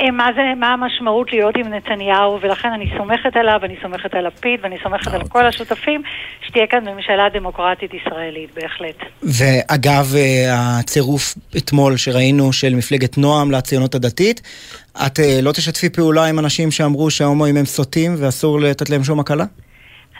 אה, 0.00 0.10
מה, 0.10 0.28
זה, 0.34 0.42
מה 0.56 0.72
המשמעות 0.72 1.32
להיות 1.32 1.56
עם 1.56 1.74
נתניהו, 1.74 2.38
ולכן 2.40 2.72
אני 2.72 2.90
סומכת 2.96 3.36
עליו, 3.36 3.60
אני 3.62 3.76
סומכת 3.82 4.14
על 4.14 4.26
לפיד, 4.26 4.60
ואני 4.62 4.76
סומכת 4.82 5.14
על 5.14 5.22
כל 5.28 5.46
השותפים, 5.46 6.02
שתהיה 6.46 6.66
כאן 6.66 6.88
ממשלה 6.88 7.28
דמוקרטית 7.28 7.94
ישראלית, 7.94 8.50
בהחלט. 8.54 8.96
ואגב, 9.22 10.14
אה, 10.15 10.15
הצירוף 10.50 11.34
אתמול 11.56 11.96
שראינו 11.96 12.52
של 12.52 12.74
מפלגת 12.74 13.18
נועם 13.18 13.50
לציונות 13.50 13.94
הדתית, 13.94 14.40
את 15.06 15.20
אה, 15.20 15.40
לא 15.42 15.52
תשתפי 15.52 15.88
פעולה 15.88 16.24
עם 16.24 16.38
אנשים 16.38 16.70
שאמרו 16.70 17.10
שההומואים 17.10 17.56
הם 17.56 17.66
סוטים 17.66 18.14
ואסור 18.18 18.60
לתת 18.60 18.90
להם 18.90 19.04
שום 19.04 19.20
הקלה? 19.20 19.44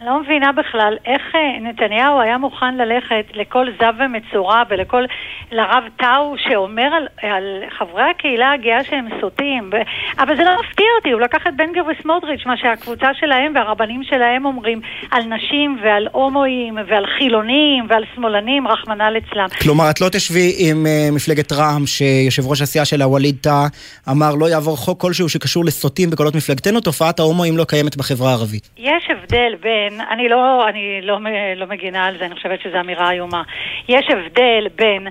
אני 0.01 0.07
לא 0.07 0.21
מבינה 0.21 0.53
בכלל 0.53 0.97
איך 1.07 1.23
אה, 1.35 1.61
נתניהו 1.61 2.21
היה 2.21 2.39
מוכן 2.39 2.77
ללכת 2.77 3.27
לכל 3.35 3.67
זב 3.81 3.93
ומצורע 3.99 4.63
ולכל, 4.69 5.05
לרב 5.53 5.85
טאו 5.97 6.35
שאומר 6.39 6.83
על, 6.83 7.07
על 7.23 7.63
חברי 7.79 8.03
הקהילה 8.11 8.53
הגאה 8.53 8.85
שהם 8.85 9.09
סוטים. 9.21 9.71
ו- 9.73 10.23
אבל 10.23 10.37
זה 10.37 10.45
לא 10.45 10.51
מפתיע 10.61 10.87
אותי, 10.99 11.11
הוא 11.11 11.21
לקח 11.21 11.47
את 11.49 11.57
בן 11.57 11.71
גביר 11.71 11.85
וסמוטריץ', 11.87 12.47
מה 12.47 12.57
שהקבוצה 12.57 13.07
שלהם 13.21 13.53
והרבנים 13.55 14.03
שלהם 14.05 14.45
אומרים 14.45 14.81
על 15.11 15.23
נשים 15.25 15.79
ועל 15.83 16.09
הומואים 16.13 16.79
ועל 16.89 17.07
חילונים 17.19 17.87
ועל 17.89 18.05
שמאלנים, 18.15 18.69
רחמנא 18.69 19.03
ליצלם. 19.03 19.47
כלומר, 19.63 19.91
את 19.91 20.01
לא 20.01 20.09
תשבי 20.09 20.55
עם 20.59 20.87
אה, 20.87 21.09
מפלגת 21.13 21.53
רע"מ, 21.53 21.87
שיושב 21.87 22.47
ראש 22.47 22.63
הסיעה 22.63 22.85
שלה, 22.85 23.07
ווליד 23.09 23.37
טאה, 23.41 23.67
אמר 24.11 24.35
לא 24.35 24.49
יעבור 24.49 24.77
חוק 24.77 25.01
כלשהו 25.01 25.29
שקשור 25.29 25.65
לסוטים 25.65 26.11
בקולות 26.11 26.35
מפלגתנו, 26.35 26.81
תופעת 26.81 27.19
ההומואים 27.19 27.57
לא 27.57 27.65
קיימת 27.65 27.97
בחברה 27.97 28.31
הערבית. 28.31 28.71
יש 28.79 29.09
הבדל 29.11 29.55
בין, 29.61 29.86
אני 30.11 30.29
לא, 30.29 30.69
אני 30.69 31.01
לא, 31.03 31.19
לא 31.57 31.67
מגינה 31.67 32.07
על 32.07 32.19
זה, 32.19 32.27
אני 32.27 32.35
חושבת 32.35 32.61
שזו 32.61 32.81
אמירה 32.81 33.11
איומה. 33.11 33.43
יש 33.89 34.07
הבדל 34.11 34.67
בין 34.75 35.09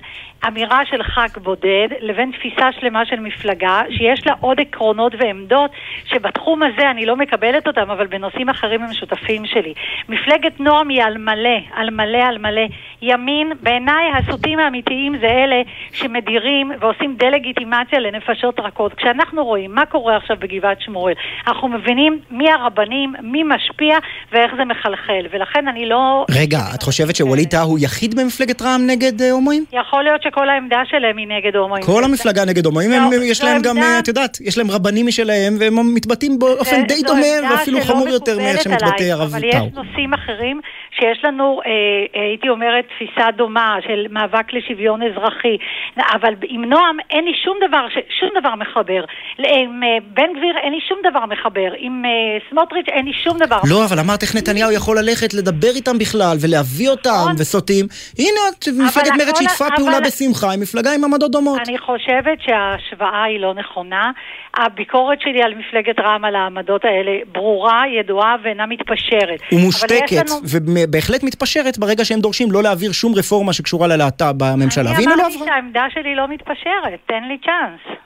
אמירה 0.47 0.79
של 0.85 1.03
ח"כ 1.03 1.37
בודד 1.37 1.87
לבין 2.01 2.31
תפיסה 2.31 2.69
שלמה 2.79 3.05
של 3.05 3.19
מפלגה 3.19 3.81
שיש 3.97 4.27
לה 4.27 4.33
עוד 4.39 4.59
עקרונות 4.59 5.13
ועמדות 5.19 5.71
שבתחום 6.05 6.63
הזה 6.63 6.91
אני 6.91 7.05
לא 7.05 7.15
מקבלת 7.15 7.67
אותם, 7.67 7.89
אבל 7.91 8.07
בנושאים 8.07 8.49
אחרים 8.49 8.81
הם 8.83 8.93
שותפים 8.93 9.45
שלי. 9.45 9.73
מפלגת 10.09 10.59
נועם 10.59 10.89
היא 10.89 11.03
על 11.03 11.17
מלא, 11.17 11.59
על 11.75 11.89
מלא, 11.89 12.23
על 12.23 12.37
מלא. 12.37 12.65
ימין, 13.01 13.51
בעיניי 13.61 14.11
הסוטים 14.17 14.59
האמיתיים 14.59 15.17
זה 15.21 15.27
אלה 15.27 15.61
שמדירים 15.91 16.71
ועושים 16.79 17.15
דה-לגיטימציה 17.19 17.99
לנפשות 17.99 18.59
רכות. 18.59 18.93
כשאנחנו 18.93 19.45
רואים 19.45 19.75
מה 19.75 19.85
קורה 19.85 20.17
עכשיו 20.17 20.37
בגבעת 20.39 20.81
שמואל, 20.81 21.13
אנחנו 21.47 21.67
מבינים 21.67 22.19
מי 22.31 22.51
הרבנים, 22.51 23.13
מי 23.21 23.43
משפיע 23.43 23.97
ואיך 24.31 24.51
זה 24.57 24.65
מחלחל. 24.65 25.25
ולכן 25.31 25.67
אני 25.67 25.85
לא... 25.85 26.25
רגע, 26.41 26.59
את 26.75 26.83
חושבת 26.83 27.15
שווליד 27.15 27.47
טאה 27.49 27.61
הוא 27.61 27.79
יחיד 27.81 28.15
במפלגת 28.19 28.61
רע"מ 28.61 28.81
נגד 28.87 29.21
אה, 29.21 29.31
הומואים? 29.31 29.65
יכול 29.71 30.03
להיות 30.03 30.21
שכל 30.35 30.49
העמדה 30.49 30.77
שלהם 30.85 31.17
היא 31.17 31.27
נגד 31.27 31.55
הומואים. 31.55 31.83
כל 31.83 32.03
המפלגה 32.03 32.45
נגד 32.45 32.65
הומואים, 32.65 32.91
זו- 33.11 33.23
יש 33.23 33.43
להם 33.43 33.61
גם, 33.61 33.77
עמדה- 33.77 33.87
אה, 33.93 33.99
את 33.99 34.07
יודעת, 34.07 34.37
יש 34.41 34.57
להם 34.57 34.71
רבנים 34.71 35.05
משלהם, 35.07 35.55
והם 35.59 35.93
מתבטאים 35.95 36.39
באופן 36.39 36.83
די 36.87 36.95
זו 36.95 37.07
דומה, 37.07 37.21
ואפילו 37.51 37.81
חמור 37.81 38.07
יותר 38.09 38.37
מאיך 38.37 38.61
שמתבטא 38.61 39.03
הרב 39.03 39.21
אבל 39.21 39.41
טאו. 39.51 39.65
יש 39.67 39.73
נושאים 39.73 40.13
אחרים 40.13 40.61
שיש 40.99 41.23
לנו, 41.23 41.61
אה, 41.65 41.71
אה, 42.15 42.21
הייתי 42.21 42.49
אומרת, 42.49 42.85
תפיסה 42.85 43.31
דומה 43.31 43.77
של 43.87 44.05
מאבק 44.09 44.53
לשוויון 44.53 45.01
אזרחי. 45.03 45.57
אבל 45.97 46.33
עם 46.47 46.63
נועם 46.65 46.97
אין 47.09 47.25
לי 47.25 47.33
שום 47.43 47.57
דבר, 47.67 47.87
שום 48.19 48.29
דבר 48.39 48.55
מחבר. 48.55 49.03
עם 49.37 49.83
אה, 49.83 49.97
בן 50.13 50.29
גביר 50.37 50.57
אין 50.63 50.73
לי 50.73 50.79
שום 50.89 50.99
דבר 51.09 51.25
מחבר. 51.25 51.71
עם 51.77 52.03
סמוטריץ' 52.49 52.87
אין 52.87 53.05
לי 53.05 53.13
שום 53.13 53.37
דבר. 53.37 53.59
לא, 53.69 53.85
אבל 53.85 53.99
אמרת 53.99 54.23
איך 54.23 54.35
נתניהו 54.35 54.71
יכול 54.71 54.99
ללכת 54.99 55.33
לדבר 55.33 55.73
איתם 55.75 55.97
בכלל, 55.97 56.37
ולהביא 56.41 56.89
אותם, 56.89 57.25
וסוטים. 57.39 57.85
הנה, 58.19 58.41
את 58.49 58.67
מפלגת 58.67 59.07
נכון. 59.07 59.17
מרצ 59.17 59.37
שיתפה 59.37 59.65
פעולה 59.75 59.99
בשמחה 59.99 60.53
עם 60.53 60.59
מפלגה 60.59 60.93
עם 60.93 61.03
עמדות 61.03 61.31
דומות. 61.31 61.59
אני 61.67 61.77
חושבת 61.77 62.37
שההשוואה 62.45 63.23
היא 63.23 63.39
לא 63.39 63.53
נכונה. 63.53 64.11
הביקורת 64.57 65.21
שלי 65.21 65.41
על 65.43 65.53
מפלגת 65.55 65.99
רע"מ 65.99 66.25
על 66.25 66.35
העמדות 66.35 66.85
האלה 66.85 67.11
ברורה, 67.31 67.83
ידועה 67.99 68.35
ואינה 68.43 68.65
מתפשרת. 68.65 69.39
ומושתקת, 69.51 70.11
לנו- 70.11 70.41
ובהחלט 70.51 71.23
מתפשרת 71.23 71.77
ברגע 71.77 72.05
שהם 72.05 72.19
דורשים 72.19 72.51
לא 72.51 72.63
להעביר 72.63 72.91
שום 72.91 73.13
רפורמה 73.15 73.53
שקשורה 73.53 73.87
ללהט"ב 73.87 74.31
בממשלה. 74.37 74.89
אני 74.91 74.99
והנה 74.99 75.15
לא 75.15 75.21
אמרתי. 75.21 75.39
שהעמדה 75.45 75.85
שלי 75.93 76.15
לא 76.15 76.27
מתפשרת, 76.27 76.99
תן 77.05 77.23
לי 77.27 77.37
צ'אנס. 77.45 77.97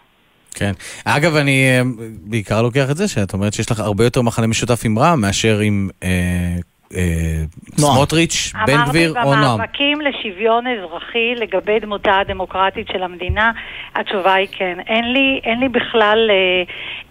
כן. 0.55 0.71
אגב, 1.05 1.35
אני 1.35 1.69
אה, 1.69 1.81
בעיקר 2.21 2.61
לוקח 2.61 2.91
את 2.91 2.97
זה 2.97 3.07
שאת 3.07 3.33
אומרת 3.33 3.53
שיש 3.53 3.71
לך 3.71 3.79
הרבה 3.79 4.03
יותר 4.03 4.21
מחנה 4.21 4.47
משותף 4.47 4.81
עם 4.85 4.99
רע"מ 4.99 5.21
מאשר 5.21 5.59
עם 5.59 5.89
אה. 6.03 6.09
סמוטריץ', 7.77 8.53
בן 8.67 8.85
גביר 8.87 9.09
או 9.09 9.15
אמרתי, 9.15 9.39
נועם. 9.39 9.57
במאבקים 9.57 10.01
לשוויון 10.01 10.65
אזרחי 10.67 11.35
לגבי 11.35 11.79
דמותה 11.79 12.19
הדמוקרטית 12.19 12.87
של 12.93 13.03
המדינה, 13.03 13.51
התשובה 13.95 14.33
היא 14.33 14.47
כן. 14.51 14.77
אין 14.87 15.13
לי, 15.13 15.39
אין 15.43 15.59
לי 15.59 15.69
בכלל, 15.69 16.29
אה, 16.29 16.63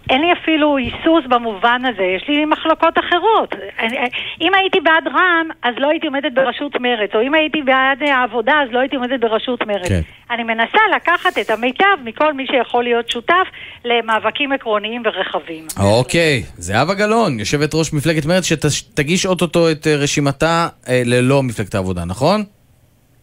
אין 0.09 0.21
לי 0.21 0.27
אפילו 0.33 0.77
היסוס 0.77 1.23
במובן 1.29 1.81
הזה, 1.85 2.03
יש 2.03 2.23
לי 2.27 2.45
מחלוקות 2.45 2.93
אחרות. 2.99 3.55
אני- 3.79 3.97
אם 4.41 4.51
הייתי 4.55 4.79
בעד 4.79 5.07
רע"מ, 5.07 5.47
אז 5.63 5.73
לא 5.77 5.89
הייתי 5.89 6.07
עומדת 6.07 6.31
בראשות 6.33 6.71
מרצ, 6.81 7.09
או 7.15 7.21
אם 7.21 7.33
הייתי 7.33 7.61
בעד 7.61 8.03
העבודה, 8.03 8.53
אז 8.63 8.69
לא 8.71 8.79
הייתי 8.79 8.95
עומדת 8.95 9.19
בראשות 9.19 9.67
מרצ. 9.67 9.87
כן. 9.87 10.01
אני 10.31 10.43
מנסה 10.43 10.77
לקחת 10.95 11.37
את 11.41 11.49
המיטב 11.49 11.85
מכל 12.03 12.33
מי 12.33 12.45
שיכול 12.47 12.83
להיות 12.83 13.09
שותף 13.09 13.47
למאבקים 13.85 14.51
עקרוניים 14.51 15.01
ורחבים. 15.05 15.63
אוקיי, 15.79 16.43
זהבה 16.57 16.93
גלאון, 16.93 17.39
יושבת 17.39 17.69
ראש 17.73 17.93
מפלגת 17.93 18.25
מרצ, 18.25 18.45
שתגיש 18.69 19.25
אוטוטו 19.25 19.71
את 19.71 19.87
אה, 19.87 19.95
רשימתה 19.95 20.67
אה, 20.89 21.01
ללא 21.05 21.43
מפלגת 21.43 21.75
העבודה, 21.75 22.05
נכון? 22.05 22.43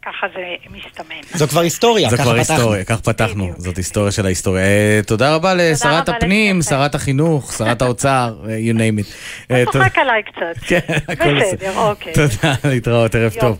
ככה 0.06 0.26
זה 0.34 0.40
מסתמן. 0.76 1.14
זו 1.38 1.48
כבר 1.48 1.60
היסטוריה, 1.60 2.10
זה 2.10 2.16
ככה 2.16 2.24
כבר. 2.24 2.34
היסטוריה, 2.34 2.84
כך 2.84 3.00
פתחנו, 3.00 3.52
זאת 3.58 3.76
היסטוריה 3.76 4.12
של 4.12 4.26
ההיסטוריה. 4.26 4.62
אה, 4.64 5.00
תודה 5.06 5.34
רבה 5.34 5.54
לשרת 5.54 6.08
הפנים, 6.08 6.62
שרת 6.62 6.94
החינוך, 6.94 7.52
שרת 7.52 7.82
האוצר, 7.82 8.36
אה, 8.48 8.56
you 8.58 8.76
name 8.76 9.04
it. 9.04 9.06
אה, 9.50 9.64
תודה- 9.72 9.84
צוחק 9.84 9.98
עליי 9.98 10.22
קצת. 10.22 10.62
כן, 10.66 10.78
הכל 11.08 11.40
בסדר, 11.40 11.72
אוקיי. 11.78 12.12
תודה, 12.12 12.54
להתראות, 12.64 13.14
ערב 13.14 13.32
טוב. 13.40 13.58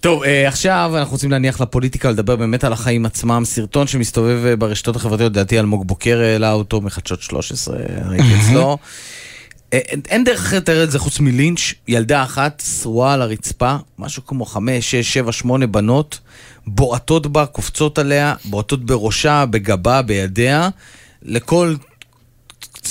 טוב. 0.00 0.22
אה, 0.22 0.48
עכשיו 0.48 0.92
אנחנו 0.98 1.12
רוצים 1.12 1.30
להניח 1.30 1.60
לפוליטיקה, 1.60 2.10
לדבר 2.10 2.36
באמת 2.36 2.64
על 2.64 2.72
החיים 2.72 3.06
עצמם. 3.06 3.42
סרטון 3.44 3.86
שמסתובב 3.86 4.46
אה, 4.46 4.56
ברשתות 4.56 4.96
החברתיות, 4.96 5.32
לדעתי 5.32 5.58
אלמוג 5.58 5.86
בוקר 5.86 6.20
העלה 6.20 6.52
אותו 6.52 6.80
מחדשות 6.80 7.22
13, 7.22 7.76
ראיתי 8.08 8.24
אצלו. 8.40 8.78
אה, 9.74 9.78
אין- 9.78 10.00
אין 10.08 10.24
דרך 10.24 10.40
אחרת 10.40 10.62
לתאר 10.62 10.84
את 10.84 10.90
זה 10.90 10.98
חוץ 10.98 11.20
מלינץ', 11.20 11.60
ילדה 11.88 12.22
אחת 12.22 12.62
שרועה 12.82 13.14
על 13.14 13.22
הרצפה, 13.22 13.76
משהו 13.98 14.26
כמו 14.26 14.44
חמש, 14.44 14.90
שש, 14.90 15.14
שבע, 15.14 15.32
שמונה 15.32 15.66
בנות, 15.66 16.18
בועטות 16.66 17.26
בה, 17.26 17.46
קופצות 17.46 17.98
עליה, 17.98 18.34
בועטות 18.44 18.86
בראשה, 18.86 19.44
בגבה, 19.46 20.02
בידיה. 20.02 20.68
לכל 21.22 21.74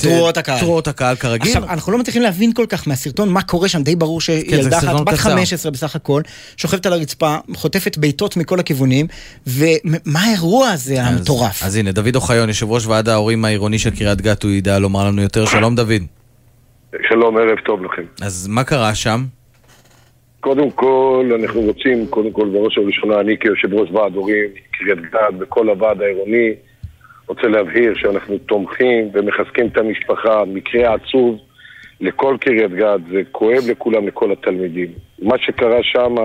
תרועות 0.01 0.37
הקהל. 0.37 0.59
תרועות 0.59 0.87
הקהל 0.87 1.15
כרגיל. 1.15 1.47
עכשיו, 1.47 1.63
אנחנו 1.69 1.91
לא 1.91 1.97
מצליחים 1.97 2.21
להבין 2.21 2.53
כל 2.53 2.65
כך 2.69 2.87
מהסרטון 2.87 3.29
מה 3.29 3.41
קורה 3.41 3.69
שם, 3.69 3.83
די 3.83 3.95
ברור 3.95 4.19
זה 4.21 4.25
שילדה 4.25 4.77
אחת, 4.77 4.85
סרטון 4.85 5.05
בת 5.05 5.13
קצר. 5.13 5.23
15 5.23 5.71
בסך 5.71 5.95
הכל, 5.95 6.21
שוכבת 6.57 6.85
על 6.85 6.93
הרצפה, 6.93 7.35
חוטפת 7.55 7.97
בעיטות 7.97 8.37
מכל 8.37 8.59
הכיוונים, 8.59 9.07
ומה 9.47 10.21
האירוע 10.23 10.69
הזה 10.69 11.03
המטורף? 11.03 11.63
אז 11.63 11.75
הנה, 11.75 11.91
דוד 11.91 12.15
אוחיון, 12.15 12.49
יושב 12.49 12.69
ראש 12.71 12.85
ועד 12.85 13.09
ההורים 13.09 13.45
העירוני 13.45 13.79
של 13.79 13.89
קריית 13.89 14.21
גת, 14.21 14.43
הוא 14.43 14.51
ידע 14.51 14.79
לומר 14.79 15.05
לנו 15.07 15.21
יותר. 15.21 15.45
שלום 15.45 15.75
דוד. 15.75 15.91
שלום, 17.01 17.37
ערב 17.37 17.59
טוב 17.59 17.83
לכם. 17.83 18.03
אז 18.21 18.47
מה 18.47 18.63
קרה 18.63 18.95
שם? 18.95 19.19
קודם 20.39 20.71
כל, 20.71 21.31
אנחנו 21.41 21.61
רוצים, 21.61 22.07
קודם 22.07 22.31
כל, 22.31 22.49
בראש 22.49 22.77
ובראשונה, 22.77 23.19
אני 23.19 23.37
כיושב 23.39 23.73
ראש 23.73 23.91
ועד 23.91 24.15
הורים, 24.15 24.49
קריית 24.71 25.01
גת 25.01 25.33
וכל 25.39 25.69
הוועד 25.69 26.01
העירוני, 26.01 26.53
רוצה 27.27 27.47
להבהיר 27.47 27.93
שאנחנו 27.95 28.37
תומכים 28.37 29.09
ומחזקים 29.13 29.67
את 29.67 29.77
המשפחה, 29.77 30.43
מקרה 30.45 30.93
עצוב 30.93 31.39
לכל 32.01 32.37
קריית 32.39 32.71
גת, 32.71 32.99
זה 33.11 33.21
כואב 33.31 33.63
לכולם, 33.69 34.07
לכל 34.07 34.31
התלמידים. 34.31 34.91
מה 35.21 35.35
שקרה 35.37 35.83
שם, 35.83 36.15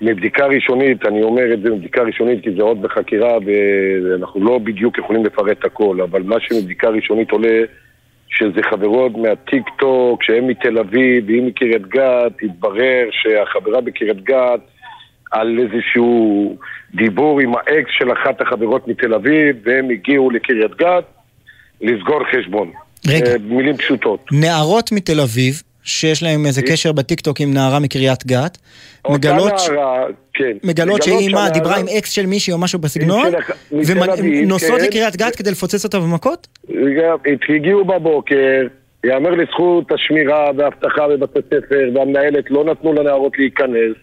מבדיקה 0.00 0.46
ראשונית, 0.46 1.06
אני 1.06 1.22
אומר 1.22 1.52
את 1.54 1.62
זה 1.62 1.70
מבדיקה 1.70 2.02
ראשונית 2.02 2.42
כי 2.42 2.50
זה 2.56 2.62
עוד 2.62 2.82
בחקירה 2.82 3.38
ואנחנו 3.46 4.44
לא 4.44 4.58
בדיוק 4.58 4.98
יכולים 4.98 5.24
לפרט 5.24 5.64
הכל, 5.64 6.00
אבל 6.00 6.22
מה 6.22 6.36
שמבדיקה 6.40 6.88
ראשונית 6.88 7.30
עולה 7.30 7.64
שזה 8.30 8.60
חברות 8.70 9.12
מהטיק 9.16 9.62
טוק, 9.78 10.22
שהן 10.22 10.46
מתל 10.46 10.78
אביב 10.78 11.24
והיא 11.26 11.42
מקריית 11.42 11.86
גת, 11.86 12.32
התברר 12.42 13.08
שהחברה 13.10 13.80
בקריית 13.80 14.24
גת 14.24 14.60
על 15.32 15.58
איזשהו 15.58 16.56
דיבור 16.94 17.40
עם 17.40 17.52
האקס 17.54 17.90
של 17.98 18.12
אחת 18.12 18.40
החברות 18.40 18.88
מתל 18.88 19.14
אביב 19.14 19.56
והם 19.64 19.90
הגיעו 19.90 20.30
לקריית 20.30 20.74
גת 20.76 21.04
לסגור 21.80 22.20
חשבון. 22.32 22.70
רגע. 23.08 23.30
אה, 23.32 23.38
מילים 23.38 23.76
פשוטות. 23.76 24.26
נערות 24.32 24.92
מתל 24.92 25.20
אביב, 25.20 25.62
שיש 25.86 26.22
להם 26.22 26.46
איזה 26.46 26.62
קשר 26.62 26.92
בטיקטוק 26.92 27.40
עם 27.40 27.54
נערה 27.54 27.78
מקריית 27.78 28.26
גת, 28.26 28.58
מגלות... 29.10 29.58
ש- 29.58 29.68
נערה, 29.68 30.06
כן. 30.34 30.56
מגלות 30.64 31.02
שהיא 31.02 31.18
אימה 31.18 31.50
דיברה 31.50 31.76
עם 31.76 31.86
אקס 31.98 32.10
של 32.10 32.26
מישהי 32.26 32.52
או 32.52 32.58
משהו 32.58 32.78
בסגנון, 32.78 33.32
ונוסעות 33.72 34.80
כן. 34.80 34.86
לקריית 34.86 35.16
גת 35.16 35.36
כדי 35.36 35.50
לפוצץ 35.50 35.84
אותה 35.84 35.98
במכות? 35.98 36.46
הגיעו 37.48 37.84
בבוקר, 37.84 38.66
יאמר 39.04 39.30
לזכות 39.30 39.92
השמירה 39.92 40.50
והאבטחה 40.56 41.08
בבתי 41.08 41.38
ספר 41.46 41.90
והמנהלת 41.94 42.50
לא 42.50 42.64
נתנו 42.64 42.92
לנערות 42.92 43.38
להיכנס 43.38 43.96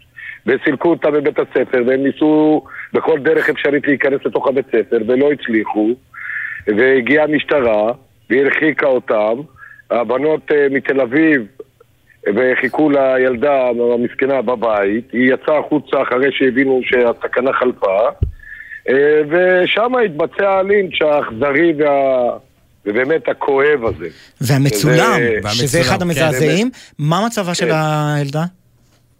וסילקו 0.45 0.89
אותה 0.89 1.11
בבית 1.11 1.39
הספר 1.39 1.83
והם 1.87 2.03
ניסו 2.03 2.63
בכל 2.93 3.19
דרך 3.19 3.49
אפשרית 3.49 3.87
להיכנס 3.87 4.19
לתוך 4.25 4.47
הבית 4.47 4.65
ספר 4.67 4.97
ולא 5.07 5.31
הצליחו 5.31 5.89
והגיעה 6.67 7.23
המשטרה 7.23 7.91
והרחיקה 8.29 8.87
אותם 8.87 9.41
הבנות 9.91 10.51
אה, 10.51 10.67
מתל 10.71 11.01
אביב 11.01 11.45
וחיכו 12.35 12.89
לילדה 12.89 13.53
המסכנה 13.93 14.41
בבית 14.41 15.11
היא 15.13 15.33
יצאה 15.33 15.59
החוצה 15.59 16.01
אחרי 16.01 16.29
שהבינו 16.31 16.81
שהסכנה 16.83 17.53
חלפה 17.53 17.99
אה, 18.89 19.21
ושם 19.29 19.91
התבצע 20.05 20.49
הלינץ' 20.51 21.01
האכזרי 21.01 21.73
וה... 21.79 22.29
ובאמת 22.85 23.29
הכואב 23.29 23.85
הזה. 23.85 24.07
והמצולם, 24.41 25.19
וזה- 25.39 25.49
שזה 25.49 25.81
אחד 25.81 26.01
והמצולם, 26.01 26.25
המזעזעים, 26.27 26.69
מה 26.99 27.25
מצבה 27.25 27.53
של 27.55 27.65
כן. 27.65 27.71
הילדה? 28.17 28.43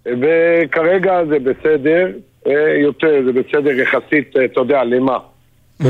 וכרגע 0.06 1.26
זה 1.30 1.38
בסדר, 1.40 2.08
אה, 2.48 2.54
יותר, 2.82 3.22
זה 3.26 3.32
בסדר 3.32 3.72
יחסית, 3.72 4.38
אה, 4.38 4.46
אתה 4.46 4.60
יודע, 4.60 4.84
למה? 4.84 5.18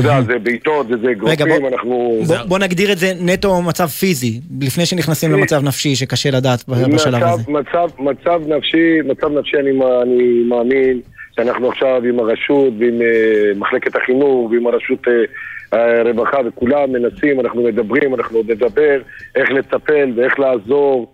אתה 0.00 0.08
יודע, 0.08 0.20
זה 0.22 0.38
בעיטות, 0.38 0.86
זה 0.88 1.10
אגרופים, 1.10 1.46
בוא- 1.60 1.68
אנחנו... 1.68 2.18
בוא- 2.48 2.58
נגדיר 2.58 2.92
את 2.92 2.98
זה 2.98 3.12
נטו 3.20 3.62
מצב 3.62 3.86
פיזי, 3.86 4.40
לפני 4.60 4.86
שנכנסים 4.86 5.32
למצב 5.32 5.62
נפשי 5.64 5.94
שקשה 5.96 6.30
לדעת 6.30 6.64
בשלב 6.68 7.22
הזה. 7.22 7.42
מצב, 7.98 8.38
נפשי, 8.48 8.98
מצב 9.04 9.32
נפשי 9.38 9.56
אני, 9.56 9.72
מא- 9.72 10.02
אני 10.02 10.42
מאמין 10.48 11.00
שאנחנו 11.36 11.68
עכשיו 11.68 12.02
עם 12.08 12.18
הרשות 12.18 12.72
ועם 12.78 13.02
אה, 13.02 13.06
מחלקת 13.56 13.96
החינוך 13.96 14.50
ועם 14.50 14.66
הרשות 14.66 15.08
אה, 15.08 15.12
הרווחה 16.00 16.36
וכולם 16.46 16.92
מנסים, 16.92 17.40
אנחנו 17.40 17.62
מדברים, 17.62 18.14
אנחנו 18.14 18.36
עוד 18.36 18.50
נדבר 18.50 19.00
איך 19.36 19.50
לטפל 19.50 20.12
ואיך 20.16 20.38
לעזור 20.40 21.12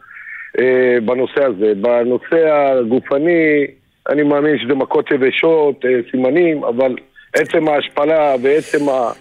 אה, 0.59 0.65
בנושא 1.05 1.45
הזה. 1.45 1.73
בנושא 1.81 2.51
הגופני, 2.53 3.67
אני 4.09 4.23
מאמין 4.23 4.59
שזה 4.59 4.75
מכות 4.75 5.11
יבשות, 5.11 5.85
סימנים, 6.11 6.65
אבל 6.65 6.95
עצם 7.35 7.69
ההשפלה 7.69 8.35
ועצם 8.43 8.89
ה... 8.89 9.13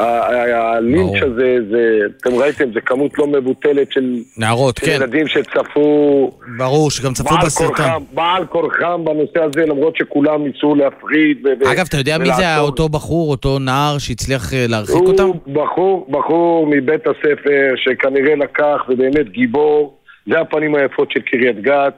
הלינץ' 0.00 1.22
הזה, 1.22 1.56
זה, 1.70 1.98
אתם 2.20 2.34
ראיתם, 2.34 2.72
זה 2.74 2.80
כמות 2.80 3.18
לא 3.18 3.26
מבוטלת 3.26 3.92
של 3.92 4.16
נערות, 4.38 4.76
של 4.76 4.86
כן. 4.86 4.92
ילדים 4.92 5.28
שצפו... 5.28 6.30
ברור, 6.58 6.90
שגם 6.90 7.12
צפו 7.12 7.34
בסרטון. 7.44 7.86
בעל 8.12 8.46
כורחם 8.46 9.04
בנושא 9.04 9.40
הזה, 9.40 9.66
למרות 9.66 9.96
שכולם 9.96 10.44
ניסו 10.44 10.74
להפריד. 10.74 11.46
ו- 11.46 11.72
אגב, 11.72 11.84
אתה 11.88 11.96
יודע 11.96 12.18
מי 12.18 12.34
זה. 12.36 12.58
אותו 12.58 12.88
בחור, 12.88 13.30
אותו 13.30 13.58
נער 13.58 13.98
שהצליח 13.98 14.54
אה, 14.54 14.64
להרחיק 14.68 14.94
הוא 14.94 15.08
אותם? 15.08 15.30
בחור, 15.52 16.06
בחור 16.10 16.66
מבית 16.66 17.06
הספר 17.06 17.74
שכנראה 17.76 18.34
לקח 18.36 18.80
ובאמת 18.88 19.28
גיבור, 19.28 19.98
זה 20.26 20.40
הפנים 20.40 20.74
היפות 20.74 21.10
של 21.12 21.20
קריית 21.20 21.62
גת, 21.62 21.94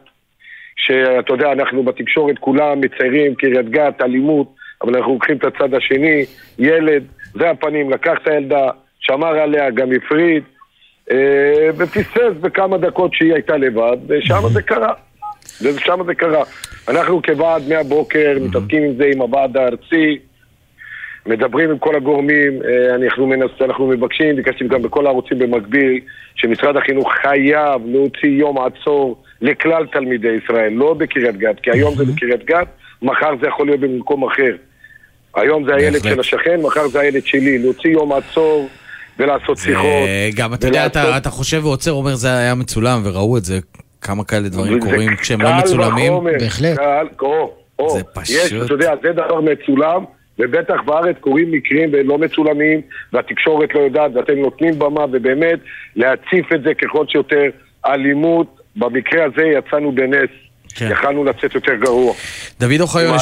שאתה 0.77 1.33
יודע, 1.33 1.53
אנחנו 1.53 1.83
בתקשורת 1.83 2.39
כולם 2.41 2.81
מציירים 2.81 3.35
קריית 3.35 3.71
גת, 3.71 4.01
אלימות, 4.01 4.66
אבל 4.87 4.97
אנחנו 4.97 5.13
לוקחים 5.13 5.37
את 5.37 5.45
הצד 5.45 5.75
השני, 5.75 6.25
ילד, 6.59 7.05
זה 7.35 7.51
הפנים, 7.51 7.91
לקח 7.91 8.13
את 8.23 8.29
הילדה, 8.29 8.71
שמר 9.01 9.39
עליה, 9.39 9.71
גם 9.71 9.89
הפריד, 9.93 10.43
אה, 11.11 11.69
ופספס 11.77 12.33
בכמה 12.41 12.79
דקות 12.79 13.15
שהיא 13.15 13.33
הייתה 13.35 13.57
לבד, 13.57 13.97
ושם 14.09 14.41
זה 14.53 14.63
קרה. 14.63 14.93
ושם 15.63 15.99
זה 16.07 16.15
קרה. 16.15 16.45
אנחנו 16.89 17.23
כוועד 17.23 17.63
מהבוקר 17.69 18.37
מתעסקים 18.41 18.83
עם 18.83 18.97
זה 18.97 19.05
עם 19.15 19.21
הוועד 19.21 19.57
הארצי, 19.57 20.19
מדברים 21.27 21.71
עם 21.71 21.79
כל 21.79 21.97
הגורמים, 21.97 22.63
אה, 22.63 22.95
אנחנו, 22.95 23.27
מנס, 23.27 23.51
אנחנו 23.61 23.87
מבקשים, 23.87 24.37
ביקשתי 24.37 24.69
גם 24.69 24.83
בכל 24.83 25.07
הערוצים 25.07 25.39
במקביל, 25.39 26.01
שמשרד 26.35 26.77
החינוך 26.77 27.13
חייב 27.23 27.83
להוציא 27.87 28.31
יום 28.31 28.59
עצור 28.59 29.23
לכלל 29.41 29.87
תלמידי 29.87 30.37
ישראל, 30.45 30.73
לא 30.73 30.95
בקריית 30.95 31.37
גת, 31.37 31.61
כי 31.61 31.71
היום 31.71 31.95
זה 31.95 32.05
בקריית 32.05 32.45
גת, 32.45 32.69
מחר 33.03 33.31
זה 33.41 33.47
יכול 33.47 33.67
להיות 33.67 33.81
במקום 33.81 34.25
אחר. 34.25 34.57
היום 35.37 35.65
זה 35.67 35.75
הילד 35.75 35.93
בהחלט. 35.93 36.13
של 36.15 36.21
השכן, 36.21 36.61
מחר 36.63 36.89
זה 36.89 37.01
הילד 37.01 37.27
שלי, 37.27 37.59
להוציא 37.59 37.91
יום 37.91 38.13
עצור 38.13 38.69
ולעשות 39.19 39.59
שיחות. 39.59 39.85
גם, 40.37 40.55
אתה 40.55 40.67
יודע, 40.67 40.87
אתה- 40.87 41.31
חושב 41.31 41.61
ועוצר, 41.65 41.93
אומר, 41.93 42.15
זה 42.15 42.39
היה 42.39 42.55
מצולם, 42.55 43.01
וראו 43.05 43.37
את 43.39 43.45
זה, 43.45 43.59
כמה 44.01 44.25
כאלה 44.25 44.49
דברים 44.49 44.81
קורים 44.81 45.17
כשהם 45.17 45.43
לא 45.43 45.49
קל 45.49 45.59
מצולמים. 45.59 46.13
וחומר, 46.13 46.33
קל, 46.77 47.07
או, 47.21 47.53
או, 47.79 47.91
זה 47.91 48.01
יש, 48.23 48.45
פשוט- 48.47 48.65
אתה 48.65 48.75
יודע, 48.75 48.93
זה 49.03 49.13
דבר 49.13 49.41
מצולם, 49.41 50.05
ובטח 50.39 50.75
בארץ 50.85 51.17
קורים 51.21 51.51
מקרים 51.53 51.91
ולא 51.93 52.19
מצולמים, 52.19 52.81
והתקשורת 53.13 53.75
לא 53.75 53.81
יודעת, 53.81 54.11
ואתם 54.15 54.35
נותנים 54.39 54.79
במה, 54.79 55.05
ובאמת 55.13 55.59
להציף 55.97 56.53
את 56.55 56.63
זה 56.63 56.75
ככל 56.75 57.05
שיותר 57.09 57.43
אלימות. 57.87 58.47
במקרה 58.79 59.25
הזה 59.25 59.43
יצאנו 59.43 59.93
בנס, 59.93 60.31
כן. 60.77 60.89
יכלנו 60.93 61.25
לצאת 61.25 61.55
יותר 61.55 61.75
גרוע. 61.75 62.13
דוד 62.61 62.81
אוחיון, 62.81 63.17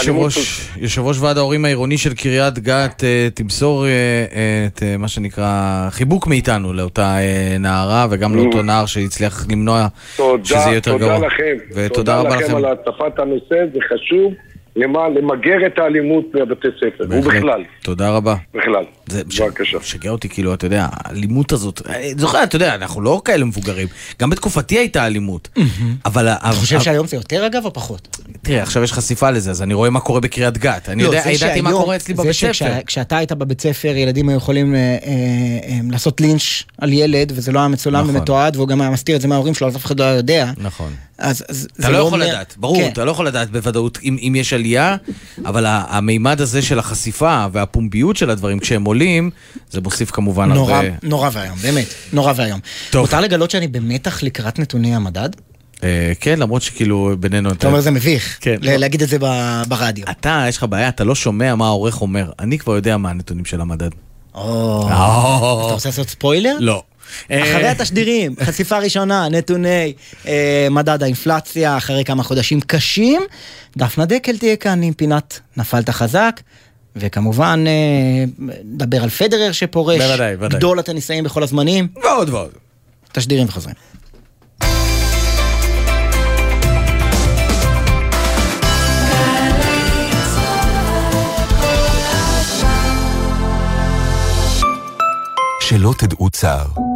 יושב 0.76 1.00
ראש- 1.02 1.18
ועד 1.20 1.38
ההורים 1.38 1.64
העירוני 1.64 1.98
של 1.98 2.14
קריית 2.14 2.58
גת, 2.58 3.04
אה, 3.04 3.28
תמסור 3.34 3.86
אה, 3.86 3.90
את 4.66 4.82
אה, 4.82 4.96
מה 4.96 5.08
שנקרא 5.08 5.50
חיבוק 5.90 6.26
מאיתנו 6.26 6.72
לאותה 6.72 7.16
נערה 7.60 8.06
וגם 8.10 8.36
לאותו 8.36 8.62
נער 8.62 8.86
שהצליח 8.86 9.46
למנוע 9.50 9.86
תודה, 10.16 10.44
שזה 10.44 10.54
יהיה 10.56 10.74
יותר 10.74 10.92
תודה 10.92 11.06
גרוע. 11.06 11.26
לכם. 11.26 11.56
ותודה 11.74 12.16
רבה 12.20 12.36
לכם. 12.36 12.56
על 12.56 12.64
הצפת 12.64 13.18
הנושא, 13.18 13.64
זה 13.74 13.78
חשוב 13.94 14.32
למה, 14.76 15.08
למגר 15.08 15.66
את 15.66 15.78
האלימות 15.78 16.24
בבתי 16.34 16.68
ספר, 16.76 17.06
בהחלט. 17.06 17.24
ובכלל, 17.24 17.64
תודה 17.82 18.10
רבה. 18.10 18.36
בכלל. 18.54 18.84
זה 19.08 19.22
משגע 19.80 20.10
אותי, 20.10 20.28
כאילו, 20.28 20.54
אתה 20.54 20.66
יודע, 20.66 20.86
האלימות 20.90 21.52
הזאת, 21.52 21.82
זוכר, 22.16 22.42
אתה 22.42 22.56
יודע, 22.56 22.74
אנחנו 22.74 23.00
לא 23.00 23.22
כאלה 23.24 23.44
מבוגרים. 23.44 23.88
גם 24.20 24.30
בתקופתי 24.30 24.78
הייתה 24.78 25.06
אלימות. 25.06 25.48
אבל... 26.04 26.28
אתה 26.28 26.52
חושב 26.52 26.80
שהיום 26.80 27.06
זה 27.06 27.16
יותר 27.16 27.46
אגב 27.46 27.64
או 27.64 27.72
פחות? 27.72 28.18
תראה, 28.42 28.62
עכשיו 28.62 28.82
יש 28.82 28.92
חשיפה 28.92 29.30
לזה, 29.30 29.50
אז 29.50 29.62
אני 29.62 29.74
רואה 29.74 29.90
מה 29.90 30.00
קורה 30.00 30.20
בקריית 30.20 30.58
גת. 30.58 30.88
אני 30.88 31.02
לא, 31.02 31.08
יודע, 31.08 31.22
ידעתי 31.30 31.60
מה 31.60 31.70
קורה 31.70 31.96
אצלי 31.96 32.14
בבית 32.14 32.32
ספר. 32.32 32.80
כשאתה 32.86 33.16
היית 33.16 33.32
בבית 33.32 33.60
ספר, 33.60 33.88
ילדים 33.96 34.28
היו 34.28 34.36
יכולים 34.36 34.74
אה, 34.74 34.78
אה, 34.80 34.96
אה, 35.68 35.78
לעשות 35.90 36.20
לינץ' 36.20 36.62
על 36.78 36.92
ילד, 36.92 37.32
וזה 37.34 37.52
לא 37.52 37.58
היה 37.58 37.68
מצולם 37.68 38.02
נכון. 38.02 38.16
ומתועד, 38.16 38.56
והוא 38.56 38.68
גם 38.68 38.80
היה 38.80 38.90
מסתיר 38.90 39.16
את 39.16 39.20
זה 39.20 39.28
מההורים 39.28 39.54
שלו, 39.54 39.68
אז 39.68 39.76
אף 39.76 39.84
אחד 39.84 40.00
לא 40.00 40.04
היה 40.04 40.14
יודע. 40.14 40.50
נכון. 40.56 40.92
אז 41.18 41.44
אז 41.48 41.68
אתה 41.76 41.82
זה 41.82 41.88
לא 41.92 41.98
יכול 41.98 42.12
אומר- 42.22 42.32
לדעת, 42.32 42.54
ברור, 42.58 42.76
כן. 42.76 42.88
אתה 42.92 43.04
לא 43.04 43.10
יכול 43.10 43.26
לדעת 43.26 43.50
בוודאות 43.50 43.98
אם, 44.02 44.16
אם 44.28 44.34
יש 44.36 44.52
עלייה, 44.52 44.96
אבל 45.46 45.64
המימד 45.68 46.40
הזה 46.40 46.62
של 46.62 46.78
החשיפה 46.78 47.46
והפומביות 47.52 48.16
של 48.16 48.30
הדברים 48.30 48.58
כשהם 48.58 48.84
עולים, 48.84 49.30
זה 49.70 49.80
מוסיף 49.80 50.10
כמובן 50.10 50.52
נורא, 50.52 50.74
הרבה... 50.74 50.88
נורא 51.02 51.30
ואיום, 51.32 51.56
באמת, 51.58 51.86
נורא 52.12 52.32
ואיום. 52.36 52.60
טוב. 52.90 53.02
מותר 53.02 53.20
לגלות 53.20 53.50
שאני 53.50 53.68
במתח 53.68 54.22
לקראת 54.22 54.58
נתוני 54.58 54.94
המדד? 54.96 55.28
אה, 55.84 56.12
כן, 56.20 56.38
למרות 56.38 56.62
שכאילו 56.62 57.12
בינינו... 57.20 57.50
אתה 57.52 57.66
אומר 57.66 57.80
זה 57.80 57.90
מביך, 57.90 58.38
כן. 58.40 58.56
ל- 58.60 58.76
להגיד 58.76 59.02
את 59.02 59.08
זה 59.08 59.18
ברדיו. 59.68 60.04
אתה, 60.10 60.44
יש 60.48 60.56
לך 60.56 60.64
בעיה, 60.68 60.88
אתה 60.88 61.04
לא 61.04 61.14
שומע 61.14 61.54
מה 61.54 61.66
העורך 61.66 62.00
אומר. 62.02 62.30
אני 62.38 62.58
כבר 62.58 62.74
יודע 62.76 62.96
מה 62.96 63.10
הנתונים 63.10 63.44
של 63.44 63.60
המדד. 63.60 63.90
או. 64.34 64.86
אתה 64.88 64.94
רוצה 65.72 65.88
לעשות 65.88 66.08
ספוילר? 66.08 66.56
לא. 66.60 66.82
אחרי 67.26 67.68
התשדירים, 67.68 68.34
חשיפה 68.44 68.78
ראשונה, 68.78 69.28
נתוני 69.28 69.92
אה, 70.26 70.68
מדד 70.70 71.02
האינפלציה, 71.02 71.76
אחרי 71.76 72.04
כמה 72.04 72.22
חודשים 72.22 72.60
קשים, 72.60 73.22
דפנה 73.76 74.04
דקל 74.04 74.38
תהיה 74.38 74.56
כאן 74.56 74.82
עם 74.82 74.92
פינת 74.92 75.40
נפלת 75.56 75.90
חזק. 75.90 76.40
וכמובן, 76.96 77.64
אה, 77.66 78.24
נדבר 78.64 79.02
על 79.02 79.10
פדרר 79.10 79.52
שפורש, 79.52 80.00
בוודאי, 80.02 80.36
בוודאי. 80.36 80.58
גדול 80.58 80.78
הטניסאים 80.78 81.24
בכל 81.24 81.42
הזמנים. 81.42 81.88
ועוד 82.02 82.30
ועוד. 82.30 82.50
תשדירים 83.12 83.46
וחוזרים. 83.48 83.74
שלא 95.60 95.94
תדעו 95.98 96.30
צער. 96.30 96.93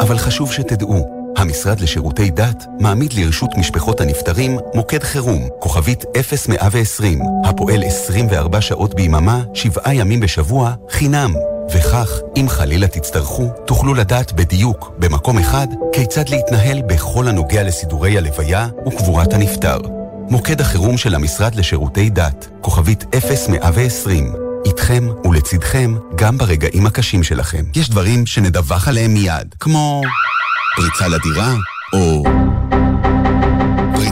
אבל 0.00 0.18
חשוב 0.18 0.52
שתדעו, 0.52 1.16
המשרד 1.36 1.80
לשירותי 1.80 2.30
דת 2.30 2.64
מעמיד 2.80 3.12
לרשות 3.12 3.50
משפחות 3.56 4.00
הנפטרים 4.00 4.58
מוקד 4.74 5.02
חירום, 5.02 5.48
כוכבית 5.58 6.04
0120, 6.14 7.18
הפועל 7.44 7.82
24 7.84 8.60
שעות 8.60 8.94
ביממה, 8.94 9.42
שבעה 9.54 9.94
ימים 9.94 10.20
בשבוע, 10.20 10.72
חינם. 10.90 11.34
וכך, 11.70 12.20
אם 12.36 12.48
חלילה 12.48 12.88
תצטרכו, 12.88 13.48
תוכלו 13.66 13.94
לדעת 13.94 14.32
בדיוק, 14.32 14.92
במקום 14.98 15.38
אחד, 15.38 15.66
כיצד 15.92 16.28
להתנהל 16.28 16.82
בכל 16.82 17.28
הנוגע 17.28 17.62
לסידורי 17.62 18.18
הלוויה 18.18 18.68
וקבורת 18.86 19.32
הנפטר. 19.34 19.78
מוקד 20.30 20.60
החירום 20.60 20.96
של 20.96 21.14
המשרד 21.14 21.54
לשירותי 21.54 22.10
דת, 22.10 22.48
כוכבית 22.60 23.04
0120, 23.14 24.45
איתכם 24.90 25.08
ולצידכם 25.24 25.94
גם 26.14 26.38
ברגעים 26.38 26.86
הקשים 26.86 27.22
שלכם. 27.22 27.64
יש 27.74 27.90
דברים 27.90 28.26
שנדווח 28.26 28.88
עליהם 28.88 29.14
מיד, 29.14 29.54
כמו 29.60 30.02
פריצה 30.76 31.08
לדירה, 31.08 31.54
או 31.92 32.24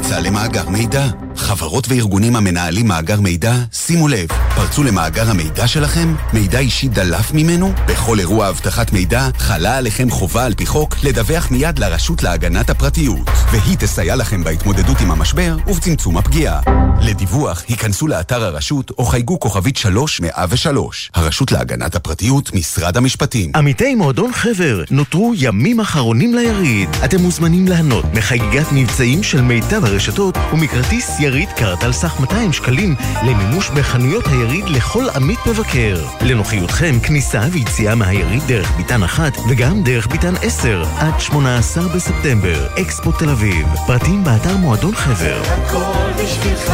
פריצה 0.05 0.21
למאגר 0.21 0.69
מידע. 0.69 1.07
חברות 1.37 1.89
וארגונים 1.89 2.37
המנהלים 2.37 2.89
מאגר 2.89 3.21
מידע, 3.21 3.55
שימו 3.73 4.09
לב, 4.09 4.29
פרצו 4.55 4.83
למאגר 4.83 5.31
המידע 5.31 5.67
שלכם, 5.67 6.15
מידע 6.33 6.59
אישי 6.59 6.89
דלף 6.89 7.33
ממנו, 7.33 7.73
בכל 7.87 8.21
אירוע 8.21 8.49
אבטחת 8.49 8.93
מידע 8.93 9.29
חלה 9.39 9.77
עליכם 9.77 10.11
חובה 10.11 10.45
על 10.45 10.55
פי 10.55 10.67
חוק 10.67 10.97
לדווח 11.03 11.51
מיד 11.51 11.79
לרשות 11.79 12.23
להגנת 12.23 12.71
הפרטיות, 12.71 13.31
והיא 13.53 13.77
תסייע 13.77 14.17
לכם 14.17 14.45
בהתמודדות 14.45 15.01
עם 15.01 15.11
המשבר 15.11 15.57
ובצמצום 15.67 16.17
הפגיעה. 16.17 16.61
לדיווח, 17.01 17.65
היכנסו 17.69 18.09
לאתר 18.09 18.45
הרשות 18.45 18.91
או 18.91 19.05
חייגו 19.05 19.41
כוכבית 19.41 19.77
3103, 19.77 21.11
הרשות 21.15 21.53
להגנת 21.53 21.95
הפרטיות, 21.95 22.55
משרד 22.55 22.97
המשפטים. 22.97 23.53
עמיתי 23.57 23.95
מועדון 23.95 24.33
חבר, 24.33 24.85
נותרו 24.91 25.33
ימים 25.37 25.81
אחרונים 25.81 26.35
ליריד. 26.35 26.89
אתם 27.05 27.21
מוזמנים 27.21 27.69
ליהנות 27.69 28.05
מחגיגת 28.15 28.67
מבצעים 28.73 29.23
של 29.23 29.41
מיטב 29.41 29.85
הרשתות 29.95 30.37
ומכרטיס 30.53 31.21
יריד 31.21 31.49
קארט 31.57 31.85
על 31.85 31.93
סך 31.93 32.21
200 32.21 32.53
שקלים 32.53 32.95
למימוש 33.23 33.71
בחנויות 33.71 34.27
היריד 34.27 34.65
לכל 34.69 35.05
עמית 35.15 35.39
מבקר. 35.47 36.05
לנוחיותכם, 36.21 37.01
כניסה 37.03 37.41
ויציאה 37.53 37.95
מהיריד 37.95 38.43
דרך 38.47 38.71
ביתן 38.77 39.03
אחת 39.03 39.33
וגם 39.49 39.83
דרך 39.83 40.07
ביתן 40.07 40.35
10 40.43 40.85
עד 40.99 41.21
18 41.21 41.89
בספטמבר, 41.89 42.67
אקספו 42.81 43.13
תל 43.13 43.29
אביב. 43.31 43.67
פרטים 43.87 44.25
באתר 44.25 44.57
מועדון 44.57 44.95
חבר. 44.95 45.43
הכל 45.43 46.23
בשבילך, 46.23 46.73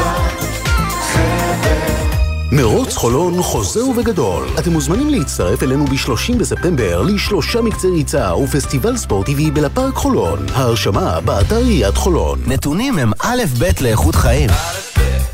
מרוץ 2.53 2.97
חולון 2.97 3.43
חוזר 3.43 3.87
ובגדול. 3.87 4.49
אתם 4.59 4.73
מוזמנים 4.73 5.11
להצטרף 5.11 5.63
אלינו 5.63 5.85
ב-30 5.85 6.37
בספטמבר 6.39 7.03
לשלושה 7.03 7.61
מקצי 7.61 7.87
ריצה 7.89 8.35
ופסטיבל 8.35 8.97
ספורט 8.97 9.27
טבעי 9.27 9.51
בלפארק 9.51 9.95
חולון. 9.95 10.39
ההרשמה 10.55 11.21
באתר 11.21 11.57
עיריית 11.57 11.97
חולון. 11.97 12.39
נתונים 12.47 12.99
הם 12.99 13.13
א' 13.23 13.43
ב' 13.59 13.83
לאיכות 13.83 14.15
חיים. 14.15 14.51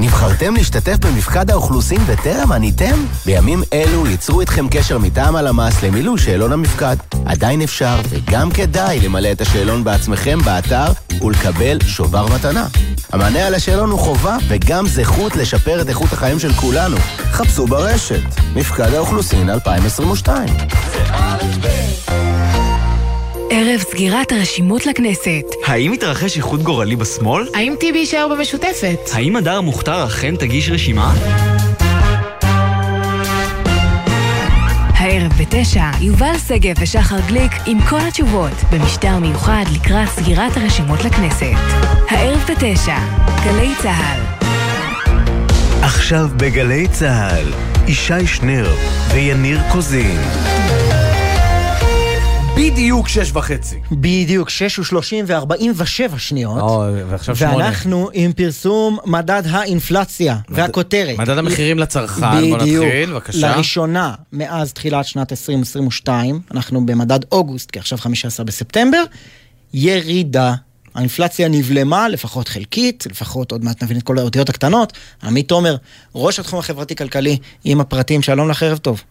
נבחרתם 0.01 0.55
להשתתף 0.55 0.97
במפקד 1.01 1.51
האוכלוסין 1.51 2.01
וטרם 2.06 2.52
עניתם? 2.52 3.05
בימים 3.27 3.62
אלו 3.73 4.06
ייצרו 4.06 4.40
איתכם 4.40 4.66
קשר 4.70 4.98
מטעם 4.98 5.36
הלמ"ס 5.36 5.82
למילוי 5.82 6.18
שאלון 6.18 6.52
המפקד. 6.52 6.97
עדיין 7.27 7.62
אפשר 7.62 8.01
וגם 8.09 8.51
כדאי 8.51 9.01
למלא 9.01 9.32
את 9.32 9.40
השאלון 9.40 9.85
בעצמכם 9.85 10.39
באתר 10.44 10.93
ולקבל 11.23 11.78
שובר 11.86 12.27
מתנה. 12.35 12.66
המענה 13.12 13.47
על 13.47 13.55
השאלון 13.55 13.90
הוא 13.90 13.98
חובה 13.98 14.36
וגם 14.48 14.86
זכות 14.86 15.36
לשפר 15.36 15.82
את 15.82 15.89
איכות 15.89 16.12
החיים 16.12 16.39
של 16.39 16.52
כולנו. 16.52 16.97
חפשו 17.32 17.66
ברשת, 17.66 18.23
מפקד 18.55 18.94
האוכלוסין 18.94 19.51
2022. 19.51 20.48
ערב 23.51 23.81
סגירת 23.81 24.32
הרשימות 24.32 24.86
לכנסת. 24.86 25.44
האם 25.64 25.93
התרחש 25.93 26.36
איחוד 26.36 26.62
גורלי 26.62 26.97
בשמאל? 26.97 27.48
האם 27.55 27.74
טיבי 27.81 27.98
יישאר 27.98 28.28
במשותפת? 28.28 28.98
האם 29.12 29.36
הדר 29.36 29.60
מוכתר 29.60 30.05
אכן 30.06 30.36
תגיש 30.36 30.70
רשימה? 30.70 31.14
הערב 34.94 35.32
בתשע, 35.40 35.90
יובל 36.01 36.39
שגב 36.48 36.74
ושחר 36.81 37.20
גליק 37.28 37.52
עם 37.66 37.78
כל 37.89 38.01
התשובות 38.09 38.52
במשטר 38.73 39.18
מיוחד 39.18 39.64
לקראת 39.74 40.09
סגירת 40.09 40.56
הרשימות 40.56 41.05
לכנסת. 41.05 41.56
הערב 42.09 42.44
בתשע, 42.51 42.98
גלי 43.44 43.70
צה"ל. 43.82 44.20
עכשיו 45.82 46.28
בגלי 46.36 46.89
צה"ל, 46.89 47.52
ישי 47.86 48.27
שנר 48.27 48.74
ויניר 49.12 49.60
קוזין. 49.73 50.20
בדיוק 52.56 53.08
שש 53.08 53.30
וחצי. 53.32 53.76
בדיוק, 53.92 54.50
שש 54.50 54.78
ושלושים 54.78 55.24
וארבעים 55.28 55.72
ושבע 55.76 56.18
שניות. 56.18 56.60
או, 56.60 56.84
ועכשיו 57.08 57.36
שמונה. 57.36 57.56
ואנחנו 57.56 58.10
עם 58.12 58.32
פרסום 58.32 58.98
מדד 59.06 59.42
האינפלציה, 59.46 60.36
והכותרת. 60.48 61.18
מדד 61.18 61.38
המחירים 61.38 61.78
לצרכן, 61.78 62.48
בוא. 62.48 62.58
נתחיל, 62.58 63.12
בבקשה. 63.12 63.38
לראשונה 63.54 64.14
מאז 64.32 64.72
תחילת 64.72 65.04
שנת 65.04 65.32
2022, 65.32 66.40
אנחנו 66.50 66.86
במדד 66.86 67.20
אוגוסט, 67.32 67.70
כי 67.70 67.78
עכשיו 67.78 67.98
15 67.98 68.46
בספטמבר, 68.46 69.02
ירידה. 69.74 70.54
האינפלציה 70.94 71.48
נבלמה, 71.48 72.08
לפחות 72.08 72.48
חלקית, 72.48 73.06
לפחות 73.10 73.52
עוד 73.52 73.64
מעט 73.64 73.82
נבין 73.82 73.96
את 73.96 74.02
כל 74.02 74.18
האותיות 74.18 74.48
הקטנות. 74.48 74.92
עמית 75.22 75.48
תומר, 75.48 75.76
ראש 76.14 76.38
התחום 76.38 76.58
החברתי-כלכלי, 76.58 77.38
עם 77.64 77.80
הפרטים, 77.80 78.22
שלום 78.22 78.48
לך, 78.48 78.62
ערב 78.62 78.78
טוב. 78.78 79.02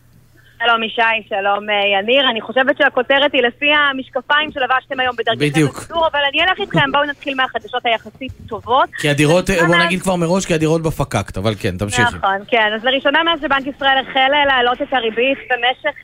שלום 0.66 0.84
ישי, 0.84 1.02
שלום 1.30 1.70
אה, 1.70 2.00
יניר. 2.00 2.30
אני 2.30 2.42
חושבת 2.42 2.78
שהכותרת 2.78 3.34
היא 3.34 3.42
לפי 3.42 3.66
המשקפיים 3.74 4.52
שלבשתם 4.52 5.00
היום 5.00 5.16
בדיוק. 5.40 5.78
לסידור, 5.78 6.08
אבל 6.08 6.20
אני 6.30 6.42
אלך 6.44 6.60
איתכם, 6.60 6.92
בואו 6.92 7.04
נתחיל 7.04 7.36
מהחדשות 7.36 7.86
היחסית 7.86 8.32
טובות. 8.50 8.90
כי 8.98 9.10
הדירות, 9.10 9.50
לראשונה 9.50 9.68
בוא 9.68 9.76
מאז- 9.78 9.86
נגיד 9.86 10.02
כבר 10.02 10.16
מראש, 10.16 10.46
כי 10.46 10.54
הדירות 10.54 10.82
בפקקט, 10.82 11.38
אבל 11.38 11.54
כן, 11.60 11.78
תמשיכי. 11.78 12.16
נכון, 12.18 12.38
כן. 12.48 12.72
אז 12.76 12.84
לראשונה 12.86 13.24
מאז 13.24 13.40
שבנק 13.42 13.68
ישראל 13.76 13.98
החל 13.98 14.32
אה, 14.34 14.46
להעלות 14.46 14.82
את 14.82 14.94
הריבית 14.94 15.38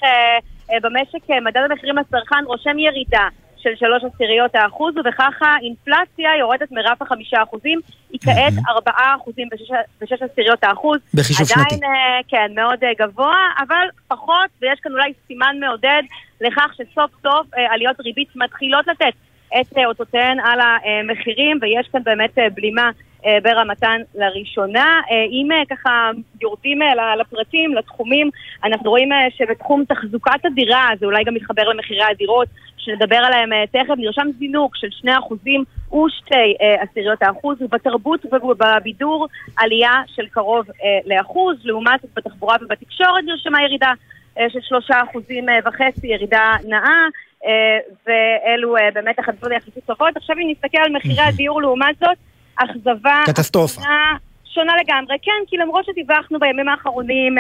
אה, 0.03 0.09
אה, 0.73 0.77
במשק 0.81 1.29
אה, 1.31 1.39
מדד 1.41 1.61
המחירים 1.71 1.95
לצרכן 1.97 2.43
רושם 2.45 2.79
ירידה 2.79 3.27
של 3.63 3.69
שלוש 3.75 4.03
עשיריות 4.13 4.55
האחוז, 4.55 4.97
ובכך 4.97 5.39
האינפלציה 5.41 6.29
יורדת 6.39 6.71
מרף 6.71 7.01
החמישה 7.01 7.43
אחוזים, 7.43 7.79
היא 8.11 8.19
כעת 8.23 8.53
ארבעה 8.69 9.15
אחוזים 9.15 9.47
ושש- 10.01 10.23
עשיריות 10.31 10.63
האחוז. 10.63 10.99
בחישוב 11.13 11.47
עדיין, 11.51 11.69
שנתי. 11.69 11.85
אה, 11.85 12.19
כן, 12.27 12.51
מאוד 12.55 12.83
אה, 12.83 12.89
גבוה, 12.99 13.38
אבל 13.67 13.88
פחות, 14.07 14.49
ויש 14.61 14.79
כאן 14.83 14.91
אולי 14.91 15.13
סימן 15.27 15.55
מעודד 15.59 16.01
לכך 16.41 16.73
שסוף 16.73 17.11
סוף 17.23 17.53
אה, 17.57 17.73
עליות 17.73 17.99
ריבית 17.99 18.29
מתחילות 18.35 18.88
לתת 18.88 19.13
את 19.61 19.77
אותותיהן 19.85 20.39
על 20.39 20.59
המחירים, 20.61 21.59
ויש 21.61 21.88
כאן 21.91 22.03
באמת 22.03 22.38
בלימה 22.53 22.89
ברמתן 23.43 24.01
לראשונה. 24.15 24.99
אם 25.31 25.47
ככה 25.69 26.09
יורדים 26.41 26.79
לפרטים, 27.19 27.75
לתחומים, 27.75 28.29
אנחנו 28.63 28.89
רואים 28.89 29.09
שבתחום 29.38 29.83
תחזוקת 29.85 30.45
הדירה, 30.45 30.88
זה 30.99 31.05
אולי 31.05 31.23
גם 31.23 31.33
מתחבר 31.33 31.63
למחירי 31.63 32.03
הדירות, 32.03 32.47
שנדבר 32.82 33.16
עליהם 33.16 33.53
אה, 33.53 33.64
תכף, 33.72 33.94
נרשם 33.98 34.28
זינוק 34.40 34.76
של 34.76 34.88
2% 35.08 35.10
ושתי 35.94 36.56
אה, 36.62 36.84
עשיריות 36.84 37.22
האחוז, 37.22 37.62
ובתרבות 37.62 38.26
ובבידור 38.34 39.28
עלייה 39.58 39.91
של 40.08 40.26
קרוב 40.32 40.66
אה, 40.70 40.99
לאחוז, 41.06 41.58
לעומת 41.64 41.99
בתחבורה 42.16 42.56
ובתקשורת 42.62 43.24
נרשמה 43.26 43.62
ירידה 43.64 43.91
של 44.49 44.60
שלושה 44.62 45.02
אחוזים 45.10 45.45
וחצי, 45.66 46.08
ירידה 46.08 46.53
נאה, 46.68 47.08
אה, 47.45 47.78
ואלו 48.08 48.76
באמת 48.94 49.20
החדשות 49.20 49.52
היחסית 49.52 49.86
טובות. 49.86 50.18
עכשיו 50.18 50.36
אם 50.36 50.52
נסתכל 50.52 50.78
על 50.78 50.91
מחירי 50.91 51.22
הדיור 51.22 51.62
לעומת 51.62 51.95
זאת, 51.99 52.18
אכזבה... 52.56 53.24
קטסטרופה. 53.26 53.82
שונה, 53.82 54.16
שונה 54.53 54.74
לגמרי, 54.84 55.18
כן, 55.22 55.41
כי 55.48 55.58
למרות 55.58 55.86
שדיווחנו 55.86 56.40
בימים 56.40 56.70
האחרונים, 56.70 57.36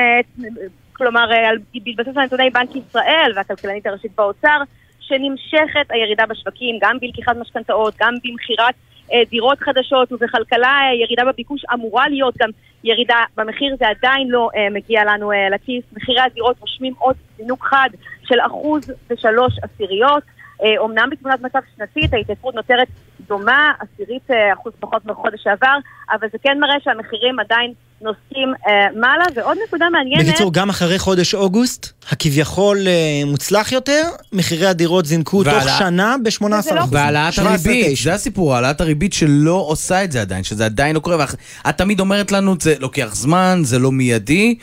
כלומר, 0.93 1.33
על- 1.33 1.57
בהתבסס 1.85 2.17
על 2.17 2.23
נתוני 2.23 2.49
בנק 2.49 2.69
ישראל 2.75 3.31
והכלכלנית 3.35 3.87
הראשית 3.87 4.11
באוצר, 4.15 4.57
שנמשכת 5.01 5.85
הירידה 5.89 6.25
בשווקים, 6.25 6.77
גם 6.81 6.97
בלקיחת 7.01 7.35
משכנתאות, 7.37 7.93
גם 7.99 8.13
במכירת 8.23 8.75
אה, 9.13 9.21
דירות 9.29 9.59
חדשות, 9.59 10.11
ובכלכלה 10.11 10.67
אה, 10.67 10.93
ירידה 11.03 11.31
בביקוש 11.31 11.61
אמורה 11.73 12.09
להיות 12.09 12.37
גם 12.37 12.49
ירידה 12.83 13.23
במחיר, 13.37 13.75
זה 13.79 13.85
עדיין 13.87 14.27
לא 14.29 14.49
אה, 14.55 14.67
מגיע 14.69 15.03
לנו 15.05 15.31
אה, 15.31 15.49
לכיס. 15.49 15.83
מחירי 15.93 16.21
הדירות 16.21 16.55
רושמים 16.59 16.93
עוד 16.97 17.15
זינוק 17.37 17.63
חד 17.63 17.89
של 18.23 18.39
אחוז 18.45 18.91
ושלוש 19.09 19.53
עשיריות. 19.63 20.23
אה, 20.63 20.77
אומנם 20.77 21.09
בתמונת 21.11 21.41
מצב 21.41 21.59
שנתית 21.75 22.13
ההתייקרות 22.13 22.55
נותרת 22.55 22.87
דומה, 23.27 23.71
עשירית 23.79 24.31
אה, 24.31 24.53
אחוז 24.53 24.73
פחות 24.79 25.05
מחודש 25.05 25.43
שעבר, 25.43 25.77
אבל 26.11 26.27
זה 26.31 26.37
כן 26.43 26.59
מראה 26.59 26.79
שהמחירים 26.83 27.39
עדיין 27.39 27.73
נוסעים 28.01 28.53
אה, 28.67 28.87
מעלה, 28.99 29.23
ועוד 29.35 29.57
נקודה 29.67 29.89
מעניינת... 29.89 30.25
בקיצור, 30.27 30.53
גם 30.53 30.69
אחרי 30.69 30.99
חודש 30.99 31.35
אוגוסט, 31.35 32.03
הכביכול 32.11 32.77
אה, 32.87 32.93
מוצלח 33.25 33.71
יותר, 33.71 34.03
מחירי 34.33 34.67
הדירות 34.67 35.05
זינקו 35.05 35.43
תוך 35.43 35.53
והעלה- 35.53 35.71
שנה 35.79 36.15
ב-18%. 36.23 36.75
והעלאת 36.91 37.37
הריבית, 37.39 37.97
זה 38.03 38.13
הסיפור, 38.13 38.55
העלאת 38.55 38.81
הריבית 38.81 39.13
שלא 39.13 39.63
עושה 39.67 40.03
את 40.03 40.11
זה 40.11 40.21
עדיין, 40.21 40.43
שזה 40.43 40.65
עדיין 40.65 40.95
לא 40.95 40.99
קורה. 40.99 41.17
ואח- 41.19 41.35
את 41.69 41.77
תמיד 41.77 41.99
אומרת 41.99 42.31
לנו, 42.31 42.55
זה 42.59 42.75
לוקח 42.79 43.09
זמן, 43.15 43.59
זה 43.63 43.79
לא 43.79 43.91
מיידי, 43.91 44.55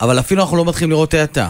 אבל 0.00 0.18
אפילו 0.18 0.42
אנחנו 0.42 0.56
לא 0.56 0.64
מתחילים 0.64 0.90
לראות 0.90 1.14
האטה. 1.14 1.48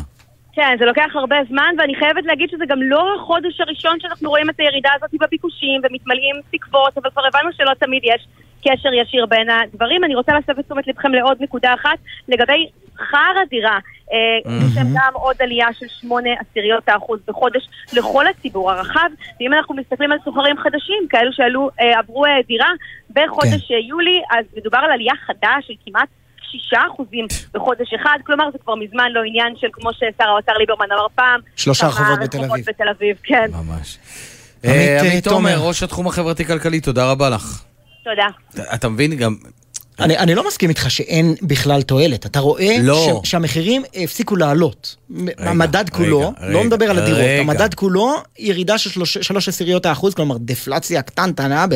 כן, 0.55 0.77
זה 0.78 0.85
לוקח 0.85 1.06
הרבה 1.14 1.36
זמן, 1.51 1.70
ואני 1.78 1.94
חייבת 1.98 2.24
להגיד 2.27 2.48
שזה 2.51 2.64
גם 2.68 2.78
לא 2.82 3.02
החודש 3.16 3.60
הראשון 3.60 3.97
שאנחנו 4.01 4.31
רואים 4.31 4.51
את 4.51 4.55
הירידה 4.59 4.90
הזאת 4.97 5.10
בביקושים 5.20 5.81
ומתמלאים 5.85 6.36
תקוות, 6.52 6.93
אבל 6.98 7.10
כבר 7.10 7.23
הבנו 7.28 7.51
שלא 7.56 7.73
תמיד 7.86 8.02
יש 8.05 8.27
קשר 8.66 8.94
ישיר 8.94 9.26
בין 9.26 9.51
הדברים. 9.51 10.05
אני 10.05 10.14
רוצה 10.14 10.32
להסב 10.32 10.59
את 10.59 10.64
תשומת 10.64 10.86
לבכם 10.86 11.12
לעוד 11.12 11.36
נקודה 11.40 11.74
אחת, 11.74 11.98
לגבי 12.28 12.68
שכר 12.94 13.34
הדירה. 13.43 13.78
אה. 14.12 14.18
יש 14.66 14.76
להם 14.76 14.86
גם 14.94 15.12
עוד 15.12 15.36
עלייה 15.40 15.66
של 15.78 15.86
שמונה 16.01 16.30
עשיריות 16.40 16.88
האחוז 16.88 17.20
בחודש 17.28 17.68
לכל 17.93 18.26
הציבור 18.26 18.72
הרחב, 18.72 19.09
ואם 19.40 19.52
אנחנו 19.52 19.74
מסתכלים 19.74 20.12
על 20.12 20.18
סוחרים 20.24 20.56
חדשים, 20.59 21.06
כאלו 21.10 21.32
שעלו, 21.32 21.70
אה, 21.80 21.98
עברו 21.98 22.26
אה, 22.26 22.30
דירה 22.48 22.70
בחודש 23.10 23.70
אה, 23.70 23.78
יולי, 23.88 24.22
אז 24.30 24.44
מדובר 24.56 24.78
על 24.78 24.90
עלייה 24.90 25.14
חדה 25.26 25.56
של 25.60 25.74
כמעט 25.86 26.09
שישה 26.51 26.80
אחוזים 26.93 27.26
בחודש 27.55 27.94
אחד, 27.94 28.18
כלומר 28.26 28.51
זה 28.52 28.59
כבר 28.59 28.74
מזמן 28.74 29.12
לא 29.12 29.20
עניין 29.26 29.55
של 29.56 29.66
כמו 29.72 29.93
ששר 29.93 30.24
האוצר 30.24 30.52
ליברמן 30.52 30.86
אמר 30.93 31.06
פעם, 31.14 31.40
שלושה 31.56 31.86
רחובות 31.86 32.18
בתל 32.20 32.44
אביב. 32.44 32.64
בתל 32.68 32.88
אביב, 32.88 33.16
כן. 33.22 33.51
ממש. 33.52 33.98
עמית. 34.64 35.24
תומר, 35.24 35.59
ראש 35.59 35.82
התחום 35.82 36.06
החברתי-כלכלי, 36.06 36.80
תודה 36.80 37.10
רבה 37.10 37.30
לך. 37.30 37.62
תודה. 38.11 38.27
אתה- 38.74 38.89
מבין 38.89 39.15
גם... 39.16 39.37
אני, 40.01 40.18
אני 40.18 40.35
לא 40.35 40.47
מסכים 40.47 40.68
איתך 40.68 40.90
שאין 40.90 41.35
בכלל 41.43 41.82
תועלת. 41.82 42.27
אתה 42.27 42.40
רואה 42.40 42.77
לא. 42.82 43.20
ש, 43.24 43.31
שהמחירים 43.31 43.82
הפסיקו 43.94 44.36
לעלות. 44.36 44.97
רגע, 45.16 45.51
המדד 45.51 45.85
כולו, 45.90 46.32
רגע, 46.40 46.52
לא 46.52 46.64
מדבר 46.64 46.90
על 46.90 46.98
הדירות, 46.98 47.20
רגע. 47.20 47.40
המדד 47.40 47.74
כולו 47.74 48.14
ירידה 48.39 48.78
של 48.78 48.90
שלוש, 48.90 49.18
שלוש 49.18 49.48
עשיריות 49.48 49.86
האחוז, 49.86 50.14
כלומר 50.14 50.36
דפלציה 50.40 51.02
קטנטנה 51.02 51.66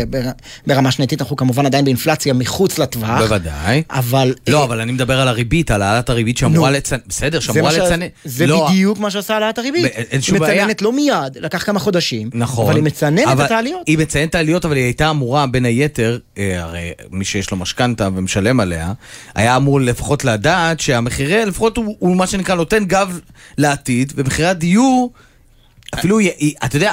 ברמה 0.66 0.90
שנתית, 0.90 1.20
אנחנו 1.20 1.36
כמובן 1.36 1.66
עדיין 1.66 1.84
באינפלציה 1.84 2.34
מחוץ 2.34 2.78
לטווח. 2.78 3.22
בוודאי. 3.22 3.82
אבל... 3.90 4.34
לא, 4.48 4.64
אבל 4.64 4.80
אני 4.80 4.92
מדבר 4.92 5.20
על 5.20 5.28
הריבית, 5.28 5.70
על 5.70 5.82
העלאת 5.82 6.10
הריבית 6.10 6.38
שאמורה 6.38 6.70
לצנן... 6.70 6.98
בסדר, 7.09 7.40
שאמורה 7.40 7.72
לצנן... 7.72 8.06
זה 8.24 8.47
לא, 8.47 8.66
בדיוק 8.68 8.98
מה 8.98 9.10
שעשה 9.10 9.34
העלאת 9.34 9.59
הריבית. 9.59 9.84
אין 9.84 10.06
היא 10.12 10.20
שום 10.20 10.38
בעיה. 10.38 10.62
מצננת 10.62 10.82
לא 10.82 10.92
מיד, 10.92 11.38
לקח 11.40 11.64
כמה 11.64 11.80
חודשים, 11.80 12.30
נכון. 12.34 12.64
אבל 12.66 12.76
היא 12.76 12.84
מצננת 12.84 13.40
את 13.44 13.51
העליות. 13.51 13.86
היא 13.86 13.98
מציינת 13.98 14.30
את 14.30 14.34
העליות, 14.34 14.64
אבל 14.64 14.76
היא 14.76 14.84
הייתה 14.84 15.10
אמורה, 15.10 15.47
בין 15.47 15.64
היתר, 15.64 16.18
אה, 16.38 16.62
הרי 16.62 16.90
מי 17.10 17.24
שיש 17.24 17.51
לו 17.51 17.56
משכנתה 17.56 18.10
ומשלם 18.16 18.61
עליה, 18.61 18.93
היה 19.35 19.57
אמור 19.57 19.81
לפחות 19.81 20.24
לדעת 20.24 20.81
שהמחירי, 20.81 21.45
לפחות 21.45 21.77
הוא, 21.77 21.97
הוא 21.99 22.16
מה 22.16 22.27
שנקרא 22.27 22.55
נותן 22.55 22.85
גב 22.85 23.20
לעתיד, 23.59 24.12
ומחירי 24.16 24.49
הדיור, 24.49 25.12
אפילו, 25.95 26.19
אתה 26.65 26.77
יודע, 26.77 26.93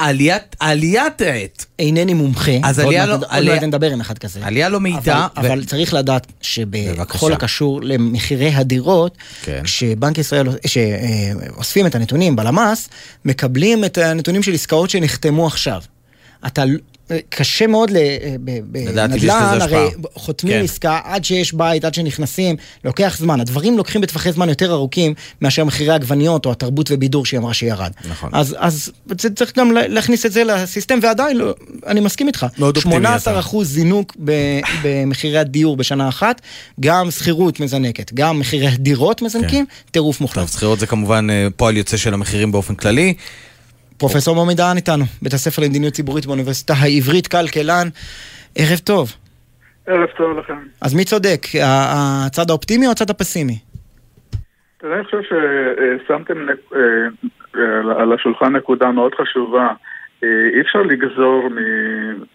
העליית 0.59 1.21
עת. 1.21 1.65
אינני 1.79 2.13
מומחה, 2.13 2.51
אז 2.63 2.79
עוד 2.79 2.87
עלייה 2.87 3.05
לא... 3.05 3.13
עוד 3.13 3.45
מעט 3.45 3.63
נדבר 3.63 3.91
עם 3.91 4.01
אחד 4.01 4.17
כזה. 4.17 4.39
עלייה 4.43 4.69
לא 4.69 4.79
מאיטה. 4.79 5.27
אבל, 5.37 5.63
צריך 5.65 5.93
לדעת 5.93 6.27
שבכל. 6.41 7.33
הקשור 7.33 7.81
למחירי 7.83 8.53
הדירות, 8.53 9.17
כן. 9.41 9.61
כשבנק 9.63 10.17
ישראל, 10.17 10.47
שאוספים 10.65 11.85
את 11.85 11.95
הנתונים 11.95 12.35
בלמ"ס, 12.35 12.89
מקבלים 13.25 13.85
את 13.85 13.97
הנתונים 13.97 14.43
של 14.43 14.53
עסקאות 14.53 14.89
שנחתמו 14.89 15.47
עכשיו. 15.47 15.81
אתה, 16.47 16.63
קשה 17.29 17.67
מאוד 17.67 17.89
לזה 17.89 18.17
בנדל"ן. 18.63 19.11
הרי 19.61 19.87
חותמים 20.13 20.53
כן. 20.53 20.63
עסקה 20.63 20.99
עד 21.03 21.25
שיש 21.25 21.53
בית, 21.53 21.85
עד 21.85 21.93
שנכנסים, 21.93 22.55
לוקח 22.85 23.15
זמן. 23.19 23.39
הדברים 23.39 23.77
לוקחים 23.77 24.01
בטווחי 24.01 24.31
זמן 24.31 24.49
יותר 24.49 24.71
ארוכים 24.71 25.13
מאשר 25.41 25.63
מחירי 25.63 25.93
עגבניות 25.93 26.45
או 26.45 26.51
התרבות 26.51 26.89
ובידור 26.91 27.25
שהיא 27.25 27.39
אמרה 27.39 27.53
שירד. 27.53 27.91
נכון. 28.09 28.29
אז, 28.33 28.55
אז 28.59 28.91
צריך 29.35 29.57
גם 29.57 29.71
לה- 29.71 29.87
להכניס 29.87 30.25
את 30.25 30.31
זה 30.31 30.43
לסיסטם, 30.43 30.99
ועדיין, 31.01 31.37
לא, 31.37 31.53
אני 31.87 31.99
מסכים 31.99 32.27
איתך. 32.27 32.45
מאוד 32.57 32.75
אופטימי 32.75 32.95
18 32.95 33.33
אתה. 33.33 33.39
אחוז 33.39 33.67
זינוק 33.69 34.15
ב- 34.25 34.59
במחירי 34.83 35.37
הדיור 35.37 35.77
בשנה 35.77 36.09
אחת, 36.09 36.41
גם 36.79 37.11
שכירות 37.11 37.59
מזנקת, 37.59 38.13
גם 38.13 38.39
מחירי 38.39 38.67
הדירות 38.67 39.21
מזנקים, 39.21 39.65
טירוף 39.91 40.21
מוחלט. 40.21 40.37
טוב, 40.43 40.49
שכירות 40.53 40.79
זה 40.79 40.87
כמובן 40.87 41.27
אה, 41.29 41.47
פועל 41.55 41.77
יוצא 41.77 41.97
של 41.97 42.13
המחירים 42.13 42.51
באופן 42.51 42.75
כללי. 42.75 43.13
פרופסור 43.99 44.35
מומי 44.35 44.55
דהן 44.55 44.77
איתנו, 44.77 45.03
בית 45.21 45.33
הספר 45.33 45.61
למדיניות 45.61 45.93
ציבורית 45.93 46.25
באוניברסיטה 46.25 46.73
העברית, 46.73 47.27
כלכלן. 47.27 47.87
ערב 48.57 48.79
טוב. 48.85 49.07
ערב 49.87 50.09
טוב 50.17 50.37
לכם. 50.37 50.57
אז 50.81 50.93
מי 50.95 51.05
צודק, 51.05 51.41
הצד 51.63 52.49
האופטימי 52.49 52.85
או 52.85 52.91
הצד 52.91 53.09
הפסימי? 53.09 53.59
אני 54.83 55.03
חושב 55.03 55.21
ששמתם 55.21 56.49
אה, 56.49 56.53
אה, 57.55 58.01
על 58.01 58.13
השולחן 58.13 58.55
נקודה 58.55 58.91
מאוד 58.91 59.15
חשובה. 59.15 59.67
אה, 60.23 60.29
אי 60.53 60.61
אפשר 60.61 60.81
לגזור 60.81 61.49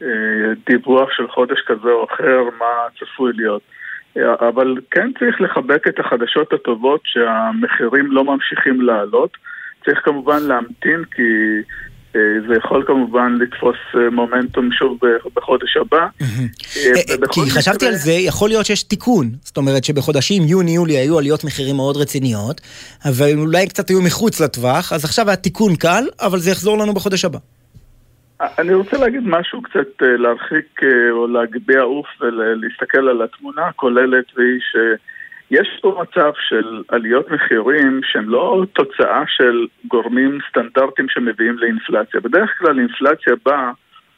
מדיווח 0.00 1.10
של 1.12 1.28
חודש 1.28 1.62
כזה 1.66 1.90
או 1.90 2.06
אחר 2.10 2.42
מה 2.58 2.88
צפוי 2.98 3.32
להיות. 3.32 3.62
אבל 4.40 4.76
כן 4.90 5.10
צריך 5.18 5.40
לחבק 5.40 5.88
את 5.88 6.00
החדשות 6.00 6.52
הטובות 6.52 7.00
שהמחירים 7.04 8.12
לא 8.12 8.24
ממשיכים 8.24 8.80
לעלות. 8.80 9.36
צריך 9.84 10.00
כמובן 10.04 10.42
להמתין 10.42 11.04
כי 11.14 11.22
אה, 12.16 12.20
זה 12.48 12.54
יכול 12.54 12.84
כמובן 12.86 13.38
לתפוס 13.40 13.76
אה, 13.94 14.10
מומנטום 14.10 14.72
שוב 14.72 14.98
בחודש 15.34 15.76
הבא. 15.76 16.06
אה, 16.20 17.28
כי 17.32 17.40
חשבתי 17.50 17.86
על 17.86 17.94
זה, 17.94 18.12
יכול 18.12 18.48
להיות 18.48 18.66
שיש 18.66 18.82
תיקון. 18.82 19.26
זאת 19.40 19.56
אומרת 19.56 19.84
שבחודשים 19.84 20.42
יוני-יולי 20.42 20.96
היו 20.96 21.18
עליות 21.18 21.44
מחירים 21.44 21.76
מאוד 21.76 21.96
רציניות, 21.96 22.60
אבל 23.04 23.38
אולי 23.38 23.68
קצת 23.68 23.88
היו 23.88 24.02
מחוץ 24.02 24.40
לטווח, 24.40 24.92
אז 24.92 25.04
עכשיו 25.04 25.28
היה 25.28 25.36
תיקון 25.36 25.76
קל, 25.76 26.04
אבל 26.20 26.38
זה 26.38 26.50
יחזור 26.50 26.78
לנו 26.78 26.94
בחודש 26.94 27.24
הבא. 27.24 27.38
אני 28.58 28.74
רוצה 28.74 28.98
להגיד 28.98 29.22
משהו 29.24 29.62
קצת 29.62 30.02
להרחיק 30.02 30.80
או 31.10 31.26
להגביה 31.26 31.82
עוף 31.82 32.06
ולהסתכל 32.20 33.08
על 33.08 33.22
התמונה 33.22 33.66
הכוללת 33.66 34.24
והיא 34.36 34.60
שיש 35.52 35.78
פה 35.82 36.02
מצב 36.02 36.32
של 36.48 36.82
עליות 36.88 37.30
מחירים 37.30 38.00
שהן 38.04 38.24
לא 38.24 38.64
תוצאה 38.72 39.22
של 39.26 39.66
גורמים 39.86 40.38
סטנדרטיים 40.48 41.08
שמביאים 41.08 41.58
לאינפלציה. 41.58 42.20
בדרך 42.20 42.50
כלל 42.58 42.78
אינפלציה 42.78 43.34
באה 43.44 43.70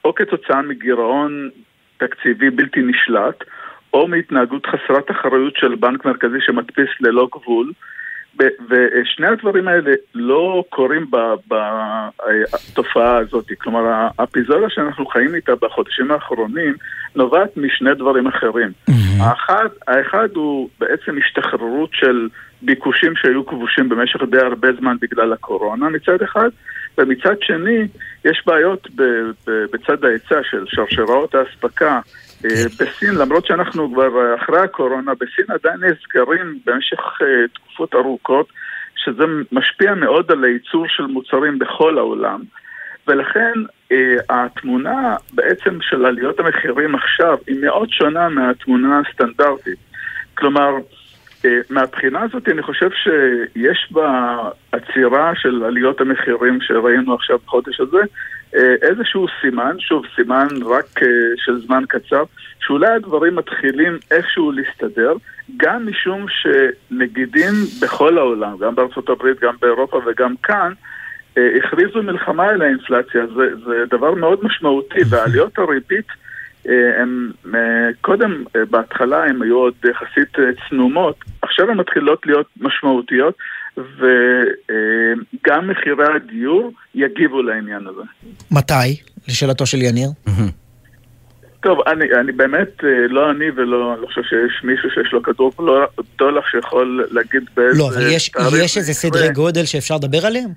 או 0.05 0.15
כתוצאה 0.15 0.62
מגירעון 0.62 1.51
תקציבי 1.97 2.51
בלתי 2.51 2.81
נשלט 2.82 3.44
או 3.93 4.09
מהתנהגות 4.09 4.66
חסרת 4.66 5.11
אחריות 5.11 5.56
של 5.56 5.74
בנק 5.74 6.05
מרכזי 6.05 6.40
שמדפיס 6.40 6.90
ללא 7.01 7.28
גבול 7.32 7.73
ושני 8.40 9.27
הדברים 9.27 9.69
האלה 9.69 9.93
לא 10.15 10.65
קורים 10.69 11.06
בתופעה 11.48 13.16
הזאת. 13.16 13.44
כלומר, 13.59 14.09
האפיזודה 14.19 14.66
שאנחנו 14.69 15.06
חיים 15.06 15.35
איתה 15.35 15.52
בחודשים 15.62 16.11
האחרונים 16.11 16.74
נובעת 17.16 17.56
משני 17.56 17.94
דברים 17.94 18.27
אחרים. 18.27 18.73
האחד, 19.20 19.69
האחד 19.89 20.28
הוא 20.35 20.69
בעצם 20.81 21.19
השתחררות 21.19 21.90
של 21.93 22.28
ביקושים 22.62 23.12
שהיו 23.16 23.47
כבושים 23.47 23.89
במשך 23.89 24.20
די 24.31 24.39
הרבה 24.39 24.69
זמן 24.81 24.97
בגלל 25.01 25.32
הקורונה 25.32 25.89
מצד 25.89 26.23
אחד, 26.23 26.48
ומצד 26.98 27.35
שני 27.40 27.86
יש 28.24 28.43
בעיות 28.47 28.89
בצד 29.47 30.05
ההיצע 30.05 30.40
של 30.51 30.65
שרשראות 30.66 31.35
האספקה. 31.35 32.01
אה, 32.44 32.64
בסין, 32.80 33.14
למרות 33.14 33.46
שאנחנו 33.46 33.92
כבר 33.92 34.20
אה, 34.20 34.34
אחרי 34.34 34.60
הקורונה, 34.60 35.12
בסין 35.14 35.44
עדיין 35.48 35.80
נזכרים 35.80 36.58
במשך 36.66 36.98
אה, 37.22 37.48
תקופות 37.54 37.94
ארוכות, 37.94 38.48
שזה 38.96 39.24
משפיע 39.52 39.94
מאוד 39.94 40.30
על 40.30 40.44
הייצור 40.44 40.84
של 40.88 41.02
מוצרים 41.02 41.58
בכל 41.58 41.98
העולם. 41.98 42.40
ולכן 43.08 43.52
התמונה 44.28 45.16
בעצם 45.32 45.78
של 45.80 46.06
עליות 46.06 46.40
המחירים 46.40 46.94
עכשיו 46.94 47.38
היא 47.46 47.56
מאוד 47.62 47.90
שונה 47.90 48.28
מהתמונה 48.28 49.00
הסטנדרטית. 49.00 49.78
כלומר, 50.34 50.70
מהבחינה 51.70 52.20
הזאת 52.22 52.48
אני 52.48 52.62
חושב 52.62 52.90
שיש 52.90 53.92
בעצירה 53.92 55.32
של 55.34 55.64
עליות 55.64 56.00
המחירים 56.00 56.58
שראינו 56.60 57.14
עכשיו 57.14 57.38
בחודש 57.46 57.80
הזה 57.80 58.02
איזשהו 58.82 59.26
סימן, 59.40 59.76
שוב 59.78 60.05
סימן 60.14 60.47
רק 60.66 61.02
אה, 61.02 61.09
של 61.36 61.60
זמן 61.66 61.85
קצר, 61.89 62.24
שאולי 62.60 62.86
הדברים 62.86 63.36
מתחילים 63.36 63.98
איכשהו 64.10 64.52
להסתדר, 64.52 65.12
גם 65.56 65.86
משום 65.86 66.26
שנגידים 66.28 67.52
בכל 67.82 68.18
העולם, 68.18 68.56
גם 68.60 68.74
בארצות 68.74 69.09
הברית, 69.09 69.40
גם 69.40 69.55
באירופה 69.60 70.01
וגם 70.06 70.35
כאן, 70.43 70.72
אה, 71.39 71.48
הכריזו 71.56 72.02
מלחמה 72.02 72.47
על 72.47 72.62
האינפלציה, 72.62 73.26
זה, 73.26 73.56
זה 73.66 73.85
דבר 73.90 74.14
מאוד 74.14 74.39
משמעותי, 74.43 75.01
ועליות 75.10 75.59
הריבית 75.59 76.06
אה, 76.68 77.02
הם 77.02 77.31
אה, 77.55 77.89
קודם, 78.01 78.44
אה, 78.56 78.64
בהתחלה 78.64 79.24
הן 79.24 79.43
היו 79.43 79.56
עוד 79.56 79.74
יחסית 79.90 80.39
אה, 80.39 80.44
צנומות, 80.68 81.16
עכשיו 81.43 81.70
הן 81.70 81.76
מתחילות 81.76 82.26
להיות 82.26 82.47
משמעותיות, 82.60 83.35
וגם 83.76 85.68
מחירי 85.70 86.06
הדיור 86.16 86.72
יגיבו 86.94 87.42
לעניין 87.42 87.86
הזה. 87.86 88.02
מתי? 88.51 89.01
לשאלתו 89.28 89.66
של 89.66 89.82
יניר. 89.82 90.09
טוב, 91.64 91.78
אני, 91.86 92.05
אני 92.20 92.32
באמת, 92.32 92.84
אה, 92.84 93.09
לא 93.09 93.30
אני 93.30 93.44
ולא, 93.56 93.96
לא 94.01 94.06
חושב 94.06 94.22
שיש 94.22 94.64
מישהו 94.64 94.90
שיש 94.90 95.12
לו 95.12 95.22
כדור 95.22 95.52
בדולח 95.59 96.44
שיכול 96.51 97.06
להגיד 97.10 97.42
באיזה 97.56 97.78
לא, 97.78 97.88
אבל 97.88 98.02
יש, 98.02 98.30
יש 98.64 98.76
איזה. 98.76 98.92
סדרי 98.92 99.28
גודל 99.32 99.64
שאפשר 99.64 99.94
לדבר 99.96 100.26
עליהם? 100.26 100.51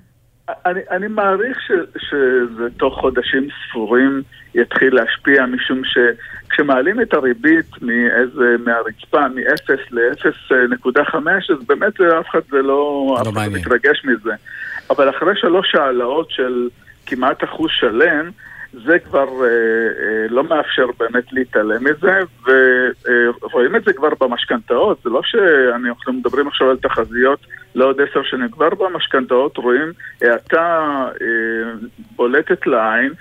אני, 0.66 0.80
אני 0.90 1.08
מעריך 1.08 1.58
ש, 1.60 1.70
שזה 2.08 2.68
תוך 2.76 2.94
חודשים 3.00 3.48
ספורים 3.68 4.22
יתחיל 4.58 4.94
להשפיע, 4.94 5.46
משום 5.46 5.82
שכשמעלים 5.84 7.00
את 7.00 7.14
הריבית 7.14 7.82
מאיזה, 7.82 8.56
מהרצפה, 8.64 9.28
מ-0 9.28 9.70
ל-0.5, 9.90 11.16
אז 11.52 11.66
באמת 11.66 12.00
אף 12.00 12.26
אחד 12.30 12.40
זה 12.50 12.62
לא, 12.62 13.16
אף 13.20 13.28
אחד 13.28 13.34
לא 13.34 13.58
מתרגש 13.58 14.04
מזה. 14.04 14.32
אבל 14.90 15.10
אחרי 15.10 15.32
שלוש 15.36 15.74
העלאות 15.74 16.30
של 16.30 16.68
כמעט 17.06 17.44
אחוז 17.44 17.70
שלם, 17.72 18.30
זה 18.72 18.98
כבר 18.98 19.28
אה, 19.44 19.46
אה, 19.46 20.26
לא 20.30 20.44
מאפשר 20.44 20.86
באמת 20.98 21.32
להתעלם 21.32 21.84
מזה, 21.84 22.18
ורואים 23.42 23.76
את 23.76 23.84
זה 23.84 23.92
כבר 23.92 24.08
במשכנתאות, 24.20 24.98
זה 25.04 25.10
לא 25.10 25.20
שאנחנו 25.24 26.12
מדברים 26.12 26.48
עכשיו 26.48 26.70
על 26.70 26.76
תחזיות 26.76 27.40
לעוד 27.74 28.00
עשר 28.00 28.22
שנים, 28.22 28.50
כבר 28.50 28.68
במשכנתאות 28.68 29.56
רואים 29.56 29.92
האטה 30.22 30.86
אה, 31.20 31.26
בולטת 32.16 32.66
לעין. 32.66 33.12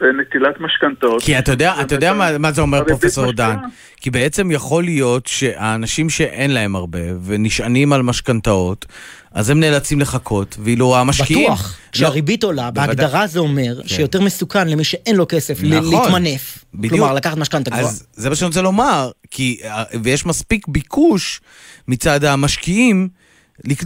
בנטילת 0.00 0.60
משכנתאות. 0.60 1.22
כי 1.22 1.38
אתה 1.38 1.52
יודע, 1.52 1.74
אתה 1.80 1.94
יודע 1.94 2.12
מה, 2.12 2.38
מה 2.38 2.52
זה 2.52 2.60
אומר 2.60 2.84
פרופסור. 2.88 3.32
דן? 3.32 3.56
כי 4.00 4.10
בעצם 4.10 4.50
יכול 4.50 4.84
להיות 4.84 5.26
שהאנשים 5.26 6.10
שאין 6.10 6.50
להם 6.50 6.76
הרבה 6.76 6.98
ונשענים 7.24 7.92
על 7.92 8.02
משכנתאות, 8.02 8.86
אז 9.32 9.50
הם 9.50 9.60
נאלצים 9.60 10.00
לחכות, 10.00 10.56
ואילו 10.60 10.96
המשקיעים... 10.96 11.44
בטוח. 11.44 11.78
כשהריבית 11.92 12.44
עולה, 12.44 12.70
בוודאי. 12.70 12.86
בהגדרה 12.86 13.26
זה 13.26 13.38
אומר 13.38 13.80
שיותר 13.86 14.20
מסוכן 14.20 14.68
למי 14.68 14.84
שאין 14.84 15.16
לו 15.16 15.26
כסף 15.28 15.62
נכון. 15.62 15.90
להתמנף. 15.90 16.64
בדיוק. 16.74 16.94
כלומר, 16.94 17.14
לקחת 17.14 17.36
משכנתה 17.36 17.70
גבוהה. 17.70 17.86
אז 17.86 18.06
זה 18.12 18.28
מה 18.28 18.36
שאני 18.36 18.46
רוצה 18.46 18.62
לומר, 18.62 19.10
כי, 19.30 19.58
אה, 19.64 19.84
ויש 20.02 20.26
מספיק 20.26 20.68
ביקוש 20.68 21.40
מצד 21.88 22.24
המשקיעים 22.24 23.08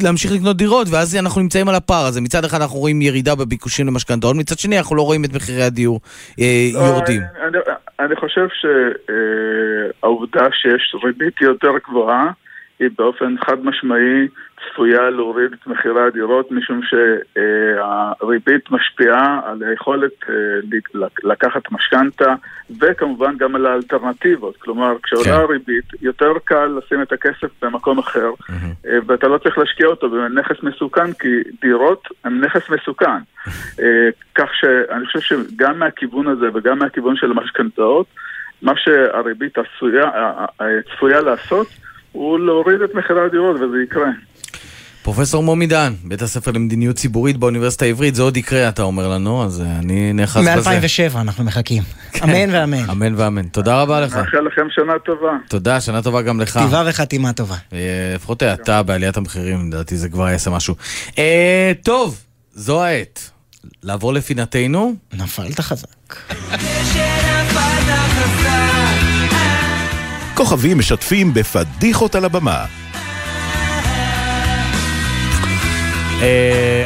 להמשיך 0.03 0.33
לקנות 0.33 0.57
דירות, 0.57 0.87
ואז 0.91 1.17
אנחנו 1.17 1.41
נמצאים 1.41 1.69
על 1.69 1.75
הפער 1.75 2.07
הזה. 2.07 2.21
מצד 2.21 2.45
אחד 2.45 2.61
אנחנו 2.61 2.79
רואים 2.79 3.03
ירידה 3.03 3.35
בביקושים 3.35 3.87
למשכנתאות, 3.87 4.37
מצד 4.37 4.59
שני 4.59 4.79
אנחנו 4.79 4.97
לא 4.97 5.03
רואים 5.03 5.25
את 5.25 5.35
מחירי 5.35 5.63
הדיור 5.63 6.01
אה, 6.41 6.71
לא, 6.75 6.79
יורדים. 6.79 7.23
אני, 7.43 7.59
אני 8.01 8.17
חושב 8.17 8.47
שהעובדה 10.01 10.47
שיש 10.53 10.95
ריבית 11.05 11.41
יותר 11.41 11.73
גבוהה 11.89 12.31
היא 12.79 12.89
באופן 12.99 13.35
חד 13.47 13.65
משמעי 13.65 14.29
צפויה 14.73 15.11
להוריד 15.11 15.53
את 15.53 15.67
מחירי 15.67 16.03
הדירות 16.07 16.51
משום 16.53 16.81
שהריבית 16.83 18.71
משפיעה 18.71 19.41
על 19.45 19.63
היכולת 19.63 20.13
אה, 20.29 20.35
לק- 20.95 21.25
לקחת 21.25 21.73
משכנתה 21.73 22.35
וכמובן 22.81 23.37
גם 23.37 23.55
על 23.55 23.67
האלטרנטיבות. 23.67 24.57
כלומר, 24.57 24.93
כשעולה 25.03 25.37
הריבית 25.37 25.85
יותר 26.03 26.33
קל 26.45 26.79
לשים 26.79 27.03
את 27.03 27.13
הכסף 27.13 27.49
במקום 27.63 27.99
אחר 27.99 28.31
אה, 28.51 28.99
ואתה 29.07 29.29
לא 29.29 29.39
צריך 29.39 29.59
להשקיע 29.59 29.87
אותו 29.87 30.11
בנכס 30.11 30.63
מסוכן 30.63 31.13
כי 31.13 31.29
דירות 31.63 32.09
הן 32.25 32.41
נכס 32.45 32.71
מסוכן. 32.71 33.07
אה, 33.83 34.09
כך 34.35 34.49
שאני 34.55 35.07
חושב 35.07 35.21
שגם 35.21 35.79
מהכיוון 35.79 36.27
הזה 36.29 36.47
וגם 36.55 36.79
מהכיוון 36.79 37.17
של 37.17 37.31
המשכנתאות, 37.31 38.07
מה 38.63 38.73
שהריבית 38.77 39.59
עשויה, 39.59 40.11
צפויה 40.95 41.21
לעשות 41.21 41.67
הוא 42.13 42.39
להוריד 42.41 42.83
את 42.83 42.95
מחירי 42.95 43.21
הדירות 43.21 43.57
וזה 43.61 43.83
יקרה. 43.83 44.11
פרופסור 45.03 45.43
מומי 45.43 45.67
דן, 45.67 45.93
בית 46.05 46.23
הספר 46.23 46.51
למדיניות 46.51 46.97
ציבורית 46.97 47.37
באוניברסיטה 47.37 47.85
העברית, 47.85 48.15
זה 48.15 48.23
עוד 48.23 48.37
יקרה, 48.37 48.69
אתה 48.69 48.83
אומר 48.83 49.09
לנו, 49.09 49.45
אז 49.45 49.61
אה, 49.61 49.79
אני 49.79 50.13
נאחז 50.13 50.49
בזה. 50.57 50.71
מ-2007 50.71 51.19
אנחנו 51.21 51.45
מחכים. 51.45 51.83
אמן 52.25 52.51
ואמן. 52.55 52.91
אמן 52.91 53.15
ואמן. 53.17 53.49
תודה 53.49 53.83
רבה 53.83 54.01
לך. 54.01 54.17
מאחל 54.17 54.41
לכם 54.47 54.67
שנה 54.71 54.93
טובה. 55.05 55.33
תודה, 55.49 55.81
שנה 55.81 56.03
טובה 56.03 56.23
גם 56.23 56.41
לך. 56.41 56.51
כתיבה 56.59 56.83
וחתימה 56.87 57.33
טובה. 57.33 57.57
אה, 57.73 57.79
לפחות 58.15 58.43
האטה 58.43 58.83
בעליית 58.83 59.17
המחירים, 59.17 59.69
לדעתי 59.69 59.97
זה 59.97 60.09
כבר 60.09 60.29
יעשה 60.29 60.51
משהו. 60.51 60.75
אה, 61.19 61.73
טוב, 61.83 62.23
זו 62.55 62.83
העת. 62.83 63.31
לעבור 63.83 64.13
לפינתנו. 64.13 64.95
נפלת 65.13 65.61
חזק. 65.61 66.17
כוכבים 70.35 70.79
משתפים 70.79 71.35
בפדיחות 71.35 72.15
על 72.15 72.25
הבמה. 72.25 72.80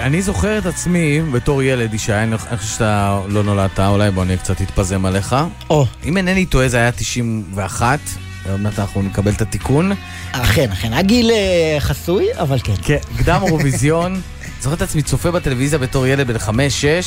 אני 0.02 0.22
זוכר 0.22 0.58
את 0.58 0.66
עצמי 0.66 1.20
בתור 1.32 1.62
ילד, 1.62 1.94
ישי, 1.94 2.12
אני 2.12 2.38
חושב 2.38 2.58
שאתה 2.74 3.20
לא 3.28 3.42
נולדת, 3.42 3.80
אולי 3.80 4.10
בוא 4.10 4.22
אני 4.22 4.36
קצת 4.36 4.62
אתפזם 4.62 5.06
עליך. 5.06 5.36
או. 5.70 5.86
אם 6.04 6.16
אינני 6.16 6.46
טועה 6.46 6.68
זה 6.68 6.76
היה 6.76 6.92
91, 6.92 7.98
עוד 8.50 8.60
מעט 8.60 8.78
אנחנו 8.78 9.02
נקבל 9.02 9.32
את 9.32 9.42
התיקון. 9.42 9.92
אכן, 10.32 10.72
אכן. 10.72 10.92
הגיל 10.92 11.30
אה, 11.30 11.76
חסוי, 11.80 12.26
אבל 12.38 12.58
כן. 12.58 12.74
כן, 12.82 12.98
קדם 13.18 13.40
אירוויזיון. 13.46 14.20
זוכר 14.62 14.76
את 14.76 14.82
עצמי 14.82 15.02
צופה 15.02 15.30
בטלוויזיה 15.30 15.78
בתור 15.78 16.06
ילד 16.06 16.26
בן 16.26 16.36
5-6. 16.36 16.50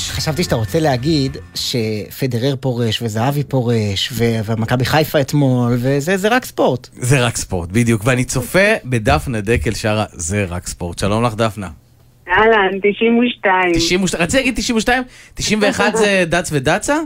חשבתי 0.09 0.43
שאתה 0.43 0.55
רוצה 0.55 0.79
להגיד 0.79 1.37
שפדרר 1.55 2.55
פורש 2.59 3.01
וזהבי 3.01 3.43
פורש 3.43 4.13
ומכבי 4.45 4.85
חיפה 4.85 5.21
אתמול 5.21 5.77
וזה 5.79 6.17
זה 6.17 6.27
רק 6.27 6.45
ספורט. 6.45 6.89
זה 6.97 7.25
רק 7.25 7.37
ספורט, 7.37 7.69
בדיוק. 7.71 8.01
ואני 8.05 8.23
צופה 8.23 8.73
בדפנה 8.85 9.41
דקל 9.41 9.73
שרה, 9.73 10.05
זה 10.13 10.45
רק 10.49 10.67
ספורט. 10.67 10.99
שלום 10.99 11.23
לך 11.23 11.35
דפנה. 11.35 11.86
אהלן, 12.29 12.79
92. 12.83 13.71
92, 13.73 14.23
רציתי 14.23 14.37
להגיד 14.37 14.55
92, 14.57 15.03
91 15.33 15.95
זה 15.95 16.23
דץ 16.27 16.49
ודצה? 16.51 16.97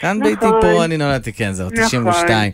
כאן 0.00 0.18
נכון. 0.18 0.30
ביתי, 0.30 0.46
פה 0.60 0.84
אני 0.84 0.96
נולדתי, 0.96 1.32
כן, 1.32 1.52
זהו, 1.52 1.68
נכון. 1.72 1.84
92. 1.86 2.52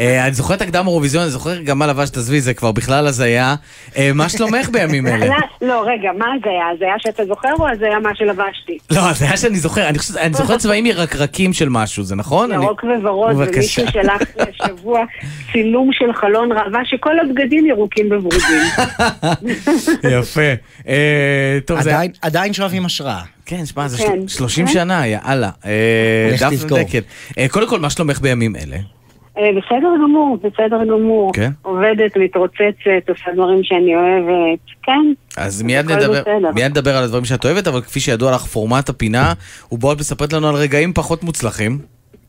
אה, 0.00 0.24
אני 0.24 0.32
זוכר 0.32 0.54
את 0.54 0.62
הקדם 0.62 0.86
אירוויזיון, 0.86 1.22
אני 1.22 1.30
זוכר 1.30 1.62
גם 1.62 1.78
מה 1.78 1.86
לבשת, 1.86 2.16
עזבי, 2.16 2.40
זה 2.40 2.54
כבר 2.54 2.72
בכלל 2.72 3.06
הזיה. 3.06 3.54
אה, 3.96 4.10
מה 4.14 4.28
שלומך 4.28 4.68
בימים 4.68 5.06
אלה? 5.06 5.36
לא, 5.62 5.84
רגע, 5.86 6.10
מה? 6.18 6.26
זה 6.78 6.84
היה 6.84 6.94
שאתה 6.98 7.24
זוכר 7.24 7.52
או 7.58 7.66
זה 7.78 7.86
היה 7.86 7.98
מה 7.98 8.14
שלבשתי? 8.14 8.78
לא, 8.90 9.12
זה 9.12 9.24
היה 9.24 9.36
שאני 9.36 9.58
זוכר, 9.58 9.88
אני 9.88 9.98
חושב, 9.98 10.16
אני 10.16 10.34
זוכר 10.34 10.58
צבעים 10.58 10.86
ירקרקים 10.86 11.52
של 11.52 11.68
משהו, 11.68 12.02
זה 12.04 12.16
נכון? 12.16 12.52
אני- 12.52 12.64
ירוק 12.64 12.84
וורוד, 13.02 13.36
ומישהו. 13.36 13.84
שלח 13.92 14.20
לי 14.38 14.44
השבוע 14.62 15.00
צילום 15.52 15.90
של 15.92 16.12
חלון 16.12 16.52
ראווה 16.52 16.80
שכל 16.84 17.20
הבגדים 17.20 17.66
ירוקים 17.66 18.06
וורודים. 18.10 18.62
יפה. 20.18 20.52
אה, 20.88 21.58
טוב, 21.66 21.80
זה... 21.80 21.96
עדיין 22.22 22.52
שואבים 22.52 22.84
השראה. 22.86 23.22
כן, 23.50 23.66
שמע, 23.66 23.88
זה 23.88 23.98
כן. 23.98 24.28
של- 24.28 24.36
30 24.38 24.66
כן. 24.66 24.72
שנה, 24.72 25.06
יאללה. 25.06 25.50
אה, 25.66 26.30
דפנה. 26.50 26.82
דקל. 26.82 26.98
אה, 27.38 27.46
קודם 27.48 27.68
כל, 27.68 27.80
מה 27.80 27.90
שלומך 27.90 28.20
בימים 28.20 28.56
אלה? 28.56 28.76
אה, 29.38 29.42
בסדר 29.56 29.88
גמור, 30.04 30.38
בסדר 30.38 30.84
גמור. 30.84 31.32
כן? 31.34 31.50
עובדת, 31.62 32.16
מתרוצצת, 32.16 33.08
עושה 33.08 33.30
דברים 33.34 33.60
שאני 33.62 33.96
אוהבת. 33.96 34.58
כן. 34.82 35.12
אז 35.36 35.62
מיד 35.62 35.90
נדבר, 35.90 36.20
בסדר. 36.20 36.50
מיד 36.54 36.70
נדבר 36.70 36.96
על 36.96 37.04
הדברים 37.04 37.24
שאת 37.24 37.44
אוהבת, 37.44 37.66
אבל 37.68 37.80
כפי 37.80 38.00
שידוע 38.00 38.32
לך, 38.34 38.42
פורמט 38.44 38.88
הפינה 38.88 39.32
הוא 39.68 39.78
בו 39.78 39.92
את 39.92 39.98
מספרת 39.98 40.32
לנו 40.32 40.48
על 40.48 40.54
רגעים 40.54 40.92
פחות 40.92 41.24
מוצלחים. 41.24 41.78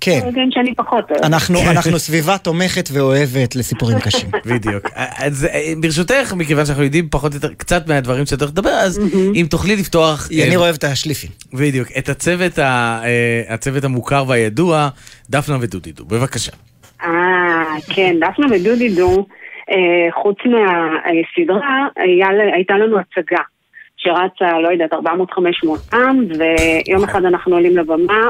כן. 0.02 0.20
רגעים 0.26 0.52
שאני 0.52 0.76
פחות 0.76 1.12
אוהבת. 1.12 1.26
אנחנו, 1.26 1.60
אנחנו 1.72 2.00
סביבה 2.00 2.38
תומכת 2.38 2.90
ואוהבת 2.94 3.56
לסיפורים 3.56 4.00
קשים. 4.00 4.30
בדיוק. 4.52 4.90
אז 4.96 5.46
אה, 5.46 5.74
ברשותך, 5.82 6.34
מכיוון 6.38 6.66
שאנחנו 6.66 6.84
יודעים 6.84 7.08
פחות 7.10 7.32
או 7.32 7.38
יותר 7.38 7.54
קצת 7.54 7.88
מהדברים 7.88 8.26
שאת 8.26 8.42
הולכת 8.42 8.58
לדבר, 8.58 8.70
אז 8.70 9.00
אם 9.36 9.46
תוכלי 9.50 9.76
לפתוח... 9.76 10.28
אה, 10.32 10.38
יניר 10.38 10.60
אוהב 10.60 10.76
את 10.76 10.84
השליפים. 10.84 11.30
בדיוק. 11.54 11.88
את 11.98 12.10
הצוות, 12.10 12.60
ה, 12.60 13.00
אה, 13.04 13.54
הצוות 13.54 13.84
המוכר 13.84 14.24
והידוע, 14.28 14.90
דפנה 15.30 15.58
ודודידו. 15.62 16.06
בבקשה. 16.06 16.52
אה, 17.04 17.64
כן, 17.96 18.16
דפנה 18.20 18.46
ודודי 18.52 18.90
דו, 18.96 19.26
אה, 19.72 20.12
חוץ 20.22 20.38
מהסדרה, 20.46 21.88
הייתה 22.54 22.78
לנו 22.78 22.98
הצגה 23.00 23.42
שרצה, 23.98 24.60
לא 24.60 24.70
יודעת, 24.72 24.94
400-500 24.94 24.98
פעם, 25.90 26.26
ויום 26.40 27.04
אחד 27.04 27.26
אנחנו 27.26 27.56
עולים 27.56 27.78
לבמה, 27.78 28.30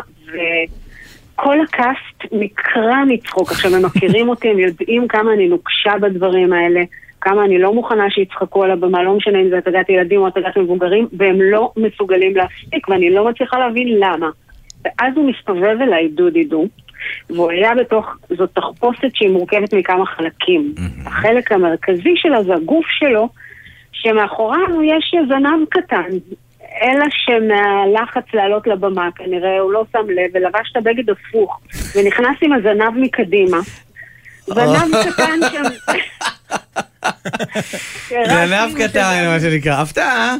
וכל 1.33 1.61
הקאסט 1.61 2.31
נקרע 2.31 3.03
מצחוק. 3.07 3.51
עכשיו, 3.51 3.75
הם 3.75 3.85
מכירים 3.85 4.29
אותי, 4.29 4.49
הם 4.49 4.59
יודעים 4.59 5.07
כמה 5.07 5.33
אני 5.33 5.47
נוקשה 5.47 5.93
בדברים 6.01 6.53
האלה. 6.53 6.81
כמה 7.21 7.45
אני 7.45 7.59
לא 7.59 7.73
מוכנה 7.73 8.09
שיצחקו 8.09 8.63
על 8.63 8.71
הבמה, 8.71 9.03
לא 9.03 9.15
משנה 9.15 9.41
אם 9.41 9.49
זה 9.49 9.57
הצגת 9.57 9.89
ילדים 9.89 10.21
או 10.21 10.27
הצגת 10.27 10.57
מבוגרים, 10.57 11.07
והם 11.13 11.41
לא 11.41 11.71
מסוגלים 11.77 12.35
להפסיק, 12.35 12.89
ואני 12.89 13.09
לא 13.09 13.29
מצליחה 13.29 13.59
להבין 13.59 13.87
למה. 13.99 14.29
ואז 14.85 15.13
הוא 15.15 15.31
מסתובב 15.31 15.77
אליי, 15.81 16.07
דודי 16.07 16.43
דו, 16.43 16.65
והוא 17.29 17.51
היה 17.51 17.75
בתוך, 17.75 18.17
זאת 18.37 18.49
תחפושת 18.53 19.15
שהיא 19.15 19.29
מורכבת 19.29 19.73
מכמה 19.73 20.05
חלקים. 20.05 20.73
החלק 21.05 21.51
המרכזי 21.51 22.13
שלה 22.15 22.43
זה 22.43 22.53
הגוף 22.53 22.85
שלו, 22.99 23.29
שמאחוריו 23.91 24.83
יש 24.83 25.15
זנב 25.27 25.65
קטן. 25.69 26.09
אלא 26.81 27.05
שמהלחץ 27.09 28.33
לעלות 28.33 28.67
לבמה, 28.67 29.09
כנראה 29.15 29.59
הוא 29.59 29.71
לא 29.71 29.83
שם 29.91 30.09
לב, 30.09 30.31
ולבש 30.33 30.71
את 30.71 30.77
הבגד 30.77 31.09
הפוך, 31.09 31.59
ונכנס 31.95 32.37
עם 32.41 32.53
הזנב 32.53 32.91
מקדימה. 32.95 33.57
זנב 34.45 34.95
קטן 35.03 35.39
שם... 35.51 35.63
זנב 38.27 38.77
קטן, 38.77 39.27
מה 39.27 39.39
שנקרא. 39.39 39.81
הפתעה. 39.81 40.35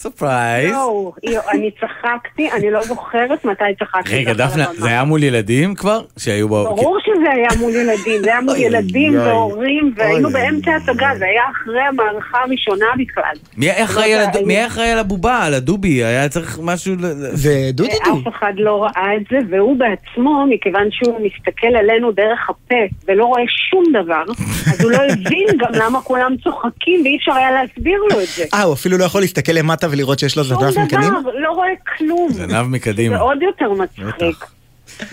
surprise. 0.00 0.70
יואו, 0.70 1.12
יואו, 1.22 1.42
אני 1.52 1.70
צחקתי, 1.70 2.50
אני 2.52 2.70
לא 2.70 2.82
זוכרת 2.82 3.44
מתי 3.44 3.64
צחקתי. 3.78 4.16
רגע, 4.16 4.32
דפנה. 4.32 4.66
זה 4.78 4.88
היה 4.88 5.04
מול 5.04 5.22
ילדים 5.22 5.74
כבר? 5.74 6.00
שהיו 6.18 6.48
בו... 6.48 6.64
ברור 6.64 6.98
שזה 7.06 7.30
היה 7.32 7.48
מול 7.60 7.72
ילדים, 7.74 8.20
זה 8.22 8.30
היה 8.30 8.40
מול 8.40 8.56
ילדים. 8.56 9.18
והורים, 9.18 9.94
והיינו. 9.96 10.30
באמצע 10.30 10.70
הצגה, 10.74 11.08
זה 11.18 11.24
היה 11.24 11.42
אחרי 11.52 11.80
המערכה 11.80 12.38
הראשונה 12.44 12.86
בכלל. 12.98 13.34
מי 13.56 13.70
היה 13.70 13.84
אחראי 13.84 14.14
על 14.14 14.20
הד- 14.20 14.42
מי 14.46 14.56
היה 14.56 14.66
אחראי 14.66 14.90
על 14.90 14.98
הבובה, 14.98 15.42
על 15.44 15.54
הדובי? 15.54 16.04
היה 16.04 16.28
צריך 16.28 16.58
משהו... 16.62 16.94
זה 17.32 17.70
דודי 17.72 17.90
אף 18.02 18.34
אחד 18.38 18.52
לא 18.56 18.82
ראה 18.82 19.16
את 19.16 19.22
זה, 19.30 19.38
והוא 19.50 19.76
בעצמו, 19.78 20.46
מכיוון 20.50 20.88
שהוא 20.90 21.20
מסתכל 21.26 21.76
עלינו 21.80 22.12
דרך 22.12 22.50
הפה 22.50 22.74
ולא 23.08 23.24
רואה 23.24 23.42
שום 23.70 23.84
דבר, 24.02 24.22
אז 24.72 24.84
הוא 24.84 24.90
לא 24.92 24.98
הבין 25.12 25.46
גם 25.58 25.72
למה 25.74 26.00
כולם 26.00 26.36
צוחקים 26.44 27.00
ואי 27.04 27.16
אפשר 27.16 27.32
היה 27.32 27.50
להסביר 27.52 27.98
לו 28.12 28.20
את 28.20 28.28
זה. 28.36 28.44
אה, 28.54 28.62
הוא 28.62 28.74
אפילו 28.74 28.98
לא 28.98 29.04
יכול 29.04 29.20
להסתכל 29.20 29.52
למטה 29.52 29.85
ולראות 29.90 30.18
שיש 30.18 30.36
לו 30.36 30.44
שום 30.44 30.70
זנב 30.70 30.84
מקדימה? 30.84 31.20
דבר, 31.20 31.30
לא 31.34 31.50
רואה 31.50 31.68
כלום. 31.96 32.28
זנב 32.32 32.66
מקדימה. 32.66 33.16
זה 33.16 33.22
עוד 33.22 33.42
יותר 33.42 33.72
מצחיק. 33.72 34.46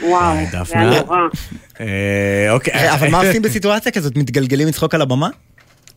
וואו, 0.04 0.36
זה 0.36 0.58
דפנה. 0.60 0.92
היה 0.92 1.02
נורא. 1.02 1.18
אה, 1.80 2.48
אוקיי. 2.50 2.74
אה, 2.74 2.94
אבל 2.94 3.10
מה 3.12 3.18
עושים 3.18 3.42
בסיטואציה 3.42 3.92
כזאת? 3.92 4.18
מתגלגלים 4.18 4.68
מצחוק 4.68 4.96
על 4.96 5.02
הבמה? 5.02 5.30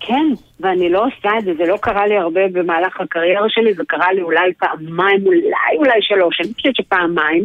כן, 0.00 0.26
ואני 0.60 0.90
לא 0.90 1.06
עושה 1.06 1.38
את 1.38 1.44
זה, 1.44 1.50
זה 1.58 1.64
לא 1.66 1.76
קרה 1.76 2.06
לי 2.06 2.16
הרבה 2.16 2.40
במהלך 2.52 3.00
הקריירה 3.00 3.46
שלי, 3.48 3.74
זה 3.74 3.82
קרה 3.88 4.12
לי 4.12 4.22
אולי 4.22 4.52
פעמיים, 4.58 5.26
אולי 5.26 5.76
אולי 5.78 5.98
שלוש, 6.00 6.40
אני 6.40 6.54
חושבת 6.54 6.76
שפעמיים, 6.76 7.44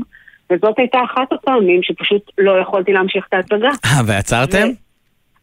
וזאת 0.52 0.80
הייתה 0.80 0.98
אחת 1.06 1.32
הפעמים 1.32 1.84
שפשוט 1.84 2.32
לא 2.38 2.62
יכולתי 2.62 2.92
להמשיך 2.94 3.26
את 3.30 3.34
ההצגה. 3.34 3.70
אה, 3.86 4.02
ועצרתם? 4.06 4.68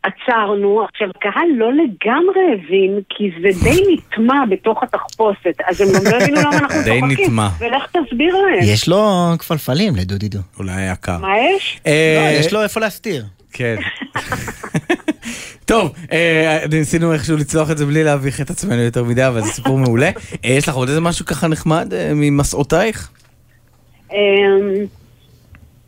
עצרנו, 0.02 0.84
עכשיו 0.84 1.08
קהל 1.20 1.48
לא 1.56 1.72
לגמרי 1.72 2.40
הבין, 2.54 3.00
כי 3.08 3.30
זה 3.42 3.64
די 3.64 3.82
נטמע 3.92 4.44
בתוך 4.50 4.82
התחפושת, 4.82 5.56
אז 5.66 5.80
הם 5.80 5.88
גם 5.94 6.12
לא 6.12 6.16
הבינו 6.16 6.40
למה 6.40 6.58
אנחנו 6.58 6.82
די 6.84 7.00
צוחקים. 7.00 7.26
נטמע. 7.26 7.48
ולך 7.58 7.86
תסביר 7.86 8.36
להם. 8.36 8.60
יש 8.62 8.88
לו 8.88 9.30
כפלפלים 9.38 9.96
לדודי 9.96 10.28
דו. 10.28 10.38
אולי 10.58 10.72
היה 10.72 10.96
קר. 10.96 11.18
מה 11.18 11.38
יש? 11.38 11.80
אה, 11.86 12.30
לא, 12.32 12.38
יש 12.38 12.52
לו 12.52 12.62
איפה 12.62 12.80
להסתיר. 12.80 13.24
כן. 13.52 13.76
טוב, 15.64 15.92
אה, 16.12 16.64
ניסינו 16.70 17.12
איכשהו 17.12 17.36
לצלוח 17.36 17.70
את 17.70 17.78
זה 17.78 17.86
בלי 17.86 18.04
להביך 18.04 18.40
את 18.40 18.50
עצמנו 18.50 18.82
יותר 18.82 19.04
מדי, 19.04 19.26
אבל 19.26 19.40
זה 19.40 19.50
סיפור 19.50 19.78
מעולה. 19.78 20.10
אה, 20.44 20.50
יש 20.50 20.68
לך 20.68 20.74
עוד 20.74 20.88
איזה 20.88 21.00
משהו 21.00 21.26
ככה 21.26 21.48
נחמד 21.48 21.92
ממסעותייך? 22.14 23.10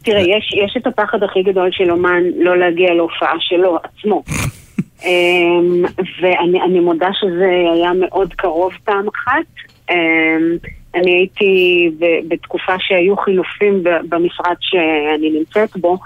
תראה, 0.05 0.21
יש, 0.21 0.53
יש 0.65 0.77
את 0.77 0.87
הפחד 0.87 1.23
הכי 1.23 1.43
גדול 1.43 1.69
של 1.73 1.91
אומן 1.91 2.23
לא 2.37 2.59
להגיע 2.59 2.95
להופעה 2.95 3.35
שלו 3.41 3.79
עצמו. 3.83 4.23
אמ, 5.05 5.85
ואני 6.21 6.63
אני 6.63 6.81
מודה 6.81 7.09
שזה 7.21 7.51
היה 7.75 7.91
מאוד 8.01 8.35
קרוב 8.35 8.73
פעם 8.85 9.07
אחת. 9.09 9.47
אמ, 9.91 10.57
אני 10.95 11.11
הייתי 11.11 11.91
ב- 11.99 12.29
בתקופה 12.29 12.73
שהיו 12.79 13.17
חילופים 13.17 13.83
ב- 13.83 14.01
במשרד 14.09 14.57
שאני 14.61 15.31
נמצאת 15.39 15.77
בו, 15.77 15.99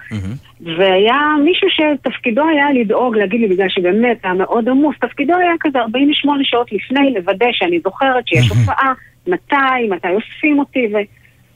והיה 0.61 1.19
מישהו 1.45 1.69
שתפקידו 1.71 2.43
היה 2.49 2.73
לדאוג, 2.73 3.17
להגיד 3.17 3.41
לי, 3.41 3.49
בגלל 3.49 3.69
שבאמת 3.69 4.19
היה 4.25 4.35
מאוד 4.35 4.69
עמוס, 4.69 4.97
תפקידו 5.01 5.35
היה 5.37 5.53
כזה 5.61 5.79
48 5.79 6.45
שעות 6.45 6.73
לפני, 6.73 7.15
לוודא 7.15 7.47
שאני 7.53 7.81
זוכרת 7.85 8.29
שיש 8.29 8.49
הופעה, 8.49 8.93
מתי, 9.27 9.89
מתי 9.91 10.09
אוספים 10.09 10.59
אותי, 10.59 10.89
ו... 10.95 10.97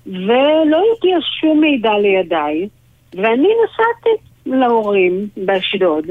ולא 0.09 0.83
הגיע 0.97 1.19
שום 1.41 1.61
מידע 1.61 1.99
לידיי, 1.99 2.69
ואני 3.15 3.49
נסעתי 3.49 4.29
להורים 4.47 5.29
באשדוד, 5.37 6.05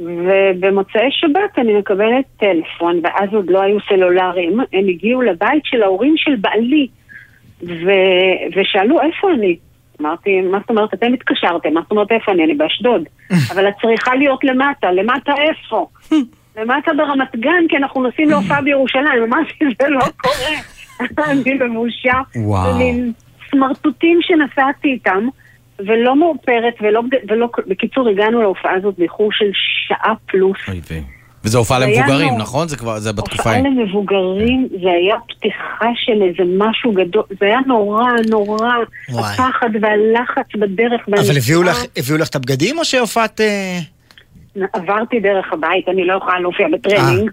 ובמוצאי 0.00 1.08
שבת 1.10 1.58
אני 1.58 1.78
מקבלת 1.78 2.24
טלפון, 2.36 3.00
ואז 3.02 3.34
עוד 3.34 3.50
לא 3.50 3.60
היו 3.62 3.78
סלולריים, 3.88 4.60
הם 4.72 4.88
הגיעו 4.88 5.22
לבית 5.22 5.62
של 5.64 5.82
ההורים 5.82 6.14
של 6.16 6.36
בעלי, 6.36 6.88
ו... 7.62 7.90
ושאלו 8.56 9.00
איפה 9.00 9.30
אני. 9.32 9.56
אמרתי, 10.00 10.40
מה 10.40 10.58
זאת 10.60 10.70
אומרת, 10.70 10.94
אתם 10.94 11.12
התקשרתם, 11.12 11.74
מה 11.74 11.80
זאת 11.82 11.90
אומרת 11.90 12.12
איפה 12.12 12.32
אני? 12.32 12.44
אני 12.44 12.54
באשדוד. 12.54 13.02
אבל 13.52 13.68
את 13.68 13.74
צריכה 13.82 14.14
להיות 14.14 14.44
למטה, 14.44 14.92
למטה 14.92 15.32
איפה? 15.48 15.86
למטה 16.56 16.90
ברמת 16.96 17.36
גן, 17.36 17.64
כי 17.68 17.76
אנחנו 17.76 18.02
נוסעים 18.02 18.30
להופעה 18.30 18.62
בירושלים. 18.62 19.22
אמרתי, 19.22 19.64
זה 19.82 19.88
לא 19.88 20.00
קורה. 20.16 20.56
אני 21.30 21.58
בבושה. 21.58 22.20
וואו. 22.36 22.80
סמרטוטים 23.54 24.18
שנסעתי 24.22 24.88
איתם, 24.88 25.28
ולא 25.78 26.16
מאופרת, 26.16 26.74
ולא, 26.82 27.00
ולא... 27.28 27.48
בקיצור, 27.66 28.08
הגענו 28.08 28.42
להופעה 28.42 28.72
הזאת 28.76 28.94
באיחור 28.98 29.28
של 29.32 29.50
שעה 29.88 30.12
פלוס. 30.26 30.56
וזו 31.44 31.58
הופעה 31.58 31.78
היה 31.78 31.86
למבוגרים, 31.86 32.28
נורא. 32.28 32.42
נכון? 32.42 32.68
זה 32.68 32.76
כבר, 32.76 32.98
זה 32.98 33.12
בתקופה 33.12 33.36
הופעה. 33.36 33.58
למבוגרים, 33.60 34.68
זה 34.82 34.88
היה 34.90 35.14
פתיחה 35.28 35.86
של 35.94 36.22
איזה 36.22 36.52
משהו 36.58 36.92
גדול, 36.92 37.22
זה 37.40 37.46
היה 37.46 37.58
נורא, 37.66 38.04
נורא, 38.30 38.68
וואי. 39.10 39.24
הפחד 39.32 39.68
והלחץ 39.80 40.56
בדרך. 40.60 41.00
אבל. 41.08 41.36
הביאו 41.36 41.62
לך- 41.62 41.84
הביאו 41.96 42.18
לך 42.18 42.28
את 42.28 42.34
הבגדים 42.36 42.78
או 42.78 42.84
שהופעת... 42.84 43.40
אה, 43.40 43.78
עברתי 44.72 45.20
דרך 45.20 45.52
הבית, 45.52 45.88
אני 45.88 46.04
לא 46.04 46.14
יכולה 46.16 46.40
להופיע 46.40 46.66
בטרנינג. 46.72 47.30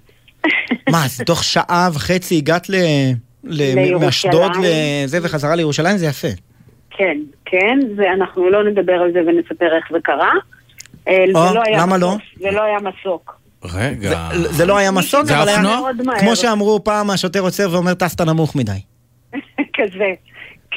מה, 0.92 1.06
אז 1.06 1.22
תוך 1.26 1.44
שעה 1.44 1.90
וחצי 1.94 2.38
הגעת 2.38 2.70
ל... 2.70 2.76
מאשדוד 4.00 4.52
לזה 4.64 5.20
וחזרה 5.24 5.56
לירושלים? 5.56 5.98
זה 5.98 6.06
יפה. 6.06 6.28
כן, 6.98 7.18
כן, 7.46 7.80
ואנחנו 7.98 8.50
לא 8.50 8.64
נדבר 8.64 8.94
על 8.94 9.12
זה 9.14 9.20
ונספר 9.20 9.66
איך 9.78 9.86
זה 9.92 9.98
קרה. 10.04 10.32
אה, 11.08 11.26
או, 11.36 11.48
זה 11.48 11.54
לא 11.54 11.62
היה 11.66 11.78
למה 11.82 11.98
לא? 11.98 12.16
זה 12.42 12.52
לא 12.52 12.64
היה 12.64 12.78
מסוק. 12.80 13.42
רגע. 13.74 14.30
זה 14.34 14.66
לא 14.66 14.78
היה 14.78 14.92
מסוק, 14.92 15.30
אבל 15.32 15.48
היה... 15.50 15.62
מאוד 15.62 16.02
מהר. 16.06 16.20
כמו 16.20 16.36
שאמרו 16.36 16.84
פעם, 16.84 17.10
השוטר 17.10 17.40
עוצר 17.40 17.70
ואומר, 17.72 17.94
טסת 17.94 18.22
נמוך 18.22 18.56
מדי. 18.56 18.72
כזה, 19.78 20.14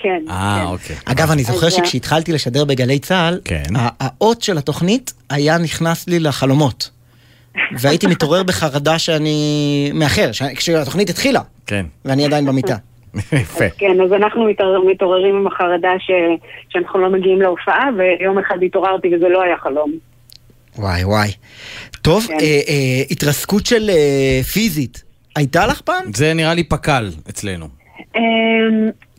כן. 0.03 0.23
אה, 0.31 0.65
אוקיי. 0.67 0.97
אגב, 1.05 1.31
אני 1.31 1.45
זוכר 1.45 1.69
שכשהתחלתי 1.71 2.33
לשדר 2.33 2.65
בגלי 2.65 2.99
צה"ל, 2.99 3.41
ה- 3.77 3.89
האות 4.01 4.43
של 4.43 4.59
התוכנית 4.59 5.13
היה 5.31 5.59
נכנס 5.59 6.09
לי 6.09 6.21
לחלומות. 6.21 6.91
והייתי 7.79 8.07
מתעורר 8.07 8.43
בחרדה 8.43 8.99
שאני 8.99 9.35
מאחר, 9.95 10.33
ש- 10.33 10.43
כשהתוכנית 10.43 11.11
התחילה, 11.11 11.41
כן. 11.67 11.87
ואני 12.05 12.25
עדיין 12.27 12.47
במיטה. 12.47 12.77
יפה. 13.33 13.65
כן, 13.79 13.97
אז 14.05 14.13
אנחנו 14.13 14.45
מתעורר- 14.45 14.85
מתעוררים 14.91 15.37
עם 15.37 15.47
החרדה 15.47 15.89
ש... 15.99 16.11
שאנחנו 16.69 16.99
לא 17.01 17.11
מגיעים 17.11 17.41
להופעה, 17.43 17.89
ויום 17.99 18.39
אחד 18.39 18.57
התעוררתי 18.67 19.17
וזה 19.17 19.29
לא 19.29 19.43
היה 19.43 19.57
חלום. 19.63 19.93
וואי 20.79 21.05
וואי. 21.05 21.29
טוב, 22.03 22.27
כן. 22.27 22.35
אה, 22.35 22.41
אה, 22.69 23.03
התרסקות 23.11 23.67
של 23.67 23.91
אה, 23.91 24.43
פיזית, 24.53 25.03
הייתה 25.37 25.67
לך 25.67 25.81
פעם? 25.81 26.05
זה 26.15 26.35
נראה 26.35 26.55
לי 26.55 26.65
פק"ל 26.65 27.09
אצלנו. 27.31 27.67
אמ, 28.17 28.21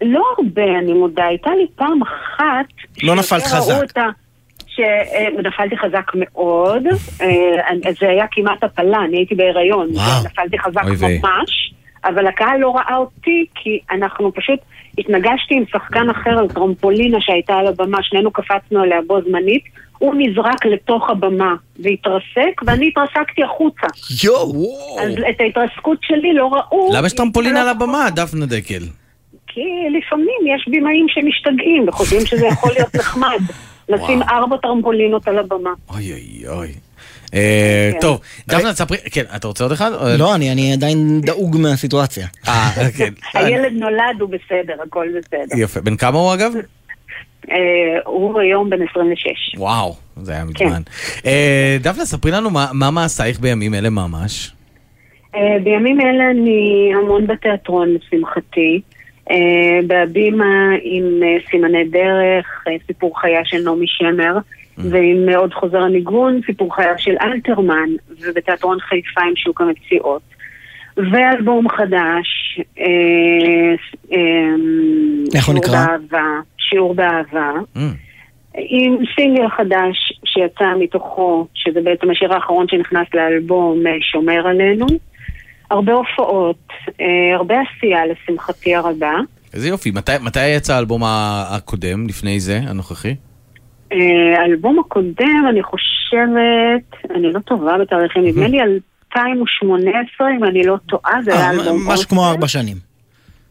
לא 0.01 0.23
הרבה, 0.37 0.63
אני 0.83 0.93
מודה. 0.93 1.25
הייתה 1.25 1.49
לי 1.49 1.65
פעם 1.75 1.99
אחת... 2.01 2.65
לא 3.03 3.15
נפלת 3.15 3.43
חזק. 3.43 3.81
אותה, 3.81 4.05
שנפלתי 4.75 5.77
חזק 5.77 6.11
מאוד, 6.15 6.83
אה, 7.21 7.91
זה 7.99 8.09
היה 8.09 8.25
כמעט 8.31 8.63
הפלה, 8.63 8.97
אני 8.97 9.17
הייתי 9.17 9.35
בהיריון. 9.35 9.89
נפלתי 10.25 10.59
חזק. 10.59 10.81
ממש, 10.83 11.73
אבל 12.05 12.27
הקהל 12.27 12.59
לא 12.59 12.75
ראה 12.75 12.97
אותי, 12.97 13.45
כי 13.55 13.79
אנחנו 13.91 14.33
פשוט 14.33 14.59
התנגשתי 14.97 15.55
עם 15.55 15.63
שחקן 15.71 16.09
אחר 16.09 16.39
על 16.39 16.47
טרומפולינה 16.47 17.17
שהייתה 17.21 17.53
על 17.53 17.67
הבמה, 17.67 17.97
שנינו 18.01 18.31
קפצנו 18.31 18.81
עליה 18.81 18.99
בו 19.07 19.21
זמנית, 19.21 19.63
הוא 19.97 20.15
נזרק 20.17 20.65
לתוך 20.65 21.09
הבמה 21.09 21.55
והתרסק, 21.79 22.61
ואני 22.65 22.87
התרסקתי 22.87 23.43
החוצה. 23.43 23.87
יואו! 24.23 24.97
אז 25.01 25.13
את 25.29 25.41
ההתרסקות 25.41 25.97
שלי 26.01 26.33
לא 26.33 26.49
ראו. 26.53 26.89
למה 26.93 27.07
יש 27.07 27.13
טרמפולין 27.13 27.57
על 27.57 27.67
הבמה, 27.67 28.07
דפנה 28.15 28.45
דקל? 28.45 28.83
כי 29.47 29.61
לפעמים 29.97 30.55
יש 30.55 30.67
בימאים 30.67 31.05
שמשתגעים 31.09 31.87
וחושבים 31.87 32.25
שזה 32.25 32.47
יכול 32.47 32.71
להיות 32.71 32.95
נחמד. 32.95 33.39
לשים 33.89 34.21
ארבע 34.23 34.57
טרמפולינות 34.61 35.27
על 35.27 35.39
הבמה. 35.39 35.69
אוי 35.89 36.11
אוי 36.13 36.47
אוי. 36.47 36.67
אה, 37.33 37.89
כן. 37.93 37.99
טוב, 38.01 38.19
דפנה, 38.47 38.73
תספרי, 38.73 38.97
כן, 39.11 39.23
אתה 39.35 39.47
רוצה 39.47 39.63
עוד 39.63 39.71
אחד? 39.71 39.91
לא, 40.17 40.35
אני 40.35 40.51
אני 40.51 40.73
עדיין 40.73 41.21
דאוג 41.21 41.57
מהסיטואציה. 41.57 42.27
אה, 42.47 42.71
כן. 42.97 43.13
הילד 43.39 43.71
נולד, 43.73 44.21
הוא 44.21 44.29
בסדר, 44.29 44.73
הכל 44.87 45.07
בסדר. 45.17 45.57
יפה. 45.57 45.81
בן 45.81 45.95
כמה 45.95 46.17
הוא 46.19 46.33
אגב? 46.33 46.51
אה, 47.51 47.55
הוא 48.05 48.39
היום 48.39 48.69
בן 48.69 48.77
26. 48.91 49.55
וואו, 49.57 49.95
זה 50.21 50.31
היה 50.31 50.43
כן. 50.55 50.65
מזמן. 50.65 50.81
אה, 51.25 51.77
דפנה, 51.81 52.05
ספרי 52.05 52.31
לנו 52.31 52.49
מה- 52.49 52.69
מה 52.73 52.91
מעשייך 52.91 53.39
בימים 53.39 53.73
אלה 53.73 53.89
ממש. 53.89 54.51
בימים 55.63 56.01
אלה 56.01 56.23
אני 56.31 56.91
המון 56.95 57.27
בתיאטרון, 57.27 57.87
לשמחתי. 57.89 58.81
אה, 59.31 59.79
בהבימה 59.87 60.69
עם 60.81 61.23
אה, 61.23 61.37
סימני 61.49 61.83
דרך, 61.83 62.63
אה, 62.67 62.75
סיפור 62.87 63.19
חיה 63.19 63.45
של 63.45 63.57
נעמי 63.63 63.87
שמר, 63.87 64.37
ועם 64.77 65.29
אה, 65.29 65.37
עוד 65.37 65.53
חוזר 65.53 65.81
הניגון, 65.81 66.39
סיפור 66.45 66.75
חייו 66.75 66.93
של 66.97 67.15
אלתרמן, 67.21 67.89
ובתיאטרון 68.21 68.79
חיפה 68.79 69.21
עם 69.21 69.35
שוק 69.35 69.61
המציאות. 69.61 70.21
ואלבום 71.11 71.69
חדש, 71.69 72.59
איך 75.35 75.47
הוא 75.47 75.55
נקרא? 75.55 75.85
שיעור 76.57 76.95
באהבה. 76.95 77.51
עם 78.55 78.97
סינגל 79.15 79.49
חדש 79.49 80.19
שיצא 80.25 80.65
מתוכו, 80.79 81.47
שזה 81.53 81.81
בעצם 81.81 82.11
השיר 82.11 82.33
האחרון 82.33 82.67
שנכנס 82.67 83.07
לאלבום 83.13 83.83
שומר 84.01 84.47
עלינו. 84.47 84.85
הרבה 85.71 85.93
הופעות, 85.93 86.67
אה, 87.01 87.35
הרבה 87.35 87.55
עשייה 87.61 87.99
לשמחתי 88.05 88.75
הרבה. 88.75 89.11
איזה 89.53 89.67
יופי. 89.67 89.91
מתי, 89.91 90.11
מתי 90.21 90.47
יצא 90.47 90.75
האלבום 90.75 91.01
הקודם, 91.05 92.07
לפני 92.07 92.39
זה, 92.39 92.59
הנוכחי? 92.67 93.15
אה, 93.91 93.97
האלבום 94.39 94.79
הקודם, 94.79 95.45
אני 95.49 95.63
חושבת, 95.63 97.11
אני 97.15 97.33
לא 97.33 97.39
טובה 97.39 97.77
בתאריכים, 97.81 98.25
נדמה 98.25 98.47
לי 98.47 98.61
2018, 98.61 100.27
אם 100.37 100.43
אני 100.43 100.63
לא 100.63 100.77
טועה, 100.89 101.21
זה 101.23 101.33
היה 101.33 101.45
אה, 101.45 101.51
אלבום 101.51 101.77
משהו 101.77 101.91
אוסף. 101.91 102.09
כמו 102.09 102.29
ארבע 102.29 102.47
שנים. 102.47 102.77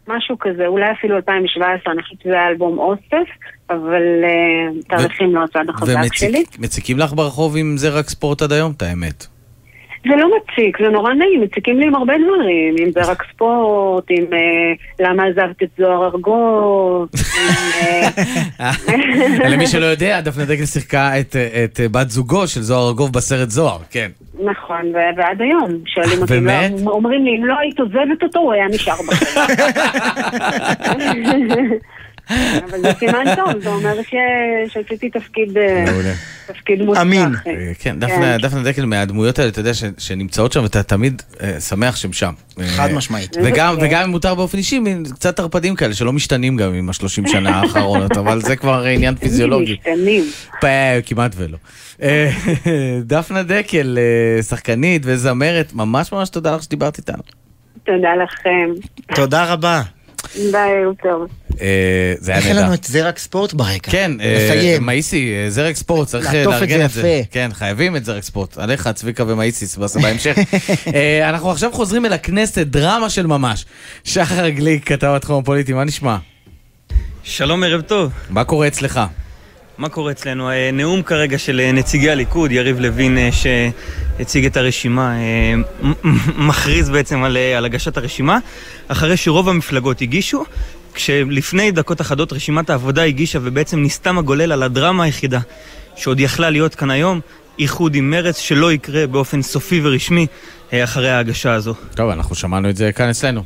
משהו 0.09 0.39
כזה, 0.39 0.67
אולי 0.67 0.93
אפילו 0.93 1.17
2017, 1.17 1.93
אני 1.93 2.03
חושבת 2.03 2.21
שזה 2.21 2.33
היה 2.33 2.49
אלבום 2.49 2.79
אוסף, 2.79 3.29
אבל 3.71 4.03
תאריכים 4.89 5.35
לא 5.35 5.45
הצד 5.45 5.65
החזק 5.69 6.15
שלי. 6.15 6.45
ומציקים 6.59 6.99
לך 6.99 7.13
ברחוב 7.13 7.57
עם 7.57 7.77
זה 7.77 7.89
רק 7.89 8.09
ספורט 8.09 8.43
עד 8.43 8.53
היום? 8.53 8.73
את 8.77 8.83
האמת. 8.83 9.27
זה 10.09 10.17
לא 10.17 10.29
מציק, 10.37 10.79
זה 10.83 10.89
נורא 10.89 11.15
נעים, 11.15 11.41
מציקים 11.41 11.81
לי 11.81 11.87
עם 11.87 11.95
הרבה 11.95 12.15
דברים, 12.25 12.75
אם 12.79 12.91
זה 12.93 13.01
רק 13.11 13.23
ספורט, 13.33 14.05
עם 14.11 14.25
אה, 14.33 14.73
למה 15.07 15.23
עזבת 15.27 15.63
את 15.63 15.69
זוהר 15.79 16.05
ארגוב. 16.05 17.09
אה, 17.81 18.71
למי 19.51 19.67
שלא 19.67 19.87
יודע, 19.87 20.21
דפנה 20.21 20.45
דקל 20.45 20.65
שיחקה 20.65 21.21
את, 21.21 21.81
בת 21.91 22.11
זוגו 22.11 22.47
של 22.47 22.61
זוהר 22.61 22.89
ארגוב 22.89 23.13
בסרט 23.13 23.51
זוהר, 23.51 23.79
כן. 23.91 24.11
נכון, 24.45 24.93
ועד 25.17 25.41
היום, 25.41 25.71
שואלים 25.87 26.23
אותי, 26.23 26.33
באמת? 26.33 26.73
לא, 26.85 26.91
אומרים 26.91 27.25
לי, 27.25 27.37
אם 27.37 27.45
לא 27.45 27.55
היית 27.59 27.81
עוזבת 27.81 28.23
אותו, 28.23 28.39
הוא 28.39 28.53
היה 28.53 28.67
נשאר 28.67 28.95
בחיים. 29.09 29.49
אבל 32.31 32.81
זה 32.83 32.93
סימן 32.99 33.25
טוב, 33.37 33.63
זה 33.63 33.69
אומר 33.69 33.95
שעשיתי 34.69 35.11
תפקיד, 35.11 35.59
אה, 35.59 35.85
תפקיד 36.47 36.83
מוצלח. 36.83 37.03
אה, 37.47 37.73
כן, 37.79 37.99
דפנה, 38.01 38.39
דפנה 38.39 38.63
דקל 38.63 38.85
מהדמויות 38.85 39.39
האלה, 39.39 39.51
אתה 39.51 39.61
יודע, 39.61 39.75
ש- 39.75 39.85
שנמצאות 39.99 40.53
שם, 40.53 40.63
ואתה 40.63 40.83
תמיד 40.83 41.23
אה, 41.43 41.61
שמח 41.61 41.97
שהן 41.97 42.13
שם. 42.13 42.33
חד 42.67 42.93
משמעית. 42.93 43.37
וגם, 43.45 43.77
אם 44.05 44.11
מותר 44.11 44.35
באופן 44.35 44.59
אישי, 44.59 44.81
קצת 45.15 45.41
ערפדים 45.41 45.77
כאלה, 45.77 45.95
שלא 45.95 46.13
משתנים 46.13 46.57
גם 46.57 46.75
עם 46.75 46.91
השלושים 46.91 47.27
שנה 47.27 47.51
האחרונות, 47.61 48.17
אבל 48.17 48.41
זה 48.41 48.57
כבר 48.57 48.85
עניין 48.85 49.15
פיזיולוגי. 49.15 49.77
משתנים. 49.81 50.25
כמעט 51.07 51.33
ולא. 51.37 51.59
דפנה 53.03 53.43
דקל, 53.43 53.99
שחקנית 54.49 55.03
וזמרת, 55.05 55.73
ממש 55.75 56.13
ממש 56.13 56.29
תודה 56.29 56.57
לך 56.57 56.63
שדיברת 56.63 56.99
איתנו. 56.99 57.23
תודה 57.85 58.09
לכם. 58.25 58.71
תודה 59.15 59.53
רבה. 59.53 59.83
ביי, 60.53 60.71
ערב 60.85 60.95
טוב. 61.03 61.29
אה, 61.61 62.15
זה 62.19 62.33
היה 62.33 62.41
איך 62.41 62.47
נהדר. 62.49 62.63
לנו 62.63 62.75
את 62.75 62.85
זה 62.85 63.09
רק 63.09 63.19
ספורט 63.19 63.53
ברקע? 63.53 63.91
כן, 63.91 64.13
אה, 64.21 64.49
נסיים. 64.55 64.83
מאיסי, 64.87 65.33
אה, 65.45 65.51
זרק 65.51 65.77
ספורט, 65.77 66.09
צריך 66.09 66.35
לארגן 66.35 66.85
את 66.85 66.91
זה. 66.91 67.09
יפה. 67.09 67.29
כן, 67.31 67.49
חייבים 67.53 67.97
את 67.97 68.05
זרק 68.05 68.23
ספורט. 68.23 68.59
עליך, 68.59 68.89
צביקה 68.95 69.25
ומאיסיס, 69.27 69.77
בס- 69.77 69.97
בהמשך. 69.97 70.37
אנחנו 71.29 71.51
עכשיו 71.51 71.73
חוזרים 71.73 72.07
אל 72.07 72.13
הכנסת, 72.13 72.59
דרמה 72.59 73.11
של 73.11 73.27
ממש. 73.27 73.65
שחר 74.05 74.49
גליק, 74.49 74.89
כתב 74.93 75.13
התחום 75.17 75.43
הפוליטי, 75.43 75.73
מה 75.73 75.85
נשמע? 75.85 76.17
שלום, 77.23 77.65
ערב 77.65 77.81
טוב. 77.81 78.13
מה 78.31 78.45
קורה 78.45 78.67
אצלך? 78.67 79.01
מה 79.79 79.89
קורה 79.89 80.13
אצלנו? 80.13 80.51
אה, 80.51 80.71
נאום 80.73 81.03
כרגע 81.03 81.39
של 81.39 81.61
אה, 81.61 81.73
נציגי 81.73 82.11
הליכוד, 82.11 82.53
יריב 82.53 82.81
לוין 82.81 83.19
אה, 83.19 83.29
שהציג 83.33 84.47
את 84.47 84.57
הרשימה, 84.57 85.15
מכריז 86.37 86.91
בעצם 86.91 87.25
על, 87.25 87.37
על 87.57 87.65
הגשת 87.65 87.97
הרשימה, 87.97 88.39
אחרי 88.89 89.17
שרוב 89.17 89.49
המפלגות 89.49 90.01
הגישו, 90.01 90.45
כשלפני 90.95 91.71
דקות 91.71 92.01
אחדות 92.01 92.33
רשימת 92.33 92.71
העבודה 92.71 93.03
הגישה 93.03 93.39
ובעצם 93.43 93.83
נסתם 93.83 94.19
הגולל 94.19 94.53
על 94.53 94.63
הדרמה 94.63 95.05
היחידה 95.05 95.41
שעוד 95.97 96.21
יכלה 96.21 96.51
להיות 96.51 96.75
כאן 96.75 96.91
היום, 96.91 97.21
איחוד 97.59 97.95
עם 97.95 98.11
מרץ 98.11 98.39
שלא 98.39 98.73
יקרה 98.73 99.07
באופן 99.07 99.43
סופי 99.43 99.81
ורשמי 99.85 100.27
אחרי 100.73 101.11
ההגשה 101.11 101.53
הזו. 101.53 101.75
טוב, 101.95 102.11
אנחנו 102.11 102.35
שמענו 102.35 102.71
את 102.71 102.77
זה 102.77 102.93
כאן 102.93 103.09
אצלנו. 103.09 103.43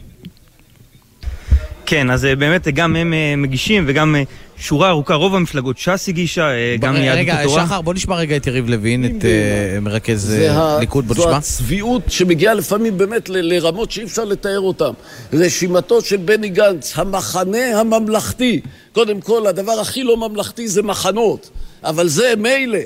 כן, 1.86 2.10
אז 2.10 2.28
באמת 2.38 2.68
גם 2.68 2.96
הם 2.96 3.12
מגישים 3.42 3.84
וגם 3.86 4.16
שורה 4.60 4.88
ארוכה, 4.88 5.14
רוב 5.14 5.34
המפלגות, 5.34 5.78
ש"ס 5.78 6.08
הגישה, 6.08 6.50
אה, 6.50 6.76
גם 6.80 6.96
יהדות 6.96 7.18
רגע, 7.18 7.40
התורה. 7.40 7.66
שחר, 7.66 7.80
בוא 7.80 7.94
נשמע 7.94 8.16
רגע 8.16 8.36
את 8.36 8.46
יריב 8.46 8.68
לוין, 8.68 9.04
את 9.04 9.24
אה, 9.24 9.80
מרכז 9.80 10.32
אה, 10.32 10.76
ליכוד, 10.80 11.06
בוא 11.06 11.16
זו 11.16 11.22
נשמע. 11.22 11.36
הצביעות 11.36 12.02
שמגיעה 12.08 12.54
לפעמים 12.54 12.98
באמת 12.98 13.28
לרמות 13.28 13.90
שאי 13.90 14.04
אפשר 14.04 14.24
לתאר 14.24 14.60
אותן. 14.60 14.90
רשימתו 15.32 16.00
של 16.00 16.16
בני 16.16 16.48
גנץ, 16.48 16.92
המחנה 16.96 17.80
הממלכתי. 17.80 18.60
קודם 18.92 19.20
כל, 19.20 19.46
הדבר 19.46 19.72
הכי 19.80 20.02
לא 20.02 20.16
ממלכתי 20.16 20.68
זה 20.68 20.82
מחנות, 20.82 21.50
אבל 21.84 22.08
זה 22.08 22.34
מילא. 22.36 22.78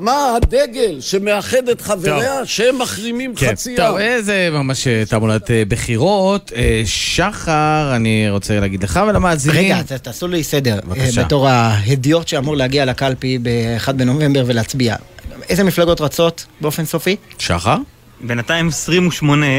מה 0.00 0.36
הדגל 0.36 1.00
שמאחד 1.00 1.68
את 1.68 1.80
חבריה 1.80 2.46
שהם 2.46 2.78
מחרימים 2.78 3.34
כן, 3.34 3.50
חצי 3.50 3.76
טוב, 3.76 3.86
עם? 3.96 4.00
אה, 4.02 4.22
זה 4.22 4.48
ממש 4.52 4.86
אה, 4.86 5.02
תעמולת 5.08 5.50
אה, 5.50 5.62
בחירות. 5.68 6.52
שחר, 6.84 7.92
אני 7.96 8.30
רוצה 8.30 8.60
להגיד 8.60 8.82
לך 8.82 9.00
ולמאזינים. 9.08 9.58
רגע, 9.64 9.82
ת- 9.82 9.92
תעשו 9.92 10.28
לי 10.28 10.42
סדר. 10.42 10.78
בבקשה. 10.84 11.24
בתור 11.24 11.48
ההדיוט 11.48 12.28
שאמור 12.28 12.56
להגיע 12.56 12.84
לקלפי 12.84 13.38
ב-1 13.42 13.92
בנובמבר 13.92 14.42
ולהצביע. 14.46 14.96
איזה 15.48 15.64
מפלגות 15.64 16.00
רצות 16.00 16.46
באופן 16.60 16.84
סופי? 16.84 17.16
שחר? 17.38 17.76
בינתיים 18.20 18.68
28 18.68 19.46
אה, 19.46 19.50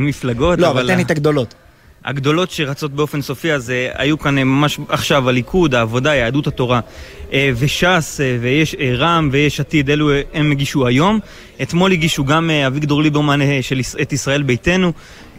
מפלגות, 0.00 0.58
לא, 0.58 0.70
אבל 0.70 0.86
תן 0.88 0.96
לי 0.96 1.02
את 1.02 1.10
הגדולות. 1.10 1.54
הגדולות 2.04 2.50
שרצות 2.50 2.92
באופן 2.92 3.22
סופי, 3.22 3.52
אז 3.52 3.70
אה, 3.70 3.88
היו 3.94 4.18
כאן 4.18 4.38
אה, 4.38 4.44
ממש 4.44 4.78
עכשיו 4.88 5.28
הליכוד, 5.28 5.74
העבודה, 5.74 6.14
יהדות 6.14 6.46
התורה 6.46 6.80
אה, 7.32 7.50
וש"ס 7.56 8.20
ויש 8.40 8.76
רע"מ 8.96 9.28
ויש 9.32 9.60
עתיד, 9.60 9.90
אלו 9.90 10.10
הם 10.34 10.50
הגישו 10.50 10.86
היום. 10.86 11.20
אתמול 11.62 11.92
הגישו 11.92 12.24
גם 12.24 12.50
אביגדור 12.66 13.02
ליברמן 13.02 13.62
של 13.62 13.80
את 14.02 14.12
ישראל 14.12 14.42
ביתנו, 14.42 14.92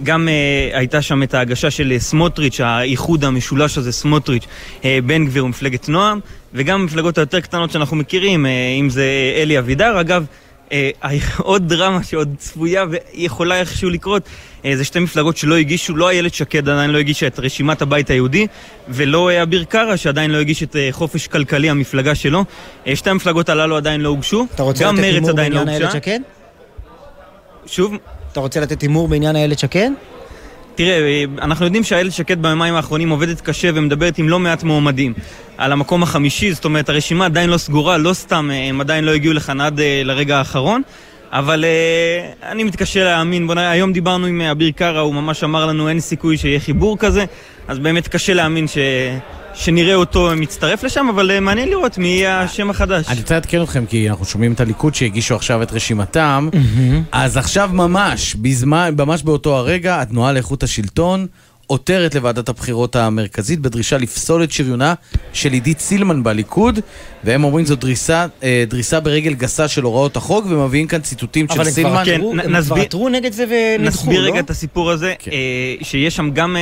גם 0.04 0.28
הייתה 0.74 1.02
שם 1.02 1.24
את 1.24 1.34
ההגשה 1.34 1.72
של 1.72 1.94
סמוטריץ', 1.98 2.60
האיחוד 2.60 3.24
המשולש 3.24 3.78
הזה, 3.78 3.92
סמוטריץ', 3.92 4.46
בן 4.84 5.26
גביר 5.26 5.46
ומפלגת 5.46 5.90
נועם, 5.90 6.20
וגם 6.54 6.82
המפלגות 6.82 7.18
היותר 7.18 7.40
קטנות 7.40 7.72
שאנחנו 7.72 7.98
מכירים, 7.98 8.46
אם 8.80 8.90
זה 8.90 9.06
אלי 9.42 9.60
אבידר, 9.60 10.02
אגב. 10.02 10.26
אה, 10.74 10.90
עוד 11.38 11.70
דרמה 11.70 12.04
שעוד 12.04 12.36
צפויה 12.38 12.86
ויכולה 12.90 13.60
איכשהו 13.60 13.90
לקרות 13.90 14.24
אה, 14.66 14.78
זה 14.78 14.84
שתי 14.84 15.00
מפלגות 15.00 15.38
שלא 15.38 15.58
הגישו, 15.58 15.96
לא 15.96 16.10
איילת 16.10 16.34
שקד 16.34 16.70
עדיין 16.70 16.90
לא 16.90 16.98
הגישה 16.98 17.28
את 17.28 17.40
רשימת 17.40 17.82
הבית 17.82 18.10
היהודי 18.10 18.48
ולא 18.90 19.30
אה, 19.30 19.44
אביר 19.44 19.64
קארה 19.64 19.98
שעדיין 19.98 20.32
לא 20.32 20.38
הגיש 20.38 20.64
את 20.64 20.76
אה, 20.76 20.88
חופש 20.92 21.28
כלכלי, 21.28 21.70
המפלגה 21.70 22.16
שלו. 22.16 22.46
אה, 22.88 22.96
שתי 22.96 23.10
המפלגות 23.10 23.50
הללו 23.50 23.78
עדיין 23.78 24.02
לא 24.02 24.10
הוגשו. 24.10 24.46
אתה 24.56 24.64
רוצה 24.64 24.84
גם 24.84 24.96
לתת 24.96 25.04
מרצ 25.04 25.14
הימור 25.14 25.30
עדיין 25.30 25.52
לא 25.54 25.60
בעניין 25.60 25.82
הוגשה. 25.84 25.92
איילת 25.92 26.04
שקד? 26.04 26.20
שוב? 27.66 27.98
אתה 28.32 28.40
רוצה 28.40 28.60
לתת 28.60 28.82
הימור 28.82 29.08
בעניין 29.08 29.36
איילת 29.36 29.60
שקד? 29.60 29.90
תראה, 30.76 31.00
אה, 31.00 31.24
אנחנו 31.42 31.66
יודעים 31.66 31.84
שאיילת 31.84 32.12
שקד 32.12 32.42
ביומיים 32.42 32.76
האחרונים 32.76 33.10
עובדת 33.10 33.42
קשה 33.42 33.70
ומדברת 33.74 34.18
עם 34.18 34.30
לא 34.30 34.40
מעט 34.40 34.64
מועמדים. 34.64 35.14
על 35.58 35.72
המקום 35.72 36.04
החמישי, 36.04 36.54
זאת 36.54 36.66
אומרת 36.66 36.90
הרשימה 36.90 37.26
עדיין 37.26 37.50
לא 37.50 37.58
סגורה, 37.58 37.98
לא 37.98 38.14
סתם 38.14 38.50
אה, 38.52 38.70
הם 38.70 38.82
עדיין 38.82 39.04
לא 39.04 39.12
הגיעו 39.12 39.34
לכאן 39.34 39.62
עד 39.62 39.80
אה, 39.80 40.02
לרגע 40.06 40.38
האחרון. 40.38 40.82
אבל 41.32 41.66
אה, 41.66 42.52
אני 42.52 42.64
מתקשה 42.64 43.04
להאמין, 43.04 43.48
בוא 43.48 43.56
נראה, 43.56 43.72
היום 43.72 43.94
דיברנו 43.94 44.28
עם 44.28 44.42
אביר 44.42 44.72
קארה, 44.72 45.00
הוא 45.00 45.14
ממש 45.14 45.44
אמר 45.44 45.66
לנו 45.66 45.90
אין 45.90 46.00
סיכוי 46.00 46.38
שיהיה 46.38 46.60
חיבור 46.60 46.98
כזה. 46.98 47.26
אז 47.68 47.80
באמת 47.80 48.08
קשה 48.08 48.34
להאמין 48.34 48.68
ש... 48.68 48.78
שנראה 49.56 49.96
אותו 49.96 50.30
מצטרף 50.38 50.84
לשם, 50.84 51.08
אבל 51.10 51.32
אה, 51.32 51.40
מעניין 51.40 51.70
לראות 51.70 51.98
מי 51.98 52.08
יהיה 52.08 52.42
השם 52.42 52.70
החדש. 52.70 53.06
אני 53.10 53.20
רוצה 53.22 53.34
לעדכן 53.34 53.62
אתכם, 53.62 53.86
כי 53.86 54.10
אנחנו 54.10 54.26
שומעים 54.26 54.54
את 54.54 54.60
הליכוד 54.60 54.96
שהגישו 54.96 55.36
עכשיו 55.36 55.64
את 55.64 55.72
רשימתם, 55.72 56.50
אז 57.12 57.38
עכשיו 57.38 57.70
ממש, 57.74 58.36
בזמן, 58.36 58.94
ממש 58.98 59.24
באותו 59.24 59.58
הרגע, 59.58 60.02
התנועה 60.02 60.32
לאיכות 60.34 60.64
השלטון 60.64 61.28
עותרת 61.68 62.16
לוועדת 62.16 62.50
הבחירות 62.50 62.96
המרכזית 62.96 63.60
בדרישה 63.60 63.98
לפסול 63.98 64.44
את 64.44 64.52
שריונה 64.52 64.94
של 65.34 65.52
עידית 65.54 65.80
סילמן 65.80 66.24
בליכוד, 66.24 66.80
והם 67.24 67.44
אומרים 67.44 67.66
זו 67.66 67.76
דריסה, 67.76 68.26
אה, 68.44 68.64
דריסה 68.68 69.00
ברגל 69.00 69.34
גסה 69.34 69.68
של 69.68 69.84
הוראות 69.84 70.16
החוק, 70.18 70.46
ומביאים 70.50 70.88
כאן 70.88 71.02
ציטוטים 71.02 71.48
של 71.48 71.54
אבל 71.54 71.66
הם 71.68 71.72
סילמן. 71.74 72.04
עתרו- 72.08 72.32
הם 72.32 72.40
כבר 72.42 72.50
נסביר- 72.50 72.84
עתרו 72.84 73.10
נגד 73.10 73.32
זה 73.34 73.46
ונדחו, 73.50 73.88
נסביר 74.06 74.22
לא? 74.22 74.28
רגע 74.32 74.40
את 74.40 74.50
הסיפור 74.50 74.92
הזה, 74.92 75.14
אה, 75.32 75.38
שיש 75.82 76.16
שם 76.16 76.30
גם, 76.32 76.58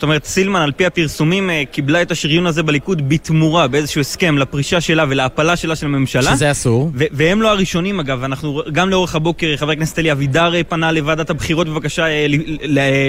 זאת 0.00 0.02
אומרת, 0.02 0.24
סילמן 0.24 0.60
על 0.60 0.72
פי 0.72 0.86
הפרסומים 0.86 1.50
אה, 1.50 1.62
קיבלה 1.70 2.02
את 2.02 2.10
השריון 2.10 2.46
הזה 2.46 2.62
בליכוד 2.62 3.08
בתמורה, 3.08 3.68
באיזשהו 3.68 4.00
הסכם 4.00 4.38
לפרישה 4.38 4.80
שלה 4.80 5.04
ולהפלה 5.08 5.56
שלה 5.56 5.76
של 5.76 5.86
הממשלה. 5.86 6.34
שזה 6.34 6.50
אסור. 6.50 6.90
ו- 6.94 7.04
והם 7.12 7.42
לא 7.42 7.48
הראשונים 7.48 8.00
אגב, 8.00 8.24
אנחנו 8.24 8.62
גם 8.72 8.90
לאורך 8.90 9.14
הבוקר 9.14 9.56
חבר 9.56 9.72
הכנסת 9.72 9.98
אלי 9.98 10.12
אבידר 10.12 10.54
אה, 10.54 10.64
פנה 10.64 10.92
לוועדת 10.92 11.30
הבחירות 11.30 11.68
בבקשה 11.68 12.06
אה, 12.06 12.26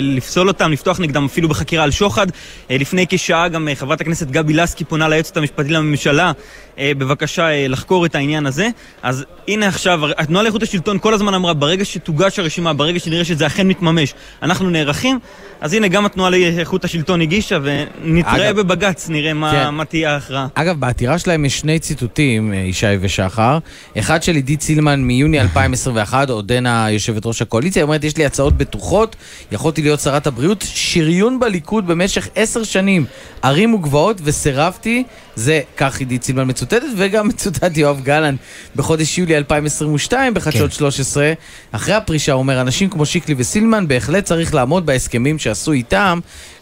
לפסול 0.01 0.47
אותם, 0.47 0.71
לפתוח 0.71 0.99
נגדם 0.99 1.25
אפילו 1.25 1.49
בחקירה 1.49 1.83
על 1.83 1.91
שוחד. 1.91 2.27
לפני 2.69 3.05
כשעה 3.09 3.47
גם 3.47 3.67
חברת 3.75 4.01
הכנסת 4.01 4.27
גבי 4.27 4.53
לסקי 4.53 4.83
פונה 4.83 5.09
ליועצת 5.09 5.37
המשפטית 5.37 5.71
לממשלה 5.71 6.31
בבקשה 6.79 7.67
לחקור 7.67 8.05
את 8.05 8.15
העניין 8.15 8.45
הזה. 8.45 8.69
אז 9.03 9.25
הנה 9.47 9.67
עכשיו, 9.67 9.99
התנועה 10.17 10.43
לאיכות 10.43 10.63
השלטון 10.63 10.99
כל 10.99 11.13
הזמן 11.13 11.33
אמרה, 11.33 11.53
ברגע 11.53 11.85
שתוגש 11.85 12.39
הרשימה, 12.39 12.73
ברגע 12.73 12.99
שנראה 12.99 13.25
שזה 13.25 13.47
אכן 13.47 13.67
מתממש, 13.67 14.13
אנחנו 14.43 14.69
נערכים. 14.69 15.19
אז 15.61 15.73
הנה 15.73 15.87
גם 15.87 16.05
התנועה 16.05 16.29
לאיכות 16.29 16.80
איכות 16.83 16.89
השלטון 16.95 17.21
הגישה, 17.21 17.57
ונתראה 17.63 18.49
אגב- 18.49 18.59
בבג"ץ, 18.61 19.09
נראה 19.09 19.33
מה 19.33 19.51
כן. 19.51 19.69
מה 19.69 19.85
תהיה 19.85 20.13
ההכרעה. 20.13 20.47
אגב, 20.53 20.79
בעתירה 20.79 21.19
שלהם 21.19 21.45
יש 21.45 21.59
שני 21.59 21.79
ציטוטים, 21.79 22.53
אה, 22.53 22.57
ישי 22.57 22.85
ושחר. 23.01 23.57
אחד 23.99 24.23
של 24.23 24.35
עידית 24.35 24.61
סילמן 24.61 25.01
מיוני 25.03 25.39
2021, 25.45 26.29
עודנה 26.29 26.87
יושבת 26.91 27.25
ראש 27.25 27.41
הקואליציה, 27.41 27.79
היא 27.81 27.83
אומרת, 27.83 28.03
יש 28.03 28.17
לי 28.17 28.25
הצעות 28.25 28.57
בטוחות, 28.57 29.15
יכולתי 29.51 29.81
להיות 29.81 29.99
שרת 29.99 30.27
הבריאות, 30.27 30.63
שריון 30.73 31.39
בליכוד 31.39 31.87
במשך 31.87 32.27
עשר 32.35 32.63
שנים, 32.63 33.05
ערים 33.41 33.73
וגבעות, 33.73 34.21
וסירבתי, 34.23 35.03
זה, 35.35 35.61
כך 35.77 35.99
עידית 35.99 36.23
סילמן 36.23 36.49
מצוטטת, 36.49 36.81
וגם 36.97 37.27
מצוטט 37.27 37.77
יואב 37.77 38.01
גלנט 38.03 38.39
בחודש 38.75 39.17
יולי 39.17 39.37
2022 39.37 40.33
בחדשות 40.33 40.71
13. 40.71 41.33
אחרי 41.71 41.93
הפרישה 41.93 42.33
הוא 42.33 42.39
אומר, 42.39 42.61
אנשים 42.61 42.89
כמו 42.89 43.05
שיקלי 43.05 43.35
וסילמן 43.37 43.87
בהחלט 43.87 44.25
צריך 44.25 44.53
לעמוד 44.53 44.85
בהסכמים 44.85 45.39
שעשו 45.39 45.71
איתם, 45.71 46.19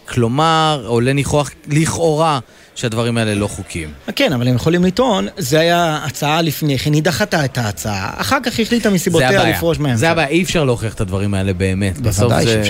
כלומר, 0.07 0.83
עולה 0.87 1.13
ניחוח 1.13 1.51
לכאורה 1.67 2.39
שהדברים 2.79 3.17
האלה 3.17 3.35
לא 3.35 3.47
חוקיים. 3.47 3.89
כן, 4.15 4.33
אבל 4.33 4.47
הם 4.47 4.55
יכולים 4.55 4.83
לטעון, 4.85 5.27
זה 5.37 5.59
היה 5.59 5.99
הצעה 6.05 6.41
לפני 6.41 6.77
כן, 6.79 6.93
היא 6.93 7.03
דחתה 7.03 7.45
את 7.45 7.57
ההצעה, 7.57 8.09
אחר 8.17 8.37
כך 8.43 8.59
החליטה 8.59 8.89
מסיבותיה. 8.89 9.43
לפרוש 9.49 9.79
מהם. 9.79 9.95
זה 9.95 10.09
הבעיה, 10.11 10.27
אי 10.27 10.43
אפשר 10.43 10.63
להוכיח 10.63 10.93
את 10.93 11.01
הדברים 11.01 11.33
האלה 11.33 11.53
באמת. 11.53 11.97
בסוף 11.97 12.33
זה. 12.43 12.61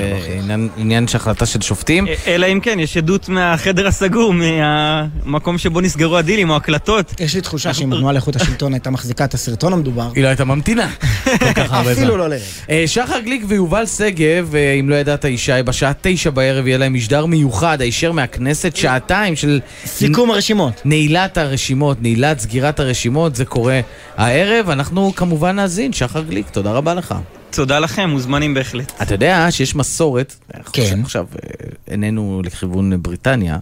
עניין- 0.41 0.69
עניין 0.77 1.07
של 1.07 1.17
החלטה 1.17 1.45
של 1.45 1.61
שופטים. 1.61 2.05
אלא 2.27 2.45
אם 2.45 2.59
כן, 2.59 2.79
יש 2.79 2.97
עדות 2.97 3.29
מהחדר 3.29 3.87
הסגור, 3.87 4.33
מהמקום 4.33 5.57
שבו 5.57 5.81
נסגרו 5.81 6.17
הדילים 6.17 6.49
או 6.49 6.55
הקלטות. 6.55 7.13
יש 7.19 7.35
לי 7.35 7.41
תחושה 7.41 7.73
שאם 7.73 7.93
התנועה 7.93 8.13
לאיכות 8.13 8.35
השלטון 8.35 8.73
הייתה 8.73 8.89
מחזיקה 8.89 9.25
את 9.25 9.33
הסרטון 9.33 9.73
המדובר, 9.73 10.09
היא 10.15 10.23
לא 10.23 10.27
הייתה 10.27 10.45
ממתינה. 10.45 10.89
כל 11.23 11.53
כך 11.53 11.71
הרבה 11.73 11.83
זמן. 11.93 12.03
אפילו 12.03 12.17
לא 12.17 12.29
לרגע. 12.29 12.43
אה, 12.69 12.83
שחר 12.87 13.19
גליק 13.19 13.43
ויובל 13.47 13.85
שגב, 13.85 14.55
אה, 14.55 14.73
אם 14.79 14.89
לא 14.89 14.95
ידעת 14.95 15.25
ישי, 15.25 15.51
בשעה 15.65 15.91
תשע 16.01 16.29
בערב 16.29 16.67
יהיה 16.67 16.77
להם 16.77 16.93
משדר 16.93 17.25
מיוחד, 17.25 17.81
הישר 17.81 18.11
מהכנסת, 18.11 18.75
שעתיים 18.75 19.35
של... 19.35 19.59
סיכום 19.99 20.31
הרשימות. 20.31 20.81
נעילת 20.85 21.37
הרשימות, 21.37 22.01
נעילת 22.01 22.39
סגירת 22.39 22.79
הרשימות, 22.79 23.35
זה 23.35 23.45
קורה 23.45 23.79
הערב. 24.17 24.69
אנחנו 24.69 25.15
כמובן 25.15 25.55
נאזין, 25.55 25.93
שחר 25.93 26.21
גליק, 26.23 26.49
תודה 26.49 26.71
רבה 26.71 26.93
לך. 26.93 27.15
תודה 27.49 27.79
לכם, 27.79 28.09
מוזמנים 28.09 28.53
בהחלט. 28.53 28.91
אתה 29.01 29.13
יודע 29.13 29.47
שיש 29.51 29.75
מסורת, 29.75 30.35
כן. 30.73 30.99
עכשיו 31.03 31.25
אה, 31.35 31.69
עינינו 31.87 32.41
לכיוון 32.45 33.03
בריטניה, 33.03 33.57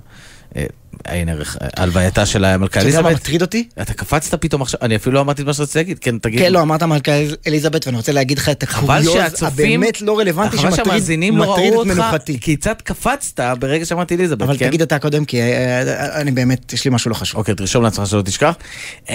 אה, 1.08 1.14
עין 1.14 1.30
ערך, 1.30 1.58
אה, 1.62 1.68
הלווייתה 1.78 2.26
של 2.26 2.46
המלכה 2.46 2.80
אתה 2.80 2.88
יודע 2.88 3.02
מה 3.02 3.08
אליזבת. 3.08 3.24
מטריד 3.24 3.42
אותי? 3.42 3.68
אתה 3.82 3.94
קפצת 3.94 4.42
פתאום 4.42 4.62
עכשיו, 4.62 4.80
אני 4.84 4.96
אפילו 4.96 5.16
לא 5.16 5.22
אמרתי 5.22 5.42
את 5.42 5.48
מה 5.48 5.54
שרציתי 5.54 5.80
להגיד, 5.80 6.00
כן, 6.00 6.18
תגיד. 6.18 6.40
כן, 6.40 6.54
לא, 6.54 6.62
אמרת 6.62 6.84
מלכה 6.84 7.12
אליזבת, 7.48 7.88
ואני 7.88 7.98
רוצה 7.98 8.12
להגיד 8.12 8.38
לך 8.38 8.50
את 8.50 8.64
הקוריוז 8.64 9.44
הבאמת 9.44 10.02
לא 10.02 10.20
רלוונטי 10.20 10.58
שמטריד 10.58 11.34
לא 11.34 11.82
את 11.82 11.88
מנוחתי. 11.88 12.40
כיצד 12.40 12.74
קפצת 12.84 13.40
ברגע 13.60 13.86
שאמרתי 13.86 14.16
אליזבת, 14.16 14.42
אבל 14.42 14.58
כן? 14.58 14.68
תגיד 14.68 14.82
אתה 14.82 15.00
קודם, 15.00 15.26
כי 15.26 15.42
אה, 15.42 16.22
אני 16.22 16.32
באמת, 16.32 16.74
יש 16.74 16.86
לי 16.86 16.92
משהו 16.92 17.10
לא 17.10 17.16
חשוב. 17.16 17.38
אוקיי, 17.38 17.56
תרשום 17.56 17.84
לעצמך 17.84 18.08
שלא 18.08 18.22
תשכח. 18.22 18.56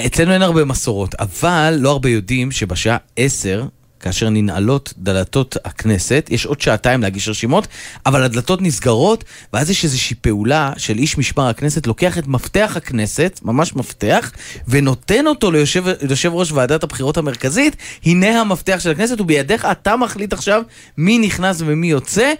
אצלנו 0.06 0.32
אין 0.32 0.42
הרבה 0.42 0.64
מסורות, 0.64 1.14
אבל 1.14 1.76
לא 1.80 1.90
הרבה 1.90 2.08
יודעים 2.08 2.50
שבשעה 2.50 2.96
10, 3.16 3.64
כאשר 4.02 4.28
ננעלות 4.28 4.92
דלתות 4.98 5.56
הכנסת, 5.64 6.28
יש 6.30 6.46
עוד 6.46 6.60
שעתיים 6.60 7.02
להגיש 7.02 7.28
רשימות, 7.28 7.68
אבל 8.06 8.22
הדלתות 8.22 8.62
נסגרות, 8.62 9.24
ואז 9.52 9.70
יש 9.70 9.84
איזושהי 9.84 10.16
פעולה 10.20 10.72
של 10.76 10.98
איש 10.98 11.18
משמר 11.18 11.48
הכנסת, 11.48 11.86
לוקח 11.86 12.18
את 12.18 12.26
מפתח 12.26 12.72
הכנסת, 12.76 13.40
ממש 13.42 13.76
מפתח, 13.76 14.32
ונותן 14.68 15.26
אותו 15.26 15.50
ליושב, 15.50 15.84
ליושב 16.02 16.30
ראש 16.34 16.52
ועדת 16.52 16.82
הבחירות 16.82 17.16
המרכזית, 17.16 17.76
הנה 18.04 18.40
המפתח 18.40 18.76
של 18.80 18.90
הכנסת, 18.90 19.20
ובידיך 19.20 19.64
אתה 19.64 19.96
מחליט 19.96 20.32
עכשיו 20.32 20.62
מי 20.98 21.18
נכנס 21.18 21.62
ומי 21.66 21.86
יוצא. 21.86 22.32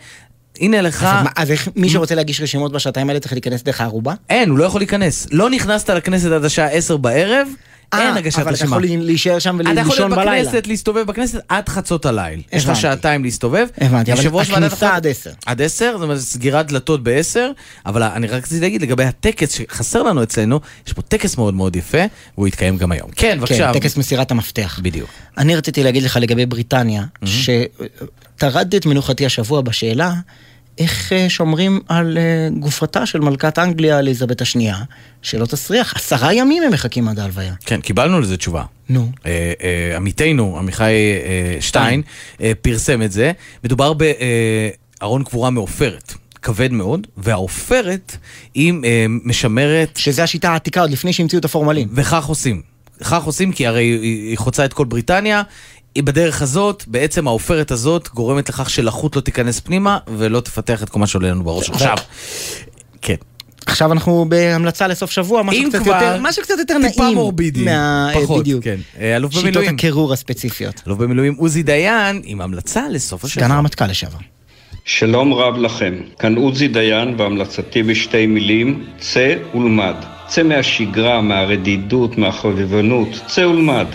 הנה 0.60 0.80
לך... 0.82 1.05
אז 1.05 1.24
מה- 1.24 1.30
אז 1.36 1.51
איך 1.51 1.68
מי 1.76 1.90
שרוצה 1.90 2.14
להגיש 2.14 2.40
רשימות 2.40 2.72
בשעתיים 2.72 3.09
האלה 3.09 3.20
צריך 3.20 3.32
להיכנס 3.32 3.62
דרך 3.62 3.80
הערובה? 3.80 4.14
אין, 4.30 4.51
הוא 4.51 4.59
לא 4.59 4.64
יכול 4.64 4.80
להיכנס. 4.80 5.26
לא 5.30 5.51
נכנסת 5.51 5.90
לכנסת 5.90 6.30
עד 6.30 6.44
השעה 6.44 6.66
10 6.68 6.97
בערב, 6.97 7.48
אין 8.01 8.16
הגשת 8.16 8.39
אה, 8.39 8.43
אבל 8.43 8.55
אתה 8.55 8.64
רשימה. 8.64 8.77
יכול 8.86 9.05
להישאר 9.06 9.39
שם 9.39 9.60
אתה 9.60 9.70
יכול 9.70 9.82
ולישון 9.82 10.10
להיות 10.10 10.27
בלילה. 10.27 10.48
בכנסת, 10.48 10.66
להסתובב 10.66 11.06
בכנסת 11.06 11.40
עד 11.48 11.69
חצות 11.69 12.06
הליל. 12.06 12.43
יש 12.52 12.64
לך. 12.64 12.77
שעתיים 12.77 13.24
להסתובב. 13.24 13.66
הבנתי, 13.78 14.12
אבל 14.12 14.40
הכניסה 14.40 14.97
עד 14.97 15.06
עשר. 15.06 15.31
עד 15.47 15.62
עשר, 15.62 15.93
זאת 15.93 16.02
אומרת 16.02 16.19
סגירת 16.19 16.66
דלתות 16.66 17.02
בעשר, 17.02 17.51
אבל 17.86 18.02
אני 18.02 18.27
רק 18.27 18.43
רציתי 18.43 18.60
להגיד 18.60 18.82
לגבי 18.82 19.05
הטקס 19.05 19.52
שחסר 19.52 20.02
לנו 20.02 20.23
אצלנו, 20.23 20.60
יש 20.86 20.93
פה 20.93 21.02
טקס 21.02 21.36
מאוד 21.36 21.55
מאוד 21.55 21.77
יפה, 21.77 22.02
והוא 22.35 22.48
יתקיים 22.48 22.77
גם 22.77 22.93
היום. 22.93 23.10
כן, 23.16 23.39
בבקשה. 23.40 23.73
כן, 23.73 23.78
טקס 23.81 23.97
מסירת 23.97 24.31
המפתח. 24.31 24.81
בדיוק. 24.82 25.10
אני 25.39 25.56
רציתי 25.56 25.82
להגיד 25.82 26.02
לך 26.02 26.19
לגבי 26.20 26.47
בריטניה, 26.47 27.05
שטרדתי 27.24 28.77
את 28.77 28.86
מנוחתי 28.86 29.27
השבוע 29.27 29.60
בשאלה 29.60 30.12
איך 30.78 31.12
אה, 31.12 31.28
שומרים 31.28 31.80
על 31.88 32.18
אה, 32.18 32.48
גופתה 32.58 33.06
של 33.06 33.20
מלכת 33.20 33.58
אנגליה 33.58 33.98
אליזבת 33.98 34.40
השנייה, 34.40 34.76
שלא 35.22 35.46
תסריח. 35.46 35.96
עשרה 35.96 36.34
ימים 36.34 36.62
הם 36.62 36.72
מחכים 36.72 37.08
עד 37.08 37.18
ההלוויה. 37.18 37.54
כן, 37.66 37.80
קיבלנו 37.80 38.20
לזה 38.20 38.36
תשובה. 38.36 38.64
נו. 38.88 39.10
אה, 39.26 39.52
אה, 39.62 39.96
עמיתנו, 39.96 40.58
עמיחי 40.58 40.92
אה, 41.24 41.56
שטיין, 41.60 42.02
פרסם 42.62 43.02
את 43.02 43.12
זה. 43.12 43.32
מדובר 43.64 43.92
בארון 43.92 45.24
קבורה 45.24 45.50
מעופרת. 45.50 46.14
כבד 46.42 46.72
מאוד, 46.72 47.06
והעופרת 47.16 48.16
היא 48.54 48.72
אה, 48.84 49.06
משמרת... 49.08 49.96
שזה 49.96 50.22
השיטה 50.22 50.50
העתיקה 50.50 50.80
עוד 50.80 50.90
לפני 50.90 51.12
שהמציאו 51.12 51.40
את 51.40 51.44
הפורמלין. 51.44 51.88
וכך 51.92 52.26
עושים. 52.26 52.62
כך 53.04 53.24
עושים 53.24 53.52
כי 53.52 53.66
הרי 53.66 53.84
היא 53.84 54.38
חוצה 54.38 54.64
את 54.64 54.72
כל 54.72 54.84
בריטניה. 54.84 55.42
היא 55.94 56.02
בדרך 56.02 56.43
הזאת, 56.43 56.85
בעצם 56.86 57.27
העופרת 57.27 57.70
הזאת 57.70 58.09
גורמת 58.14 58.48
לכך 58.48 58.70
שלחות 58.70 59.16
לא 59.16 59.20
תיכנס 59.20 59.60
פנימה 59.60 59.98
ולא 60.16 60.40
תפתח 60.40 60.82
את 60.82 60.89
כל 60.89 60.98
מה 60.98 61.06
שעולה 61.06 61.28
לנו 61.31 61.44
בראש 61.44 61.70
עכשיו. 61.70 61.97
כן. 63.02 63.14
עכשיו 63.66 63.93
אנחנו 63.93 64.27
בהמלצה 64.28 64.89
לסוף 64.89 65.10
שבוע, 65.10 65.43
משהו 65.43 65.69
קצת 65.69 65.78
כבר, 65.82 65.94
יותר, 65.94 66.19
משהו 66.20 66.43
קצת 66.43 66.55
יותר 66.59 66.78
נעים. 66.78 66.93
טיפה 66.93 67.10
מורבידי. 67.10 67.64
מה- 67.64 68.10
פחות, 68.14 68.40
בדיוק. 68.40 68.64
כן. 68.64 68.77
אלוף 69.01 69.32
שיטות 69.32 69.44
במילואים. 69.47 69.74
הקירור 69.74 70.12
הספציפיות. 70.12 70.82
אלוף 70.86 70.98
במילואים 70.98 71.35
עוזי 71.39 71.62
דיין 71.62 72.20
עם 72.24 72.40
המלצה 72.40 72.89
לסוף 72.90 73.24
השבוע. 73.24 73.44
סגן 73.44 73.52
הרמטכ"ל 73.55 73.86
לשעבר. 73.86 74.19
שלום 74.85 75.32
רב 75.35 75.56
לכם, 75.56 75.94
כאן 76.19 76.35
עוזי 76.36 76.69
דיין 76.69 77.14
והמלצתי 77.19 77.82
בשתי 77.82 78.27
מילים, 78.27 78.85
צא 79.01 79.35
ולמד. 79.55 79.94
צא 80.28 80.43
מהשגרה, 80.43 81.20
מהרדידות, 81.20 82.19
מהחובבנות, 82.19 83.09
צא 83.27 83.40
ולמד. 83.40 83.86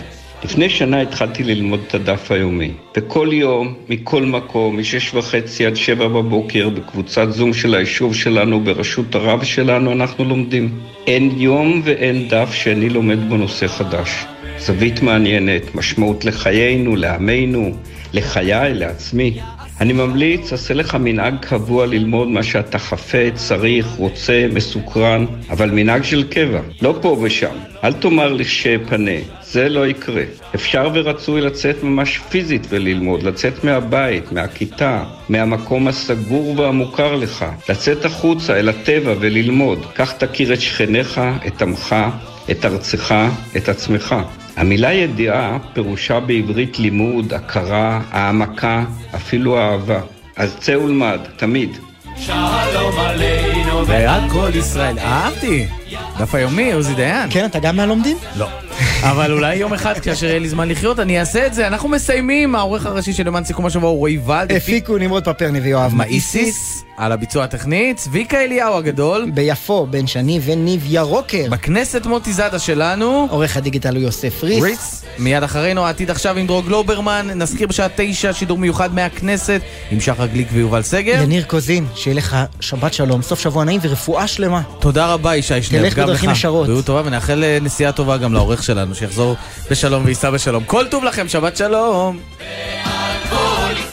לפני 0.44 0.70
שנה 0.70 1.00
התחלתי 1.00 1.44
ללמוד 1.44 1.80
את 1.88 1.94
הדף 1.94 2.30
היומי, 2.30 2.70
וכל 2.96 3.28
יום, 3.32 3.74
מכל 3.88 4.22
מקום, 4.22 4.78
משש 4.78 5.14
וחצי 5.14 5.66
עד 5.66 5.76
שבע 5.76 6.08
בבוקר, 6.08 6.68
בקבוצת 6.68 7.30
זום 7.30 7.52
של 7.52 7.74
היישוב 7.74 8.14
שלנו, 8.14 8.60
בראשות 8.60 9.14
הרב 9.14 9.44
שלנו, 9.44 9.92
אנחנו 9.92 10.24
לומדים. 10.24 10.78
אין 11.06 11.30
יום 11.36 11.80
ואין 11.84 12.28
דף 12.28 12.52
שאני 12.52 12.88
לומד 12.88 13.28
בו 13.28 13.36
נושא 13.36 13.66
חדש. 13.66 14.24
זווית 14.58 15.02
מעניינת, 15.02 15.74
משמעות 15.74 16.24
לחיינו, 16.24 16.96
לעמנו, 16.96 17.72
לחיי, 18.12 18.74
לעצמי. 18.74 19.38
אני 19.80 19.92
ממליץ, 19.92 20.52
עשה 20.52 20.74
לך 20.74 20.94
מנהג 20.94 21.34
קבוע 21.40 21.86
ללמוד 21.86 22.28
מה 22.28 22.42
שאתה 22.42 22.78
חפץ, 22.78 23.34
צריך, 23.34 23.86
רוצה, 23.86 24.46
מסוקרן, 24.52 25.24
אבל 25.50 25.70
מנהג 25.70 26.02
של 26.02 26.24
קבע, 26.30 26.60
לא 26.82 26.98
פה 27.02 27.18
ושם. 27.22 27.56
אל 27.84 27.92
תאמר 27.92 28.32
לכשאפנה, 28.32 29.10
זה 29.42 29.68
לא 29.68 29.86
יקרה. 29.86 30.22
אפשר 30.54 30.90
ורצוי 30.94 31.40
לצאת 31.40 31.82
ממש 31.82 32.18
פיזית 32.18 32.66
וללמוד, 32.68 33.22
לצאת 33.22 33.64
מהבית, 33.64 34.32
מהכיתה, 34.32 35.04
מהמקום 35.28 35.88
הסגור 35.88 36.58
והמוכר 36.58 37.14
לך, 37.14 37.44
לצאת 37.68 38.04
החוצה 38.04 38.58
אל 38.58 38.68
הטבע 38.68 39.14
וללמוד. 39.20 39.86
כך 39.94 40.12
תכיר 40.12 40.52
את 40.52 40.60
שכניך, 40.60 41.20
את 41.46 41.62
עמך, 41.62 41.96
את 42.50 42.64
ארצך, 42.64 43.14
את 43.56 43.68
עצמך. 43.68 44.14
המילה 44.58 44.92
ידיעה 44.92 45.58
פירושה 45.72 46.20
בעברית 46.20 46.78
לימוד, 46.78 47.34
הכרה, 47.34 48.00
העמקה, 48.10 48.84
אפילו 49.14 49.58
אהבה. 49.58 50.00
אז 50.36 50.56
צא 50.60 50.72
ולמד, 50.72 51.18
תמיד. 51.36 51.70
שלום 52.16 52.98
עלינו 52.98 53.86
ועד 53.86 54.22
כל 54.30 54.50
ישראל. 54.54 54.98
אהבתי. 54.98 55.66
דף 56.18 56.34
היומי, 56.34 56.72
עוזי 56.72 56.94
דיין. 56.94 57.30
כן, 57.30 57.44
אתה 57.44 57.58
גם 57.58 57.76
מהלומדים? 57.76 58.16
לא. 58.36 58.48
אבל 59.02 59.32
אולי 59.32 59.56
יום 59.56 59.72
אחד, 59.74 59.98
כאשר 59.98 60.26
יהיה 60.26 60.38
לי 60.38 60.48
זמן 60.48 60.68
לחיות, 60.68 60.98
אני 60.98 61.20
אעשה 61.20 61.46
את 61.46 61.54
זה. 61.54 61.66
אנחנו 61.66 61.88
מסיימים. 61.88 62.54
העורך 62.54 62.86
הראשי 62.86 63.12
של 63.12 63.26
למען 63.26 63.44
סיכום 63.44 63.66
השבוע 63.66 63.90
הוא 63.90 63.98
רועי 63.98 64.18
ולד. 64.26 64.52
הפיקו 64.52 64.98
נמרוד 64.98 65.24
פפרני 65.24 65.60
ויואב 65.60 65.94
מאיסיס. 65.94 66.87
על 66.98 67.12
הביצוע 67.12 67.44
הטכני, 67.44 67.94
צביקה 67.96 68.40
אליהו 68.40 68.74
הגדול. 68.74 69.30
ביפו, 69.34 69.86
בן 69.90 70.06
שני 70.06 70.40
וניב 70.44 70.84
ירוקר. 70.86 71.44
בכנסת 71.50 72.06
מוטי 72.06 72.32
זאדה 72.32 72.58
שלנו. 72.58 73.26
עורך 73.30 73.56
הדיגיטל 73.56 73.96
הוא 73.96 74.02
יוסף 74.02 74.44
ריס. 74.44 74.62
ריס. 74.62 75.04
מיד 75.18 75.42
אחרינו 75.42 75.86
העתיד 75.86 76.10
עכשיו 76.10 76.36
עם 76.38 76.46
דרור 76.46 76.62
גלוברמן. 76.62 77.30
נזכיר 77.34 77.66
בשעה 77.66 77.86
תשע 77.96 78.32
שידור 78.32 78.58
מיוחד 78.58 78.94
מהכנסת 78.94 79.60
עם 79.90 80.00
שחר 80.00 80.26
גליק 80.26 80.48
ויובל 80.52 80.82
סגר. 80.82 81.22
יניר 81.22 81.44
קוזין, 81.44 81.86
שיהיה 81.94 82.16
לך 82.16 82.36
שבת 82.60 82.94
שלום, 82.94 83.22
סוף 83.22 83.40
שבוע 83.40 83.64
נעים 83.64 83.80
ורפואה 83.82 84.26
שלמה. 84.26 84.62
תודה 84.78 85.12
רבה 85.12 85.36
ישי 85.36 85.62
שנר, 85.62 85.82
תלך 85.82 85.94
גם 85.94 86.06
בדרכים 86.06 86.30
לך. 86.30 86.36
ישרות. 86.36 86.66
בריאות 86.66 86.84
טובה 86.84 87.02
ונאחל 87.04 87.44
אה, 87.44 87.58
נסיעה 87.62 87.92
טובה 87.92 88.16
גם 88.16 88.32
לעורך 88.32 88.62
שלנו, 88.62 88.94
שיחזור 88.94 89.36
בשלום 89.70 90.04
וייסע 90.04 90.30
בשלום. 90.30 90.64
כל 90.64 90.86
טוב 90.90 91.04
לכם, 91.04 91.28
שבת 91.28 91.56
שלום. 91.56 92.18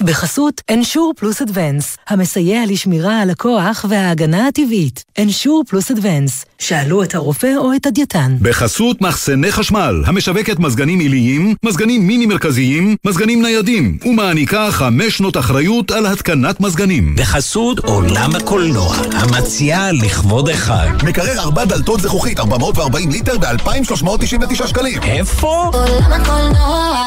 בחסות 0.06 0.62
אנשור 0.72 1.14
פלוס 1.18 1.42
אדוונס, 1.42 1.98
המסייע 2.08 2.62
לשמירה 2.68 3.22
על 3.22 3.30
הכוח 3.30 3.86
וההגנה 3.90 4.48
הטבעית. 4.48 5.04
אנשור 5.20 5.64
פלוס 5.68 5.92
אדוונס, 5.92 6.46
שאלו 6.60 7.04
את 7.04 7.16
הרופא 7.16 7.54
או 7.58 7.74
את 7.76 7.86
הדייתן. 7.86 8.36
בחסות 8.42 9.02
מחסני 9.02 9.52
חשמל, 9.52 10.04
המשווקת 10.06 10.60
מזגנים 10.60 11.00
עיליים, 11.00 11.56
מזגנים 11.64 12.08
מיני 12.08 12.26
מרכזיים, 12.26 12.96
מזגנים 13.06 13.42
ניידים, 13.42 13.98
ומעניקה 14.06 14.72
חמש 14.72 15.18
שנות 15.18 15.38
אחריות 15.38 15.92
על 15.92 16.06
התקנת 16.06 16.60
מזגנים. 16.60 17.16
בחסות 17.16 17.80
עולם 17.80 18.36
הקולנוע, 18.36 18.96
המציעה 19.12 19.92
לכבוד 19.92 20.50
החג. 20.50 20.88
מקרר 21.04 21.40
ארבע 21.40 21.66
דלתות 21.66 22.02
זכוכית, 22.02 22.40
440 22.40 23.12
ליטר 23.12 23.38
ב-2,399 23.38 24.68
שקלים. 24.68 25.04
איפה? 25.04 25.72
עולם 25.74 26.12
הקולנוע 26.12 27.06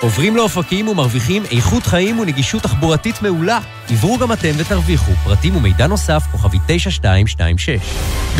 עוברים 0.00 0.36
לאופקים 0.36 0.88
ומרוויחים 0.88 1.42
איכות 1.50 1.86
חיים 1.86 2.18
ונגישות 2.18 2.62
תחבורתית 2.62 3.22
מעולה. 3.22 3.60
עברו 3.90 4.18
גם 4.18 4.32
אתם 4.32 4.52
ותרוויחו. 4.56 5.12
פרטים 5.24 5.56
ומידע 5.56 5.86
נוסף, 5.86 6.22
כוכבי 6.32 6.58
9226. 6.66 7.80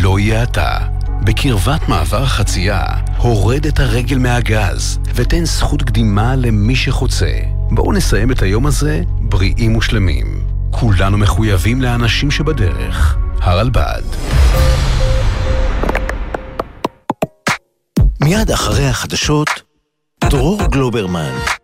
לא 0.02 0.20
יהיה 0.20 0.44
אתה. 0.44 0.78
בקרבת 1.24 1.90
מעבר 1.90 2.24
החצייה, 2.24 2.86
הורד 3.18 3.66
את 3.66 3.80
הרגל 3.80 4.18
מהגז 4.18 5.00
ותן 5.16 5.46
זכות 5.46 5.84
קדימה 5.84 6.36
למי 6.36 6.76
שחוצה. 6.76 7.32
בואו 7.72 7.92
נסיים 7.92 8.32
את 8.32 8.42
היום 8.42 8.66
הזה 8.66 9.02
בריאים 9.08 9.76
ושלמים. 9.76 10.44
כולנו 10.72 11.18
מחויבים 11.18 11.82
לאנשים 11.82 12.32
שבדרך. 12.32 13.18
הרלב"ד. 13.42 14.04
מיד 18.22 18.52
אחרי 18.52 18.88
החדשות, 18.88 19.63
דרור 20.30 20.58
גלוברמן. 20.72 21.63